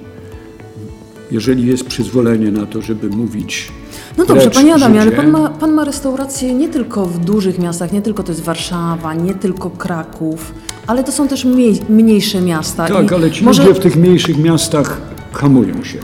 Jeżeli 1.31 1.66
jest 1.66 1.85
przyzwolenie 1.85 2.51
na 2.51 2.66
to, 2.66 2.82
żeby 2.82 3.09
mówić 3.09 3.73
No 4.19 4.24
dobrze, 4.24 4.51
Panie 4.51 4.74
Adamie, 4.74 5.01
ale 5.01 5.12
pan 5.12 5.31
ma, 5.31 5.49
pan 5.49 5.73
ma 5.73 5.85
restauracje 5.85 6.55
nie 6.55 6.69
tylko 6.69 7.07
w 7.07 7.19
dużych 7.19 7.59
miastach, 7.59 7.93
nie 7.93 8.03
tylko 8.03 8.23
to 8.23 8.32
jest 8.32 8.45
Warszawa, 8.45 9.15
nie 9.15 9.35
tylko 9.35 9.70
Kraków, 9.70 10.55
ale 10.87 11.05
to 11.05 11.12
są 11.12 11.28
też 11.28 11.45
mniej, 11.45 11.81
mniejsze 11.89 12.41
miasta. 12.41 12.89
Tak, 12.89 13.11
I 13.11 13.15
ale 13.15 13.31
ci 13.31 13.45
może 13.45 13.62
ludzie 13.62 13.74
w 13.74 13.82
tych 13.82 13.97
mniejszych 13.97 14.39
miastach 14.39 15.01
hamują 15.32 15.85
się. 15.85 15.99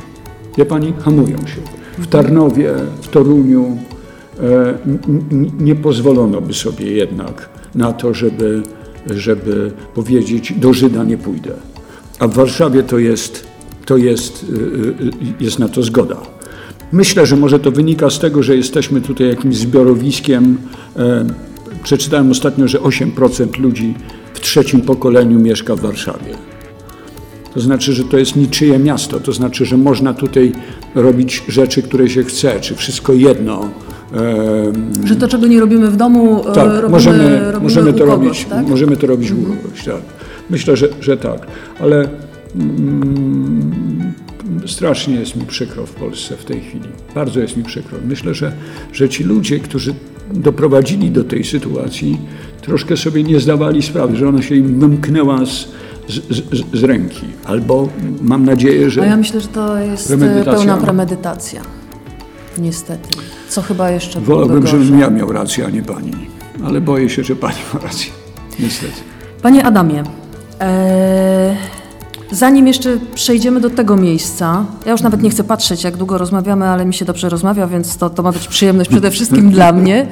Wie 0.58 0.66
pani, 0.66 0.92
hamują 1.04 1.38
się. 1.38 1.60
W 1.98 2.06
Tarnowie, 2.06 2.74
w 3.02 3.08
Toruniu 3.08 3.78
e, 4.40 4.78
nie 5.58 5.74
pozwolono 5.74 6.40
by 6.40 6.54
sobie 6.54 6.92
jednak 6.92 7.48
na 7.74 7.92
to, 7.92 8.14
żeby, 8.14 8.62
żeby 9.06 9.72
powiedzieć 9.94 10.52
do 10.52 10.72
Żyda 10.72 11.04
nie 11.04 11.18
pójdę. 11.18 11.50
A 12.18 12.28
w 12.28 12.34
Warszawie 12.34 12.82
to 12.82 12.98
jest, 12.98 13.46
to 13.86 13.96
jest, 13.96 14.42
y, 14.42 14.46
y, 14.52 15.44
jest 15.44 15.58
na 15.58 15.68
to 15.68 15.82
zgoda. 15.82 16.16
Myślę, 16.92 17.26
że 17.26 17.36
może 17.36 17.58
to 17.58 17.70
wynika 17.70 18.10
z 18.10 18.18
tego, 18.18 18.42
że 18.42 18.56
jesteśmy 18.56 19.00
tutaj 19.00 19.28
jakimś 19.28 19.56
zbiorowiskiem. 19.56 20.58
E, 20.96 21.26
Przeczytałem 21.82 22.30
ostatnio, 22.30 22.68
że 22.68 22.78
8% 22.78 23.58
ludzi 23.58 23.94
w 24.34 24.40
trzecim 24.40 24.80
pokoleniu 24.80 25.40
mieszka 25.40 25.76
w 25.76 25.80
Warszawie. 25.80 26.34
To 27.54 27.60
znaczy, 27.60 27.92
że 27.92 28.04
to 28.04 28.18
jest 28.18 28.36
niczyje 28.36 28.78
miasto. 28.78 29.20
To 29.20 29.32
znaczy, 29.32 29.66
że 29.66 29.76
można 29.76 30.14
tutaj 30.14 30.52
robić 30.94 31.42
rzeczy, 31.48 31.82
które 31.82 32.08
się 32.08 32.24
chce, 32.24 32.60
czy 32.60 32.74
wszystko 32.74 33.12
jedno. 33.12 33.68
E, 34.14 34.72
że 35.04 35.16
to, 35.16 35.28
czego 35.28 35.46
nie 35.46 35.60
robimy 35.60 35.90
w 35.90 35.96
domu, 35.96 36.40
e, 36.40 36.52
tak, 36.52 36.66
robimy, 36.66 36.88
możemy, 36.88 37.38
robimy 37.38 37.60
możemy 37.62 37.92
to 37.92 37.98
kogoś, 37.98 38.16
robić, 38.16 38.44
tak? 38.44 38.68
możemy 38.68 38.96
to 38.96 39.06
robić 39.06 39.30
u 39.30 39.36
kogoś, 39.36 39.84
tak. 39.84 40.02
Myślę, 40.50 40.76
że, 40.76 40.88
że 41.00 41.16
tak, 41.16 41.46
ale 41.80 42.08
mm, 42.54 43.35
strasznie 44.68 45.14
jest 45.14 45.36
mi 45.36 45.46
przykro 45.46 45.86
w 45.86 45.92
Polsce 45.92 46.36
w 46.36 46.44
tej 46.44 46.60
chwili. 46.60 46.88
Bardzo 47.14 47.40
jest 47.40 47.56
mi 47.56 47.64
przykro. 47.64 47.98
Myślę, 48.04 48.34
że, 48.34 48.52
że 48.92 49.08
ci 49.08 49.24
ludzie, 49.24 49.60
którzy 49.60 49.94
doprowadzili 50.34 51.10
do 51.10 51.24
tej 51.24 51.44
sytuacji, 51.44 52.18
troszkę 52.62 52.96
sobie 52.96 53.22
nie 53.22 53.40
zdawali 53.40 53.82
sprawy, 53.82 54.16
że 54.16 54.28
ona 54.28 54.42
się 54.42 54.54
im 54.54 54.80
wymknęła 54.80 55.46
z, 55.46 55.68
z, 56.08 56.14
z, 56.30 56.78
z 56.80 56.84
ręki. 56.84 57.26
Albo 57.44 57.88
mam 58.22 58.44
nadzieję, 58.44 58.90
że... 58.90 59.02
A 59.02 59.06
ja 59.06 59.16
myślę, 59.16 59.40
że 59.40 59.48
to 59.48 59.78
jest 59.78 60.10
e, 60.10 60.16
Premedytacja. 60.16 60.52
pełna 60.52 60.76
premedytacja. 60.76 61.62
Niestety. 62.58 63.08
Co 63.48 63.62
chyba 63.62 63.90
jeszcze 63.90 64.20
Wolałbym, 64.20 64.66
żebym 64.66 64.98
ja 64.98 65.10
miał 65.10 65.32
rację, 65.32 65.66
a 65.66 65.70
nie 65.70 65.82
pani. 65.82 66.12
Ale 66.64 66.80
boję 66.80 67.08
się, 67.08 67.24
że 67.24 67.36
pani 67.36 67.58
ma 67.74 67.80
rację. 67.80 68.12
Niestety. 68.60 68.92
Panie 69.42 69.64
Adamie, 69.64 70.02
e, 70.60 71.56
zanim 72.30 72.66
jeszcze 72.66 72.98
przejdziemy 73.14 73.60
do 73.60 73.70
tego 73.70 73.96
miejsca, 73.96 74.64
ja 74.86 74.92
już 74.92 75.00
nawet 75.02 75.22
nie 75.22 75.30
chcę 75.30 75.44
patrzeć, 75.44 75.84
jak 75.84 75.96
długo 75.96 76.18
rozmawiamy, 76.18 76.64
ale 76.64 76.84
mi 76.84 76.94
się 76.94 77.04
dobrze 77.04 77.28
rozmawia, 77.28 77.66
więc 77.66 77.96
to, 77.96 78.10
to 78.10 78.22
ma 78.22 78.32
być 78.32 78.48
przyjemność 78.48 78.90
przede 78.90 79.10
wszystkim 79.10 79.50
dla 79.50 79.72
mnie. 79.72 80.06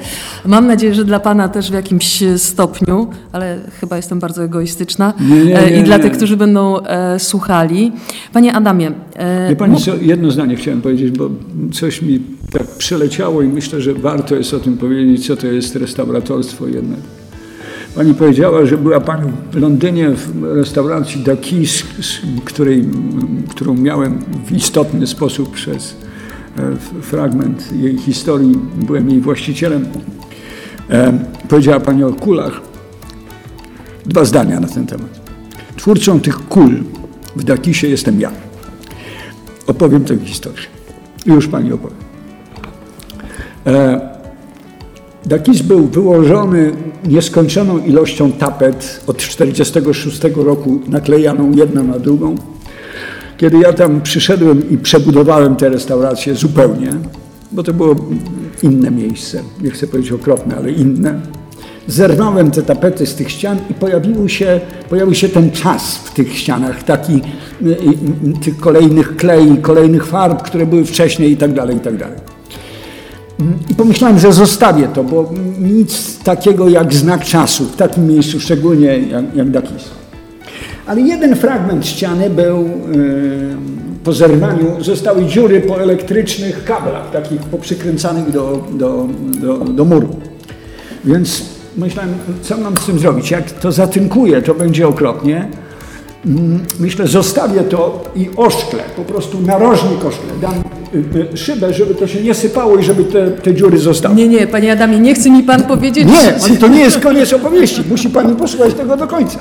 Mam 0.45 0.67
nadzieję, 0.67 0.95
że 0.95 1.05
dla 1.05 1.19
Pana 1.19 1.49
też 1.49 1.71
w 1.71 1.73
jakimś 1.73 2.23
stopniu, 2.37 3.07
ale 3.31 3.59
chyba 3.79 3.97
jestem 3.97 4.19
bardzo 4.19 4.43
egoistyczna 4.43 5.13
Nie, 5.19 5.45
nie, 5.45 5.59
e, 5.59 5.71
nie, 5.71 5.79
i 5.79 5.83
dla 5.83 5.99
tych, 5.99 6.11
którzy 6.11 6.37
będą 6.37 6.79
e, 6.79 7.19
słuchali. 7.19 7.91
Panie 8.33 8.53
Adamie, 8.53 8.91
e, 9.15 9.49
Wie 9.49 9.55
pani 9.55 9.73
mów- 9.73 9.83
co, 9.83 9.95
jedno 9.95 10.31
zdanie 10.31 10.55
chciałem 10.55 10.81
powiedzieć, 10.81 11.17
bo 11.17 11.29
coś 11.73 12.01
mi 12.01 12.19
tak 12.51 12.67
przeleciało 12.67 13.41
i 13.41 13.47
myślę, 13.47 13.81
że 13.81 13.93
warto 13.93 14.35
jest 14.35 14.53
o 14.53 14.59
tym 14.59 14.77
powiedzieć, 14.77 15.27
co 15.27 15.37
to 15.37 15.47
jest 15.47 15.75
restauratorstwo 15.75 16.67
jednak. 16.67 16.99
Pani 17.95 18.13
powiedziała, 18.13 18.65
że 18.65 18.77
była 18.77 18.99
Pani 18.99 19.31
w 19.51 19.55
Londynie 19.55 20.09
w 20.09 20.43
restauracji 20.43 21.23
z 22.01 22.21
której, 22.45 22.85
którą 23.49 23.73
miałem 23.73 24.19
w 24.45 24.51
istotny 24.51 25.07
sposób 25.07 25.51
przez 25.51 25.95
e, 26.57 26.75
fragment 27.01 27.73
jej 27.73 27.97
historii, 27.97 28.59
byłem 28.75 29.09
jej 29.09 29.21
właścicielem. 29.21 29.85
E, 30.89 31.19
powiedziała 31.49 31.79
Pani 31.79 32.03
o 32.03 32.13
kulach. 32.13 32.61
Dwa 34.05 34.25
zdania 34.25 34.59
na 34.59 34.67
ten 34.67 34.87
temat. 34.87 35.21
Twórcą 35.77 36.19
tych 36.19 36.47
kul 36.47 36.83
w 37.35 37.43
Dakisie 37.43 37.87
jestem 37.87 38.21
ja. 38.21 38.31
Opowiem 39.67 40.05
tę 40.05 40.17
historię. 40.17 40.65
Już 41.25 41.47
pani 41.47 41.73
opowiem. 41.73 41.97
Dakis 45.25 45.61
był 45.61 45.87
wyłożony 45.87 46.71
nieskończoną 47.07 47.77
ilością 47.77 48.31
tapet 48.31 49.01
od 49.07 49.17
1946 49.17 50.21
roku, 50.35 50.79
naklejaną 50.87 51.51
jedna 51.51 51.83
na 51.83 51.99
drugą. 51.99 52.35
Kiedy 53.37 53.57
ja 53.57 53.73
tam 53.73 54.01
przyszedłem 54.01 54.69
i 54.69 54.77
przebudowałem 54.77 55.55
tę 55.55 55.69
restaurację 55.69 56.35
zupełnie, 56.35 56.89
bo 57.51 57.63
to 57.63 57.73
było 57.73 57.95
inne 58.63 58.91
miejsce, 58.91 59.41
nie 59.61 59.71
chcę 59.71 59.87
powiedzieć 59.87 60.11
okropne, 60.11 60.55
ale 60.57 60.71
inne, 60.71 61.21
zerwałem 61.87 62.51
te 62.51 62.61
tapety 62.61 63.05
z 63.05 63.15
tych 63.15 63.31
ścian 63.31 63.57
i 63.69 63.73
pojawił 63.73 64.29
się, 64.29 64.59
pojawił 64.89 65.13
się 65.13 65.29
ten 65.29 65.51
czas 65.51 65.95
w 65.95 66.13
tych 66.13 66.37
ścianach, 66.37 66.83
taki 66.83 67.13
y, 67.13 67.65
y, 67.65 68.43
tych 68.43 68.57
kolejnych 68.57 69.15
klei, 69.15 69.57
kolejnych 69.57 70.05
farb, 70.05 70.43
które 70.43 70.65
były 70.65 70.85
wcześniej 70.85 71.31
i 71.31 71.37
tak 71.37 71.53
dalej, 71.53 71.77
i 71.77 71.79
tak 71.79 71.97
dalej. 71.97 72.34
I 73.69 73.75
pomyślałem, 73.75 74.19
że 74.19 74.33
zostawię 74.33 74.87
to, 74.87 75.03
bo 75.03 75.31
nic 75.59 76.19
takiego 76.23 76.69
jak 76.69 76.93
znak 76.93 77.25
czasu 77.25 77.65
w 77.65 77.75
takim 77.75 78.07
miejscu, 78.07 78.39
szczególnie 78.39 78.99
jak, 78.99 79.35
jak 79.35 79.49
Dakis. 79.49 79.83
Ale 80.87 81.01
jeden 81.01 81.35
fragment 81.35 81.85
ściany 81.85 82.29
był 82.29 82.63
yy, 82.63 83.57
po 84.03 84.13
zerwaniu, 84.13 84.83
zostały 84.83 85.25
dziury 85.25 85.61
po 85.61 85.81
elektrycznych 85.81 86.63
kablach, 86.63 87.11
takich 87.11 87.41
poprzykręcanych 87.41 88.31
do, 88.31 88.67
do, 88.71 89.07
do, 89.41 89.57
do 89.57 89.85
muru. 89.85 90.09
Więc 91.05 91.45
myślałem, 91.77 92.13
co 92.41 92.57
mam 92.57 92.77
z 92.77 92.85
tym 92.85 92.99
zrobić? 92.99 93.31
Jak 93.31 93.51
to 93.51 93.71
zatynkuję, 93.71 94.41
to 94.41 94.53
będzie 94.53 94.87
okropnie. 94.87 95.47
Mm, 96.25 96.59
myślę, 96.79 97.07
zostawię 97.07 97.61
to 97.61 98.03
i 98.15 98.29
oszklę, 98.35 98.83
po 98.95 99.01
prostu 99.01 99.41
narożnik 99.41 100.05
oszklę. 100.05 100.29
Dam 100.41 100.53
y, 100.95 101.33
y, 101.33 101.37
szybę, 101.37 101.73
żeby 101.73 101.95
to 101.95 102.07
się 102.07 102.23
nie 102.23 102.33
sypało 102.33 102.77
i 102.77 102.83
żeby 102.83 103.03
te, 103.03 103.31
te 103.31 103.53
dziury 103.53 103.77
zostały. 103.77 104.15
Nie, 104.15 104.27
nie, 104.27 104.47
panie 104.47 104.71
Adamie, 104.71 104.99
nie 104.99 105.15
chce 105.15 105.29
mi 105.29 105.43
pan 105.43 105.63
powiedzieć... 105.63 106.07
Nie, 106.07 106.57
to 106.57 106.67
nie 106.67 106.79
jest 106.79 106.99
koniec 106.99 107.33
opowieści. 107.33 107.81
Musi 107.89 108.09
pani 108.09 108.35
posłuchać 108.35 108.73
tego 108.73 108.97
do 108.97 109.07
końca. 109.07 109.39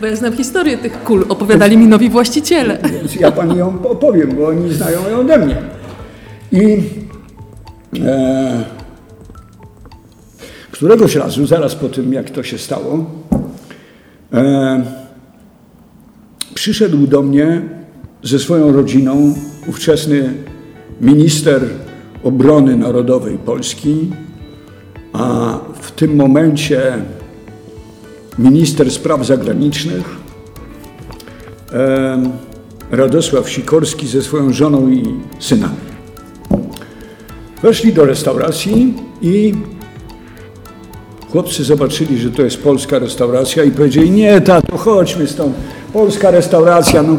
Bo 0.00 0.06
ja 0.06 0.16
znam 0.16 0.32
historię 0.32 0.78
tych 0.78 1.02
kul, 1.02 1.26
opowiadali 1.28 1.76
mi 1.76 1.86
nowi 1.86 2.10
właściciele. 2.10 2.78
Więc 2.92 3.14
ja 3.14 3.32
pani 3.32 3.58
ją 3.58 3.74
opowiem, 3.84 4.36
bo 4.36 4.46
oni 4.46 4.74
znają 4.74 5.08
ją 5.10 5.18
ode 5.18 5.38
mnie. 5.38 5.56
I 6.52 6.82
e, 8.04 8.64
któregoś 10.70 11.16
razu, 11.16 11.46
zaraz 11.46 11.74
po 11.74 11.88
tym 11.88 12.12
jak 12.12 12.30
to 12.30 12.42
się 12.42 12.58
stało, 12.58 13.04
e, 14.32 15.03
przyszedł 16.54 17.06
do 17.06 17.22
mnie 17.22 17.62
ze 18.22 18.38
swoją 18.38 18.72
rodziną 18.72 19.34
ówczesny 19.66 20.34
minister 21.00 21.62
obrony 22.22 22.76
narodowej 22.76 23.38
Polski, 23.38 24.10
a 25.12 25.58
w 25.80 25.92
tym 25.92 26.16
momencie 26.16 26.98
minister 28.38 28.90
spraw 28.90 29.26
zagranicznych 29.26 30.16
Radosław 32.90 33.50
Sikorski 33.50 34.06
ze 34.06 34.22
swoją 34.22 34.52
żoną 34.52 34.88
i 34.88 35.02
synami. 35.38 35.76
Weszli 37.62 37.92
do 37.92 38.04
restauracji 38.04 38.94
i 39.22 39.54
chłopcy 41.34 41.64
zobaczyli, 41.64 42.18
że 42.18 42.30
to 42.30 42.42
jest 42.42 42.62
polska 42.62 42.98
restauracja 42.98 43.64
i 43.64 43.70
powiedzieli, 43.70 44.10
nie 44.10 44.40
tato, 44.40 44.76
chodźmy 44.76 45.26
stąd, 45.26 45.54
polska 45.92 46.30
restauracja, 46.30 47.02
no 47.02 47.16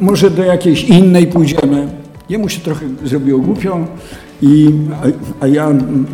może 0.00 0.30
do 0.30 0.44
jakiejś 0.44 0.84
innej 0.84 1.26
pójdziemy. 1.26 1.88
Jemu 2.28 2.48
się 2.48 2.60
trochę 2.60 2.86
zrobiło 3.04 3.38
głupio, 3.38 3.78
i, 4.42 4.70
a, 5.02 5.44
a, 5.44 5.46
ja 5.46 5.72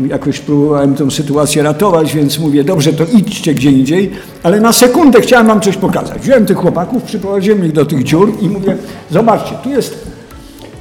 jakoś 0.08 0.38
próbowałem 0.38 0.94
tę 0.94 1.10
sytuację 1.10 1.62
ratować, 1.62 2.14
więc 2.14 2.38
mówię, 2.38 2.64
dobrze, 2.64 2.92
to 2.92 3.04
idźcie 3.04 3.54
gdzie 3.54 3.70
indziej, 3.70 4.10
ale 4.42 4.60
na 4.60 4.72
sekundę 4.72 5.20
chciałem 5.20 5.46
wam 5.46 5.60
coś 5.60 5.76
pokazać. 5.76 6.18
Wziąłem 6.22 6.46
tych 6.46 6.56
chłopaków, 6.56 7.02
przyprowadziłem 7.02 7.66
ich 7.66 7.72
do 7.72 7.86
tych 7.86 8.02
dziur 8.02 8.32
i 8.40 8.48
mówię, 8.48 8.76
zobaczcie, 9.10 9.54
tu 9.64 9.70
jest 9.70 10.06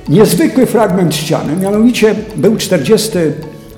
niezwykły 0.10 0.65
fragment 0.65 1.15
ściany, 1.15 1.56
mianowicie 1.56 2.15
był 2.35 2.56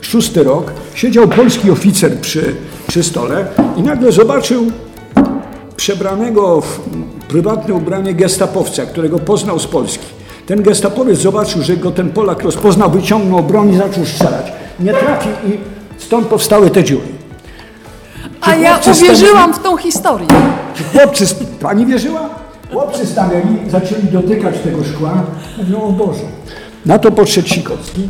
46 0.06 0.36
rok, 0.36 0.72
siedział 0.96 1.28
polski 1.28 1.72
oficer 1.72 2.20
przy, 2.20 2.56
przy 2.88 3.04
stole 3.04 3.46
i 3.78 3.82
nagle 3.82 4.12
zobaczył 4.12 4.72
przebranego 5.76 6.62
w 6.62 6.80
prywatne 7.28 7.74
ubranie 7.74 8.14
gestapowca, 8.14 8.86
którego 8.86 9.20
poznał 9.20 9.60
z 9.60 9.68
Polski. 9.68 10.06
Ten 10.46 10.64
gestapowiec 10.64 11.20
zobaczył, 11.20 11.62
że 11.62 11.78
go 11.78 11.92
ten 11.92 12.10
Polak 12.10 12.44
rozpoznał, 12.44 12.92
wyciągnął 12.92 13.44
broń 13.44 13.74
i 13.74 13.78
zaczął 13.78 14.06
strzelać. 14.06 14.52
Nie 14.80 14.94
trafił 14.94 15.32
i 15.32 15.58
stąd 15.98 16.28
powstały 16.28 16.70
te 16.70 16.84
dziury. 16.84 17.08
Czy 18.42 18.52
A 18.52 18.56
ja 18.56 18.80
uwierzyłam 18.92 19.54
w 19.54 19.60
tą 19.60 19.78
historię. 19.78 20.28
Czy 20.76 20.84
chłopcy, 20.84 21.26
pani 21.62 21.86
wierzyła? 21.86 22.30
Chłopcy 22.72 23.06
stanęli, 23.06 23.70
zaczęli 23.70 24.04
dotykać 24.04 24.56
tego 24.60 24.84
szkła. 24.84 25.24
Mówią, 25.58 25.82
o 25.82 25.92
Boże. 25.92 26.24
Na 26.86 27.00
to 27.00 27.12
podszedł 27.12 27.48
Sikowski, 27.48 28.02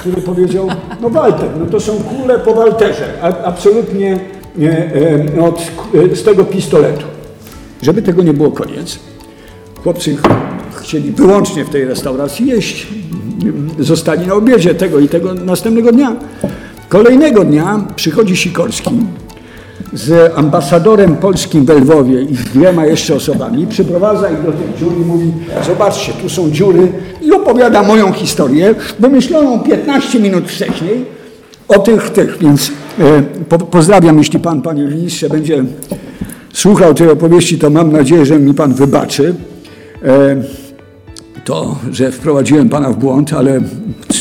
który 0.00 0.22
powiedział, 0.22 0.68
no 1.00 1.10
Walter, 1.10 1.48
no 1.60 1.66
to 1.66 1.80
są 1.80 1.92
kule 1.92 2.38
po 2.38 2.54
Walterze, 2.54 3.22
absolutnie 3.44 4.20
e, 4.62 4.94
e, 5.36 5.42
od, 5.42 5.70
e, 6.12 6.16
z 6.16 6.22
tego 6.22 6.44
pistoletu. 6.44 7.06
Żeby 7.82 8.02
tego 8.02 8.22
nie 8.22 8.32
było 8.32 8.50
koniec, 8.50 8.98
chłopcy 9.82 10.16
chcieli 10.80 11.10
wyłącznie 11.10 11.64
w 11.64 11.70
tej 11.70 11.84
restauracji 11.84 12.46
jeść. 12.46 12.86
Zostali 13.78 14.26
na 14.26 14.34
obiedzie 14.34 14.74
tego 14.74 15.00
i 15.00 15.08
tego 15.08 15.34
następnego 15.34 15.92
dnia. 15.92 16.16
Kolejnego 16.88 17.44
dnia 17.44 17.84
przychodzi 17.96 18.36
Sikorski 18.36 18.90
z 19.92 20.32
ambasadorem 20.38 21.16
polskim 21.16 21.64
w 21.64 21.70
Lwowie 21.70 22.22
i 22.22 22.36
z 22.36 22.44
dwiema 22.44 22.86
jeszcze 22.86 23.14
osobami, 23.14 23.66
przyprowadza 23.66 24.30
ich 24.30 24.42
do 24.42 24.52
tych 24.52 24.78
dziur 24.78 24.92
i 24.92 25.04
mówi, 25.04 25.32
zobaczcie, 25.66 26.12
tu 26.12 26.28
są 26.28 26.50
dziury 26.50 26.92
i 27.22 27.32
opowiada 27.32 27.82
moją 27.82 28.12
historię, 28.12 28.74
wymyśloną 28.98 29.60
15 29.60 30.20
minut 30.20 30.48
wcześniej 30.48 31.04
o 31.68 31.78
tych, 31.78 32.10
tych, 32.10 32.38
więc 32.38 32.72
e, 32.98 33.22
po, 33.48 33.58
pozdrawiam, 33.58 34.18
jeśli 34.18 34.38
pan, 34.38 34.62
panie 34.62 34.82
ministrze, 34.84 35.28
będzie 35.28 35.64
słuchał 36.52 36.94
tej 36.94 37.10
opowieści, 37.10 37.58
to 37.58 37.70
mam 37.70 37.92
nadzieję, 37.92 38.26
że 38.26 38.38
mi 38.38 38.54
pan 38.54 38.74
wybaczy. 38.74 39.34
To, 41.50 41.76
że 41.90 42.12
wprowadziłem 42.12 42.68
Pana 42.68 42.90
w 42.90 42.96
błąd, 42.96 43.32
ale 43.32 43.60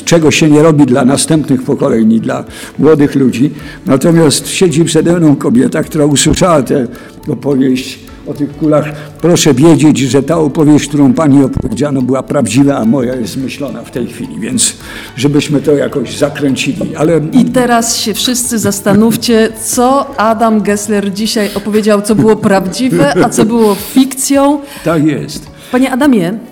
czego 0.06 0.32
się 0.32 0.50
nie 0.50 0.64
robi 0.64 0.86
dla 0.86 1.06
następnych 1.06 1.64
pokoleń 1.64 2.14
i 2.14 2.20
dla 2.20 2.44
młodych 2.80 3.16
ludzi. 3.16 3.52
Natomiast 3.86 4.48
siedzi 4.48 4.86
przede 4.86 5.20
mną 5.20 5.36
kobieta, 5.36 5.84
która 5.84 6.06
usłyszała 6.06 6.64
tę 6.64 6.88
opowieść 7.28 8.00
o 8.28 8.34
tych 8.34 8.58
kulach. 8.58 8.86
Proszę 9.22 9.54
wiedzieć, 9.54 10.00
że 10.00 10.24
ta 10.24 10.38
opowieść, 10.38 10.88
którą 10.88 11.14
Pani 11.14 11.44
opowiedziano, 11.44 12.02
była 12.02 12.24
prawdziwa, 12.24 12.78
a 12.78 12.86
moja 12.86 13.16
jest 13.16 13.38
myślona 13.38 13.84
w 13.84 13.92
tej 13.92 14.08
chwili, 14.08 14.40
więc 14.40 14.74
żebyśmy 15.16 15.62
to 15.62 15.72
jakoś 15.72 16.18
zakręcili. 16.18 16.96
Ale... 16.96 17.22
I 17.32 17.46
teraz 17.46 17.98
się 17.98 18.14
wszyscy 18.14 18.60
zastanówcie, 18.60 19.50
co 19.66 20.18
Adam 20.18 20.62
Gessler 20.62 21.14
dzisiaj 21.14 21.50
opowiedział, 21.56 22.02
co 22.02 22.16
było 22.16 22.36
prawdziwe, 22.36 23.24
a 23.24 23.30
co 23.30 23.46
było 23.46 23.76
fikcją. 23.76 24.60
Tak 24.84 25.04
jest. 25.06 25.48
Panie 25.72 25.92
Adamie. 25.92 26.49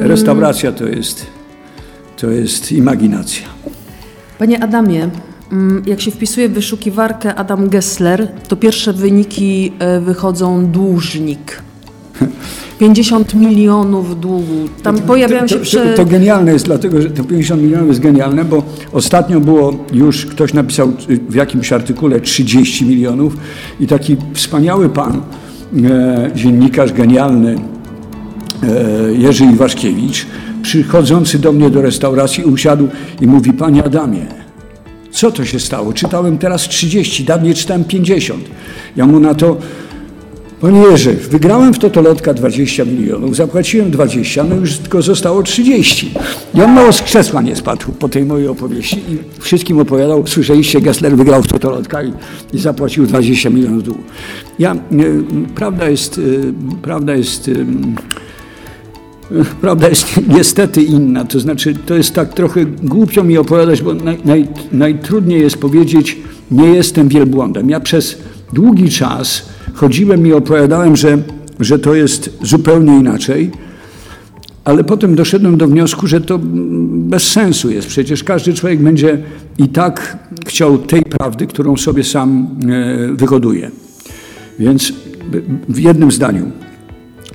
Restauracja 0.00 0.72
to 0.72 0.88
jest, 0.88 1.26
to 2.16 2.30
jest 2.30 2.72
imaginacja. 2.72 3.46
Panie 4.38 4.62
Adamie, 4.62 5.10
mm, 5.52 5.82
jak 5.86 6.00
się 6.00 6.10
wpisuje 6.10 6.48
w 6.48 6.52
wyszukiwarkę 6.52 7.34
Adam 7.34 7.68
Gessler, 7.68 8.28
to 8.48 8.56
pierwsze 8.56 8.92
wyniki 8.92 9.72
e, 9.78 10.00
wychodzą 10.00 10.66
dłużnik. 10.66 11.62
50 12.78 13.34
milionów 13.34 14.20
długu. 14.20 14.68
Tam 14.82 14.98
pojawiają 14.98 15.48
się... 15.48 15.58
To, 15.58 15.64
to, 15.64 15.94
to, 15.96 16.04
genialne 16.04 16.52
jest, 16.52 16.64
dlatego 16.64 17.02
że 17.02 17.10
to 17.10 17.24
50 17.24 17.62
milionów 17.62 17.88
jest 17.88 18.00
genialne, 18.00 18.44
bo 18.44 18.62
ostatnio 18.92 19.40
było 19.40 19.74
już, 19.92 20.26
ktoś 20.26 20.54
napisał 20.54 20.92
w 21.28 21.34
jakimś 21.34 21.72
artykule 21.72 22.20
30 22.20 22.86
milionów 22.86 23.36
i 23.80 23.86
taki 23.86 24.16
wspaniały 24.32 24.88
pan, 24.88 25.22
e, 25.84 26.30
dziennikarz 26.34 26.92
genialny, 26.92 27.56
Jerzy 29.18 29.44
Iwaszkiewicz, 29.44 30.26
przychodzący 30.62 31.38
do 31.38 31.52
mnie 31.52 31.70
do 31.70 31.82
restauracji, 31.82 32.44
usiadł 32.44 32.88
i 33.20 33.26
mówi, 33.26 33.52
panie 33.52 33.84
Adamie, 33.84 34.26
co 35.14 35.32
to 35.32 35.44
się 35.44 35.60
stało? 35.60 35.92
Czytałem 35.92 36.38
teraz 36.38 36.62
30, 36.62 37.24
dawniej 37.24 37.54
czytałem 37.54 37.84
50. 37.84 38.44
Ja 38.96 39.06
mu 39.06 39.20
na 39.20 39.34
to, 39.34 39.56
panie 40.60 40.80
Jerzy, 40.80 41.12
wygrałem 41.12 41.74
w 41.74 41.78
Totolotka 41.78 42.34
20 42.34 42.84
milionów, 42.84 43.36
zapłaciłem 43.36 43.90
20, 43.90 44.44
no 44.44 44.56
już 44.56 44.78
tylko 44.78 45.02
zostało 45.02 45.42
30. 45.42 46.12
I 46.54 46.62
on 46.62 46.72
mało 46.72 46.92
z 46.92 47.02
krzesła 47.02 47.42
nie 47.42 47.56
spadł 47.56 47.92
po 47.92 48.08
tej 48.08 48.24
mojej 48.24 48.48
opowieści 48.48 48.96
i 48.96 49.40
wszystkim 49.40 49.78
opowiadał, 49.78 50.26
słyszeliście, 50.26 50.80
Gessler 50.80 51.16
wygrał 51.16 51.42
w 51.42 51.46
Totolotka 51.46 52.02
i, 52.02 52.12
i 52.52 52.58
zapłacił 52.58 53.06
20 53.06 53.50
milionów 53.50 53.82
długu. 53.82 54.02
Ja, 54.58 54.74
y, 54.74 55.24
prawda 55.54 55.88
jest, 55.88 56.18
y, 56.18 56.52
prawda 56.82 57.14
jest 57.14 57.48
y, 57.48 57.66
Prawda 59.60 59.88
jest 59.88 60.20
niestety 60.28 60.82
inna, 60.82 61.24
to 61.24 61.40
znaczy 61.40 61.74
to 61.86 61.94
jest 61.94 62.14
tak 62.14 62.34
trochę 62.34 62.64
głupio 62.64 63.24
mi 63.24 63.38
opowiadać, 63.38 63.82
bo 63.82 63.94
naj, 63.94 64.18
naj, 64.24 64.48
najtrudniej 64.72 65.40
jest 65.40 65.56
powiedzieć, 65.56 66.18
nie 66.50 66.66
jestem 66.66 67.08
wielbłądem. 67.08 67.70
Ja 67.70 67.80
przez 67.80 68.18
długi 68.52 68.90
czas 68.90 69.48
chodziłem 69.74 70.26
i 70.26 70.32
opowiadałem, 70.32 70.96
że, 70.96 71.18
że 71.60 71.78
to 71.78 71.94
jest 71.94 72.38
zupełnie 72.42 72.98
inaczej, 72.98 73.50
ale 74.64 74.84
potem 74.84 75.14
doszedłem 75.14 75.56
do 75.56 75.66
wniosku, 75.66 76.06
że 76.06 76.20
to 76.20 76.38
bez 76.84 77.22
sensu 77.22 77.70
jest. 77.70 77.88
Przecież 77.88 78.24
każdy 78.24 78.54
człowiek 78.54 78.82
będzie 78.82 79.18
i 79.58 79.68
tak 79.68 80.18
chciał 80.46 80.78
tej 80.78 81.02
prawdy, 81.02 81.46
którą 81.46 81.76
sobie 81.76 82.04
sam 82.04 82.48
e, 83.10 83.12
wyhoduje. 83.12 83.70
Więc 84.58 84.92
w 85.68 85.78
jednym 85.78 86.12
zdaniu. 86.12 86.50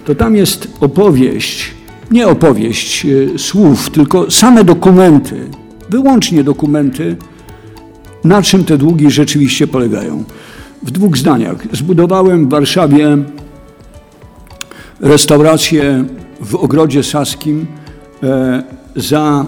to 0.05 0.15
tam 0.15 0.35
jest 0.35 0.67
opowieść, 0.79 1.71
nie 2.11 2.27
opowieść 2.27 3.05
e, 3.05 3.39
słów, 3.39 3.89
tylko 3.89 4.31
same 4.31 4.63
dokumenty, 4.63 5.49
wyłącznie 5.89 6.43
dokumenty, 6.43 7.15
na 8.23 8.41
czym 8.41 8.63
te 8.63 8.77
długi 8.77 9.11
rzeczywiście 9.11 9.67
polegają. 9.67 10.23
W 10.83 10.91
dwóch 10.91 11.17
zdaniach. 11.17 11.57
Zbudowałem 11.71 12.45
w 12.45 12.49
Warszawie 12.49 13.17
restaurację 14.99 16.05
w 16.41 16.55
Ogrodzie 16.55 17.03
Saskim 17.03 17.67
e, 18.23 18.63
za, 18.95 19.45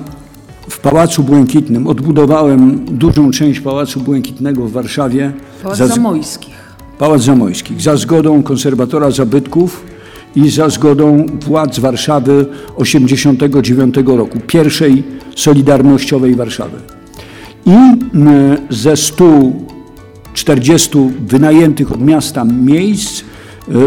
w 0.70 0.80
Pałacu 0.80 1.24
Błękitnym. 1.24 1.88
Odbudowałem 1.88 2.86
dużą 2.86 3.32
część 3.32 3.60
Pałacu 3.60 4.00
Błękitnego 4.00 4.68
w 4.68 4.72
Warszawie. 4.72 5.32
Pałac 5.64 5.78
za, 5.78 5.88
Zamojskich. 5.88 6.54
Pałac 7.00 7.22
Zamojskich. 7.22 7.82
Za 7.82 7.98
zgodą 7.98 8.44
konserwatora 8.44 9.12
zabytków 9.12 9.84
i 10.36 10.50
za 10.50 10.70
zgodą 10.70 11.26
władz 11.46 11.80
Warszawy 11.80 12.46
89 12.76 13.96
roku, 14.06 14.40
pierwszej 14.48 15.04
solidarnościowej 15.36 16.36
Warszawy. 16.36 16.78
I 17.66 17.78
ze 18.70 18.98
140 18.98 20.90
wynajętych 21.28 21.92
od 21.92 22.02
miasta 22.02 22.46
miejsc 22.46 23.24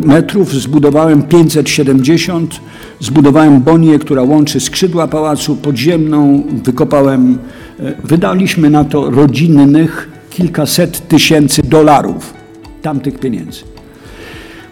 metrów, 0.04 0.52
zbudowałem 0.52 1.22
570, 1.22 2.60
zbudowałem 3.00 3.60
bonię, 3.60 3.98
która 3.98 4.22
łączy 4.22 4.60
skrzydła 4.60 5.08
pałacu 5.08 5.56
podziemną, 5.56 6.42
wykopałem, 6.64 7.38
e, 7.80 7.94
wydaliśmy 8.04 8.70
na 8.70 8.84
to 8.84 9.10
rodzinnych 9.10 10.08
kilkaset 10.30 11.08
tysięcy 11.08 11.62
dolarów 11.62 12.34
tamtych 12.82 13.18
pieniędzy. 13.18 13.60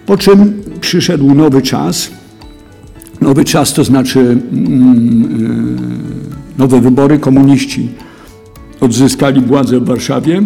Po 0.06 0.16
czym 0.16 0.62
przyszedł 0.80 1.34
nowy 1.34 1.62
czas. 1.62 2.10
Nowy 3.20 3.44
czas 3.44 3.72
to 3.72 3.84
znaczy 3.84 4.20
mm, 4.20 5.28
e, 6.56 6.58
nowe 6.58 6.80
wybory. 6.80 7.18
Komuniści 7.18 7.88
odzyskali 8.80 9.40
władzę 9.40 9.80
w 9.80 9.84
Warszawie 9.84 10.42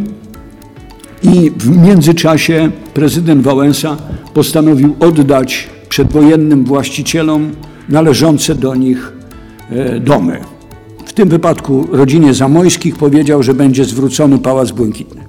i 1.22 1.50
w 1.50 1.76
międzyczasie 1.76 2.70
prezydent 2.94 3.42
Wałęsa 3.42 3.96
postanowił 4.34 4.96
oddać 5.00 5.68
przedwojennym 5.88 6.64
właścicielom 6.64 7.50
należące 7.88 8.54
do 8.54 8.74
nich 8.74 9.12
e, 9.70 10.00
domy. 10.00 10.40
W 11.06 11.12
tym 11.12 11.28
wypadku 11.28 11.88
rodzinie 11.92 12.34
Zamojskich 12.34 12.96
powiedział, 12.96 13.42
że 13.42 13.54
będzie 13.54 13.84
zwrócony 13.84 14.38
Pałac 14.38 14.70
Błękitny. 14.70 15.20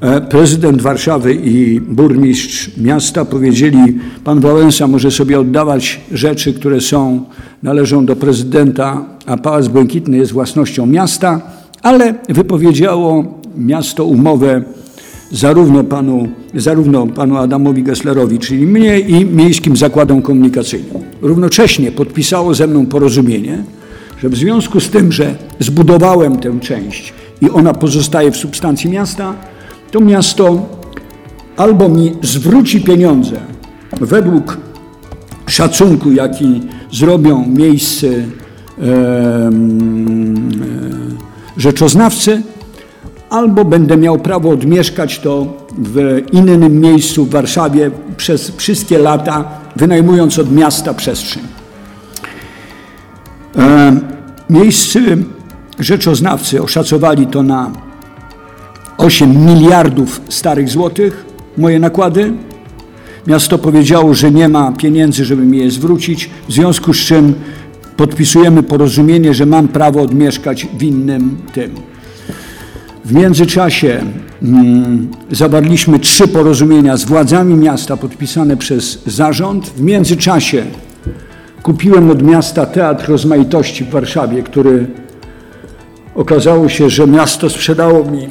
E, 0.00 0.20
prezydent 0.20 0.82
Warszawy 0.82 1.34
i 1.34 1.80
burmistrz 1.80 2.70
miasta 2.76 3.24
powiedzieli, 3.24 3.98
pan 4.24 4.40
Wałęsa 4.40 4.86
może 4.86 5.10
sobie 5.10 5.40
oddawać 5.40 6.00
rzeczy, 6.12 6.54
które 6.54 6.80
są, 6.80 7.24
należą 7.62 8.06
do 8.06 8.16
prezydenta, 8.16 9.04
a 9.26 9.36
Pałac 9.36 9.68
Błękitny 9.68 10.16
jest 10.16 10.32
własnością 10.32 10.86
miasta, 10.86 11.40
ale 11.82 12.14
wypowiedziało 12.28 13.40
miasto 13.56 14.04
umowę 14.04 14.62
zarówno 15.32 15.84
panu, 15.84 16.28
zarówno 16.54 17.06
panu 17.06 17.36
Adamowi 17.36 17.82
Gesslerowi, 17.82 18.38
czyli 18.38 18.66
mnie 18.66 19.00
i 19.00 19.24
Miejskim 19.24 19.76
Zakładom 19.76 20.22
Komunikacyjnym. 20.22 21.02
Równocześnie 21.22 21.92
podpisało 21.92 22.54
ze 22.54 22.66
mną 22.66 22.86
porozumienie, 22.86 23.64
że 24.22 24.28
w 24.28 24.36
związku 24.36 24.80
z 24.80 24.90
tym, 24.90 25.12
że 25.12 25.34
zbudowałem 25.60 26.36
tę 26.36 26.60
część 26.60 27.12
i 27.42 27.50
ona 27.50 27.74
pozostaje 27.74 28.30
w 28.30 28.36
substancji 28.36 28.90
miasta, 28.90 29.34
to 29.90 30.00
miasto 30.00 30.68
albo 31.56 31.88
mi 31.88 32.12
zwróci 32.22 32.80
pieniądze 32.80 33.36
według 34.00 34.58
szacunku, 35.46 36.12
jaki 36.12 36.62
zrobią 36.92 37.46
miejscy 37.46 38.24
e, 38.78 38.82
e, 38.82 39.50
rzeczoznawcy, 41.56 42.42
albo 43.30 43.64
będę 43.64 43.96
miał 43.96 44.18
prawo 44.18 44.50
odmieszkać 44.50 45.18
to 45.18 45.46
w 45.78 46.22
innym 46.32 46.80
miejscu 46.80 47.24
w 47.24 47.30
Warszawie 47.30 47.90
przez 48.16 48.52
wszystkie 48.56 48.98
lata, 48.98 49.44
wynajmując 49.76 50.38
od 50.38 50.52
miasta 50.52 50.94
przestrzeń. 50.94 51.42
E, 53.56 53.96
miejscy 54.50 55.16
rzeczoznawcy 55.78 56.62
oszacowali 56.62 57.26
to 57.26 57.42
na 57.42 57.70
8 58.98 59.46
miliardów 59.46 60.20
starych 60.28 60.68
złotych, 60.68 61.24
moje 61.58 61.80
nakłady. 61.80 62.32
Miasto 63.26 63.58
powiedziało, 63.58 64.14
że 64.14 64.30
nie 64.30 64.48
ma 64.48 64.72
pieniędzy, 64.72 65.24
żeby 65.24 65.42
mi 65.42 65.58
je 65.58 65.70
zwrócić, 65.70 66.30
w 66.48 66.52
związku 66.52 66.94
z 66.94 66.96
czym 66.96 67.34
podpisujemy 67.96 68.62
porozumienie, 68.62 69.34
że 69.34 69.46
mam 69.46 69.68
prawo 69.68 70.02
odmieszkać 70.02 70.66
w 70.78 70.82
innym 70.82 71.36
tym. 71.52 71.70
W 73.06 73.12
międzyczasie 73.12 74.00
mm, 74.42 75.08
zawarliśmy 75.30 75.98
trzy 75.98 76.28
porozumienia 76.28 76.96
z 76.96 77.04
władzami 77.04 77.54
miasta 77.54 77.96
podpisane 77.96 78.56
przez 78.56 79.02
zarząd. 79.06 79.66
W 79.66 79.80
międzyczasie 79.80 80.64
kupiłem 81.62 82.10
od 82.10 82.22
miasta 82.22 82.66
Teatr 82.66 83.08
Rozmaitości 83.08 83.84
w 83.84 83.90
Warszawie, 83.90 84.42
który 84.42 84.86
okazało 86.14 86.68
się, 86.68 86.90
że 86.90 87.06
miasto 87.06 87.50
sprzedało 87.50 88.10
mi, 88.10 88.28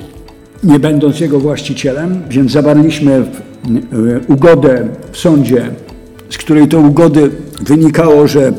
nie 0.63 0.79
będąc 0.79 1.19
jego 1.19 1.39
właścicielem, 1.39 2.21
więc 2.29 2.51
zawarliśmy 2.51 3.25
ugodę 4.27 4.87
w 5.11 5.17
sądzie, 5.17 5.71
z 6.29 6.37
której 6.37 6.67
to 6.67 6.79
ugody 6.79 7.31
wynikało, 7.61 8.27
że 8.27 8.53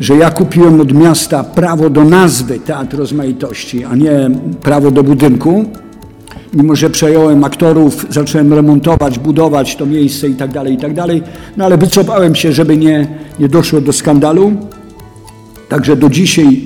że 0.00 0.16
ja 0.16 0.30
kupiłem 0.30 0.80
od 0.80 0.92
miasta 0.92 1.44
prawo 1.44 1.90
do 1.90 2.04
nazwy 2.04 2.60
Teatr 2.60 2.96
Rozmaitości, 2.96 3.84
a 3.84 3.96
nie 3.96 4.30
prawo 4.62 4.90
do 4.90 5.02
budynku. 5.02 5.64
Mimo, 6.54 6.76
że 6.76 6.90
przejąłem 6.90 7.44
aktorów, 7.44 8.06
zacząłem 8.10 8.52
remontować, 8.52 9.18
budować 9.18 9.76
to 9.76 9.86
miejsce 9.86 10.28
i 10.28 10.34
tak 10.34 10.52
dalej, 10.52 10.74
i 10.74 10.76
tak 10.76 10.94
dalej. 10.94 11.22
No 11.56 11.64
ale 11.64 11.78
wycofałem 11.78 12.34
się, 12.34 12.52
żeby 12.52 12.76
nie, 12.76 13.08
nie 13.38 13.48
doszło 13.48 13.80
do 13.80 13.92
skandalu. 13.92 14.52
Także 15.68 15.96
do 15.96 16.08
dzisiaj 16.08 16.62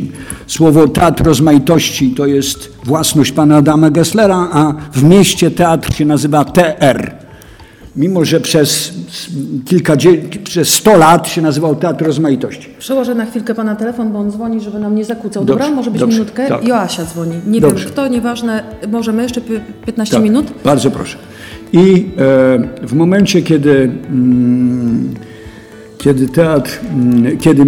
słowo 0.46 0.88
Teatr 0.88 1.24
Rozmaitości 1.24 2.10
to 2.10 2.26
jest 2.26 2.72
własność 2.84 3.32
pana 3.32 3.56
Adama 3.56 3.90
Gesslera, 3.90 4.48
a 4.52 4.74
w 4.92 5.04
mieście 5.04 5.50
teatr 5.50 5.94
się 5.94 6.04
nazywa 6.04 6.44
TR 6.44 7.23
mimo 7.96 8.24
że 8.24 8.40
przez 8.40 8.94
kilka, 9.64 9.96
przez 10.44 10.68
100 10.68 10.96
lat 10.96 11.28
się 11.28 11.42
nazywał 11.42 11.76
Teatr 11.76 12.04
Rozmaitości. 12.04 12.68
Przełożę 12.78 13.14
na 13.14 13.26
chwilkę 13.26 13.54
Pana 13.54 13.76
telefon, 13.76 14.12
bo 14.12 14.18
on 14.18 14.30
dzwoni, 14.30 14.60
żeby 14.60 14.78
nam 14.78 14.94
nie 14.94 15.04
zakłócał. 15.04 15.44
Dobrze, 15.44 15.64
Dobra, 15.64 15.76
może 15.76 15.90
być 15.90 16.00
dobrze, 16.00 16.18
minutkę. 16.18 16.48
Tak. 16.48 16.68
Joasia 16.68 17.04
dzwoni. 17.04 17.32
Nie 17.46 17.60
dobrze. 17.60 17.84
wiem 17.84 17.92
kto, 17.92 18.08
nieważne. 18.08 18.64
Możemy 18.92 19.22
jeszcze 19.22 19.40
15 19.86 20.14
tak, 20.14 20.24
minut? 20.24 20.46
Bardzo 20.64 20.90
proszę. 20.90 21.18
I 21.72 22.06
e, 22.18 22.86
w 22.86 22.92
momencie, 22.92 23.42
kiedy, 23.42 23.90
mm, 24.10 25.14
kiedy 25.98 26.28
teatr, 26.28 26.80
mm, 26.92 27.38
kiedy 27.38 27.62
e, 27.62 27.66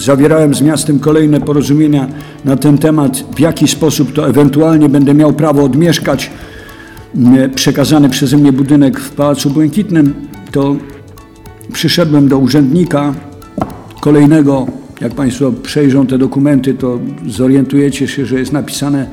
zawierałem 0.00 0.54
z 0.54 0.62
miastem 0.62 0.98
kolejne 0.98 1.40
porozumienia 1.40 2.08
na 2.44 2.56
ten 2.56 2.78
temat, 2.78 3.24
w 3.36 3.40
jaki 3.40 3.68
sposób 3.68 4.12
to 4.12 4.28
ewentualnie 4.28 4.88
będę 4.88 5.14
miał 5.14 5.32
prawo 5.32 5.64
odmieszkać, 5.64 6.30
przekazany 7.54 8.08
przeze 8.08 8.36
mnie 8.36 8.52
budynek 8.52 9.00
w 9.00 9.10
Pałacu 9.10 9.50
Błękitnym, 9.50 10.14
to 10.52 10.76
przyszedłem 11.72 12.28
do 12.28 12.38
urzędnika 12.38 13.14
kolejnego. 14.00 14.66
Jak 15.00 15.14
Państwo 15.14 15.52
przejrzą 15.52 16.06
te 16.06 16.18
dokumenty, 16.18 16.74
to 16.74 16.98
zorientujecie 17.26 18.08
się, 18.08 18.26
że 18.26 18.38
jest 18.38 18.52
napisane 18.52 19.06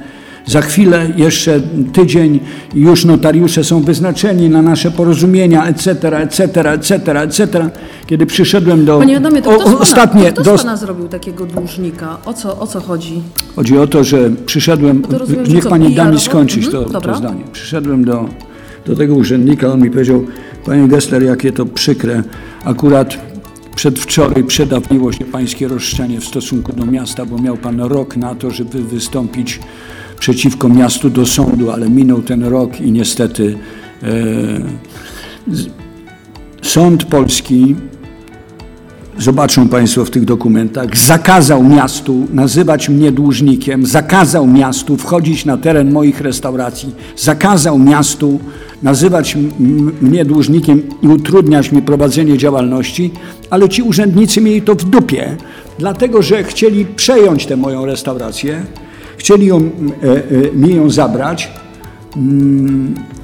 Za 0.46 0.62
chwilę, 0.62 1.14
jeszcze 1.18 1.62
tydzień, 1.94 2.40
już 2.76 3.06
notariusze 3.06 3.64
są 3.64 3.82
wyznaczeni 3.82 4.50
na 4.50 4.62
nasze 4.62 4.92
porozumienia, 4.92 5.66
etc., 5.68 6.18
etc., 6.18 6.72
etc., 6.72 7.20
etc. 7.22 7.70
Kiedy 8.08 8.26
przyszedłem 8.26 8.86
do... 8.86 9.00
Panie 9.00 9.18
Adamie, 9.18 9.42
to 9.42 9.50
o- 9.50 9.54
kto, 9.54 9.64
z 9.64 9.72
pana, 9.72 9.80
ostatnie, 9.80 10.34
to 10.34 10.42
kto 10.42 10.52
do, 10.52 10.58
z 10.58 10.62
Pana 10.64 10.78
zrobił 10.78 11.08
takiego 11.08 11.46
dłużnika? 11.46 12.18
O 12.26 12.34
co, 12.34 12.60
o 12.60 12.68
co 12.68 12.80
chodzi? 12.82 13.22
Chodzi 13.56 13.78
o 13.78 13.88
to, 13.88 14.04
że 14.04 14.30
przyszedłem, 14.46 15.02
to 15.02 15.18
rozumiem, 15.18 15.46
niech 15.48 15.64
co, 15.64 15.70
pani 15.70 15.96
da 15.96 16.12
mi 16.12 16.20
skończyć 16.20 16.66
Mhm, 16.66 16.86
to, 16.86 17.02
to 17.02 17.16
zdanie. 17.16 17.44
Przyszedłem 17.52 18.06
do, 18.06 18.30
do 18.86 18.96
tego 18.96 19.16
urzędnika, 19.16 19.68
on 19.68 19.82
mi 19.82 19.92
powiedział, 19.92 20.26
panie 20.66 20.88
Gessler, 20.88 21.24
jakie 21.24 21.52
to 21.52 21.66
przykre, 21.66 22.24
akurat 22.66 23.18
przedwczoraj 23.76 24.44
przedawniło 24.44 25.12
się 25.12 25.26
pańskie 25.26 25.68
roszczenie 25.68 26.20
w 26.22 26.26
stosunku 26.26 26.74
do 26.74 26.86
miasta, 26.86 27.26
bo 27.26 27.38
miał 27.38 27.58
pan 27.58 27.80
rok 27.82 28.18
na 28.18 28.36
to, 28.36 28.52
żeby 28.52 28.84
wystąpić 28.84 29.60
przeciwko 30.22 30.70
miastu 30.70 31.10
do 31.10 31.26
sądu, 31.26 31.72
ale 31.72 31.90
minął 31.90 32.22
ten 32.22 32.44
rok 32.44 32.82
i 32.82 32.92
niestety 32.92 33.58
e, 34.04 34.08
sąd 36.62 37.06
polski 37.06 37.76
zobaczą 39.18 39.68
Państwo 39.68 40.06
w 40.06 40.10
tych 40.10 40.26
dokumentach, 40.26 40.98
zakazał 40.98 41.64
miastu 41.64 42.28
nazywać 42.34 42.90
mnie 42.90 43.12
dłużnikiem, 43.12 43.86
zakazał 43.86 44.48
miastu 44.48 44.98
wchodzić 44.98 45.46
na 45.46 45.58
teren 45.58 45.92
moich 45.92 46.22
restauracji, 46.22 46.96
zakazał 47.18 47.80
miastu 47.80 48.40
nazywać 48.84 49.38
mnie 50.02 50.26
dłużnikiem 50.26 50.82
i 51.02 51.08
utrudniać 51.08 51.72
mi 51.72 51.82
prowadzenie 51.82 52.38
działalności, 52.38 53.12
ale 53.50 53.70
ci 53.70 53.82
urzędnicy 53.82 54.42
mieli 54.42 54.62
to 54.62 54.76
w 54.76 54.84
dupie, 54.84 55.38
dlatego 55.80 56.22
że 56.22 56.44
chcieli 56.44 56.86
przejąć 56.86 57.46
tę 57.46 57.58
moją 57.58 57.86
restaurację, 57.86 58.66
chcieli 59.22 59.46
ją, 59.46 59.58
e, 59.58 60.08
e, 60.08 60.52
mi 60.54 60.76
ją 60.76 60.90
zabrać, 60.90 61.52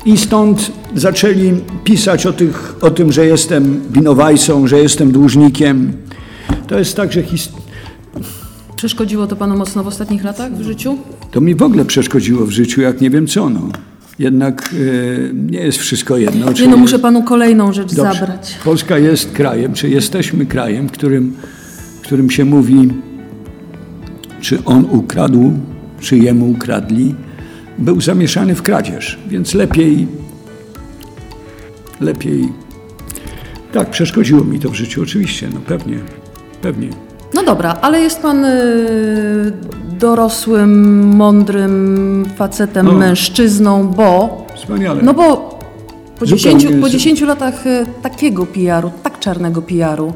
i 0.06 0.18
stąd 0.18 0.72
zaczęli 0.96 1.54
pisać 1.84 2.26
o, 2.26 2.34
tych, 2.34 2.76
o 2.82 2.90
tym, 2.92 3.12
że 3.12 3.26
jestem 3.26 3.82
winowajcą, 3.90 4.68
że 4.68 4.80
jestem 4.80 5.12
dłużnikiem. 5.12 5.94
To 6.68 6.80
jest 6.80 6.96
tak, 6.96 7.14
że 7.14 7.24
his... 7.24 7.50
Przeszkodziło 8.76 9.28
to 9.28 9.36
Panu 9.36 9.58
mocno 9.58 9.84
w 9.84 9.88
ostatnich 9.88 10.24
latach 10.24 10.58
w 10.58 10.62
życiu? 10.62 10.98
to 11.32 11.42
mi 11.42 11.56
w 11.56 11.64
ogóle 11.64 11.86
przeszkodziło 11.86 12.46
w 12.46 12.52
życiu, 12.52 12.82
jak 12.82 13.02
nie 13.02 13.10
wiem 13.10 13.28
co. 13.28 13.50
No. 13.50 13.62
Jednak 14.20 14.74
e, 14.74 15.34
nie 15.34 15.60
jest 15.60 15.78
wszystko 15.78 16.18
jedno. 16.18 16.46
Nie 16.48 16.54
czy 16.54 16.68
no, 16.68 16.78
muszę 16.78 17.00
Panu 17.00 17.24
kolejną 17.24 17.74
rzecz 17.74 17.96
Dobrze. 17.96 18.20
zabrać. 18.20 18.56
Polska 18.64 18.98
jest 18.98 19.32
krajem, 19.32 19.74
czy 19.74 19.90
jesteśmy 19.90 20.46
krajem, 20.46 20.88
w 20.88 20.92
którym, 20.92 21.34
w 22.02 22.02
którym 22.02 22.30
się 22.30 22.46
mówi, 22.46 22.90
czy 24.42 24.64
on 24.66 24.86
ukradł, 24.92 25.54
czy 26.00 26.18
jemu 26.18 26.50
ukradli, 26.52 27.16
był 27.78 28.02
zamieszany 28.02 28.56
w 28.56 28.62
kradzież, 28.62 29.20
więc 29.28 29.54
lepiej, 29.54 30.08
lepiej. 32.02 32.50
Tak, 33.74 33.90
przeszkodziło 33.90 34.44
mi 34.44 34.60
to 34.60 34.70
w 34.70 34.76
życiu, 34.76 35.02
oczywiście, 35.02 35.50
no 35.54 35.60
pewnie, 35.68 35.98
pewnie. 36.62 36.90
No 37.34 37.44
dobra, 37.44 37.78
ale 37.82 38.00
jest 38.02 38.22
Pan 38.22 38.46
y, 38.46 39.54
dorosłym, 40.00 41.04
mądrym 41.16 42.26
facetem, 42.36 42.86
No. 42.86 42.92
mężczyzną, 42.94 43.88
bo... 43.88 44.46
Wspaniale. 44.56 45.02
No 45.04 45.14
bo 45.14 45.58
po 46.20 46.26
Zupełnie 46.26 46.60
10, 46.60 46.82
po 46.82 46.88
z- 46.90 46.92
10 46.92 47.22
latach 47.22 47.68
e, 47.68 47.86
takiego 48.02 48.46
PR-u, 48.46 48.92
tak 49.04 49.20
czarnego 49.20 49.62
PR-u, 49.62 50.14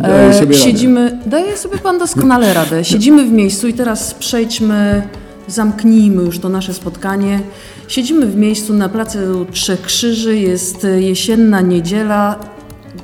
E, 0.00 0.32
sobie 0.34 0.40
radę. 0.40 0.54
siedzimy, 0.54 1.18
daje 1.26 1.56
sobie 1.56 1.78
pan 1.78 1.98
doskonale 1.98 2.54
radę. 2.54 2.84
Siedzimy 2.84 3.24
w 3.24 3.32
miejscu 3.32 3.68
i 3.68 3.72
teraz 3.74 4.14
przejdźmy, 4.14 5.02
zamknijmy 5.48 6.22
już 6.22 6.38
to 6.38 6.48
nasze 6.48 6.74
spotkanie. 6.74 7.40
Siedzimy 7.88 8.26
w 8.26 8.36
miejscu 8.36 8.74
na 8.74 8.88
placu 8.88 9.46
Trzech 9.52 9.82
Krzyży, 9.82 10.36
jest 10.36 10.84
e, 10.84 11.02
jesienna 11.02 11.60
niedziela. 11.60 12.38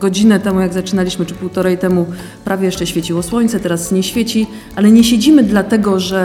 Godzinę 0.00 0.40
temu, 0.40 0.60
jak 0.60 0.72
zaczynaliśmy, 0.72 1.26
czy 1.26 1.34
półtorej 1.34 1.78
temu, 1.78 2.06
prawie 2.44 2.66
jeszcze 2.66 2.86
świeciło 2.86 3.22
słońce, 3.22 3.60
teraz 3.60 3.92
nie 3.92 4.02
świeci, 4.02 4.46
ale 4.76 4.90
nie 4.90 5.04
siedzimy 5.04 5.42
dlatego, 5.42 6.00
że 6.00 6.20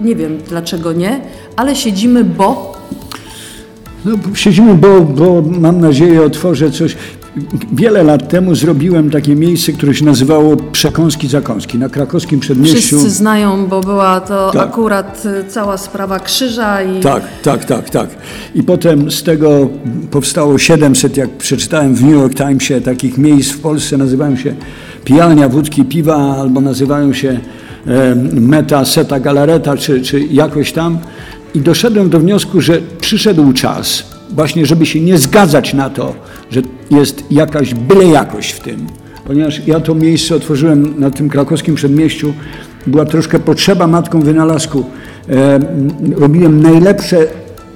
e, 0.00 0.04
nie 0.04 0.16
wiem 0.16 0.38
dlaczego 0.48 0.92
nie, 0.92 1.20
ale 1.56 1.76
siedzimy, 1.76 2.24
bo 2.24 2.72
No, 4.04 4.12
siedzimy, 4.34 4.74
bo, 4.74 5.00
bo 5.00 5.42
mam 5.42 5.80
nadzieję 5.80 6.22
otworzę 6.22 6.70
coś. 6.70 6.96
Wiele 7.72 8.02
lat 8.02 8.28
temu 8.28 8.54
zrobiłem 8.54 9.10
takie 9.10 9.34
miejsce, 9.34 9.72
które 9.72 9.94
się 9.94 10.04
nazywało 10.04 10.56
Przekąski 10.56 11.28
Zakąski 11.28 11.78
na 11.78 11.88
krakowskim 11.88 12.40
przedmieściu. 12.40 12.78
Wszyscy 12.78 13.10
znają, 13.10 13.66
bo 13.66 13.80
była 13.80 14.20
to 14.20 14.50
Tak. 14.50 14.68
akurat 14.68 15.22
y, 15.26 15.44
cała 15.48 15.78
sprawa 15.78 16.20
krzyża 16.20 16.82
i 16.82 17.00
Tak, 17.00 17.22
tak, 17.42 17.64
tak, 17.64 17.90
tak. 17.90 18.08
I 18.54 18.62
potem 18.62 19.10
z 19.10 19.22
tego 19.22 19.68
powstało 20.10 20.58
700, 20.58 21.16
jak 21.16 21.30
przeczytałem 21.30 21.94
w 21.94 22.04
New 22.04 22.12
York 22.12 22.34
Timesie, 22.34 22.80
takich 22.80 23.18
miejsc 23.18 23.52
w 23.52 23.60
Polsce, 23.60 23.96
nazywają 23.96 24.36
się 24.36 24.54
pijalnia 25.04 25.48
wódki 25.48 25.84
piwa, 25.84 26.36
albo 26.36 26.60
nazywają 26.60 27.12
się 27.12 27.40
e, 27.86 28.14
meta, 28.32 28.84
seta, 28.84 29.20
galareta, 29.20 29.76
czy, 29.76 30.00
czy 30.00 30.20
jakoś 30.20 30.72
tam. 30.72 30.98
I 31.54 31.60
doszedłem 31.60 32.10
do 32.10 32.20
wniosku, 32.20 32.60
że 32.60 32.78
przyszedł 33.00 33.52
czas 33.52 34.12
właśnie, 34.30 34.66
żeby 34.66 34.86
się 34.86 35.00
nie 35.00 35.18
zgadzać 35.18 35.74
na 35.74 35.90
to, 35.90 36.14
że 36.52 36.62
jest 36.90 37.24
jakaś 37.30 37.74
byle 37.74 38.04
jakość 38.04 38.52
w 38.52 38.60
tym. 38.60 38.86
Ponieważ 39.26 39.66
ja 39.66 39.80
to 39.80 39.94
miejsce 39.94 40.34
otworzyłem 40.34 41.00
na 41.00 41.10
tym 41.10 41.28
krakowskim 41.28 41.74
przedmieściu, 41.74 42.32
była 42.86 43.04
troszkę 43.04 43.38
potrzeba 43.38 43.86
matką 43.86 44.20
wynalazku. 44.20 44.84
E, 45.28 45.60
robiłem 46.16 46.62
najlepsze 46.62 47.26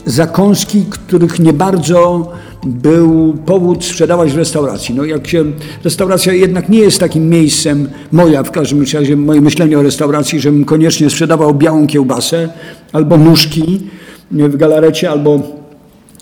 zakąski, 0.06 0.84
których 0.90 1.38
nie 1.38 1.52
bardzo 1.52 2.32
był 2.66 3.36
powód 3.46 3.84
sprzedawać 3.84 4.32
w 4.32 4.36
restauracji. 4.36 4.94
No 4.94 5.04
jak 5.04 5.28
się, 5.28 5.44
restauracja 5.84 6.32
jednak 6.32 6.68
nie 6.68 6.78
jest 6.78 7.00
takim 7.00 7.28
miejscem, 7.28 7.88
moja 8.12 8.42
w 8.42 8.50
każdym 8.50 8.84
razie, 8.94 9.16
moje 9.16 9.40
myślenie 9.40 9.78
o 9.78 9.82
restauracji, 9.82 10.40
żebym 10.40 10.64
koniecznie 10.64 11.10
sprzedawał 11.10 11.54
białą 11.54 11.86
kiełbasę 11.86 12.48
albo 12.92 13.16
nóżki 13.16 13.80
w 14.30 14.56
galarecie, 14.56 15.10
albo, 15.10 15.42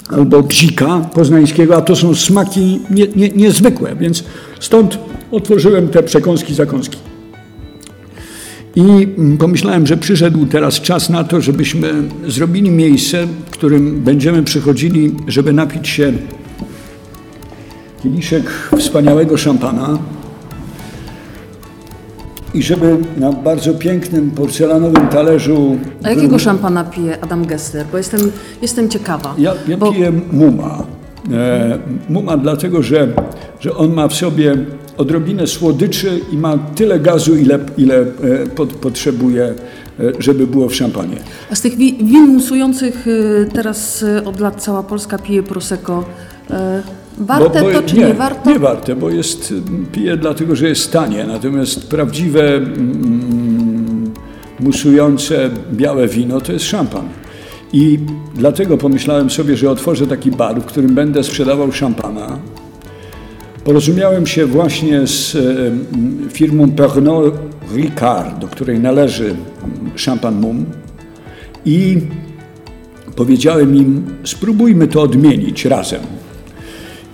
albo 0.08 0.42
bzika 0.42 1.00
poznańskiego, 1.14 1.76
a 1.76 1.80
to 1.80 1.96
są 1.96 2.14
smaki 2.14 2.80
nie, 2.90 3.06
nie, 3.16 3.28
niezwykłe, 3.28 3.96
więc 4.00 4.24
stąd 4.60 4.98
otworzyłem 5.30 5.88
te 5.88 6.02
przekąski, 6.02 6.54
zakąski. 6.54 6.98
I 8.76 8.80
mm, 8.80 9.38
pomyślałem, 9.38 9.86
że 9.86 9.96
przyszedł 9.96 10.46
teraz 10.46 10.80
czas 10.80 11.10
na 11.10 11.24
to, 11.24 11.40
żebyśmy 11.40 11.92
zrobili 12.28 12.70
miejsce, 12.70 13.26
w 13.46 13.50
którym 13.50 14.00
będziemy 14.00 14.42
przychodzili, 14.42 15.14
żeby 15.28 15.52
napić 15.52 15.88
się 15.88 16.12
kieliszek 18.02 18.70
wspaniałego 18.78 19.36
szampana 19.36 19.98
i 22.54 22.62
żeby 22.62 22.96
na 23.16 23.32
bardzo 23.32 23.74
pięknym 23.74 24.30
porcelanowym 24.30 25.08
talerzu. 25.08 25.76
A 26.02 26.10
jakiego 26.10 26.38
szampana 26.38 26.84
pije 26.84 27.20
Adam 27.20 27.46
Gessler? 27.46 27.86
Bo 27.92 27.98
jestem, 27.98 28.20
jestem 28.62 28.88
ciekawa. 28.88 29.34
Ja, 29.38 29.54
ja 29.68 29.76
bo 29.76 29.92
piję 29.92 30.12
muma. 30.32 30.82
E, 31.32 31.78
muma 32.08 32.36
dlatego, 32.36 32.82
że, 32.82 33.08
że 33.60 33.74
on 33.76 33.92
ma 33.94 34.08
w 34.08 34.14
sobie 34.14 34.56
odrobinę 34.96 35.46
słodyczy 35.46 36.20
i 36.32 36.36
ma 36.36 36.58
tyle 36.58 37.00
gazu, 37.00 37.36
ile, 37.36 37.58
ile 37.78 38.00
e, 38.00 38.04
pot, 38.54 38.72
potrzebuje, 38.72 39.44
e, 39.44 39.54
żeby 40.18 40.46
było 40.46 40.68
w 40.68 40.74
szampanie. 40.74 41.16
A 41.50 41.54
z 41.54 41.60
tych 41.60 41.76
wi- 41.76 41.98
win 42.02 42.26
musujących 42.26 43.06
y, 43.06 43.48
teraz 43.54 44.04
od 44.24 44.40
lat 44.40 44.62
cała 44.62 44.82
Polska 44.82 45.18
pije 45.18 45.42
Prosecco. 45.42 46.04
Y, 46.50 46.54
Warte 47.18 47.72
to 47.72 47.82
czy 47.82 47.96
nie, 47.96 48.14
warto? 48.14 48.50
Nie 48.50 48.58
warte, 48.58 48.96
bo 48.96 49.10
jest, 49.10 49.50
mm, 49.52 49.86
piję 49.92 50.16
dlatego, 50.16 50.56
że 50.56 50.68
jest 50.68 50.92
tanie. 50.92 51.24
Natomiast 51.24 51.88
prawdziwe 51.88 52.56
mm, 52.56 54.12
musujące 54.60 55.50
białe 55.72 56.08
wino 56.08 56.40
to 56.40 56.52
jest 56.52 56.64
szampan. 56.64 57.08
I 57.72 57.98
dlatego 58.34 58.78
pomyślałem 58.78 59.30
sobie, 59.30 59.56
że 59.56 59.70
otworzę 59.70 60.06
taki 60.06 60.30
bar, 60.30 60.60
w 60.60 60.64
którym 60.64 60.94
będę 60.94 61.24
sprzedawał 61.24 61.72
szampana. 61.72 62.38
Porozumiałem 63.64 64.26
się 64.26 64.46
właśnie 64.46 65.06
z 65.06 65.36
e, 65.36 65.38
m, 65.38 66.28
firmą 66.32 66.70
Pernod 66.70 67.34
Ricard, 67.74 68.38
do 68.38 68.48
której 68.48 68.80
należy 68.80 69.24
mm, 69.24 69.98
szampan 69.98 70.40
Mum 70.40 70.66
i 71.64 72.00
powiedziałem 73.16 73.76
im, 73.76 74.04
spróbujmy 74.24 74.88
to 74.88 75.02
odmienić 75.02 75.64
razem. 75.64 76.00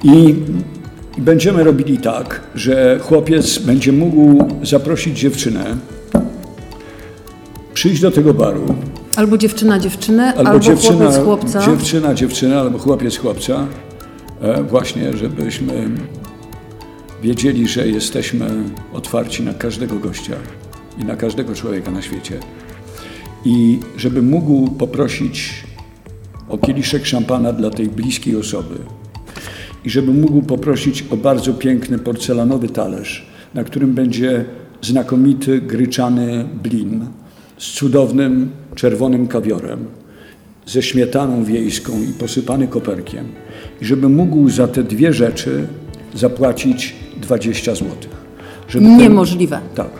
I 0.04 0.34
będziemy 1.18 1.64
robili 1.64 1.98
tak, 1.98 2.40
że 2.54 2.98
chłopiec 3.02 3.58
będzie 3.58 3.92
mógł 3.92 4.44
zaprosić 4.62 5.18
dziewczynę, 5.18 5.76
przyjść 7.74 8.02
do 8.02 8.10
tego 8.10 8.34
baru, 8.34 8.74
Albo 9.16 9.38
dziewczyna 9.38 9.78
dziewczynę, 9.78 10.34
albo, 10.34 10.50
albo, 10.50 10.60
dziewczyna, 10.64 10.98
chłopiec 10.98 11.24
chłopca. 11.24 11.66
dziewczyna 11.66 12.14
dziewczyna, 12.14 12.60
albo 12.60 12.78
chłopiec 12.78 13.16
chłopca, 13.16 13.66
e, 14.40 14.62
właśnie, 14.62 15.16
żebyśmy 15.16 15.88
wiedzieli, 17.22 17.68
że 17.68 17.88
jesteśmy 17.88 18.46
otwarci 18.92 19.42
na 19.42 19.54
każdego 19.54 19.98
gościa 19.98 20.34
i 20.98 21.04
na 21.04 21.16
każdego 21.16 21.54
człowieka 21.54 21.90
na 21.90 22.02
świecie. 22.02 22.38
i 23.44 23.80
żeby 23.96 24.22
mógł 24.22 24.70
poprosić 24.70 25.64
o 26.48 26.58
kieliszek 26.58 27.06
szampana 27.06 27.52
dla 27.52 27.70
tej 27.70 27.88
bliskiej 27.88 28.36
osoby 28.36 28.74
i 29.84 29.90
żeby 29.90 30.12
mógł 30.12 30.42
poprosić 30.42 31.04
o 31.10 31.16
bardzo 31.16 31.54
piękny 31.54 31.98
porcelanowy 31.98 32.68
talerz, 32.68 33.26
na 33.54 33.64
którym 33.64 33.92
będzie 33.94 34.44
znakomity 34.82 35.60
gryczany 35.60 36.44
blin 36.62 37.06
z 37.58 37.72
cudownym 37.72 38.50
czerwonym 38.74 39.26
kawiorem, 39.26 39.78
ze 40.66 40.82
śmietaną 40.82 41.44
wiejską 41.44 41.92
i 42.02 42.12
posypany 42.12 42.68
koperkiem. 42.68 43.24
I 43.82 43.84
żeby 43.84 44.08
mógł 44.08 44.48
za 44.50 44.68
te 44.68 44.82
dwie 44.82 45.12
rzeczy 45.12 45.66
zapłacić 46.14 46.94
20 47.22 47.74
zł. 47.74 47.86
Żeby 48.68 48.84
ten- 48.86 48.96
Niemożliwe. 48.98 49.60
tak. 49.74 49.90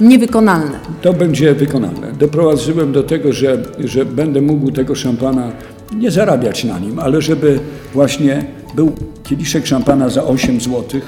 Niewykonalne. 0.00 0.78
To 1.02 1.12
będzie 1.12 1.54
wykonalne. 1.54 2.12
Doprowadziłem 2.18 2.92
do 2.92 3.02
tego, 3.02 3.32
że, 3.32 3.62
że 3.84 4.04
będę 4.04 4.40
mógł 4.42 4.70
tego 4.70 4.94
szampana 4.94 5.52
nie 5.96 6.10
zarabiać 6.10 6.64
na 6.64 6.78
nim, 6.78 6.98
ale 6.98 7.22
żeby 7.22 7.60
właśnie 7.94 8.44
był 8.74 8.92
kieliszek 9.24 9.66
szampana 9.66 10.08
za 10.08 10.24
8 10.24 10.60
zł 10.60 11.00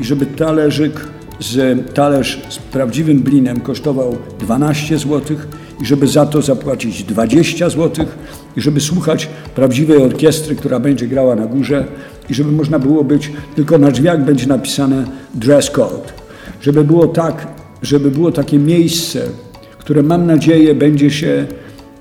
i 0.00 0.04
żeby 0.04 0.26
talerzyk 0.26 1.08
z, 1.40 1.78
talerz 1.94 2.42
z 2.48 2.58
prawdziwym 2.58 3.22
blinem 3.22 3.60
kosztował 3.60 4.16
12 4.40 4.98
zł 4.98 5.36
i 5.82 5.86
żeby 5.86 6.06
za 6.06 6.26
to 6.26 6.42
zapłacić 6.42 7.04
20 7.04 7.70
zł 7.70 8.06
i 8.56 8.60
żeby 8.60 8.80
słuchać 8.80 9.28
prawdziwej 9.54 10.02
orkiestry, 10.02 10.56
która 10.56 10.80
będzie 10.80 11.06
grała 11.06 11.34
na 11.34 11.46
górze 11.46 11.84
i 12.30 12.34
żeby 12.34 12.52
można 12.52 12.78
było 12.78 13.04
być, 13.04 13.32
tylko 13.56 13.78
na 13.78 13.90
drzwiach 13.90 14.24
będzie 14.24 14.46
napisane 14.46 15.04
dress 15.34 15.70
code. 15.70 16.12
Żeby 16.60 16.84
było 16.84 17.06
tak, 17.06 17.46
żeby 17.82 18.10
było 18.10 18.32
takie 18.32 18.58
miejsce, 18.58 19.22
które 19.78 20.02
mam 20.02 20.26
nadzieję 20.26 20.74
będzie 20.74 21.10
się 21.10 21.46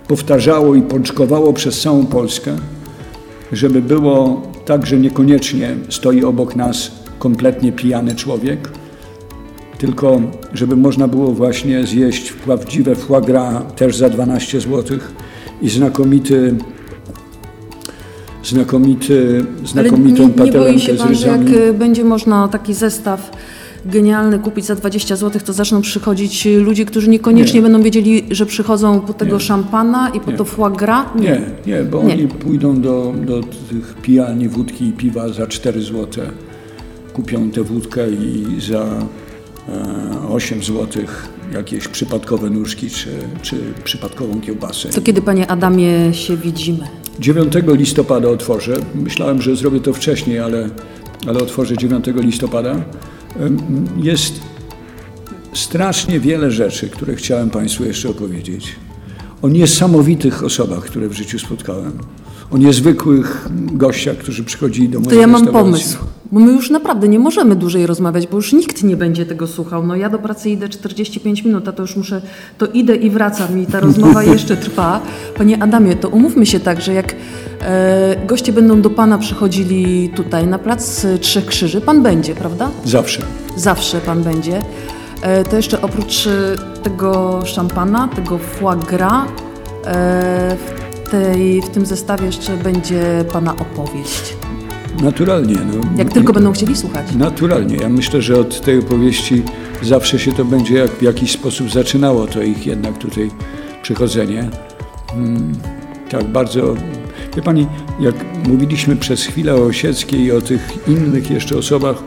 powtarzało 0.07 0.75
i 0.75 0.81
pączkowało 0.81 1.53
przez 1.53 1.81
całą 1.81 2.05
Polskę, 2.05 2.55
żeby 3.52 3.82
było 3.82 4.41
tak, 4.65 4.86
że 4.86 4.98
niekoniecznie 4.98 5.76
stoi 5.90 6.24
obok 6.24 6.56
nas 6.56 6.91
kompletnie 7.19 7.72
pijany 7.72 8.15
człowiek, 8.15 8.69
tylko 9.78 10.22
żeby 10.53 10.76
można 10.76 11.07
było 11.07 11.32
właśnie 11.32 11.86
zjeść 11.88 12.32
prawdziwe 12.32 12.95
foie 12.95 13.22
gras 13.22 13.64
też 13.76 13.95
za 13.95 14.10
12 14.10 14.61
zł 14.61 14.98
i 15.61 15.69
znakomity 15.69 16.56
znakomity, 18.44 19.45
Ale 19.60 19.68
znakomitą 19.68 20.28
nie, 20.28 20.44
nie 20.45 20.52
boi 20.52 20.80
się 20.80 20.94
z 20.94 20.98
pan, 20.98 21.15
że 21.15 21.28
ryżami. 21.28 21.52
jak 21.52 21.61
y, 21.61 21.74
będzie 21.74 22.03
można 22.03 22.48
taki 22.48 22.74
zestaw 22.74 23.32
genialny 23.86 24.40
kupić 24.40 24.66
za 24.66 24.76
20 24.76 25.16
zł, 25.16 25.41
to 25.45 25.54
zaczną 25.54 25.82
przychodzić 25.82 26.45
ludzie, 26.45 26.86
którzy 26.86 27.10
niekoniecznie 27.10 27.60
Nie. 27.60 27.64
będą 27.64 27.82
wiedzieli, 27.82 28.24
że 28.32 28.45
przychodzą 28.45 28.99
po 28.99 29.14
tego 29.14 29.34
Nie. 29.34 29.40
szampana 29.40 30.10
i 30.10 30.20
po 30.20 30.32
Nie. 30.32 30.38
to 30.38 30.45
foie 30.45 30.76
gras? 30.76 31.06
Nie, 31.16 31.41
nie, 31.68 31.84
bo 31.84 32.04
Nie. 32.04 32.14
oni 32.14 32.28
pójdą 32.28 32.82
do, 32.82 33.14
do 33.26 33.41
tych 33.44 33.95
pijalni 34.02 34.49
wódki 34.49 34.86
i 34.86 34.91
piwa 34.91 35.30
za 35.30 35.48
4 35.48 35.82
zł. 35.82 36.08
Kupią 37.14 37.52
tę 37.52 37.64
wódkę 37.64 38.10
i 38.10 38.45
za 38.62 38.86
e, 39.70 40.30
8 40.30 40.64
zł 40.64 41.04
jakieś 41.54 41.88
przypadkowe 41.88 42.49
nóżki 42.49 42.90
czy, 42.90 43.10
czy 43.41 43.56
przypadkową 43.84 44.41
kiełbasę. 44.41 44.90
To 44.90 45.02
kiedy, 45.02 45.22
panie 45.22 45.52
Adamie, 45.52 46.14
się 46.14 46.38
widzimy? 46.38 46.80
9 47.20 47.54
listopada 47.68 48.30
otworzę. 48.30 48.78
Myślałem, 48.95 49.41
że 49.41 49.56
zrobię 49.56 49.80
to 49.80 49.94
wcześniej, 49.94 50.40
ale, 50.40 50.70
ale 51.28 51.40
otworzę 51.40 51.78
9 51.78 52.06
listopada. 52.16 52.76
Jest 53.98 54.40
strasznie 55.54 56.20
wiele 56.20 56.52
rzeczy, 56.52 56.90
które 56.90 57.16
chciałem 57.16 57.49
Państwu 57.49 57.86
jeszcze 57.86 58.10
opowiedzieć. 58.10 58.76
O 59.41 59.49
niesamowitych 59.49 60.44
osobach, 60.44 60.84
które 60.84 61.08
w 61.08 61.14
życiu 61.14 61.40
spotkałem. 61.40 61.91
O 62.52 62.58
niezwykłych 62.58 63.48
gościach, 63.74 64.18
którzy 64.18 64.44
przychodzili 64.44 64.90
do 64.90 64.99
mojej 64.99 65.10
To 65.10 65.22
ja 65.22 65.28
mam 65.28 65.48
pomysł, 65.48 65.98
bo 66.32 66.40
my 66.40 66.52
już 66.52 66.70
naprawdę 66.70 67.08
nie 67.08 67.20
możemy 67.20 67.56
dłużej 67.56 67.88
rozmawiać, 67.88 68.28
bo 68.28 68.36
już 68.36 68.54
nikt 68.54 68.84
nie 68.84 68.98
będzie 68.98 69.26
tego 69.26 69.48
słuchał. 69.48 69.88
No 69.88 69.95
ja 69.95 70.10
do 70.10 70.20
pracy 70.20 70.49
idę 70.49 70.70
45 70.70 71.44
minut, 71.44 71.68
a 71.68 71.72
to 71.72 71.82
już 71.82 71.95
muszę, 71.95 72.22
to 72.58 72.66
idę 72.66 72.95
i 72.95 73.10
wracam 73.10 73.60
i 73.60 73.66
ta 73.66 73.80
rozmowa 73.80 74.24
jeszcze 74.34 74.58
trwa. 74.58 75.02
Panie 75.38 75.64
Adamie, 75.64 75.95
to 75.95 76.10
umówmy 76.10 76.45
się 76.45 76.60
tak, 76.60 76.82
że 76.82 76.94
jak 76.94 77.16
goście 78.27 78.53
będą 78.53 78.81
do 78.81 78.89
Pana 78.89 79.17
przychodzili 79.17 80.09
tutaj 80.09 80.47
na 80.47 80.59
plac 80.59 81.05
Trzech 81.21 81.45
Krzyży, 81.45 81.81
Pan 81.81 82.03
będzie, 82.03 82.35
prawda? 82.35 82.69
Zawsze. 82.85 83.21
Zawsze 83.55 84.01
Pan 84.01 84.23
będzie. 84.23 84.61
E, 85.21 85.43
to 85.43 85.55
jeszcze 85.55 85.81
oprócz 85.81 86.27
e, 86.27 86.55
tego 86.84 87.41
szampana, 87.45 88.07
tego 88.07 88.38
foie 88.38 88.79
gras, 88.89 89.29
e, 89.85 90.55
w, 90.55 91.09
tej, 91.09 91.61
w 91.61 91.69
tym 91.69 91.85
zestawie 91.85 92.25
jeszcze 92.25 92.57
będzie 92.57 93.25
Pana 93.34 93.55
opowieść. 93.55 94.34
Naturalnie. 95.03 95.55
No. 95.55 95.89
Jak 95.97 96.13
tylko 96.13 96.34
będą 96.34 96.51
chcieli 96.51 96.75
słuchać. 96.75 97.15
Naturalnie. 97.15 97.75
Ja 97.75 97.89
myślę, 97.89 98.21
że 98.21 98.39
od 98.39 98.61
tej 98.61 98.79
opowieści 98.79 99.43
zawsze 99.81 100.19
się 100.19 100.34
to 100.34 100.45
będzie 100.45 100.77
jak 100.77 100.91
w 100.91 101.01
jakiś 101.01 101.31
sposób 101.31 101.71
zaczynało, 101.71 102.27
to 102.27 102.41
ich 102.41 102.67
jednak 102.67 102.97
tutaj 102.97 103.31
przychodzenie. 103.81 104.49
Mm, 105.13 105.53
tak 106.09 106.23
bardzo. 106.23 106.75
Wie 107.38 107.43
Pani, 107.43 107.68
jak 107.99 108.15
mówiliśmy 108.47 108.95
przez 108.95 109.26
chwilę 109.26 109.55
o 109.55 109.65
Osieckiej 109.65 110.22
i 110.22 110.31
o 110.31 110.41
tych 110.41 110.77
innych 110.88 111.30
jeszcze 111.31 111.57
osobach, 111.57 112.03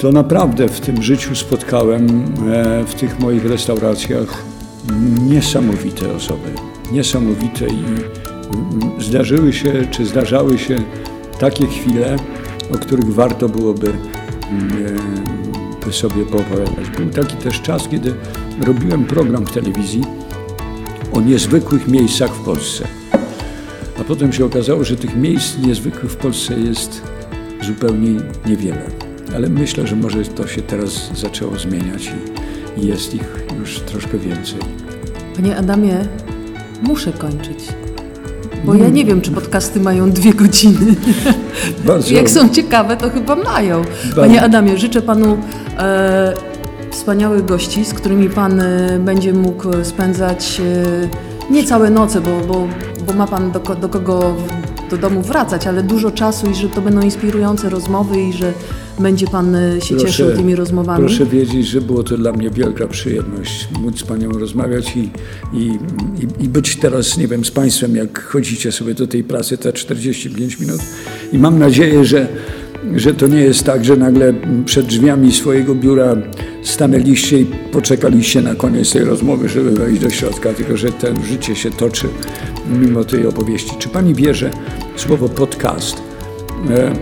to 0.00 0.12
naprawdę 0.12 0.68
w 0.68 0.80
tym 0.80 1.02
życiu 1.02 1.34
spotkałem 1.34 2.24
e, 2.52 2.84
w 2.84 2.94
tych 2.94 3.18
moich 3.18 3.46
restauracjach 3.46 4.42
niesamowite 5.22 6.12
osoby. 6.12 6.48
Niesamowite 6.92 7.66
i 7.66 7.84
mm, 7.84 9.00
zdarzyły 9.00 9.52
się, 9.52 9.72
czy 9.90 10.06
zdarzały 10.06 10.58
się 10.58 10.76
takie 11.38 11.66
chwile, 11.66 12.16
o 12.74 12.78
których 12.78 13.14
warto 13.14 13.48
byłoby 13.48 13.92
mm, 14.50 14.86
e, 15.82 15.86
by 15.86 15.92
sobie 15.92 16.24
poopowiadać. 16.24 16.90
Był 16.96 17.10
taki 17.10 17.36
też 17.36 17.60
czas, 17.60 17.88
kiedy 17.88 18.14
robiłem 18.66 19.04
program 19.04 19.46
w 19.46 19.52
telewizji 19.52 20.02
o 21.12 21.20
niezwykłych 21.20 21.88
miejscach 21.88 22.30
w 22.34 22.44
Polsce. 22.44 23.05
Potem 24.08 24.32
się 24.32 24.44
okazało, 24.44 24.84
że 24.84 24.96
tych 24.96 25.16
miejsc 25.16 25.58
niezwykłych 25.58 26.12
w 26.12 26.16
Polsce 26.16 26.60
jest 26.60 27.02
zupełnie 27.62 28.20
niewiele. 28.46 28.82
Ale 29.34 29.48
myślę, 29.48 29.86
że 29.86 29.96
może 29.96 30.24
to 30.24 30.46
się 30.46 30.62
teraz 30.62 31.10
zaczęło 31.14 31.58
zmieniać 31.58 32.12
i, 32.76 32.80
i 32.80 32.86
jest 32.86 33.14
ich 33.14 33.46
już 33.60 33.80
troszkę 33.80 34.18
więcej. 34.18 34.58
Panie 35.36 35.56
Adamie, 35.56 35.98
muszę 36.82 37.12
kończyć. 37.12 37.58
Bo 38.64 38.74
ja 38.74 38.88
nie 38.88 39.04
wiem, 39.04 39.20
czy 39.20 39.30
podcasty 39.30 39.80
mają 39.80 40.10
dwie 40.10 40.34
godziny. 40.34 40.94
Bardzo, 41.86 42.14
Jak 42.14 42.30
są 42.30 42.48
ciekawe, 42.48 42.96
to 42.96 43.10
chyba 43.10 43.36
mają. 43.36 43.82
Panie 44.16 44.42
Adamie, 44.42 44.78
życzę 44.78 45.02
Panu 45.02 45.38
e, 45.78 46.34
wspaniałych 46.90 47.44
gości, 47.44 47.84
z 47.84 47.94
którymi 47.94 48.30
Pan 48.30 48.60
e, 48.60 48.98
będzie 48.98 49.32
mógł 49.32 49.68
spędzać 49.82 50.60
e, 50.60 51.52
nie 51.52 51.64
całe 51.64 51.90
noce, 51.90 52.20
bo, 52.20 52.40
bo, 52.48 52.68
bo 53.06 53.12
ma 53.12 53.26
Pan 53.26 53.52
do, 53.52 53.60
do 53.60 53.88
kogo 53.88 54.36
do 54.90 54.96
domu 54.96 55.22
wracać, 55.22 55.66
ale 55.66 55.82
dużo 55.82 56.10
czasu 56.10 56.50
i 56.50 56.54
że 56.54 56.68
to 56.68 56.82
będą 56.82 57.00
inspirujące 57.00 57.68
rozmowy 57.68 58.20
i 58.22 58.32
że 58.32 58.52
będzie 58.98 59.26
Pan 59.26 59.54
e, 59.54 59.80
się 59.80 59.94
Proszę- 59.94 60.06
cieszył 60.06 60.36
tymi 60.36 60.54
rozmowami. 60.54 61.06
Proszę 61.06 61.26
wiedzieć, 61.26 61.66
że 61.66 61.80
było 61.80 62.02
to 62.02 62.16
dla 62.16 62.32
mnie 62.32 62.50
wielka 62.50 62.86
przyjemność 62.86 63.68
móc 63.80 64.00
z 64.00 64.02
Panią 64.02 64.30
rozmawiać 64.30 64.96
i, 64.96 65.10
i, 65.52 65.58
i, 65.60 66.44
i 66.44 66.48
być 66.48 66.76
teraz, 66.76 67.18
nie 67.18 67.28
wiem, 67.28 67.44
z 67.44 67.50
Państwem, 67.50 67.96
jak 67.96 68.22
chodzicie 68.22 68.72
sobie 68.72 68.94
do 68.94 69.06
tej 69.06 69.24
pracy 69.24 69.58
te 69.58 69.72
45 69.72 70.60
minut. 70.60 70.80
I 71.32 71.38
mam 71.38 71.58
nadzieję, 71.58 72.04
że, 72.04 72.28
że 72.96 73.14
to 73.14 73.26
nie 73.26 73.40
jest 73.40 73.64
tak, 73.64 73.84
że 73.84 73.96
nagle 73.96 74.34
przed 74.64 74.86
drzwiami 74.86 75.32
swojego 75.32 75.74
biura 75.74 76.16
stanęliście 76.62 77.40
i 77.40 77.46
poczekaliście 77.72 78.42
na 78.42 78.54
koniec 78.54 78.92
tej 78.92 79.04
rozmowy, 79.04 79.48
żeby 79.48 79.70
wejść 79.70 80.00
do 80.00 80.10
środka, 80.10 80.52
tylko 80.52 80.76
że 80.76 80.92
to 80.92 81.06
życie 81.28 81.56
się 81.56 81.70
toczy 81.70 82.08
mimo 82.80 83.04
tej 83.04 83.26
opowieści. 83.26 83.76
Czy 83.78 83.88
Pani 83.88 84.14
wie, 84.14 84.34
że 84.34 84.50
słowo 84.96 85.28
podcast 85.28 86.06
E, 86.70 86.92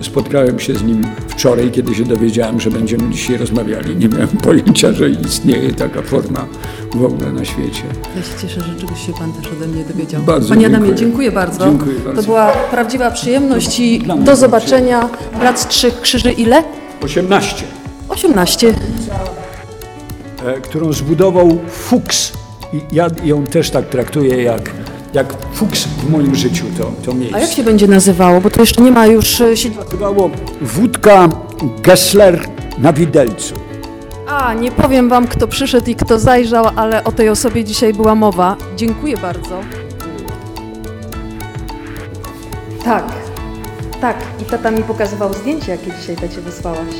Spotkałem 0.00 0.60
się 0.60 0.74
z 0.74 0.82
nim 0.82 1.06
wczoraj, 1.28 1.70
kiedy 1.70 1.94
się 1.94 2.04
dowiedziałem, 2.04 2.60
że 2.60 2.70
będziemy 2.70 3.10
dzisiaj 3.10 3.36
rozmawiali. 3.36 3.96
Nie 3.96 4.08
miałem 4.08 4.28
pojęcia, 4.28 4.92
że 4.92 5.10
istnieje 5.10 5.72
taka 5.72 6.02
forma 6.02 6.46
w 6.94 7.04
ogóle 7.04 7.32
na 7.32 7.44
świecie. 7.44 7.82
Ja 8.16 8.22
się 8.22 8.42
cieszę, 8.42 8.60
że 8.60 8.80
czegoś 8.80 9.06
się 9.06 9.12
Pan 9.12 9.32
też 9.32 9.52
ode 9.52 9.66
mnie 9.66 9.84
dowiedział. 9.84 10.22
Bardzo 10.22 10.48
Panie 10.48 10.60
dziękuję. 10.60 10.78
Adamie, 10.78 10.94
dziękuję 10.98 11.32
bardzo. 11.32 11.64
Dziękuję 11.64 11.98
bardzo. 11.98 12.22
To 12.22 12.26
była 12.26 12.52
prawdziwa 12.52 13.10
przyjemność 13.10 13.80
i 13.80 14.02
do 14.18 14.36
zobaczenia. 14.36 15.08
Plac 15.40 15.66
Trzech 15.66 16.00
Krzyży 16.00 16.32
ile? 16.32 16.62
18, 17.00 17.64
18. 18.08 18.74
e, 20.46 20.60
którą 20.60 20.92
zbudował 20.92 21.58
Fuchs. 21.70 22.32
I 22.72 22.80
ja 22.92 23.06
ją 23.24 23.46
też 23.46 23.70
tak 23.70 23.88
traktuję 23.88 24.42
jak, 24.42 24.70
jak 25.14 25.34
Fuchs 25.52 25.84
w 25.84 26.10
moim 26.10 26.34
życiu, 26.34 26.64
to, 26.78 26.92
to 27.04 27.14
miejsce. 27.14 27.36
A 27.36 27.40
jak 27.40 27.50
się 27.50 27.62
będzie 27.64 27.88
nazywało? 27.88 28.40
Bo 28.40 28.50
to 28.50 28.60
jeszcze 28.60 28.82
nie 28.82 28.90
ma 28.90 29.06
już 29.06 29.40
e, 29.40 29.44
nazywało 29.76 30.30
Wódka 30.60 31.28
Gessler 31.82 32.40
na 32.78 32.92
Widelcu. 32.92 33.54
A, 34.28 34.54
nie 34.54 34.70
powiem 34.70 35.08
Wam, 35.08 35.26
kto 35.26 35.48
przyszedł 35.48 35.90
i 35.90 35.94
kto 35.94 36.18
zajrzał, 36.18 36.66
ale 36.76 37.04
o 37.04 37.12
tej 37.12 37.28
osobie 37.28 37.64
dzisiaj 37.64 37.94
była 37.94 38.14
mowa. 38.14 38.56
Dziękuję 38.76 39.16
bardzo. 39.16 39.60
Tak, 42.84 43.04
tak. 44.00 44.16
I 44.42 44.44
tata 44.44 44.70
mi 44.70 44.82
pokazywał 44.82 45.34
zdjęcie, 45.34 45.72
jakie 45.72 45.92
dzisiaj 46.00 46.16
tacie 46.16 46.40
wysłałaś. 46.40 46.94